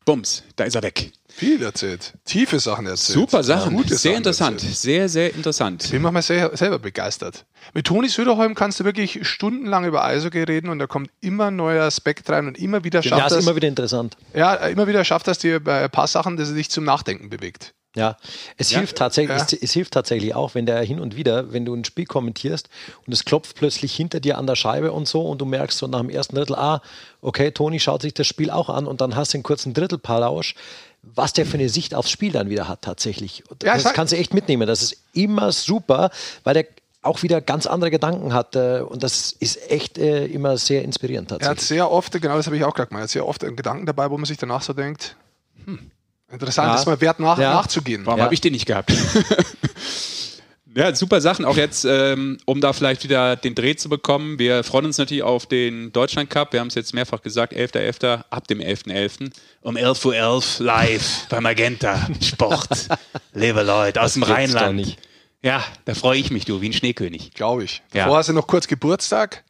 Bums, 0.05 0.43
da 0.55 0.63
ist 0.65 0.75
er 0.75 0.84
weg. 0.84 1.11
Viel 1.30 1.63
erzählt. 1.63 2.13
Tiefe 2.25 2.59
Sachen 2.59 2.85
erzählt. 2.85 3.17
Super 3.17 3.43
Sachen. 3.43 3.75
Gute 3.75 3.95
sehr 3.95 4.11
Sachen 4.11 4.17
interessant. 4.17 4.55
Erzählt. 4.57 4.75
Sehr, 4.75 5.09
sehr 5.09 5.34
interessant. 5.34 5.85
Ich 5.85 5.91
bin 5.91 6.01
manchmal 6.01 6.21
sehr, 6.21 6.55
selber 6.55 6.77
begeistert. 6.77 7.45
Mit 7.73 7.88
Toni 7.88 8.07
Söderholm 8.07 8.53
kannst 8.53 8.80
du 8.80 8.84
wirklich 8.84 9.27
stundenlang 9.27 9.85
über 9.85 10.03
Eishockey 10.03 10.43
reden 10.43 10.69
und 10.69 10.80
da 10.80 10.85
kommt 10.85 11.09
immer 11.21 11.45
ein 11.47 11.55
neuer 11.55 11.85
Aspekt 11.85 12.30
rein 12.30 12.47
und 12.47 12.59
immer 12.59 12.84
wieder 12.84 13.01
schafft 13.01 13.17
ja, 13.17 13.30
das. 13.30 13.39
ist 13.39 13.45
immer 13.45 13.55
wieder 13.55 13.67
interessant. 13.67 14.15
Ja, 14.35 14.53
immer 14.53 14.88
wieder 14.88 15.03
schafft 15.03 15.27
das 15.27 15.39
dir 15.39 15.59
bei 15.63 15.84
ein 15.84 15.89
paar 15.89 16.07
Sachen, 16.07 16.38
dass 16.38 16.49
er 16.49 16.55
dich 16.55 16.69
zum 16.69 16.84
Nachdenken 16.84 17.30
bewegt. 17.30 17.73
Ja, 17.95 18.18
es 18.57 18.72
ja, 18.72 18.80
hilft 18.80 18.98
tatsächlich, 18.98 19.38
ja. 19.38 19.44
es, 19.44 19.53
es, 19.53 19.72
hilft 19.72 19.94
tatsächlich 19.94 20.34
auch, 20.34 20.56
wenn 20.56 20.65
der 20.65 20.82
hin 20.82 20.99
und 20.99 21.15
wieder, 21.15 21.53
wenn 21.53 21.64
du 21.64 21.76
ein 21.76 21.86
Spiel 21.86 22.06
kommentierst 22.06 22.68
und 23.06 23.14
es 23.14 23.24
klopft 23.24 23.56
plötzlich 23.56 23.95
hinter 23.95 24.20
dir 24.20 24.40
an 24.40 24.48
der 24.48 24.56
Scheibe 24.56 24.91
und 24.91 25.07
so 25.07 25.22
und 25.22 25.40
du 25.40 25.45
merkst 25.45 25.78
so 25.78 25.86
nach 25.86 25.99
dem 25.99 26.10
ersten 26.10 26.36
Drittel, 26.36 26.56
ah, 26.56 26.82
okay, 27.22 27.52
Toni 27.52 27.80
schaut 27.80 28.02
sich 28.02 28.15
das 28.15 28.26
Spiel 28.26 28.49
auch 28.49 28.70
an 28.70 28.88
und 28.88 28.99
dann 28.99 29.15
hast 29.15 29.34
du 29.34 29.38
einen 29.38 29.44
kurzen 29.44 29.74
Drittelpalausch 29.74 30.56
was 31.03 31.34
der 31.34 31.45
für 31.45 31.56
eine 31.57 31.68
Sicht 31.68 31.94
aufs 31.94 32.10
Spiel 32.10 32.32
dann 32.32 32.49
wieder 32.49 32.70
hat 32.70 32.82
tatsächlich. 32.82 33.44
Ja, 33.61 33.74
das 33.74 33.94
kannst 33.94 34.14
du 34.14 34.18
echt 34.18 34.34
mitnehmen. 34.34 34.68
Das 34.68 34.82
ist 34.82 34.95
immer 35.11 35.52
super, 35.52 36.11
weil 36.45 36.53
der 36.53 36.65
auch 37.02 37.22
wieder 37.22 37.41
ganz 37.41 37.68
andere 37.68 37.91
Gedanken 37.91 38.34
hat. 38.34 38.56
äh, 38.56 38.80
Und 38.80 39.03
das 39.03 39.34
ist 39.34 39.70
echt 39.70 39.98
äh, 39.98 40.26
immer 40.26 40.57
sehr 40.57 40.84
inspirierend 40.84 41.32
Er 41.32 41.36
hat 41.36 41.41
tatsächlich. 41.41 41.68
sehr 41.68 41.91
oft, 41.91 42.14
genau 42.14 42.38
das 42.38 42.45
habe 42.45 42.57
ich 42.57 42.64
auch 42.64 42.74
gerade 42.74 42.88
gemeint, 42.88 43.02
er 43.02 43.03
hat 43.03 43.10
sehr 43.11 43.28
oft 43.28 43.44
einen 43.44 43.57
Gedanken 43.57 43.86
dabei, 43.86 44.10
wo 44.10 44.18
man 44.18 44.26
sich 44.26 44.38
danach 44.38 44.61
so 44.61 44.74
denkt, 44.74 45.18
hm, 45.65 45.91
interessant, 46.34 46.69
Ja. 46.69 46.76
ist 46.76 46.85
mal 46.85 46.99
wert 47.01 47.19
nach, 47.19 47.38
Ja. 47.38 47.53
nachzugehen. 47.53 48.05
Warum 48.05 48.19
Ja. 48.19 48.26
habe 48.26 48.34
ich 48.34 48.41
den 48.41 48.53
nicht 48.53 48.65
gehabt? 48.65 48.91
ja, 50.76 50.95
super 50.95 51.22
Sachen. 51.22 51.45
Auch 51.45 51.55
jetzt, 51.57 51.85
ähm, 51.85 52.38
um 52.45 52.61
da 52.61 52.73
vielleicht 52.73 53.03
wieder 53.03 53.35
den 53.35 53.53
Dreh 53.55 53.76
zu 53.76 53.89
bekommen. 53.89 54.39
Wir 54.39 54.64
freuen 54.64 54.85
uns 54.85 54.97
natürlich 54.97 55.23
auf 55.23 55.45
den 55.45 55.91
Deutschland 55.91 56.30
Cup. 56.30 56.53
Wir 56.53 56.60
haben 56.60 56.68
es 56.68 56.76
jetzt 56.76 56.93
mehrfach 56.93 57.22
gesagt, 57.22 57.53
11.11. 57.53 58.23
ab 58.30 58.47
dem 58.47 58.60
11.11. 58.60 59.31
um 59.61 59.77
11.11 59.77 60.60
Uhr 60.61 60.65
live 60.65 61.27
bei 61.30 61.39
Magenta 61.41 62.07
Sport. 62.22 62.88
Liebe 63.34 63.61
Leute 63.64 64.01
aus 64.01 64.14
dem 64.14 64.22
gibt's 64.23 64.30
doch 64.31 64.38
Rheinland. 64.38 64.76
nicht. 64.77 64.99
Ja, 65.43 65.64
da 65.85 65.93
freue 65.93 66.18
ich 66.18 66.31
mich, 66.31 66.45
du, 66.45 66.61
wie 66.61 66.69
ein 66.69 66.73
Schneekönig. 66.73 67.34
Glaube 67.34 67.65
ich. 67.65 67.81
Ja. 67.93 68.05
Vorher 68.05 68.19
hast 68.19 68.30
du 68.30 68.34
noch 68.34 68.47
kurz 68.47 68.68
Geburtstag. 68.68 69.43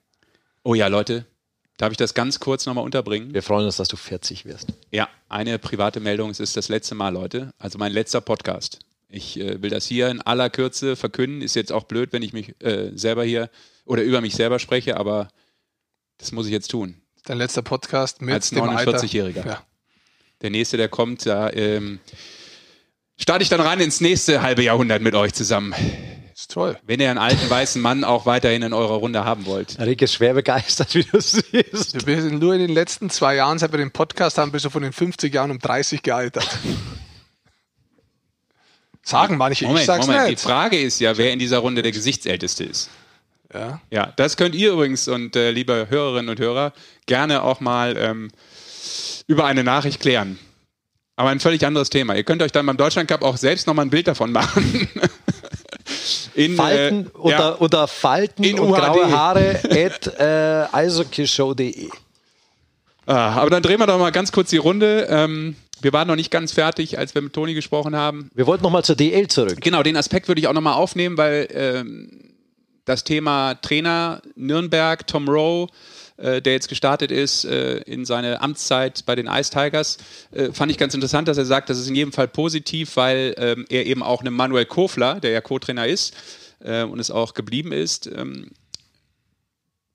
Oh 0.64 0.74
ja, 0.74 0.88
Leute, 0.88 1.26
darf 1.78 1.92
ich 1.92 1.98
das 1.98 2.14
ganz 2.14 2.40
kurz 2.40 2.66
nochmal 2.66 2.84
unterbringen? 2.84 3.34
Wir 3.34 3.44
freuen 3.44 3.66
uns, 3.66 3.78
dass 3.78 3.88
du 3.88 3.98
40 3.98 4.46
wirst. 4.46 4.68
Ja, 4.92 5.10
eine 5.30 5.60
private 5.60 6.00
Meldung. 6.00 6.30
Es 6.30 6.40
ist 6.40 6.58
das 6.58 6.70
letzte 6.70 6.96
Mal, 6.96 7.10
Leute. 7.10 7.54
Also 7.58 7.78
mein 7.78 7.92
letzter 7.92 8.22
Podcast. 8.22 8.80
Ich 9.10 9.40
äh, 9.40 9.62
will 9.62 9.70
das 9.70 9.86
hier 9.86 10.10
in 10.10 10.22
aller 10.22 10.50
Kürze 10.50 10.96
verkünden. 10.96 11.42
Ist 11.42 11.56
jetzt 11.56 11.72
auch 11.72 11.84
blöd, 11.84 12.14
wenn 12.14 12.24
ich 12.24 12.34
mich 12.34 12.56
äh, 12.62 12.92
selber 12.96 13.24
hier 13.24 13.50
oder 13.86 14.02
über 14.02 14.22
mich 14.22 14.36
selber 14.36 14.60
spreche, 14.60 14.98
aber 14.98 15.28
das 16.18 16.32
muss 16.32 16.46
ich 16.46 16.52
jetzt 16.52 16.72
tun. 16.72 17.02
Dein 17.26 17.38
letzter 17.38 17.62
Podcast 17.62 18.22
mit 18.22 18.34
Als 18.34 18.50
dem 18.50 18.64
Alter. 18.64 18.98
49-Jähriger. 18.98 19.46
Ja. 19.46 19.64
Der 20.42 20.50
nächste, 20.50 20.78
der 20.78 20.90
kommt, 20.90 21.26
da 21.26 21.50
ähm, 21.52 22.00
starte 23.18 23.44
ich 23.44 23.50
dann 23.50 23.62
rein 23.62 23.80
ins 23.80 24.02
nächste 24.02 24.42
halbe 24.42 24.64
Jahrhundert 24.64 25.02
mit 25.02 25.16
euch 25.16 25.34
zusammen. 25.34 25.74
Ist 26.36 26.52
toll. 26.52 26.78
Wenn 26.86 27.00
ihr 27.00 27.10
einen 27.12 27.20
alten 27.20 27.48
weißen 27.48 27.80
Mann 27.82 28.04
auch 28.04 28.26
weiterhin 28.26 28.64
in 28.64 28.74
eurer 28.74 28.96
Runde 28.96 29.24
haben 29.24 29.46
wollt. 29.46 29.80
Rick 29.80 30.02
ist 30.02 30.14
schwer 30.14 30.34
begeistert, 30.34 30.96
wie 30.96 31.04
du 31.04 31.20
siehst. 31.22 32.08
Wir 32.08 32.22
sind 32.22 32.40
nur 32.40 32.56
in 32.56 32.60
den 32.60 32.72
letzten 32.72 33.12
zwei 33.12 33.36
Jahren, 33.36 33.60
seit 33.60 33.72
wir 33.72 33.78
den 33.78 33.92
Podcast 33.92 34.40
haben, 34.40 34.52
bist 34.52 34.66
du 34.66 34.72
von 34.72 34.82
den 34.82 34.94
50 34.94 35.32
Jahren 35.32 35.52
um 35.52 35.60
30 35.60 36.02
gealtert. 36.02 36.50
Sagen 39.04 39.38
manche, 39.38 39.66
ich 39.66 39.68
Moment, 39.68 39.86
sag's 39.86 40.08
Moment. 40.08 40.28
Die 40.28 40.32
nicht. 40.32 40.42
Frage 40.42 40.80
ist 40.82 41.00
ja, 41.00 41.18
wer 41.18 41.32
in 41.34 41.40
dieser 41.40 41.60
Runde 41.60 41.82
der 41.82 41.92
Gesichtsälteste 41.92 42.64
ist. 42.64 42.90
Ja. 43.54 43.82
Ja, 43.92 44.14
das 44.16 44.38
könnt 44.38 44.56
ihr 44.56 44.72
übrigens 44.72 45.08
und 45.08 45.36
äh, 45.36 45.52
liebe 45.52 45.88
Hörerinnen 45.90 46.30
und 46.30 46.40
Hörer 46.40 46.74
gerne 47.06 47.44
auch 47.44 47.60
mal 47.60 47.96
ähm, 47.98 48.32
über 49.28 49.46
eine 49.46 49.64
Nachricht 49.64 50.00
klären. 50.00 50.40
Aber 51.16 51.30
ein 51.30 51.40
völlig 51.40 51.64
anderes 51.66 51.92
Thema. 51.92 52.16
Ihr 52.16 52.24
könnt 52.24 52.42
euch 52.42 52.52
dann 52.52 52.66
beim 52.66 52.78
Deutschland 52.78 53.08
Cup 53.08 53.22
auch 53.22 53.38
selbst 53.38 53.68
nochmal 53.68 53.86
ein 53.86 53.92
Bild 53.92 54.08
davon 54.08 54.32
machen. 54.32 54.90
In, 56.36 56.56
Falten 56.56 57.08
äh, 57.08 57.18
unter, 57.18 57.38
ja, 57.38 57.50
unter 57.50 57.88
Falten 57.88 58.44
In 58.44 58.60
und 58.60 58.70
UHD. 58.72 58.78
graue 58.80 59.12
Haare 59.12 59.60
at 59.70 60.20
äh, 60.20 60.76
eishockeyshow.de. 60.76 61.90
ah, 63.06 63.36
aber 63.36 63.50
dann 63.50 63.64
drehen 63.64 63.80
wir 63.80 63.88
doch 63.88 64.00
mal 64.00 64.12
ganz 64.12 64.32
kurz 64.32 64.50
die 64.50 64.58
Runde. 64.58 65.08
Ähm, 65.10 65.56
wir 65.82 65.94
waren 65.94 66.08
noch 66.08 66.16
nicht 66.16 66.32
ganz 66.32 66.54
fertig, 66.54 66.98
als 66.98 67.14
wir 67.14 67.22
mit 67.22 67.34
Toni 67.34 67.54
gesprochen 67.54 67.96
haben. 67.96 68.32
Wir 68.34 68.48
wollten 68.48 68.64
nochmal 68.64 68.84
zur 68.84 68.96
DL 68.96 69.28
zurück. 69.28 69.58
Genau, 69.60 69.84
den 69.84 69.98
Aspekt 69.98 70.28
würde 70.28 70.40
ich 70.40 70.48
auch 70.48 70.54
nochmal 70.54 70.76
aufnehmen, 70.76 71.18
weil 71.18 71.48
ähm, 71.52 72.34
das 72.86 73.04
Thema 73.04 73.56
Trainer 73.56 74.22
Nürnberg, 74.36 75.06
Tom 75.08 75.28
Rowe, 75.28 75.68
äh, 76.24 76.42
der 76.42 76.54
jetzt 76.54 76.70
gestartet 76.70 77.12
ist 77.12 77.44
äh, 77.44 77.80
in 77.80 78.06
seine 78.06 78.42
Amtszeit 78.42 79.06
bei 79.06 79.16
den 79.16 79.28
Ice 79.28 79.52
Tigers, 79.52 79.98
äh, 80.32 80.52
fand 80.54 80.72
ich 80.72 80.78
ganz 80.78 80.94
interessant, 80.94 81.28
dass 81.28 81.38
er 81.38 81.46
sagt, 81.46 81.70
das 81.70 81.78
ist 81.78 81.90
in 81.90 81.96
jedem 81.96 82.14
Fall 82.14 82.30
positiv, 82.30 82.96
weil 82.96 83.36
ähm, 83.38 83.66
er 83.70 83.86
eben 83.86 84.02
auch 84.02 84.22
einem 84.22 84.34
Manuel 84.34 84.66
Kofler, 84.66 85.20
der 85.20 85.32
ja 85.32 85.42
Co-Trainer 85.42 85.86
ist 85.86 86.16
äh, 86.60 86.84
und 86.84 87.00
es 87.00 87.12
auch 87.12 87.34
geblieben 87.34 87.74
ist, 87.74 88.08
ähm, 88.08 88.52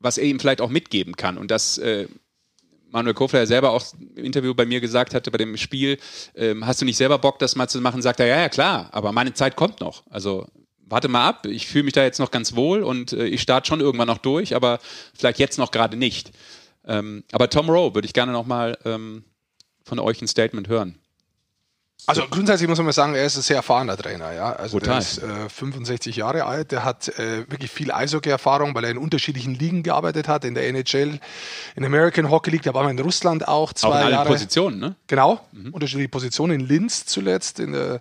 was 0.01 0.19
er 0.19 0.25
ihm 0.25 0.39
vielleicht 0.39 0.61
auch 0.61 0.69
mitgeben 0.69 1.17
kann. 1.17 1.39
Und 1.39 1.51
das 1.51 1.79
äh, 1.79 2.07
Manuel 2.91 3.15
Kofler 3.15 3.47
selber 3.47 3.71
auch 3.71 3.85
im 4.15 4.25
Interview 4.25 4.55
bei 4.55 4.67
mir 4.67 4.81
gesagt 4.81 5.15
hatte, 5.15 5.31
bei 5.31 5.39
dem 5.39 5.57
Spiel, 5.57 5.99
ähm, 6.35 6.67
hast 6.67 6.81
du 6.81 6.85
nicht 6.85 6.97
selber 6.97 7.19
Bock, 7.19 7.39
das 7.39 7.57
mal 7.57 7.69
zu 7.69 7.81
machen? 7.81 8.03
Sagt 8.03 8.21
er, 8.21 8.27
ja, 8.27 8.39
ja, 8.39 8.49
klar, 8.49 8.89
aber 8.93 9.13
meine 9.13 9.35
Zeit 9.35 9.57
kommt 9.57 9.81
noch. 9.81 10.05
Also 10.11 10.47
warte 10.89 11.09
mal 11.09 11.27
ab, 11.27 11.47
ich 11.47 11.67
fühle 11.67 11.85
mich 11.85 11.95
da 11.95 12.03
jetzt 12.03 12.19
noch 12.19 12.31
ganz 12.31 12.55
wohl 12.55 12.83
und 12.83 13.13
äh, 13.13 13.27
ich 13.27 13.43
starte 13.43 13.69
schon 13.69 13.81
irgendwann 13.81 14.09
noch 14.09 14.19
durch, 14.19 14.55
aber 14.55 14.79
vielleicht 15.15 15.39
jetzt 15.39 15.59
noch 15.59 15.71
gerade 15.71 15.97
nicht. 15.97 16.33
Ähm, 16.87 17.25
aber 17.33 17.51
Tom 17.51 17.69
Rowe 17.69 17.95
würde 17.95 18.07
ich 18.07 18.15
gerne 18.15 18.33
noch 18.33 18.47
mal 18.47 18.79
ähm, 18.85 19.25
von 19.85 19.99
euch 19.99 20.23
ein 20.23 20.29
Statement 20.29 20.69
hören. 20.69 20.99
Also 22.07 22.23
grundsätzlich 22.31 22.69
muss 22.69 22.79
man 22.79 22.87
mal 22.87 22.93
sagen, 22.93 23.15
er 23.15 23.27
ist 23.27 23.37
ein 23.37 23.43
sehr 23.43 23.57
erfahrener 23.57 23.97
Trainer. 23.97 24.33
Ja? 24.33 24.53
Also 24.53 24.79
Total. 24.79 24.95
der 24.95 24.99
ist 25.01 25.19
äh, 25.23 25.49
65 25.49 26.17
Jahre 26.17 26.45
alt, 26.45 26.73
der 26.73 26.85
hat 26.85 27.09
äh, 27.19 27.51
wirklich 27.51 27.71
viel 27.71 27.91
Eishockey-Erfahrung, 27.91 28.75
weil 28.75 28.85
er 28.85 28.91
in 28.91 28.99
unterschiedlichen 28.99 29.55
Ligen 29.55 29.83
gearbeitet 29.83 30.27
hat, 30.27 30.45
in 30.45 30.55
der 30.55 30.67
NHL, 30.69 31.19
in 31.75 31.83
der 31.83 31.87
American 31.87 32.31
Hockey 32.31 32.51
League, 32.51 32.63
der 32.63 32.73
war 32.73 32.85
mal 32.85 32.91
in 32.91 32.99
Russland 32.99 33.47
auch 33.47 33.73
zwei 33.73 33.89
Auch 33.89 34.07
in 34.07 34.13
Jahre. 34.13 34.29
Positionen, 34.29 34.79
ne? 34.79 34.97
Genau, 35.07 35.41
unterschiedliche 35.73 36.09
Positionen. 36.09 36.61
In 36.61 36.67
Linz 36.67 37.05
zuletzt, 37.05 37.61
in 37.61 37.73
der, 37.73 38.01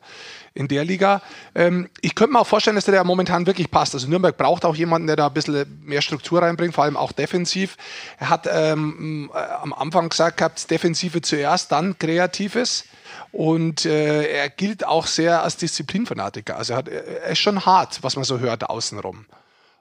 in 0.58 0.68
der 0.68 0.84
Liga. 0.84 1.22
Ähm, 1.56 1.90
ich 2.02 2.16
könnte 2.16 2.34
mir 2.34 2.40
auch 2.40 2.48
vorstellen, 2.48 2.76
dass 2.76 2.86
der 2.86 2.96
da 2.96 3.04
momentan 3.04 3.46
wirklich 3.46 3.70
passt. 3.70 3.94
Also 3.94 4.08
Nürnberg 4.08 4.36
braucht 4.36 4.66
auch 4.66 4.76
jemanden, 4.76 5.08
der 5.08 5.16
da 5.16 5.28
ein 5.28 5.34
bisschen 5.34 5.82
mehr 5.84 6.02
Struktur 6.02 6.42
reinbringt, 6.42 6.74
vor 6.74 6.84
allem 6.84 6.98
auch 6.98 7.12
defensiv. 7.12 7.78
Er 8.20 8.30
hat 8.30 8.48
ähm, 8.52 9.32
äh, 9.34 9.38
am 9.38 9.74
Anfang 9.74 10.10
gesagt 10.10 10.38
gehabt, 10.38 10.70
Defensive 10.70 11.22
zuerst, 11.22 11.72
dann 11.72 11.98
Kreatives. 12.00 12.86
Und 13.32 13.86
äh, 13.86 14.24
er 14.24 14.50
gilt 14.50 14.86
auch 14.86 15.06
sehr 15.06 15.44
als 15.44 15.58
Disziplinfanatiker. 15.58 16.58
Also 16.58 16.74
er, 16.74 16.78
hat, 16.78 16.88
er 16.88 17.30
ist 17.30 17.40
schon 17.40 17.66
hart, 17.66 18.00
was 18.02 18.16
man 18.16 18.26
so 18.26 18.40
hört 18.40 18.70
außenrum. 18.70 19.26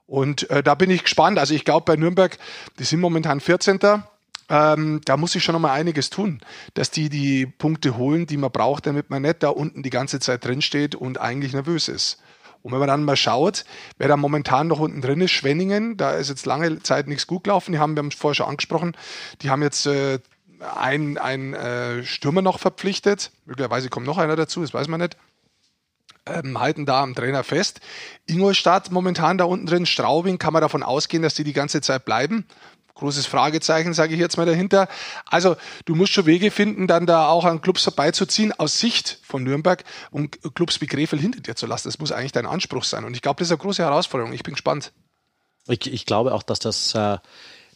Und 0.06 0.48
äh, 0.50 0.62
da 0.62 0.74
bin 0.74 0.90
ich 0.90 1.02
gespannt. 1.02 1.38
Also 1.38 1.54
ich 1.54 1.64
glaube 1.64 1.84
bei 1.84 1.96
Nürnberg, 1.96 2.36
die 2.78 2.84
sind 2.84 3.00
momentan 3.00 3.40
14. 3.40 3.80
Ähm, 4.48 5.00
da 5.04 5.16
muss 5.16 5.34
ich 5.34 5.42
schon 5.42 5.54
noch 5.54 5.60
mal 5.60 5.72
einiges 5.72 6.10
tun, 6.10 6.40
dass 6.74 6.90
die 6.90 7.08
die 7.08 7.46
Punkte 7.46 7.96
holen, 7.96 8.26
die 8.26 8.36
man 8.36 8.52
braucht, 8.52 8.86
damit 8.86 9.10
man 9.10 9.22
nicht 9.22 9.42
da 9.42 9.48
unten 9.48 9.82
die 9.82 9.90
ganze 9.90 10.20
Zeit 10.20 10.44
drin 10.44 10.62
steht 10.62 10.94
und 10.94 11.20
eigentlich 11.20 11.52
nervös 11.52 11.88
ist. 11.88 12.22
Und 12.62 12.72
wenn 12.72 12.78
man 12.78 12.88
dann 12.88 13.04
mal 13.04 13.16
schaut, 13.16 13.64
wer 13.98 14.08
da 14.08 14.16
momentan 14.16 14.66
noch 14.66 14.80
unten 14.80 15.00
drin 15.00 15.20
ist, 15.20 15.30
Schwenningen, 15.30 15.96
da 15.96 16.12
ist 16.12 16.28
jetzt 16.28 16.46
lange 16.46 16.82
Zeit 16.82 17.06
nichts 17.06 17.26
gut 17.26 17.44
gelaufen. 17.44 17.72
Die 17.72 17.78
haben, 17.78 17.94
wir 17.94 18.00
haben 18.00 18.08
es 18.08 18.14
vorher 18.14 18.34
schon 18.34 18.46
angesprochen, 18.46 18.96
die 19.42 19.50
haben 19.50 19.62
jetzt 19.62 19.86
äh, 19.86 20.18
einen, 20.76 21.18
einen 21.18 21.54
äh, 21.54 22.04
Stürmer 22.04 22.42
noch 22.42 22.58
verpflichtet. 22.58 23.30
Möglicherweise 23.44 23.88
kommt 23.88 24.06
noch 24.06 24.18
einer 24.18 24.36
dazu, 24.36 24.62
das 24.62 24.74
weiß 24.74 24.88
man 24.88 25.00
nicht 25.00 25.16
ähm, 26.26 26.58
halten 26.58 26.86
da 26.86 27.02
am 27.02 27.14
Trainer 27.14 27.44
fest. 27.44 27.80
Ingolstadt 28.26 28.90
momentan 28.90 29.38
da 29.38 29.44
unten 29.44 29.66
drin, 29.66 29.86
Straubing, 29.86 30.38
kann 30.38 30.52
man 30.52 30.62
davon 30.62 30.82
ausgehen, 30.82 31.22
dass 31.22 31.34
die 31.34 31.44
die 31.44 31.52
ganze 31.52 31.80
Zeit 31.80 32.04
bleiben. 32.04 32.46
Großes 32.96 33.26
Fragezeichen, 33.26 33.94
sage 33.94 34.14
ich 34.14 34.20
jetzt 34.20 34.36
mal 34.36 34.46
dahinter. 34.46 34.88
Also 35.26 35.56
du 35.84 35.94
musst 35.94 36.12
schon 36.12 36.26
Wege 36.26 36.50
finden, 36.50 36.86
dann 36.86 37.06
da 37.06 37.28
auch 37.28 37.44
an 37.44 37.60
Clubs 37.60 37.84
vorbeizuziehen, 37.84 38.52
aus 38.58 38.78
Sicht 38.78 39.18
von 39.22 39.42
Nürnberg 39.44 39.84
und 40.10 40.38
Clubs 40.54 40.80
wie 40.80 40.86
Krefeld 40.86 41.22
hinter 41.22 41.40
dir 41.40 41.56
zu 41.56 41.66
lassen. 41.66 41.88
Das 41.88 41.98
muss 41.98 42.10
eigentlich 42.10 42.32
dein 42.32 42.46
Anspruch 42.46 42.84
sein. 42.84 43.04
Und 43.04 43.14
ich 43.14 43.22
glaube, 43.22 43.38
das 43.38 43.48
ist 43.48 43.52
eine 43.52 43.58
große 43.58 43.82
Herausforderung. 43.82 44.32
Ich 44.32 44.42
bin 44.42 44.54
gespannt. 44.54 44.92
Ich, 45.68 45.92
ich 45.92 46.06
glaube 46.06 46.34
auch, 46.34 46.42
dass 46.42 46.58
das 46.58 46.94
äh, 46.94 47.18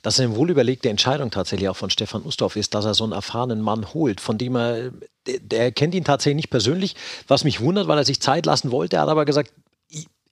dass 0.03 0.19
eine 0.19 0.35
wohlüberlegte 0.35 0.89
Entscheidung 0.89 1.31
tatsächlich 1.31 1.69
auch 1.69 1.77
von 1.77 1.91
Stefan 1.91 2.25
Ustorf 2.25 2.57
ist, 2.57 2.75
dass 2.75 2.85
er 2.85 2.95
so 2.95 3.05
einen 3.05 3.13
erfahrenen 3.13 3.61
Mann 3.61 3.93
holt, 3.93 4.21
von 4.21 4.39
dem 4.39 4.57
er, 4.57 4.93
der, 5.27 5.73
kennt 5.73 5.95
ihn 5.95 6.05
tatsächlich 6.05 6.37
nicht 6.37 6.51
persönlich, 6.51 6.97
was 7.29 7.45
mich 7.45 7.61
wundert, 7.61 7.87
weil 7.87 7.99
er 7.99 8.05
sich 8.05 8.21
Zeit 8.21 8.47
lassen 8.47 8.71
wollte. 8.71 8.97
Er 8.97 9.03
hat 9.03 9.09
aber 9.09 9.25
gesagt, 9.25 9.53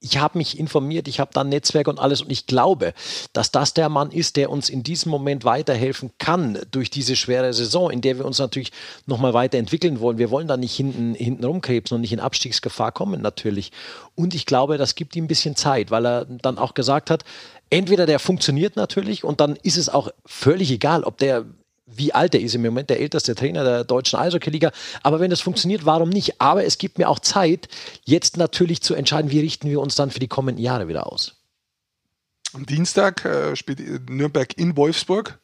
ich, 0.01 0.19
habe 0.19 0.39
mich 0.39 0.59
informiert, 0.59 1.09
ich 1.09 1.21
habe 1.21 1.31
da 1.33 1.41
ein 1.41 1.49
Netzwerk 1.49 1.89
und 1.89 1.99
alles 1.99 2.23
und 2.23 2.31
ich 2.31 2.47
glaube, 2.47 2.95
dass 3.33 3.51
das 3.51 3.75
der 3.75 3.89
Mann 3.89 4.11
ist, 4.11 4.37
der 4.37 4.51
uns 4.51 4.69
in 4.69 4.83
diesem 4.83 5.11
Moment 5.11 5.45
weiterhelfen 5.45 6.11
kann 6.19 6.59
durch 6.71 6.91
diese 6.91 7.17
schwere 7.17 7.53
Saison, 7.53 7.91
in 7.91 8.01
der 8.01 8.19
wir 8.19 8.25
uns 8.25 8.39
natürlich 8.39 8.73
nochmal 9.07 9.35
weiterentwickeln 9.35 10.01
wollen. 10.01 10.19
Wir 10.19 10.31
wollen 10.31 10.49
da 10.49 10.57
nicht 10.57 10.77
hinten, 10.77 11.15
hinten 11.15 11.45
rumkrebsen 11.45 11.97
und 11.97 12.01
nicht 12.03 12.13
in 12.13 12.21
Abstiegsgefahr 12.21 12.93
kommen 12.93 13.21
natürlich. 13.21 13.73
Und 14.15 14.35
ich 14.35 14.47
glaube, 14.47 14.79
das 14.79 14.95
gibt 14.95 15.17
ihm 15.17 15.25
ein 15.25 15.29
bisschen 15.29 15.57
Zeit, 15.57 15.91
weil 15.91 16.07
er 16.07 16.25
dann 16.25 16.59
auch 16.59 16.75
gesagt 16.75 17.11
hat, 17.11 17.25
entweder 17.71 18.07
der 18.07 18.19
funktioniert 18.19 18.77
natürlich 18.77 19.25
und 19.25 19.41
dann 19.41 19.57
ist 19.63 19.77
es 19.77 19.89
auch 19.89 20.11
völlig 20.25 20.71
egal, 20.71 21.05
ob 21.05 21.19
der 21.19 21.45
wie 21.91 22.13
alt 22.13 22.35
er 22.35 22.41
ist 22.41 22.55
im 22.55 22.63
Moment, 22.63 22.91
der 22.91 23.01
älteste 23.01 23.35
Trainer 23.35 23.65
der 23.65 23.85
deutschen 23.85 24.19
Eishockey-Liga. 24.19 24.73
Aber 25.03 25.21
wenn 25.21 25.33
es 25.33 25.41
funktioniert, 25.41 25.85
warum 25.85 26.11
nicht? 26.11 26.41
Aber 26.41 26.65
es 26.65 26.79
gibt 26.79 26.99
mir 26.99 27.09
auch 27.09 27.19
Zeit, 27.19 27.69
jetzt 28.05 28.37
natürlich 28.37 28.83
zu 28.83 28.95
entscheiden, 28.95 29.31
wie 29.31 29.41
richten 29.41 29.69
wir 29.69 29.81
uns 29.81 29.95
dann 29.95 30.11
für 30.11 30.21
die 30.21 30.29
kommenden 30.29 30.63
Jahre 30.63 30.89
wieder 30.89 31.11
aus. 31.11 31.37
Am 32.53 32.67
Dienstag 32.67 33.25
äh, 33.25 33.57
spielt 33.57 34.09
Nürnberg 34.09 34.57
in 34.57 34.77
Wolfsburg. 34.77 35.39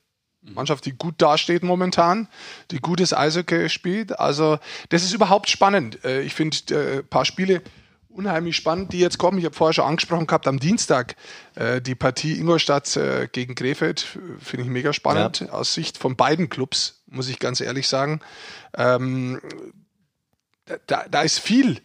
Mannschaft, 0.52 0.84
die 0.84 0.92
gut 0.92 1.14
dasteht 1.18 1.62
momentan, 1.62 2.28
die 2.70 2.78
gutes 2.78 3.14
Eishockey 3.14 3.70
spielt. 3.70 4.18
Also 4.18 4.58
das 4.90 5.02
ist 5.02 5.14
überhaupt 5.14 5.48
spannend. 5.48 6.04
Äh, 6.04 6.22
ich 6.22 6.34
finde 6.34 6.56
äh, 6.70 6.98
ein 6.98 7.06
paar 7.06 7.24
Spiele 7.24 7.62
unheimlich 8.14 8.56
spannend, 8.56 8.92
die 8.92 9.00
jetzt 9.00 9.18
kommen. 9.18 9.38
Ich 9.38 9.44
habe 9.44 9.54
vorher 9.54 9.74
schon 9.74 9.84
angesprochen 9.84 10.26
gehabt, 10.26 10.46
am 10.46 10.58
Dienstag 10.58 11.16
äh, 11.56 11.80
die 11.80 11.94
Partie 11.94 12.38
Ingolstadt 12.38 12.96
äh, 12.96 13.28
gegen 13.30 13.54
Krefeld, 13.54 14.18
finde 14.38 14.64
ich 14.64 14.70
mega 14.70 14.92
spannend, 14.92 15.40
ja. 15.40 15.48
aus 15.48 15.74
Sicht 15.74 15.98
von 15.98 16.16
beiden 16.16 16.48
Clubs, 16.48 17.02
muss 17.06 17.28
ich 17.28 17.38
ganz 17.38 17.60
ehrlich 17.60 17.88
sagen. 17.88 18.20
Ähm, 18.76 19.40
da, 20.86 21.04
da 21.10 21.22
ist 21.22 21.40
viel 21.40 21.80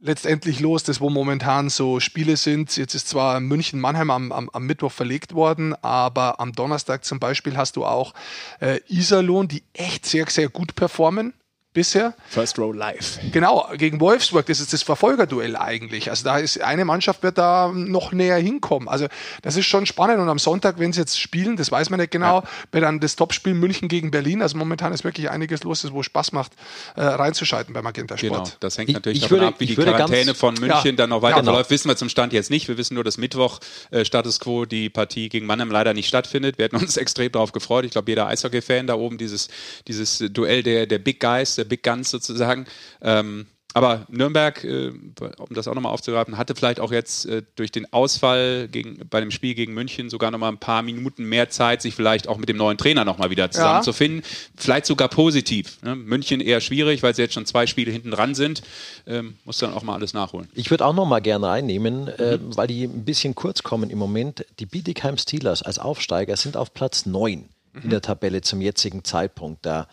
letztendlich 0.00 0.60
los, 0.60 0.84
das 0.84 1.00
wo 1.00 1.10
momentan 1.10 1.70
so 1.70 1.98
Spiele 2.00 2.36
sind. 2.36 2.76
Jetzt 2.76 2.94
ist 2.94 3.08
zwar 3.08 3.40
München-Mannheim 3.40 4.10
am, 4.10 4.32
am, 4.32 4.50
am, 4.50 4.66
Mittwoch 4.66 4.92
verlegt 4.92 5.34
worden, 5.34 5.74
aber 5.82 6.40
am 6.40 6.52
Donnerstag 6.52 7.04
zum 7.04 7.18
Beispiel 7.18 7.56
hast 7.56 7.76
du 7.76 7.84
auch 7.84 8.14
äh, 8.60 8.80
Iserlohn, 8.88 9.48
die 9.48 9.64
echt 9.72 10.06
sehr, 10.06 10.26
sehr 10.28 10.48
gut 10.48 10.74
performen 10.74 11.34
bisher. 11.72 12.14
First 12.28 12.58
Row 12.58 12.74
Live. 12.74 13.18
Genau, 13.32 13.68
gegen 13.76 14.00
Wolfsburg, 14.00 14.46
das 14.46 14.60
ist 14.60 14.72
das 14.72 14.82
Verfolgerduell 14.82 15.56
eigentlich. 15.56 16.10
Also 16.10 16.24
da 16.24 16.38
ist 16.38 16.60
eine 16.60 16.84
Mannschaft 16.84 17.22
wird 17.22 17.38
da 17.38 17.70
noch 17.72 18.12
näher 18.12 18.38
hinkommen. 18.38 18.88
Also 18.88 19.06
das 19.42 19.56
ist 19.56 19.66
schon 19.66 19.86
spannend 19.86 20.18
und 20.18 20.28
am 20.28 20.38
Sonntag, 20.38 20.78
wenn 20.78 20.92
sie 20.92 21.00
jetzt 21.00 21.20
spielen, 21.20 21.56
das 21.56 21.70
weiß 21.70 21.90
man 21.90 22.00
nicht 22.00 22.10
genau, 22.10 22.40
ja. 22.40 22.48
wird 22.72 22.84
dann 22.84 23.00
das 23.00 23.16
Topspiel 23.16 23.54
München 23.54 23.88
gegen 23.88 24.10
Berlin. 24.10 24.42
Also 24.42 24.56
momentan 24.56 24.92
ist 24.92 25.04
wirklich 25.04 25.30
einiges 25.30 25.62
los, 25.62 25.86
wo 25.92 26.02
Spaß 26.02 26.32
macht, 26.32 26.52
äh, 26.96 27.02
reinzuschalten 27.02 27.74
beim 27.74 27.84
Magenta 27.84 28.16
Sport. 28.16 28.44
Genau, 28.44 28.56
das 28.60 28.78
hängt 28.78 28.92
natürlich 28.92 29.18
ich, 29.18 29.24
ich 29.24 29.28
davon 29.28 29.40
würde, 29.40 29.54
ab, 29.54 29.60
wie 29.60 29.66
die 29.66 29.76
Quarantäne 29.76 30.34
von 30.34 30.54
München 30.54 30.84
ja, 30.84 30.92
dann 30.92 31.10
noch 31.10 31.22
weiter 31.22 31.40
genau. 31.40 31.52
verläuft. 31.52 31.70
Wissen 31.70 31.88
wir 31.88 31.96
zum 31.96 32.08
Stand 32.08 32.32
jetzt 32.32 32.50
nicht. 32.50 32.66
Wir 32.68 32.78
wissen 32.78 32.94
nur, 32.94 33.04
dass 33.04 33.18
Mittwoch 33.18 33.60
äh, 33.90 34.04
Status 34.04 34.40
Quo 34.40 34.64
die 34.64 34.90
Partie 34.90 35.28
gegen 35.28 35.46
Mannheim 35.46 35.70
leider 35.70 35.94
nicht 35.94 36.08
stattfindet. 36.08 36.58
Wir 36.58 36.64
hätten 36.64 36.76
uns 36.76 36.96
extrem 36.96 37.30
darauf 37.30 37.52
gefreut. 37.52 37.84
Ich 37.84 37.92
glaube, 37.92 38.10
jeder 38.10 38.26
Eishockey-Fan 38.26 38.86
da 38.86 38.94
oben, 38.94 39.18
dieses, 39.18 39.48
dieses 39.86 40.18
Duell 40.30 40.62
der, 40.62 40.86
der 40.86 40.98
Big 40.98 41.20
Guys, 41.20 41.54
der 41.54 41.67
Big 41.68 41.82
Guns 41.82 42.10
sozusagen, 42.10 42.48
sagen. 42.48 42.66
Ähm, 43.02 43.46
aber 43.74 44.06
Nürnberg, 44.08 44.64
äh, 44.64 44.88
um 44.88 45.54
das 45.54 45.68
auch 45.68 45.74
nochmal 45.74 45.92
aufzugreifen, 45.92 46.38
hatte 46.38 46.54
vielleicht 46.54 46.80
auch 46.80 46.90
jetzt 46.90 47.26
äh, 47.26 47.42
durch 47.54 47.70
den 47.70 47.92
Ausfall 47.92 48.66
gegen, 48.66 49.06
bei 49.08 49.20
dem 49.20 49.30
Spiel 49.30 49.54
gegen 49.54 49.74
München 49.74 50.08
sogar 50.08 50.30
nochmal 50.30 50.50
ein 50.50 50.58
paar 50.58 50.82
Minuten 50.82 51.24
mehr 51.24 51.50
Zeit, 51.50 51.82
sich 51.82 51.94
vielleicht 51.94 52.28
auch 52.28 52.38
mit 52.38 52.48
dem 52.48 52.56
neuen 52.56 52.78
Trainer 52.78 53.04
nochmal 53.04 53.28
wieder 53.28 53.50
zusammenzufinden. 53.50 54.22
Ja. 54.22 54.28
Vielleicht 54.56 54.86
sogar 54.86 55.08
positiv. 55.08 55.80
Ne? 55.82 55.94
München 55.94 56.40
eher 56.40 56.62
schwierig, 56.62 57.02
weil 57.02 57.14
sie 57.14 57.22
jetzt 57.22 57.34
schon 57.34 57.44
zwei 57.44 57.66
Spiele 57.66 57.92
hinten 57.92 58.10
dran 58.10 58.34
sind. 58.34 58.62
Ähm, 59.06 59.36
muss 59.44 59.58
dann 59.58 59.74
auch 59.74 59.82
mal 59.82 59.94
alles 59.94 60.14
nachholen. 60.14 60.48
Ich 60.54 60.70
würde 60.70 60.86
auch 60.86 60.94
nochmal 60.94 61.20
gerne 61.20 61.50
einnehmen, 61.50 62.04
mhm. 62.04 62.08
äh, 62.08 62.38
weil 62.56 62.68
die 62.68 62.84
ein 62.84 63.04
bisschen 63.04 63.34
kurz 63.34 63.62
kommen 63.62 63.90
im 63.90 63.98
Moment. 63.98 64.46
Die 64.60 64.66
Bietigheim 64.66 65.18
Steelers 65.18 65.62
als 65.62 65.78
Aufsteiger 65.78 66.36
sind 66.36 66.56
auf 66.56 66.72
Platz 66.72 67.04
9 67.04 67.48
mhm. 67.74 67.82
in 67.82 67.90
der 67.90 68.00
Tabelle 68.00 68.40
zum 68.40 68.62
jetzigen 68.62 69.04
Zeitpunkt. 69.04 69.66
Da 69.66 69.88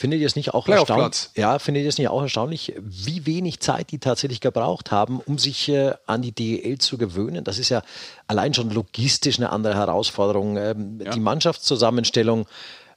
Findet 0.00 0.20
ihr 0.20 0.26
es 0.26 0.34
nicht 0.34 0.54
auch 0.54 0.66
erstaunlich? 0.66 1.28
Ja, 1.36 1.58
findet 1.58 1.82
ihr 1.82 1.90
es 1.90 1.98
nicht 1.98 2.08
auch 2.08 2.22
erstaunlich, 2.22 2.72
wie 2.78 3.26
wenig 3.26 3.60
Zeit 3.60 3.90
die 3.90 3.98
tatsächlich 3.98 4.40
gebraucht 4.40 4.90
haben, 4.90 5.20
um 5.20 5.36
sich 5.36 5.68
äh, 5.68 5.92
an 6.06 6.22
die 6.22 6.32
DEL 6.32 6.78
zu 6.78 6.96
gewöhnen? 6.96 7.44
Das 7.44 7.58
ist 7.58 7.68
ja 7.68 7.82
allein 8.26 8.54
schon 8.54 8.70
logistisch 8.70 9.36
eine 9.36 9.50
andere 9.50 9.74
Herausforderung. 9.74 10.56
Ähm, 10.56 11.02
ja. 11.04 11.10
Die 11.10 11.20
Mannschaftszusammenstellung. 11.20 12.46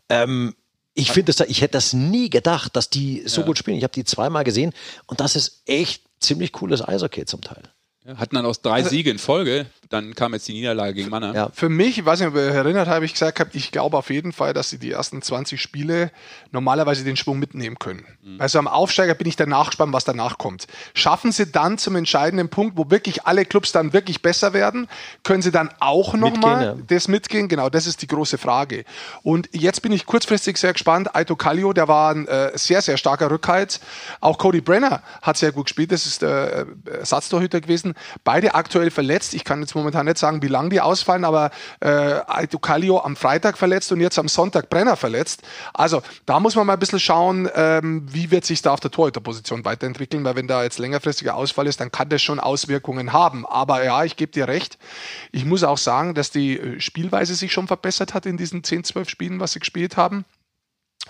Ähm, 0.07 0.55
ich 0.93 1.11
finde 1.11 1.33
ich 1.45 1.59
hätte 1.59 1.73
das 1.73 1.91
nie 1.91 2.29
gedacht, 2.29 2.73
dass 2.77 2.89
die 2.89 3.23
so 3.25 3.41
ja. 3.41 3.47
gut 3.47 3.57
spielen. 3.57 3.75
Ich 3.75 3.83
habe 3.83 3.91
die 3.93 4.05
zweimal 4.05 4.45
gesehen 4.45 4.71
und 5.05 5.19
das 5.19 5.35
ist 5.35 5.63
echt 5.65 6.03
ziemlich 6.21 6.53
cooles 6.53 6.81
Eishockey 6.87 7.25
zum 7.25 7.41
Teil. 7.41 7.63
Ja, 8.05 8.15
hatten 8.15 8.35
dann 8.35 8.45
aus 8.45 8.61
drei 8.61 8.75
also, 8.75 8.91
Siege 8.91 9.11
in 9.11 9.19
Folge, 9.19 9.65
dann 9.93 10.15
kam 10.15 10.33
jetzt 10.33 10.47
die 10.47 10.53
Niederlage 10.53 10.95
gegen 10.95 11.09
Mannheim. 11.11 11.35
Ja. 11.35 11.49
Für 11.53 11.69
mich, 11.69 11.99
ich 11.99 12.05
weiß 12.05 12.19
nicht, 12.19 12.29
ob 12.29 12.35
ihr 12.35 12.41
euch 12.41 12.55
erinnert, 12.55 12.87
habe 12.87 13.05
ich 13.05 13.13
gesagt, 13.13 13.39
ich 13.53 13.71
glaube 13.71 13.95
auf 13.95 14.09
jeden 14.09 14.33
Fall, 14.33 14.51
dass 14.53 14.71
sie 14.71 14.79
die 14.79 14.91
ersten 14.91 15.21
20 15.21 15.61
Spiele 15.61 16.09
normalerweise 16.51 17.03
den 17.03 17.15
Schwung 17.15 17.37
mitnehmen 17.37 17.77
können. 17.77 18.03
Mhm. 18.23 18.41
Also 18.41 18.57
am 18.57 18.67
Aufsteiger 18.67 19.13
bin 19.13 19.27
ich 19.27 19.35
danach 19.35 19.67
gespannt, 19.67 19.93
was 19.93 20.03
danach 20.03 20.39
kommt. 20.39 20.65
Schaffen 20.95 21.31
sie 21.31 21.45
dann 21.45 21.77
zum 21.77 21.95
entscheidenden 21.95 22.49
Punkt, 22.49 22.75
wo 22.75 22.89
wirklich 22.89 23.27
alle 23.27 23.45
Clubs 23.45 23.71
dann 23.71 23.93
wirklich 23.93 24.23
besser 24.23 24.53
werden, 24.53 24.87
können 25.21 25.43
sie 25.43 25.51
dann 25.51 25.69
auch 25.79 26.15
nochmal 26.15 26.63
ja. 26.63 26.75
das 26.87 27.07
mitgehen? 27.07 27.47
Genau, 27.47 27.69
das 27.69 27.85
ist 27.85 28.01
die 28.01 28.07
große 28.07 28.39
Frage. 28.39 28.85
Und 29.21 29.47
jetzt 29.51 29.83
bin 29.83 29.91
ich 29.91 30.07
kurzfristig 30.07 30.57
sehr 30.57 30.73
gespannt. 30.73 31.15
Aito 31.15 31.35
Kallio, 31.35 31.71
der 31.71 31.87
war 31.87 32.15
ein 32.15 32.27
äh, 32.27 32.51
sehr, 32.55 32.81
sehr 32.81 32.97
starker 32.97 33.29
Rückhalt. 33.29 33.79
Auch 34.21 34.39
Cody 34.39 34.61
Brenner 34.61 35.03
hat 35.21 35.37
sehr 35.37 35.51
gut 35.51 35.67
gespielt, 35.67 35.91
das 35.91 36.07
ist 36.07 36.23
der 36.23 36.65
äh, 36.87 36.97
Ersatztorhüter 36.97 37.61
gewesen. 37.61 37.93
Beide 38.23 38.55
aktuell 38.55 38.89
verletzt. 38.89 39.35
Ich 39.35 39.43
kann 39.43 39.61
jetzt 39.61 39.75
momentan 39.75 39.82
nicht 39.83 40.17
sagen, 40.17 40.41
wie 40.41 40.47
lange 40.47 40.69
die 40.69 40.81
ausfallen, 40.81 41.25
aber 41.25 41.51
äh, 41.79 42.21
Kallio 42.61 43.01
am 43.01 43.15
Freitag 43.15 43.57
verletzt 43.57 43.91
und 43.91 44.01
jetzt 44.01 44.17
am 44.17 44.27
Sonntag 44.27 44.69
Brenner 44.69 44.95
verletzt. 44.95 45.43
Also 45.73 46.01
da 46.25 46.39
muss 46.39 46.55
man 46.55 46.65
mal 46.65 46.73
ein 46.73 46.79
bisschen 46.79 46.99
schauen, 46.99 47.49
ähm, 47.55 48.05
wie 48.11 48.31
wird 48.31 48.45
sich 48.45 48.61
da 48.61 48.71
auf 48.73 48.79
der 48.79 48.91
Torhüterposition 48.91 49.65
weiterentwickeln, 49.65 50.23
weil 50.23 50.35
wenn 50.35 50.47
da 50.47 50.63
jetzt 50.63 50.79
längerfristiger 50.79 51.35
Ausfall 51.35 51.67
ist, 51.67 51.79
dann 51.79 51.91
kann 51.91 52.09
das 52.09 52.21
schon 52.21 52.39
Auswirkungen 52.39 53.13
haben. 53.13 53.45
Aber 53.45 53.83
ja, 53.83 54.03
ich 54.03 54.15
gebe 54.15 54.31
dir 54.31 54.47
recht. 54.47 54.77
Ich 55.31 55.45
muss 55.45 55.63
auch 55.63 55.77
sagen, 55.77 56.13
dass 56.13 56.31
die 56.31 56.57
äh, 56.57 56.79
Spielweise 56.79 57.35
sich 57.35 57.51
schon 57.51 57.67
verbessert 57.67 58.13
hat 58.13 58.25
in 58.25 58.37
diesen 58.37 58.63
10, 58.63 58.83
12 58.85 59.09
Spielen, 59.09 59.39
was 59.39 59.53
sie 59.53 59.59
gespielt 59.59 59.97
haben. 59.97 60.25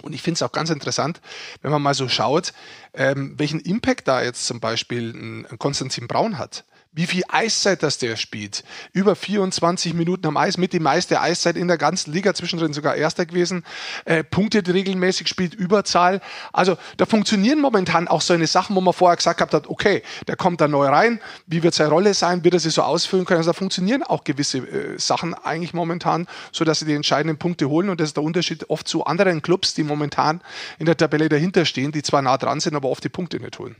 Und 0.02 0.14
ich 0.14 0.24
finde 0.24 0.38
es 0.38 0.41
auch 0.41 0.52
ganz 0.52 0.70
interessant, 0.72 1.22
wenn 1.62 1.72
man 1.72 1.82
mal 1.82 1.94
so 1.94 2.10
schaut, 2.10 2.54
ähm, 2.95 3.36
welchen 3.38 3.60
Impact 3.60 4.08
da 4.08 4.24
jetzt 4.24 4.48
zum 4.48 4.60
Beispiel 4.60 5.12
ein, 5.12 5.45
ein 5.45 5.60
Konstantin 5.60 6.08
Braun 6.08 6.40
hat 6.40 6.66
wie 6.94 7.07
viel 7.07 7.24
Eiszeit 7.28 7.82
das 7.84 7.98
der 7.98 8.15
spielt. 8.15 8.64
Über 8.94 9.15
24 9.15 9.94
Minuten 9.94 10.28
am 10.28 10.38
Eis, 10.38 10.57
mit 10.57 10.74
die 10.74 10.80
meiste 10.80 11.20
Eiszeit 11.20 11.57
in 11.57 11.68
der 11.68 11.78
ganzen 11.78 12.14
Liga, 12.14 12.34
zwischendrin 12.34 12.74
sogar 12.74 12.95
Erster 12.95 13.26
gewesen, 13.26 13.65
äh, 14.06 14.24
Punkte 14.24 14.64
regelmäßig 14.65 15.28
spielt, 15.28 15.56
Überzahl. 15.56 16.22
Also 16.52 16.78
da 16.98 17.06
funktionieren 17.06 17.60
momentan 17.60 18.07
auch 18.07 18.22
so 18.22 18.34
eine 18.34 18.48
Sachen, 18.48 18.76
wo 18.76 18.82
man 18.82 18.94
vorher 18.94 19.18
gesagt 19.18 19.41
hat, 19.41 19.68
okay, 19.68 20.03
der 20.28 20.36
kommt 20.36 20.61
da 20.61 20.68
neu 20.68 20.88
rein, 20.88 21.20
wie 21.48 21.64
wird 21.64 21.74
seine 21.74 21.90
Rolle 21.90 22.14
sein, 22.14 22.44
wird 22.44 22.53
er 22.53 22.60
sie 22.60 22.70
so 22.70 22.84
ausfüllen 22.84 23.26
können. 23.26 23.40
Also 23.40 23.52
da 23.52 23.57
funktionieren 23.57 24.03
auch 24.03 24.24
gewisse 24.24 24.60
äh, 24.60 24.99
Sachen 24.99 25.34
eigentlich 25.34 25.74
momentan, 25.74 26.28
so 26.52 26.64
dass 26.64 26.80
sie 26.80 26.86
die 26.86 26.94
entscheidenden 26.94 27.38
Punkte 27.38 27.70
holen 27.70 27.90
und 27.90 27.99
das 27.99 28.10
ist 28.10 28.18
der 28.18 28.24
Unterschied 28.24 28.70
oft 28.70 28.88
zu 28.88 29.06
anderen 29.06 29.41
Clubs, 29.41 29.74
die 29.74 29.84
momentan 29.84 30.41
in 30.78 30.86
der 30.86 30.98
Tabelle 30.98 31.28
dahinter 31.28 31.65
stehen, 31.65 31.91
die 31.91 32.03
zwar 32.03 32.22
nah 32.22 32.38
dran 32.38 32.60
sind, 32.60 32.76
aber 32.76 32.90
oft 32.90 33.03
die 33.03 33.10
Punkte 33.10 33.40
nicht 33.40 33.57
holen. 33.57 33.76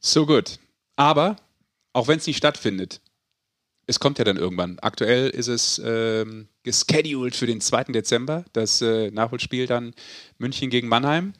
So 0.00 0.26
gut. 0.26 0.58
Aber 0.96 1.36
auch 1.92 2.08
wenn 2.08 2.18
es 2.18 2.26
nicht 2.26 2.36
stattfindet, 2.36 3.00
es 3.86 4.00
kommt 4.00 4.18
ja 4.18 4.24
dann 4.24 4.36
irgendwann. 4.36 4.78
Aktuell 4.80 5.30
ist 5.30 5.48
es 5.48 5.80
ähm, 5.84 6.48
gescheduled 6.62 7.34
für 7.34 7.46
den 7.46 7.60
2. 7.60 7.84
Dezember, 7.84 8.44
das 8.52 8.82
äh, 8.82 9.10
Nachholspiel 9.10 9.66
dann 9.66 9.94
München 10.36 10.70
gegen 10.70 10.88
Mannheim. 10.88 11.32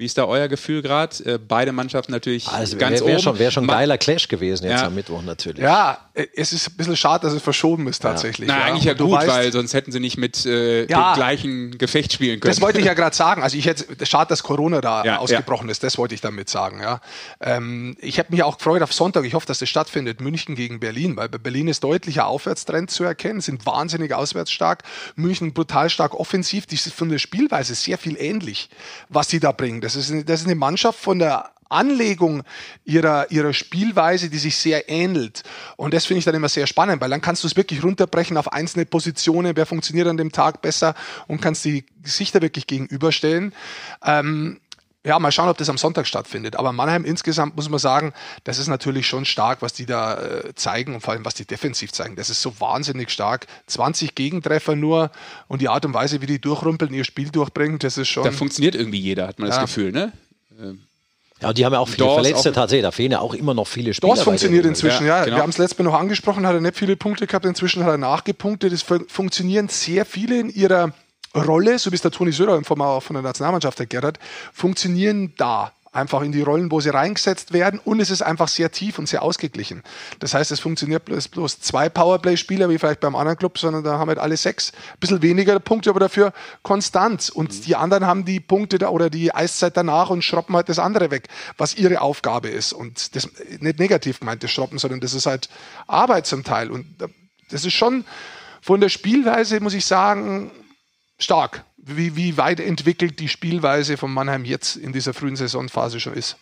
Wie 0.00 0.04
ist 0.04 0.16
da 0.16 0.26
euer 0.26 0.46
Gefühl 0.46 0.80
gerade? 0.80 1.24
Äh, 1.24 1.38
beide 1.38 1.72
Mannschaften 1.72 2.12
natürlich 2.12 2.46
also 2.46 2.76
ganz 2.76 3.00
wär, 3.00 3.06
wär 3.08 3.14
oben. 3.14 3.22
Schon, 3.24 3.38
Wäre 3.40 3.50
schon 3.50 3.64
ein 3.64 3.66
geiler 3.66 3.98
Clash 3.98 4.28
gewesen 4.28 4.68
jetzt 4.68 4.82
ja. 4.82 4.86
am 4.86 4.94
Mittwoch 4.94 5.22
natürlich. 5.22 5.60
Ja, 5.60 5.98
es 6.36 6.52
ist 6.52 6.68
ein 6.68 6.76
bisschen 6.76 6.96
schade, 6.96 7.26
dass 7.26 7.34
es 7.34 7.42
verschoben 7.42 7.88
ist 7.88 7.98
tatsächlich. 7.98 8.48
Ja. 8.48 8.54
Na, 8.54 8.60
ja. 8.60 8.66
eigentlich 8.66 8.84
ja 8.84 8.94
gut, 8.94 9.10
weißt, 9.10 9.26
weil 9.26 9.52
sonst 9.52 9.74
hätten 9.74 9.90
sie 9.90 9.98
nicht 9.98 10.16
mit 10.16 10.46
äh, 10.46 10.86
ja, 10.86 11.14
dem 11.14 11.16
gleichen 11.16 11.78
Gefecht 11.78 12.12
spielen 12.12 12.38
können. 12.38 12.52
Das 12.52 12.60
wollte 12.60 12.78
ich 12.78 12.84
ja 12.84 12.94
gerade 12.94 13.16
sagen. 13.16 13.42
Also 13.42 13.58
ich 13.58 13.66
hätte, 13.66 14.06
schade, 14.06 14.28
dass 14.28 14.44
Corona 14.44 14.80
da 14.80 15.16
ausgebrochen 15.16 15.68
ist. 15.68 15.82
Das 15.82 15.98
wollte 15.98 16.14
ich 16.14 16.20
damit 16.20 16.48
sagen. 16.48 16.80
Ja. 16.80 17.00
Ähm, 17.40 17.96
ich 18.00 18.20
habe 18.20 18.28
mich 18.30 18.44
auch 18.44 18.56
gefreut 18.56 18.82
auf 18.82 18.92
Sonntag. 18.92 19.24
Ich 19.24 19.34
hoffe, 19.34 19.46
dass 19.46 19.58
das 19.58 19.68
stattfindet. 19.68 20.20
München 20.20 20.54
gegen 20.54 20.78
Berlin, 20.78 21.16
weil 21.16 21.28
bei 21.28 21.38
Berlin 21.38 21.66
ist 21.66 21.82
deutlicher 21.82 22.28
Aufwärtstrend 22.28 22.92
zu 22.92 23.02
erkennen, 23.02 23.40
sind 23.40 23.66
wahnsinnig 23.66 24.14
auswärtsstark. 24.14 24.84
München 25.16 25.52
brutal 25.54 25.90
stark 25.90 26.14
offensiv. 26.14 26.66
Die 26.66 26.76
ist 26.76 26.92
von 26.92 27.08
der 27.08 27.18
Spielweise 27.18 27.74
sehr 27.74 27.98
viel 27.98 28.16
ähnlich, 28.16 28.70
was 29.08 29.26
die 29.26 29.40
da 29.40 29.50
bringen. 29.50 29.80
Das 29.94 30.10
ist, 30.10 30.28
das 30.28 30.40
ist 30.40 30.46
eine 30.46 30.54
Mannschaft 30.54 30.98
von 30.98 31.18
der 31.18 31.50
Anlegung 31.68 32.42
ihrer, 32.84 33.30
ihrer 33.30 33.52
Spielweise, 33.52 34.30
die 34.30 34.38
sich 34.38 34.56
sehr 34.56 34.88
ähnelt. 34.88 35.42
Und 35.76 35.92
das 35.94 36.06
finde 36.06 36.18
ich 36.18 36.24
dann 36.24 36.34
immer 36.34 36.48
sehr 36.48 36.66
spannend, 36.66 37.00
weil 37.00 37.10
dann 37.10 37.20
kannst 37.20 37.44
du 37.44 37.46
es 37.46 37.56
wirklich 37.56 37.82
runterbrechen 37.82 38.36
auf 38.36 38.52
einzelne 38.52 38.86
Positionen, 38.86 39.56
wer 39.56 39.66
funktioniert 39.66 40.08
an 40.08 40.16
dem 40.16 40.32
Tag 40.32 40.62
besser 40.62 40.94
und 41.26 41.40
kannst 41.40 41.64
die 41.64 41.84
Gesichter 42.02 42.40
wirklich 42.40 42.66
gegenüberstellen. 42.66 43.52
Ähm, 44.04 44.60
ja, 45.08 45.18
mal 45.18 45.32
schauen, 45.32 45.48
ob 45.48 45.56
das 45.56 45.68
am 45.70 45.78
Sonntag 45.78 46.06
stattfindet. 46.06 46.56
Aber 46.56 46.72
Mannheim 46.72 47.04
insgesamt 47.04 47.56
muss 47.56 47.68
man 47.68 47.78
sagen, 47.78 48.12
das 48.44 48.58
ist 48.58 48.68
natürlich 48.68 49.06
schon 49.06 49.24
stark, 49.24 49.62
was 49.62 49.72
die 49.72 49.86
da 49.86 50.18
äh, 50.18 50.54
zeigen 50.54 50.94
und 50.94 51.00
vor 51.00 51.14
allem, 51.14 51.24
was 51.24 51.34
die 51.34 51.46
defensiv 51.46 51.92
zeigen. 51.92 52.14
Das 52.14 52.28
ist 52.28 52.42
so 52.42 52.60
wahnsinnig 52.60 53.10
stark. 53.10 53.46
20 53.66 54.14
Gegentreffer 54.14 54.76
nur 54.76 55.10
und 55.48 55.62
die 55.62 55.68
Art 55.68 55.86
und 55.86 55.94
Weise, 55.94 56.20
wie 56.20 56.26
die 56.26 56.40
durchrumpeln, 56.40 56.92
ihr 56.92 57.04
Spiel 57.04 57.30
durchbringen, 57.30 57.78
das 57.78 57.96
ist 57.96 58.08
schon. 58.08 58.24
Da 58.24 58.30
funktioniert 58.30 58.74
irgendwie 58.74 59.00
jeder, 59.00 59.26
hat 59.26 59.38
man 59.38 59.48
ja. 59.48 59.54
das 59.54 59.64
Gefühl, 59.64 59.92
ne? 59.92 60.12
Ähm. 60.60 60.82
Ja, 61.40 61.50
und 61.50 61.58
die 61.58 61.64
haben 61.64 61.72
ja 61.72 61.78
auch 61.78 61.88
viele 61.88 62.04
Dors 62.04 62.14
Verletzte 62.14 62.52
tatsächlich. 62.52 62.82
Da 62.82 62.90
fehlen 62.90 63.12
ja 63.12 63.20
auch 63.20 63.32
immer 63.32 63.54
noch 63.54 63.66
viele 63.66 63.94
Spieler. 63.94 64.12
Das 64.14 64.24
funktioniert 64.24 64.66
inzwischen, 64.66 65.06
ja. 65.06 65.18
ja. 65.18 65.24
Genau. 65.24 65.36
Wir 65.36 65.42
haben 65.42 65.50
es 65.50 65.58
letztes 65.58 65.78
Mal 65.78 65.84
noch 65.84 65.98
angesprochen, 65.98 66.46
hat 66.46 66.54
er 66.54 66.60
nicht 66.60 66.76
viele 66.76 66.96
Punkte 66.96 67.26
gehabt, 67.26 67.46
inzwischen 67.46 67.84
hat 67.84 67.90
er 67.90 67.98
nachgepunktet. 67.98 68.72
Es 68.72 68.82
funktionieren 68.82 69.68
sehr 69.68 70.04
viele 70.04 70.40
in 70.40 70.50
ihrer 70.50 70.92
Rolle, 71.34 71.78
so 71.78 71.90
wie 71.90 71.96
es 71.96 72.02
der 72.02 72.10
Toni 72.10 72.32
Söder 72.32 72.62
von 72.64 73.00
der 73.10 73.22
Nationalmannschaft 73.22 73.78
erklärt 73.80 74.04
hat, 74.04 74.18
funktionieren 74.52 75.34
da 75.36 75.72
einfach 75.92 76.22
in 76.22 76.32
die 76.32 76.42
Rollen, 76.42 76.70
wo 76.70 76.80
sie 76.80 76.90
reingesetzt 76.90 77.52
werden 77.52 77.80
und 77.84 78.00
es 78.00 78.10
ist 78.10 78.22
einfach 78.22 78.48
sehr 78.48 78.70
tief 78.70 78.98
und 78.98 79.08
sehr 79.08 79.22
ausgeglichen. 79.22 79.82
Das 80.20 80.34
heißt, 80.34 80.50
es 80.50 80.60
funktioniert 80.60 81.04
bloß, 81.04 81.28
bloß 81.28 81.60
zwei 81.60 81.88
Powerplay-Spieler 81.88 82.68
wie 82.68 82.78
vielleicht 82.78 83.00
beim 83.00 83.16
anderen 83.16 83.38
Club, 83.38 83.58
sondern 83.58 83.84
da 83.84 83.98
haben 83.98 84.08
halt 84.08 84.18
alle 84.18 84.36
sechs. 84.36 84.72
Ein 84.72 85.00
bisschen 85.00 85.22
weniger 85.22 85.58
Punkte, 85.60 85.90
aber 85.90 86.00
dafür 86.00 86.32
konstant. 86.62 87.30
Und 87.30 87.52
mhm. 87.52 87.62
die 87.62 87.76
anderen 87.76 88.06
haben 88.06 88.24
die 88.24 88.40
Punkte 88.40 88.78
da 88.78 88.88
oder 88.88 89.10
die 89.10 89.34
Eiszeit 89.34 89.76
danach 89.76 90.10
und 90.10 90.22
schroppen 90.22 90.54
halt 90.56 90.68
das 90.68 90.78
andere 90.78 91.10
weg, 91.10 91.28
was 91.56 91.74
ihre 91.74 92.00
Aufgabe 92.00 92.48
ist. 92.48 92.72
Und 92.72 93.14
das 93.16 93.28
nicht 93.60 93.78
negativ 93.78 94.20
gemeint, 94.20 94.42
das 94.42 94.50
Schroppen, 94.50 94.78
sondern 94.78 95.00
das 95.00 95.14
ist 95.14 95.26
halt 95.26 95.48
Arbeit 95.86 96.26
zum 96.26 96.44
Teil. 96.44 96.70
Und 96.70 96.86
das 97.50 97.64
ist 97.64 97.74
schon 97.74 98.04
von 98.60 98.80
der 98.80 98.88
Spielweise, 98.88 99.60
muss 99.60 99.74
ich 99.74 99.86
sagen, 99.86 100.50
stark 101.18 101.64
wie, 101.96 102.16
wie 102.16 102.36
weit 102.36 102.60
entwickelt 102.60 103.18
die 103.20 103.28
Spielweise 103.28 103.96
von 103.96 104.12
Mannheim 104.12 104.44
jetzt 104.44 104.76
in 104.76 104.92
dieser 104.92 105.14
frühen 105.14 105.36
Saisonphase 105.36 106.00
schon 106.00 106.14
ist. 106.14 106.36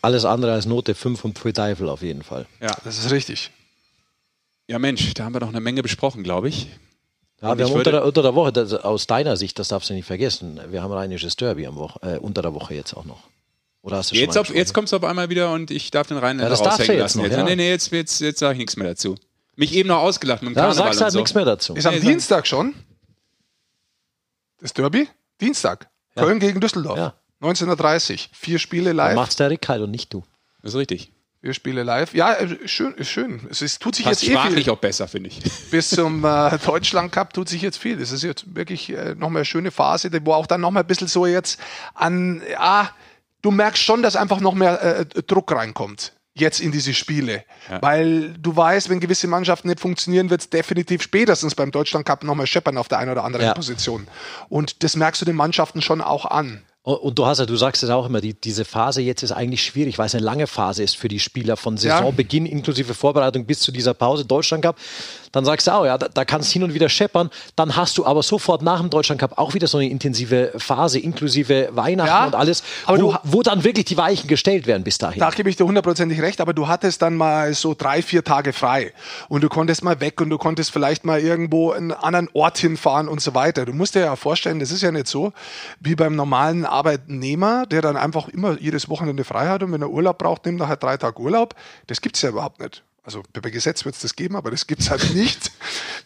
Alles 0.00 0.24
andere 0.24 0.52
als 0.52 0.66
Note 0.66 0.94
5 0.94 1.24
und 1.24 1.34
Pui 1.34 1.52
Teufel 1.52 1.88
auf 1.88 2.02
jeden 2.02 2.22
Fall. 2.22 2.46
Ja, 2.60 2.74
das 2.84 2.98
ist 2.98 3.12
richtig. 3.12 3.50
Ja, 4.66 4.78
Mensch, 4.78 5.14
da 5.14 5.24
haben 5.24 5.34
wir 5.34 5.40
noch 5.40 5.50
eine 5.50 5.60
Menge 5.60 5.82
besprochen, 5.82 6.24
glaube 6.24 6.48
ich. 6.48 6.66
Ja, 7.40 7.56
wir 7.56 7.66
haben 7.66 7.72
unter 7.72 7.90
der, 7.90 8.04
unter 8.04 8.22
der, 8.22 8.34
Woche, 8.34 8.52
das, 8.52 8.72
aus 8.72 9.06
deiner 9.06 9.36
Sicht, 9.36 9.58
das 9.58 9.68
darfst 9.68 9.90
du 9.90 9.94
nicht 9.94 10.06
vergessen, 10.06 10.60
wir 10.70 10.82
haben 10.82 10.92
rheinisches 10.92 11.36
Derby 11.36 11.66
am 11.66 11.76
Woche, 11.76 12.00
äh, 12.02 12.18
unter 12.18 12.42
der 12.42 12.54
Woche 12.54 12.74
jetzt 12.74 12.94
auch 12.94 13.04
noch. 13.04 13.24
Oder 13.82 13.96
hast 13.96 14.12
du 14.12 14.16
jetzt, 14.16 14.38
auf, 14.38 14.54
jetzt 14.54 14.72
kommst 14.72 14.92
du 14.92 14.96
auf 14.96 15.04
einmal 15.04 15.28
wieder 15.28 15.52
und 15.52 15.72
ich 15.72 15.90
darf 15.90 16.06
den 16.06 16.18
Rheinländer 16.18 16.54
ja, 16.54 16.70
raushängen 16.70 17.00
lassen. 17.00 17.18
Noch, 17.18 17.24
jetzt. 17.24 17.36
Ja. 17.36 17.42
Nee, 17.42 17.56
nee, 17.56 17.68
jetzt, 17.68 17.90
jetzt, 17.90 18.20
jetzt 18.20 18.38
sage 18.38 18.52
ich 18.52 18.58
nichts 18.58 18.76
mehr 18.76 18.88
dazu. 18.88 19.16
Mich 19.56 19.74
eben 19.74 19.88
noch 19.88 19.98
ausgelacht 19.98 20.42
mit 20.42 20.52
dem 20.52 20.56
ja, 20.56 20.62
Karneval 20.62 20.86
sagst 20.86 21.00
halt 21.00 21.12
so. 21.12 21.18
nichts 21.18 21.34
mehr 21.34 21.44
dazu. 21.44 21.74
Ist 21.74 21.86
am 21.86 21.94
nee, 21.94 22.00
Dienstag 22.00 22.46
schon? 22.46 22.74
Das 24.60 24.72
Derby? 24.72 25.08
Dienstag. 25.40 25.90
Ja. 26.16 26.22
Köln 26.22 26.38
gegen 26.38 26.60
Düsseldorf. 26.60 26.96
Ja. 26.96 27.14
1930. 27.40 28.30
Vier 28.32 28.58
Spiele 28.58 28.92
live. 28.92 29.16
Machst 29.16 29.40
der 29.40 29.50
Rick 29.50 29.68
halt 29.68 29.82
und 29.82 29.90
nicht 29.90 30.12
du. 30.14 30.22
Das 30.62 30.72
ist 30.72 30.78
richtig. 30.78 31.12
Vier 31.42 31.54
Spiele 31.54 31.82
live. 31.82 32.14
Ja, 32.14 32.34
äh, 32.34 32.68
schön, 32.68 32.94
ist 32.94 33.08
schön. 33.08 33.40
Es 33.50 33.62
ist, 33.62 33.82
tut 33.82 33.96
sich 33.96 34.04
Passt 34.04 34.22
jetzt 34.22 34.30
eh 34.30 34.34
sprachlich 34.34 34.64
viel. 34.64 34.72
auch 34.72 34.78
besser, 34.78 35.08
finde 35.08 35.28
ich. 35.28 35.40
Bis 35.70 35.90
zum 35.90 36.24
äh, 36.24 36.56
Deutschland 36.64 37.10
Cup 37.10 37.34
tut 37.34 37.48
sich 37.48 37.60
jetzt 37.60 37.78
viel. 37.78 37.98
Das 37.98 38.12
ist 38.12 38.22
jetzt 38.22 38.54
wirklich 38.54 38.90
äh, 38.90 39.16
nochmal 39.16 39.40
eine 39.40 39.44
schöne 39.44 39.72
Phase, 39.72 40.10
wo 40.24 40.32
auch 40.32 40.46
dann 40.46 40.60
nochmal 40.60 40.84
ein 40.84 40.86
bisschen 40.86 41.08
so 41.08 41.26
jetzt 41.26 41.58
an, 41.94 42.42
ja, 42.48 42.90
du 43.42 43.50
merkst 43.50 43.82
schon, 43.82 44.02
dass 44.02 44.14
einfach 44.14 44.38
noch 44.38 44.54
mehr 44.54 44.80
äh, 45.00 45.04
Druck 45.04 45.50
reinkommt 45.50 46.12
jetzt 46.34 46.60
in 46.60 46.72
diese 46.72 46.94
Spiele. 46.94 47.44
Ja. 47.70 47.82
Weil 47.82 48.32
du 48.34 48.56
weißt, 48.56 48.88
wenn 48.88 49.00
gewisse 49.00 49.26
Mannschaften 49.26 49.68
nicht 49.68 49.80
funktionieren, 49.80 50.30
wird 50.30 50.40
es 50.40 50.50
definitiv 50.50 51.02
spätestens 51.02 51.54
beim 51.54 51.70
Deutschland 51.70 52.06
Cup 52.06 52.24
nochmal 52.24 52.46
scheppern 52.46 52.78
auf 52.78 52.88
der 52.88 52.98
einen 52.98 53.10
oder 53.10 53.24
anderen 53.24 53.46
ja. 53.46 53.54
Position. 53.54 54.06
Und 54.48 54.82
das 54.82 54.96
merkst 54.96 55.20
du 55.20 55.26
den 55.26 55.36
Mannschaften 55.36 55.82
schon 55.82 56.00
auch 56.00 56.24
an. 56.24 56.62
Und 56.84 57.16
du 57.16 57.26
hast 57.26 57.38
ja, 57.38 57.46
du 57.46 57.54
sagst 57.56 57.84
es 57.84 57.90
auch 57.90 58.06
immer, 58.06 58.20
die, 58.20 58.34
diese 58.34 58.64
Phase 58.64 59.02
jetzt 59.02 59.22
ist 59.22 59.30
eigentlich 59.30 59.62
schwierig, 59.62 59.98
weil 59.98 60.06
es 60.06 60.16
eine 60.16 60.24
lange 60.24 60.48
Phase 60.48 60.82
ist 60.82 60.96
für 60.96 61.06
die 61.06 61.20
Spieler 61.20 61.56
von 61.56 61.76
Saisonbeginn 61.76 62.44
inklusive 62.44 62.94
Vorbereitung 62.94 63.46
bis 63.46 63.60
zu 63.60 63.70
dieser 63.70 63.94
Pause 63.94 64.24
Deutschland 64.24 64.64
Cup. 64.64 64.76
Dann 65.32 65.44
sagst 65.44 65.66
du 65.66 65.72
auch, 65.72 65.84
ja, 65.84 65.98
da, 65.98 66.08
da 66.08 66.24
kann 66.24 66.42
es 66.42 66.50
hin 66.50 66.62
und 66.62 66.74
wieder 66.74 66.88
scheppern. 66.88 67.30
Dann 67.56 67.76
hast 67.76 67.98
du 67.98 68.06
aber 68.06 68.22
sofort 68.22 68.62
nach 68.62 68.80
dem 68.80 68.90
Deutschland 68.90 69.20
Cup 69.20 69.38
auch 69.38 69.54
wieder 69.54 69.66
so 69.66 69.78
eine 69.78 69.88
intensive 69.88 70.52
Phase 70.56 70.98
inklusive 70.98 71.70
Weihnachten 71.72 72.08
ja, 72.08 72.26
und 72.26 72.34
alles, 72.34 72.62
wo, 72.86 72.96
du, 72.96 73.16
wo 73.24 73.42
dann 73.42 73.64
wirklich 73.64 73.86
die 73.86 73.96
Weichen 73.96 74.28
gestellt 74.28 74.66
werden 74.66 74.84
bis 74.84 74.98
dahin. 74.98 75.20
Da 75.20 75.30
gebe 75.30 75.48
ich 75.48 75.56
dir 75.56 75.64
hundertprozentig 75.64 76.20
recht, 76.20 76.40
aber 76.40 76.52
du 76.52 76.68
hattest 76.68 77.02
dann 77.02 77.16
mal 77.16 77.54
so 77.54 77.74
drei, 77.74 78.02
vier 78.02 78.22
Tage 78.22 78.52
frei 78.52 78.92
und 79.28 79.42
du 79.42 79.48
konntest 79.48 79.82
mal 79.82 80.00
weg 80.00 80.20
und 80.20 80.30
du 80.30 80.38
konntest 80.38 80.70
vielleicht 80.70 81.04
mal 81.04 81.20
irgendwo 81.20 81.72
einen 81.72 81.92
anderen 81.92 82.28
Ort 82.34 82.58
hinfahren 82.58 83.08
und 83.08 83.20
so 83.20 83.34
weiter. 83.34 83.64
Du 83.64 83.72
musst 83.72 83.94
dir 83.94 84.00
ja 84.00 84.16
vorstellen, 84.16 84.60
das 84.60 84.70
ist 84.70 84.82
ja 84.82 84.92
nicht 84.92 85.06
so 85.06 85.32
wie 85.80 85.94
beim 85.94 86.14
normalen 86.14 86.66
Arbeitnehmer, 86.66 87.66
der 87.66 87.80
dann 87.80 87.96
einfach 87.96 88.28
immer 88.28 88.58
jedes 88.60 88.88
Wochenende 88.88 89.24
frei 89.24 89.48
hat 89.48 89.62
und 89.62 89.72
wenn 89.72 89.82
er 89.82 89.90
Urlaub 89.90 90.18
braucht, 90.18 90.44
nimmt 90.44 90.60
er 90.60 90.68
halt 90.68 90.82
drei 90.82 90.96
Tage 90.98 91.20
Urlaub. 91.20 91.54
Das 91.86 92.00
gibt 92.00 92.16
es 92.16 92.22
ja 92.22 92.28
überhaupt 92.28 92.60
nicht. 92.60 92.82
Also 93.04 93.24
bei 93.32 93.50
Gesetz 93.50 93.84
wird 93.84 93.96
es 93.96 94.02
das 94.02 94.14
geben, 94.14 94.36
aber 94.36 94.52
das 94.52 94.68
gibt 94.68 94.80
es 94.80 94.90
halt 94.90 95.12
nicht. 95.14 95.50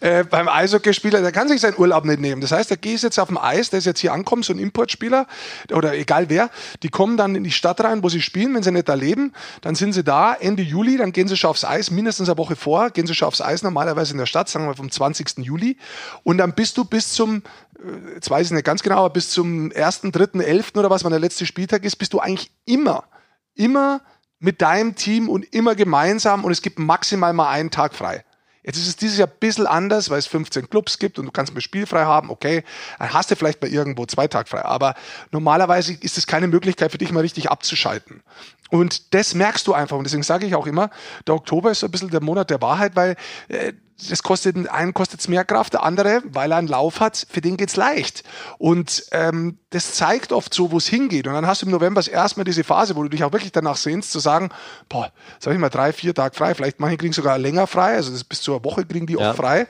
äh, 0.01 0.25
beim 0.25 0.49
Eishockeyspieler, 0.49 1.21
der 1.21 1.31
kann 1.31 1.47
sich 1.47 1.61
seinen 1.61 1.77
Urlaub 1.79 2.07
nicht 2.07 2.21
nehmen. 2.21 2.41
Das 2.41 2.53
heißt, 2.53 2.71
der 2.71 2.79
geht 2.79 3.03
jetzt 3.03 3.19
auf 3.19 3.29
dem 3.29 3.37
Eis, 3.37 3.69
der 3.69 3.81
ist 3.81 3.85
jetzt 3.85 4.01
hier 4.01 4.15
ankommen, 4.15 4.43
so 4.43 4.55
ein 4.55 4.59
Importspieler 4.59 5.27
oder 5.73 5.95
egal 5.95 6.31
wer, 6.31 6.49
die 6.83 6.89
kommen 6.89 7.19
dann 7.19 7.35
in 7.35 7.45
die 7.45 7.51
Stadt 7.51 7.81
rein, 7.81 8.03
wo 8.03 8.09
sie 8.09 8.23
spielen, 8.23 8.55
wenn 8.55 8.63
sie 8.63 8.73
nicht 8.73 8.89
da 8.89 8.95
leben, 8.95 9.35
dann 9.61 9.75
sind 9.75 9.93
sie 9.93 10.05
da 10.05 10.33
Ende 10.33 10.63
Juli, 10.63 10.97
dann 10.97 11.13
gehen 11.13 11.29
sie 11.29 11.37
schon 11.37 11.51
aufs 11.51 11.67
Eis, 11.67 11.91
mindestens 11.91 12.31
eine 12.31 12.39
Woche 12.39 12.57
vor, 12.57 12.89
gehen 12.91 13.07
sie 13.07 13.15
schon 13.15 13.29
aufs 13.29 13.43
Eis 13.43 13.63
normalerweise 13.63 14.13
in 14.13 14.19
der 14.19 14.27
Stadt, 14.27 14.49
sagen 14.49 14.67
wir 14.67 14.75
vom 14.75 14.91
20. 14.91 15.39
Juli 15.45 15.77
und 16.23 16.39
dann 16.39 16.55
bist 16.55 16.79
du 16.79 16.85
bis 16.87 17.13
zum 17.13 17.43
äh, 17.79 18.15
jetzt 18.15 18.31
weiß 18.31 18.47
ich 18.47 18.53
nicht 18.53 18.65
ganz 18.65 18.83
genau, 18.83 19.01
aber 19.01 19.11
bis 19.11 19.31
zum 19.31 19.71
1., 19.71 20.01
3., 20.01 20.41
11. 20.41 20.73
oder 20.77 20.89
was, 20.89 21.05
wann 21.05 21.11
der 21.11 21.21
letzte 21.21 21.45
Spieltag 21.45 21.85
ist, 21.85 21.97
bist 21.97 22.15
du 22.15 22.21
eigentlich 22.21 22.51
immer, 22.65 23.05
immer 23.55 24.01
mit 24.39 24.61
deinem 24.63 24.95
Team 24.95 25.29
und 25.29 25.45
immer 25.55 25.75
gemeinsam 25.75 26.45
und 26.45 26.53
es 26.53 26.63
gibt 26.63 26.79
maximal 26.79 27.33
mal 27.33 27.49
einen 27.51 27.71
Tag 27.71 27.95
frei. 27.95 28.25
Jetzt 28.67 28.79
ist 28.79 28.89
es 28.89 28.97
dieses 28.97 29.17
Jahr 29.17 29.29
ein 29.29 29.39
bisschen 29.39 29.69
anders, 29.69 30.11
weil 30.11 30.19
es 30.19 30.27
15 30.27 30.69
Clubs 30.69 30.99
gibt 30.99 31.21
und 31.21 31.27
du 31.27 31.31
kannst 31.31 31.55
mal 31.55 31.61
spielfrei 31.61 32.05
haben, 32.05 32.31
okay, 32.31 32.65
dann 32.99 33.15
hast 33.15 33.31
du 33.31 33.37
vielleicht 33.37 33.63
mal 33.63 33.71
irgendwo 33.71 34.07
zwei 34.07 34.27
Tage 34.27 34.49
frei. 34.49 34.65
Aber 34.65 34.97
normalerweise 35.31 35.93
ist 35.93 36.19
es 36.19 36.27
keine 36.27 36.49
Möglichkeit 36.49 36.91
für 36.91 36.99
dich 36.99 37.13
mal 37.13 37.21
richtig 37.21 37.49
abzuschalten. 37.49 38.25
Und 38.71 39.15
das 39.15 39.35
merkst 39.35 39.69
du 39.69 39.73
einfach. 39.73 39.97
Und 39.97 40.03
deswegen 40.03 40.25
sage 40.25 40.47
ich 40.47 40.57
auch 40.57 40.67
immer, 40.67 40.91
der 41.29 41.37
Oktober 41.37 41.71
ist 41.71 41.79
so 41.79 41.87
ein 41.87 41.93
bisschen 41.93 42.11
der 42.11 42.21
Monat 42.21 42.51
der 42.51 42.61
Wahrheit, 42.61 42.97
weil 42.97 43.15
äh, 43.47 43.73
das 44.11 44.23
kostet, 44.23 44.69
einen 44.69 44.93
kostet 44.93 45.21
es 45.21 45.29
mehr 45.29 45.45
Kraft, 45.45 45.73
der 45.73 45.83
andere, 45.83 46.23
weil 46.27 46.53
er 46.53 46.59
einen 46.59 46.69
Lauf 46.69 47.01
hat, 47.01 47.27
für 47.31 47.41
den 47.41 47.57
geht's 47.57 47.77
leicht. 47.77 48.25
Und 48.59 49.07
ähm, 49.13 49.59
das 49.71 49.95
zeigt 49.95 50.33
oft 50.33 50.53
so, 50.53 50.71
wo 50.71 50.77
es 50.77 50.87
hingeht. 50.87 51.27
Und 51.27 51.33
dann 51.33 51.47
hast 51.47 51.63
du 51.63 51.67
im 51.67 51.73
November 51.73 52.07
erstmal 52.07 52.45
diese 52.45 52.63
Phase, 52.63 52.95
wo 52.95 53.03
du 53.03 53.09
dich 53.09 53.25
auch 53.25 53.33
wirklich 53.33 53.53
danach 53.53 53.77
sehnst, 53.77 54.13
zu 54.13 54.19
sagen, 54.19 54.51
boah, 54.91 55.11
sag 55.39 55.55
ich 55.55 55.59
mal, 55.59 55.71
drei, 55.71 55.95
vier 55.95 56.15
Tage 56.15 56.35
frei. 56.35 56.55
Vielleicht 56.55 56.79
manche 56.79 56.99
kriegen 56.99 57.15
sogar 57.15 57.39
länger 57.39 57.67
frei, 57.67 57.95
also 57.95 58.13
das 58.13 58.23
bis 58.23 58.43
zu 58.43 58.53
einer 58.53 58.65
Woche 58.65 58.85
kriegen 58.85 59.07
die 59.07 59.15
ja. 59.15 59.31
oft 59.31 59.39
frei. 59.39 59.67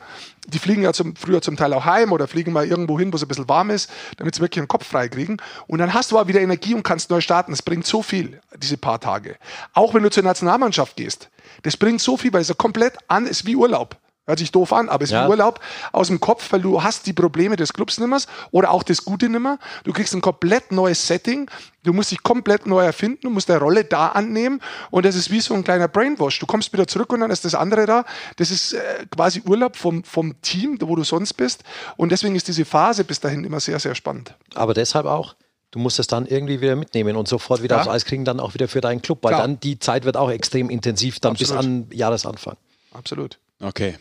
Die 0.49 0.59
fliegen 0.59 0.83
ja 0.83 0.93
zum, 0.93 1.15
früher 1.15 1.41
zum 1.41 1.57
Teil 1.57 1.73
auch 1.73 1.85
heim 1.85 2.13
oder 2.13 2.27
fliegen 2.27 2.53
mal 2.53 2.67
irgendwo 2.67 2.99
hin, 2.99 3.13
wo 3.13 3.17
es 3.17 3.23
ein 3.23 3.29
bisschen 3.29 3.49
warm 3.49 3.71
ist, 3.71 3.91
damit 4.17 4.35
sie 4.35 4.41
wirklich 4.41 4.61
einen 4.61 4.69
Kopf 4.69 4.87
frei 4.87 5.09
kriegen. 5.09 5.37
Und 5.69 5.79
dann 5.79 5.95
hast 5.95 6.11
du 6.11 6.19
aber 6.19 6.29
wieder 6.29 6.41
Energie 6.41 6.75
und 6.75 6.83
kannst 6.83 7.11
neu 7.11 7.21
starten. 7.21 7.53
Das 7.53 7.63
bringt 7.63 7.87
so 7.87 8.03
viel, 8.03 8.41
diese 8.57 8.77
paar 8.77 9.01
Tage. 9.01 9.37
Auch 9.73 9.95
wenn 9.95 10.03
du 10.03 10.11
zur 10.11 10.25
Nationalmannschaft 10.25 10.97
gehst. 10.97 11.31
Das 11.63 11.77
bringt 11.77 12.01
so 12.01 12.17
viel, 12.17 12.33
weil 12.33 12.43
es 12.43 12.57
komplett 12.57 12.95
an 13.09 13.27
ist 13.27 13.47
wie 13.47 13.57
Urlaub. 13.57 13.97
Hört 14.27 14.41
sich 14.41 14.51
doof 14.51 14.73
an, 14.73 14.89
aber 14.89 15.05
es 15.05 15.11
ist 15.11 15.15
ja. 15.15 15.29
Urlaub 15.29 15.61
aus 15.93 16.09
dem 16.09 16.19
Kopf, 16.19 16.51
weil 16.51 16.61
du 16.61 16.83
hast 16.83 17.07
die 17.07 17.13
Probleme 17.13 17.55
des 17.55 17.73
Clubs 17.73 17.99
nimmers 17.99 18.27
oder 18.51 18.73
auch 18.73 18.83
das 18.83 19.05
Gute 19.05 19.29
nimmer. 19.29 19.59
Du 19.85 19.93
kriegst 19.93 20.15
ein 20.15 20.21
komplett 20.21 20.73
neues 20.73 21.07
Setting. 21.07 21.49
Du 21.85 21.93
musst 21.93 22.11
dich 22.11 22.25
komplett 22.25 22.67
neu 22.67 22.85
erfinden. 22.85 23.21
Du 23.23 23.31
musst 23.31 23.49
deine 23.49 23.61
Rolle 23.61 23.85
da 23.85 24.09
annehmen. 24.09 24.61
Und 24.91 25.07
das 25.07 25.15
ist 25.15 25.31
wie 25.31 25.41
so 25.41 25.55
ein 25.55 25.63
kleiner 25.63 25.87
Brainwash. 25.87 26.41
Du 26.41 26.47
kommst 26.47 26.73
wieder 26.73 26.89
zurück 26.89 27.13
und 27.13 27.21
dann 27.21 27.31
ist 27.31 27.45
das 27.45 27.55
andere 27.55 27.87
da. 27.87 28.05
Das 28.35 28.51
ist 28.51 28.73
äh, 28.73 29.07
quasi 29.15 29.43
Urlaub 29.47 29.77
vom, 29.77 30.03
vom 30.03 30.41
Team, 30.43 30.77
wo 30.81 30.97
du 30.97 31.05
sonst 31.05 31.35
bist. 31.35 31.63
Und 31.97 32.11
deswegen 32.11 32.35
ist 32.35 32.49
diese 32.49 32.65
Phase 32.65 33.05
bis 33.05 33.21
dahin 33.21 33.45
immer 33.45 33.61
sehr, 33.61 33.79
sehr 33.79 33.95
spannend. 33.95 34.35
Aber 34.57 34.75
deshalb 34.75 35.07
auch, 35.07 35.37
du 35.71 35.79
musst 35.79 35.99
es 35.99 36.07
dann 36.07 36.27
irgendwie 36.27 36.61
wieder 36.61 36.77
mitnehmen 36.77 37.17
und 37.17 37.29
sofort 37.29 37.63
wieder 37.63 37.77
ja. 37.77 37.83
aufs 37.83 37.91
Eis 37.91 38.05
kriegen, 38.05 38.25
dann 38.25 38.41
auch 38.41 38.55
wieder 38.55 38.69
für 38.69 38.81
deinen 38.81 39.03
Club, 39.03 39.19
weil 39.23 39.31
Klar. 39.31 39.43
dann 39.43 39.61
die 39.61 39.79
Zeit 39.79 40.05
wird 40.05 40.17
auch 40.17 40.31
extrem 40.31 40.71
intensiv, 40.71 41.21
dann 41.21 41.33
Absolut. 41.33 41.57
bis 41.57 41.67
an 41.67 41.87
Jahresanfang. 41.93 42.57
Absolut. 42.93 43.39
Okay. 43.61 43.97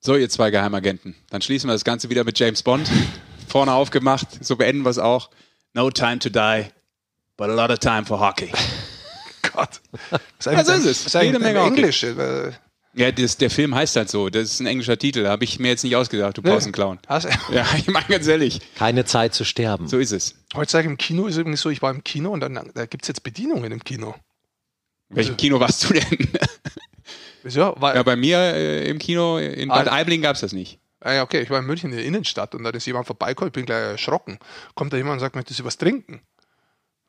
So, 0.00 0.16
ihr 0.16 0.28
zwei 0.28 0.50
Geheimagenten. 0.50 1.14
Dann 1.30 1.40
schließen 1.40 1.68
wir 1.68 1.72
das 1.72 1.84
Ganze 1.84 2.10
wieder 2.10 2.24
mit 2.24 2.38
James 2.38 2.62
Bond. 2.62 2.90
Vorne 3.48 3.72
aufgemacht. 3.72 4.44
So 4.44 4.56
beenden 4.56 4.82
wir 4.82 4.90
es 4.90 4.98
auch. 4.98 5.30
No 5.72 5.90
time 5.90 6.18
to 6.18 6.28
die, 6.28 6.66
but 7.36 7.48
a 7.48 7.54
lot 7.54 7.70
of 7.70 7.78
time 7.78 8.04
for 8.04 8.20
hockey. 8.20 8.52
Gott. 9.54 9.80
Was 10.10 10.44
ja, 10.44 10.64
so 10.64 10.72
ist 10.72 11.06
es. 11.06 11.12
Jede 11.12 11.38
Menge 11.38 11.60
Englisch. 11.60 12.04
Ja, 12.96 13.10
das, 13.10 13.36
der 13.36 13.50
Film 13.50 13.74
heißt 13.74 13.96
halt 13.96 14.08
so. 14.08 14.30
Das 14.30 14.44
ist 14.44 14.60
ein 14.60 14.66
englischer 14.66 14.96
Titel. 14.96 15.26
Habe 15.26 15.44
ich 15.44 15.58
mir 15.58 15.68
jetzt 15.68 15.82
nicht 15.82 15.96
ausgedacht, 15.96 16.36
du 16.36 16.42
nee. 16.42 16.50
Pausenclown. 16.50 17.00
Hast 17.08 17.28
ja, 17.52 17.66
ich 17.76 17.88
meine 17.88 18.06
ganz 18.06 18.26
ehrlich. 18.26 18.60
Keine 18.76 19.04
Zeit 19.04 19.34
zu 19.34 19.44
sterben. 19.44 19.88
So 19.88 19.98
ist 19.98 20.12
es. 20.12 20.36
Heutzutage 20.54 20.88
im 20.88 20.96
Kino 20.96 21.26
ist 21.26 21.34
es 21.34 21.40
übrigens 21.40 21.60
so, 21.60 21.70
ich 21.70 21.82
war 21.82 21.90
im 21.90 22.04
Kino 22.04 22.30
und 22.30 22.40
dann 22.40 22.70
da 22.72 22.86
gibt 22.86 23.04
es 23.04 23.08
jetzt 23.08 23.22
Bedienungen 23.22 23.72
im 23.72 23.82
Kino. 23.82 24.14
In 25.10 25.16
welchem 25.16 25.36
Kino 25.36 25.58
warst 25.58 25.88
du 25.88 25.94
denn? 25.94 26.04
Wieso? 27.42 27.74
Weil, 27.76 27.96
ja, 27.96 28.02
bei 28.02 28.16
mir 28.16 28.38
äh, 28.38 28.88
im 28.88 28.98
Kino 28.98 29.38
in 29.38 29.68
Bad 29.68 29.88
ah, 29.88 29.96
Aibling 29.96 30.22
gab 30.22 30.36
es 30.36 30.40
das 30.40 30.52
nicht. 30.52 30.78
Ah, 31.00 31.12
ja, 31.12 31.22
okay, 31.22 31.42
ich 31.42 31.50
war 31.50 31.58
in 31.58 31.66
München 31.66 31.90
in 31.90 31.96
der 31.96 32.06
Innenstadt 32.06 32.54
und 32.54 32.64
da 32.64 32.70
ist 32.70 32.86
jemand 32.86 33.06
vorbeigekommen, 33.06 33.48
ich 33.48 33.52
bin 33.52 33.66
gleich 33.66 33.82
erschrocken. 33.82 34.38
Kommt 34.74 34.92
da 34.92 34.96
jemand 34.96 35.14
und 35.14 35.20
sagt, 35.20 35.36
möchtest 35.36 35.60
du 35.60 35.64
was 35.64 35.76
trinken? 35.76 36.22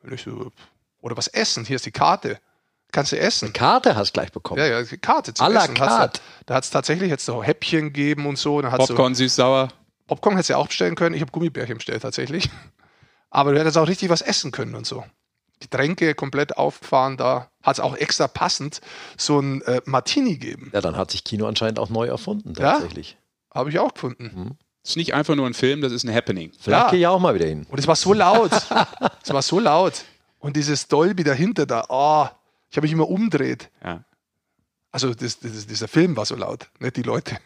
Und 0.02 0.12
ich 0.12 0.22
so, 0.22 0.52
oder 1.00 1.16
was 1.16 1.28
essen? 1.28 1.64
Hier 1.64 1.76
ist 1.76 1.86
die 1.86 1.92
Karte. 1.92 2.38
Kannst 2.96 3.12
du 3.12 3.18
essen? 3.18 3.44
Eine 3.44 3.52
Karte 3.52 3.94
hast 3.94 4.08
du 4.08 4.12
gleich 4.14 4.32
bekommen. 4.32 4.58
Ja, 4.58 4.66
ja, 4.68 4.82
die 4.82 4.96
Karte 4.96 5.34
zum 5.34 5.54
Essen. 5.54 5.74
Karte. 5.74 6.18
Da 6.46 6.54
hat 6.54 6.64
es 6.64 6.70
tatsächlich 6.70 7.10
jetzt 7.10 7.26
so 7.26 7.42
Häppchen 7.42 7.92
gegeben 7.92 8.24
und 8.24 8.38
so. 8.38 8.62
Popcorn, 8.62 9.14
so, 9.14 9.18
süß-sauer. 9.18 9.68
Popcorn 10.06 10.34
hättest 10.36 10.48
du 10.48 10.52
ja 10.54 10.56
auch 10.56 10.68
bestellen 10.68 10.94
können. 10.94 11.14
Ich 11.14 11.20
habe 11.20 11.30
Gummibärchen 11.30 11.76
bestellt 11.76 12.00
tatsächlich. 12.00 12.48
Aber 13.30 13.52
du 13.52 13.60
hättest 13.60 13.76
auch 13.76 13.86
richtig 13.86 14.08
was 14.08 14.22
essen 14.22 14.50
können 14.50 14.74
und 14.74 14.86
so. 14.86 15.04
Getränke 15.60 16.14
komplett 16.14 16.56
aufgefahren. 16.56 17.18
Da 17.18 17.50
hat 17.62 17.76
es 17.76 17.80
auch 17.80 17.94
extra 17.96 18.28
passend 18.28 18.80
so 19.18 19.40
ein 19.40 19.60
äh, 19.62 19.82
Martini 19.84 20.38
gegeben. 20.38 20.70
Ja, 20.72 20.80
dann 20.80 20.96
hat 20.96 21.10
sich 21.10 21.22
Kino 21.22 21.46
anscheinend 21.46 21.78
auch 21.78 21.90
neu 21.90 22.06
erfunden, 22.06 22.54
tatsächlich. 22.54 23.18
Ja, 23.52 23.60
habe 23.60 23.68
ich 23.68 23.78
auch 23.78 23.92
gefunden. 23.92 24.30
Mhm. 24.34 24.56
Das 24.82 24.92
ist 24.92 24.96
nicht 24.96 25.12
einfach 25.12 25.34
nur 25.34 25.46
ein 25.46 25.52
Film, 25.52 25.82
das 25.82 25.92
ist 25.92 26.04
ein 26.04 26.14
Happening. 26.14 26.50
Vielleicht 26.58 26.84
ja. 26.84 26.90
gehe 26.90 27.00
ich 27.00 27.06
auch 27.06 27.20
mal 27.20 27.34
wieder 27.34 27.46
hin. 27.46 27.66
Und 27.68 27.78
es 27.78 27.86
war 27.86 27.96
so 27.96 28.14
laut. 28.14 28.52
es 29.22 29.34
war 29.34 29.42
so 29.42 29.60
laut. 29.60 30.04
Und 30.38 30.56
dieses 30.56 30.88
Dolby 30.88 31.24
dahinter 31.24 31.66
da, 31.66 31.84
oh, 31.90 32.26
ich 32.76 32.78
habe 32.78 32.84
mich 32.84 32.92
immer 32.92 33.08
umdreht. 33.08 33.70
Ja. 33.82 34.04
Also 34.92 35.14
das, 35.14 35.40
das, 35.40 35.66
dieser 35.66 35.88
Film 35.88 36.14
war 36.14 36.26
so 36.26 36.36
laut, 36.36 36.68
nicht 36.78 36.96
die 36.96 37.02
Leute. 37.02 37.38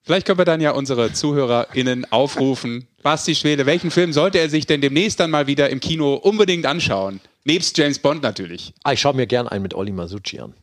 Vielleicht 0.00 0.26
können 0.26 0.38
wir 0.38 0.46
dann 0.46 0.62
ja 0.62 0.70
unsere 0.70 1.12
ZuhörerInnen 1.12 2.10
aufrufen. 2.10 2.88
Basti 3.02 3.34
Schwede, 3.34 3.66
welchen 3.66 3.90
Film 3.90 4.14
sollte 4.14 4.38
er 4.38 4.48
sich 4.48 4.64
denn 4.64 4.80
demnächst 4.80 5.20
dann 5.20 5.30
mal 5.30 5.46
wieder 5.46 5.68
im 5.68 5.80
Kino 5.80 6.14
unbedingt 6.14 6.64
anschauen? 6.64 7.20
Nebst 7.44 7.76
James 7.76 7.98
Bond 7.98 8.22
natürlich. 8.22 8.72
Ah, 8.84 8.92
ich 8.92 9.02
schaue 9.02 9.12
mir 9.12 9.26
gern 9.26 9.46
einen 9.46 9.62
mit 9.62 9.74
Oli 9.74 9.92
Masucci 9.92 10.40
an. 10.40 10.54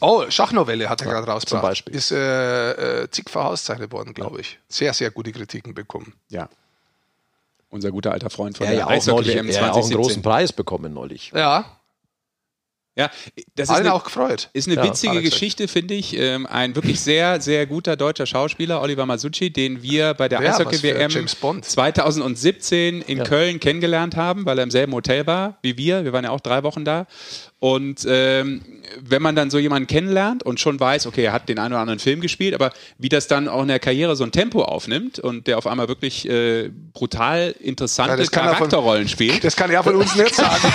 Oh, 0.00 0.28
Schachnovelle 0.28 0.88
hat 0.88 1.02
er 1.02 1.12
gerade 1.12 1.28
rausgebracht. 1.28 1.60
zum 1.60 1.68
Beispiel. 1.68 1.94
Ist 1.94 2.10
äh, 2.10 3.02
äh, 3.02 3.10
zigfach 3.12 3.44
ausgezeichnet 3.44 3.92
worden, 3.92 4.12
glaube 4.12 4.40
ich. 4.40 4.58
Sehr, 4.68 4.92
sehr 4.92 5.12
gute 5.12 5.30
Kritiken 5.30 5.72
bekommen. 5.72 6.14
Ja. 6.30 6.48
Unser 7.70 7.92
guter 7.92 8.10
alter 8.10 8.28
Freund 8.28 8.56
von 8.56 8.66
Er 8.66 8.70
der 8.70 8.78
ja 8.80 8.86
auch, 8.86 9.06
neulich, 9.06 9.36
Eishockey-WM 9.36 9.48
er 9.50 9.54
ja 9.54 9.70
auch 9.70 9.84
einen 9.84 9.94
großen 9.94 10.22
2017. 10.22 10.22
Preis 10.22 10.52
bekommen 10.52 10.92
neulich. 10.92 11.30
Ja, 11.32 11.78
Ja, 12.96 13.10
das 13.56 13.68
ist 13.68 13.74
allen 13.74 13.86
eine, 13.86 13.94
auch 13.94 14.04
gefreut. 14.04 14.50
ist 14.52 14.68
eine 14.68 14.76
Ja, 14.76 14.84
witzige. 14.84 15.20
Geschichte, 15.20 15.66
finde 15.66 15.94
ich. 15.94 16.16
Ähm, 16.16 16.46
ein 16.46 16.76
wirklich 16.76 17.00
sehr, 17.00 17.40
sehr 17.40 17.66
guter 17.66 17.96
deutscher 17.96 18.24
Schauspieler, 18.26 18.80
Oliver 18.80 19.04
Masucci, 19.04 19.50
den 19.52 19.82
wir 19.82 20.14
bei 20.14 20.28
der 20.28 20.40
Ja, 20.40 20.52
Eishockey-WM 20.54 21.10
James 21.10 21.34
Bond. 21.34 21.64
2017 21.64 23.02
in 23.02 23.22
Köln 23.24 23.58
kennengelernt 23.58 24.16
haben, 24.16 24.46
weil 24.46 24.58
er 24.58 24.64
im 24.64 24.70
selben 24.70 24.92
Hotel 24.92 25.26
war 25.26 25.58
wie 25.62 25.76
wir. 25.76 26.04
Wir 26.04 26.12
waren 26.12 26.24
ja 26.24 26.30
auch 26.30 26.40
drei 26.40 26.62
Wochen 26.62 26.84
da. 26.84 27.06
Und 27.64 28.06
ähm, 28.06 28.60
wenn 29.00 29.22
man 29.22 29.34
dann 29.36 29.48
so 29.48 29.56
jemanden 29.58 29.86
kennenlernt 29.86 30.42
und 30.42 30.60
schon 30.60 30.78
weiß, 30.78 31.06
okay, 31.06 31.24
er 31.24 31.32
hat 31.32 31.48
den 31.48 31.58
einen 31.58 31.72
oder 31.72 31.80
anderen 31.80 31.98
Film 31.98 32.20
gespielt, 32.20 32.52
aber 32.52 32.72
wie 32.98 33.08
das 33.08 33.26
dann 33.26 33.48
auch 33.48 33.62
in 33.62 33.68
der 33.68 33.78
Karriere 33.78 34.16
so 34.16 34.24
ein 34.24 34.32
Tempo 34.32 34.64
aufnimmt 34.64 35.18
und 35.18 35.46
der 35.46 35.56
auf 35.56 35.66
einmal 35.66 35.88
wirklich 35.88 36.28
äh, 36.28 36.68
brutal 36.92 37.54
interessante 37.60 38.10
Ja, 38.10 38.16
das 38.18 38.30
kann 38.30 38.44
er 38.44 38.48
von- 38.50 38.68
Charakterrollen 38.68 39.08
spielt. 39.08 39.44
Das 39.44 39.56
kann 39.56 39.70
er 39.70 39.82
von 39.82 39.96
uns 39.96 40.14
nicht 40.14 40.34
sagen. 40.34 40.62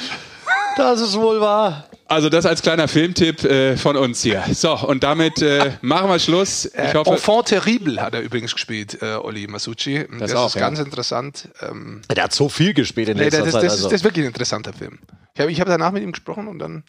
Das 0.79 1.01
ist 1.01 1.19
wohl 1.19 1.41
wahr. 1.41 1.83
Also 2.07 2.29
das 2.29 2.45
als 2.45 2.61
kleiner 2.61 2.87
Filmtipp 2.87 3.43
äh, 3.43 3.75
von 3.75 3.97
uns 3.97 4.21
hier. 4.23 4.45
So, 4.53 4.73
und 4.77 5.03
damit 5.03 5.41
äh, 5.41 5.73
machen 5.81 6.09
wir 6.09 6.19
Schluss. 6.19 6.65
Ich 6.65 6.73
Äh, 6.73 6.93
hoffe, 6.93 7.11
Enfant 7.11 7.47
terrible 7.47 8.01
hat 8.01 8.13
er 8.13 8.21
übrigens 8.21 8.53
gespielt, 8.53 9.01
äh, 9.01 9.15
Olli 9.15 9.45
Masucci. 9.47 10.07
Das, 10.19 10.33
auch, 10.33 10.47
ist 10.47 10.55
ja. 10.55 10.61
ganz 10.61 10.79
interessant. 10.79 11.49
Ähm, 11.61 12.01
Der 12.15 12.23
hat 12.23 12.33
so 12.33 12.47
viel 12.47 12.73
gespielt 12.73 13.09
in 13.09 13.17
nee, 13.17 13.25
letzter 13.25 13.43
das, 13.43 13.51
Zeit. 13.51 13.63
das, 13.63 13.71
also. 13.73 13.87
ist, 13.87 13.91
das 13.91 13.99
ist 13.99 14.03
wirklich 14.05 14.23
ein 14.23 14.29
interessanter 14.29 14.71
Film. 14.71 14.99
Ich 15.33 15.41
habe 15.41 15.51
ich 15.51 15.59
hab 15.59 15.67
danach 15.67 15.91
mit 15.91 16.01
ihm 16.01 16.13
gesprochen 16.13 16.47
und 16.47 16.59
dann 16.59 16.83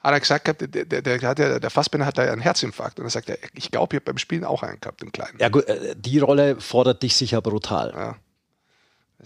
hat 0.00 0.12
er 0.12 0.20
gesagt, 0.20 0.44
gehabt, 0.44 0.60
der, 0.62 0.84
der, 0.84 1.02
der, 1.02 1.20
hat 1.22 1.38
ja, 1.38 1.60
der 1.60 1.70
Fassbender 1.70 2.04
hat 2.04 2.18
da 2.18 2.24
ja 2.24 2.32
einen 2.32 2.42
Herzinfarkt. 2.42 2.98
Und 2.98 3.06
er 3.06 3.10
sagt, 3.10 3.28
er, 3.30 3.38
ich 3.54 3.70
glaube, 3.70 3.94
ich 3.94 4.00
habe 4.00 4.06
beim 4.06 4.18
Spielen 4.18 4.44
auch 4.44 4.64
einen 4.64 4.80
gehabt, 4.80 5.02
im 5.02 5.12
Kleinen. 5.12 5.38
ja, 5.38 5.50
gut, 5.50 5.68
äh, 5.68 5.94
die 5.96 6.18
Rolle 6.18 6.60
fordert 6.60 7.04
dich 7.04 7.14
sicher 7.14 7.40
brutal. 7.40 8.16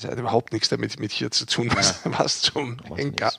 Das 0.00 0.10
hat 0.10 0.18
überhaupt 0.18 0.52
nichts 0.52 0.68
damit 0.70 0.98
mit 0.98 1.12
hier 1.12 1.30
zu 1.30 1.44
tun, 1.46 1.70
was, 1.74 2.00
was 2.04 2.40
zum 2.40 2.78
Henker. 2.94 3.32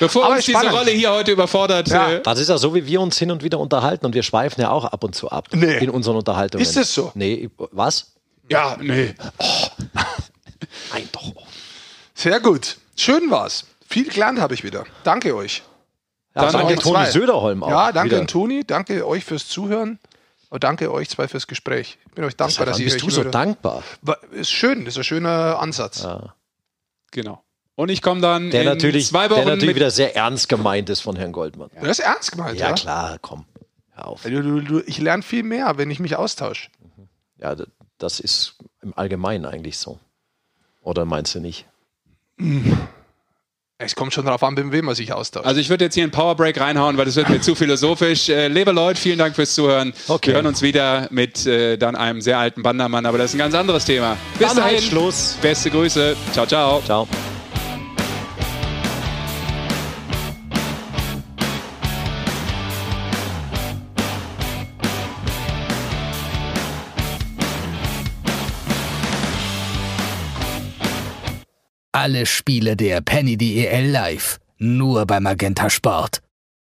bevor 0.00 0.24
Aber 0.26 0.34
uns 0.36 0.46
diese 0.46 0.58
spannend. 0.58 0.76
Rolle 0.78 0.90
hier 0.90 1.12
heute 1.12 1.32
überfordert, 1.32 1.88
Ja. 1.88 2.10
äh, 2.12 2.22
Das 2.22 2.38
ist 2.40 2.48
ja 2.48 2.58
so, 2.58 2.74
wie 2.74 2.86
wir 2.86 3.00
uns 3.00 3.16
hin 3.18 3.30
und 3.30 3.42
wieder 3.44 3.58
unterhalten 3.60 4.04
und 4.06 4.14
wir 4.14 4.22
schweifen 4.22 4.60
ja 4.60 4.70
auch 4.70 4.84
ab 4.84 5.04
und 5.04 5.14
zu 5.14 5.30
ab 5.30 5.48
Nee. 5.52 5.78
in 5.78 5.90
unseren 5.90 6.16
Unterhaltungen. 6.16 6.62
Ist 6.62 6.76
das 6.76 6.92
so? 6.92 7.12
Nee, 7.14 7.48
was? 7.70 8.12
ja, 8.50 8.76
nee. 8.80 9.14
Nein, 10.92 11.08
doch. 11.12 11.32
Sehr 12.14 12.40
gut. 12.40 12.78
Schön 12.96 13.30
war's. 13.30 13.64
Viel 13.86 14.08
gelernt 14.08 14.40
habe 14.40 14.54
ich 14.54 14.64
wieder. 14.64 14.84
Danke 15.04 15.34
euch. 15.36 15.62
Ja, 16.34 16.42
Dann 16.50 16.52
danke 16.66 16.76
Toni. 16.76 17.06
Söderholm 17.10 17.62
auch. 17.62 17.70
Ja, 17.70 17.92
danke 17.92 18.10
wieder. 18.10 18.20
an 18.20 18.26
Toni. 18.26 18.64
Danke 18.66 19.06
euch 19.06 19.24
fürs 19.24 19.48
Zuhören. 19.48 19.98
Und 20.50 20.64
danke 20.64 20.90
euch 20.92 21.10
zwei 21.10 21.28
fürs 21.28 21.46
Gespräch. 21.46 21.98
Ich 22.06 22.12
bin 22.14 22.24
euch 22.24 22.34
dankbar, 22.36 22.50
Seit 22.66 22.68
dass 22.68 22.76
wann 22.76 22.80
ihr 22.80 22.84
bist 22.86 22.96
euch 22.96 23.02
du 23.02 23.10
so 23.10 23.20
über- 23.22 23.30
dankbar? 23.30 23.82
Ist 24.32 24.50
schön, 24.50 24.84
das 24.84 24.94
ist 24.94 24.98
ein 24.98 25.04
schöner 25.04 25.58
Ansatz. 25.60 26.06
Genau. 27.10 27.42
Und 27.74 27.90
ich 27.90 28.02
komme 28.02 28.20
dann 28.20 28.50
Der 28.50 28.62
in 28.62 28.66
natürlich, 28.68 29.06
zwei 29.08 29.28
der 29.28 29.36
Wochen 29.36 29.46
natürlich 29.46 29.66
mit, 29.68 29.76
wieder 29.76 29.90
sehr 29.90 30.16
ernst 30.16 30.48
gemeint 30.48 30.88
ist 30.90 31.00
von 31.00 31.16
Herrn 31.16 31.32
Goldmann. 31.32 31.70
Ja, 31.74 31.82
Das 31.82 31.98
ist 31.98 32.04
ernst 32.04 32.32
gemeint, 32.32 32.58
ja? 32.58 32.72
klar, 32.72 33.18
komm. 33.20 33.44
Hör 33.92 34.08
auf. 34.08 34.22
Du, 34.22 34.42
du, 34.42 34.60
du, 34.60 34.80
ich 34.86 34.98
lerne 34.98 35.22
viel 35.22 35.42
mehr, 35.44 35.76
wenn 35.78 35.90
ich 35.90 36.00
mich 36.00 36.16
austausche. 36.16 36.70
Ja, 37.36 37.54
d- 37.54 37.66
das 37.98 38.18
ist 38.18 38.56
im 38.82 38.96
Allgemeinen 38.96 39.44
eigentlich 39.44 39.78
so. 39.78 40.00
Oder 40.82 41.04
meinst 41.04 41.34
du 41.34 41.40
nicht? 41.40 41.66
Es 43.80 43.94
kommt 43.94 44.12
schon 44.12 44.24
darauf 44.24 44.42
an, 44.42 44.54
mit 44.54 44.72
wem 44.72 44.86
man 44.86 44.96
sich 44.96 45.12
austauscht. 45.12 45.46
Also 45.46 45.60
ich 45.60 45.68
würde 45.70 45.84
jetzt 45.84 45.94
hier 45.94 46.02
einen 46.02 46.10
Powerbreak 46.10 46.60
reinhauen, 46.60 46.96
weil 46.98 47.04
das 47.04 47.14
wird 47.14 47.28
mir 47.28 47.40
zu 47.40 47.54
philosophisch. 47.54 48.28
Äh, 48.28 48.48
liebe 48.48 48.72
Leute, 48.72 49.00
vielen 49.00 49.18
Dank 49.18 49.36
fürs 49.36 49.54
Zuhören. 49.54 49.94
Okay. 50.08 50.28
Wir 50.28 50.34
hören 50.34 50.46
uns 50.46 50.62
wieder 50.62 51.06
mit 51.12 51.46
äh, 51.46 51.76
dann 51.76 51.94
einem 51.94 52.20
sehr 52.20 52.38
alten 52.38 52.64
Bandermann, 52.64 53.06
aber 53.06 53.18
das 53.18 53.26
ist 53.30 53.34
ein 53.36 53.38
ganz 53.38 53.54
anderes 53.54 53.84
Thema. 53.84 54.16
Bis 54.36 54.48
Dann 54.48 54.56
dahin, 54.56 54.72
halt 54.78 54.82
Schluss. 54.82 55.38
beste 55.40 55.70
Grüße. 55.70 56.16
Ciao, 56.32 56.44
ciao. 56.44 56.82
Ciao. 56.84 57.06
Alle 72.00 72.26
Spiele 72.26 72.76
der 72.76 73.00
Penny 73.00 73.36
DEL 73.36 73.90
live. 73.90 74.38
Nur 74.58 75.04
bei 75.04 75.18
Magenta 75.18 75.68
Sport. 75.68 76.20